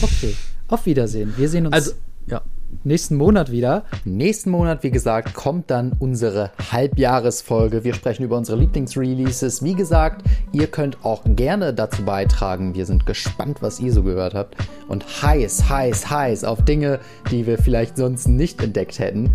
Okay. 0.00 0.36
Auf 0.68 0.86
Wiedersehen. 0.86 1.34
Wir 1.36 1.48
sehen 1.48 1.66
uns 1.66 1.74
Also, 1.74 1.92
ja. 2.26 2.42
Nächsten 2.84 3.16
Monat 3.16 3.50
wieder. 3.50 3.84
Nächsten 4.04 4.50
Monat, 4.50 4.82
wie 4.82 4.90
gesagt, 4.90 5.34
kommt 5.34 5.70
dann 5.70 5.92
unsere 5.98 6.50
Halbjahresfolge. 6.70 7.84
Wir 7.84 7.94
sprechen 7.94 8.24
über 8.24 8.36
unsere 8.36 8.58
Lieblingsreleases. 8.58 9.62
Wie 9.62 9.74
gesagt, 9.74 10.24
ihr 10.52 10.66
könnt 10.66 11.04
auch 11.04 11.22
gerne 11.24 11.72
dazu 11.74 12.04
beitragen. 12.04 12.74
Wir 12.74 12.86
sind 12.86 13.06
gespannt, 13.06 13.58
was 13.60 13.80
ihr 13.80 13.92
so 13.92 14.02
gehört 14.02 14.34
habt. 14.34 14.56
Und 14.88 15.04
heiß, 15.22 15.68
heiß, 15.68 16.10
heiß 16.10 16.44
auf 16.44 16.64
Dinge, 16.64 17.00
die 17.30 17.46
wir 17.46 17.58
vielleicht 17.58 17.96
sonst 17.96 18.28
nicht 18.28 18.62
entdeckt 18.62 18.98
hätten. 18.98 19.34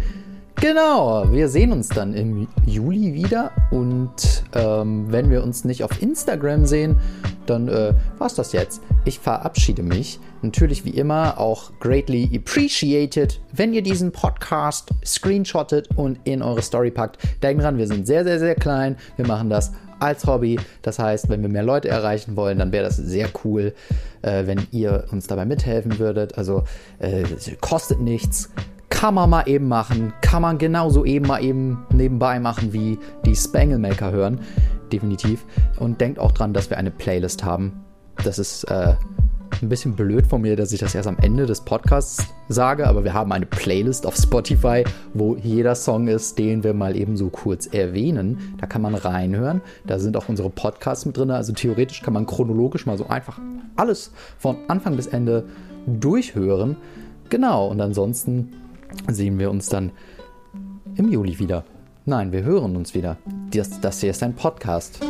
Genau, 0.59 1.31
wir 1.31 1.49
sehen 1.49 1.71
uns 1.71 1.87
dann 1.87 2.15
im 2.15 2.47
Juli 2.65 3.13
wieder 3.13 3.51
und 3.69 4.43
ähm, 4.55 5.05
wenn 5.11 5.29
wir 5.29 5.43
uns 5.43 5.65
nicht 5.65 5.83
auf 5.83 6.01
Instagram 6.01 6.65
sehen, 6.65 6.97
dann 7.45 7.67
äh, 7.67 7.93
war's 8.17 8.33
das 8.33 8.53
jetzt. 8.53 8.81
Ich 9.05 9.19
verabschiede 9.19 9.83
mich. 9.83 10.19
Natürlich 10.41 10.85
wie 10.85 10.91
immer 10.91 11.39
auch 11.39 11.71
greatly 11.79 12.29
appreciated, 12.35 13.39
wenn 13.53 13.73
ihr 13.73 13.81
diesen 13.81 14.11
Podcast 14.11 14.91
screenshottet 15.03 15.89
und 15.95 16.19
in 16.25 16.41
eure 16.41 16.61
Story 16.61 16.91
packt. 16.91 17.17
Denkt 17.41 17.63
dran, 17.63 17.77
wir 17.77 17.87
sind 17.87 18.05
sehr, 18.05 18.23
sehr, 18.23 18.39
sehr 18.39 18.55
klein. 18.55 18.97
Wir 19.15 19.25
machen 19.25 19.49
das 19.49 19.71
als 19.99 20.25
Hobby. 20.25 20.59
Das 20.81 20.99
heißt, 20.99 21.29
wenn 21.29 21.41
wir 21.41 21.49
mehr 21.49 21.63
Leute 21.63 21.89
erreichen 21.89 22.35
wollen, 22.35 22.59
dann 22.59 22.71
wäre 22.71 22.85
das 22.85 22.97
sehr 22.97 23.29
cool, 23.43 23.73
äh, 24.21 24.45
wenn 24.45 24.67
ihr 24.71 25.05
uns 25.11 25.27
dabei 25.27 25.45
mithelfen 25.45 25.97
würdet. 25.99 26.37
Also 26.37 26.63
äh, 26.99 27.23
kostet 27.61 27.99
nichts. 27.99 28.49
Kann 28.89 29.15
man 29.15 29.29
mal 29.29 29.47
eben 29.47 29.67
machen, 29.67 30.13
kann 30.21 30.41
man 30.41 30.57
genauso 30.57 31.05
eben 31.05 31.27
mal 31.27 31.43
eben 31.43 31.85
nebenbei 31.93 32.39
machen, 32.39 32.73
wie 32.73 32.97
die 33.25 33.35
Spanglemaker 33.35 34.11
hören. 34.11 34.39
Definitiv. 34.91 35.45
Und 35.77 35.99
denkt 35.99 36.19
auch 36.19 36.31
dran, 36.31 36.53
dass 36.53 36.69
wir 36.69 36.77
eine 36.77 36.91
Playlist 36.91 37.43
haben. 37.43 37.83
Das 38.23 38.39
ist 38.39 38.63
äh, 38.65 38.95
ein 39.61 39.69
bisschen 39.69 39.95
blöd 39.95 40.27
von 40.27 40.41
mir, 40.41 40.55
dass 40.55 40.71
ich 40.71 40.79
das 40.79 40.95
erst 40.95 41.07
am 41.07 41.17
Ende 41.19 41.45
des 41.45 41.61
Podcasts 41.61 42.25
sage, 42.49 42.87
aber 42.87 43.03
wir 43.03 43.13
haben 43.13 43.31
eine 43.31 43.45
Playlist 43.45 44.05
auf 44.05 44.15
Spotify, 44.15 44.83
wo 45.13 45.35
jeder 45.35 45.75
Song 45.75 46.07
ist, 46.07 46.37
den 46.37 46.63
wir 46.63 46.73
mal 46.73 46.95
eben 46.95 47.17
so 47.17 47.29
kurz 47.29 47.67
erwähnen. 47.67 48.55
Da 48.59 48.67
kann 48.67 48.81
man 48.81 48.95
reinhören. 48.95 49.61
Da 49.85 49.99
sind 49.99 50.17
auch 50.17 50.29
unsere 50.29 50.49
Podcasts 50.49 51.05
mit 51.05 51.17
drin. 51.17 51.31
Also 51.31 51.53
theoretisch 51.53 52.01
kann 52.01 52.13
man 52.13 52.25
chronologisch 52.25 52.85
mal 52.85 52.97
so 52.97 53.07
einfach 53.07 53.39
alles 53.75 54.11
von 54.37 54.57
Anfang 54.67 54.95
bis 54.95 55.07
Ende 55.07 55.45
durchhören. 55.85 56.77
Genau, 57.29 57.67
und 57.67 57.81
ansonsten 57.81 58.53
sehen 59.09 59.39
wir 59.39 59.49
uns 59.49 59.67
dann 59.67 59.91
im 60.95 61.11
Juli 61.11 61.39
wieder. 61.39 61.63
Nein, 62.05 62.31
wir 62.31 62.43
hören 62.43 62.75
uns 62.75 62.93
wieder. 62.93 63.17
Das, 63.51 63.81
das 63.81 63.99
hier 63.99 64.11
ist 64.11 64.23
ein 64.23 64.33
Podcast. 64.33 65.01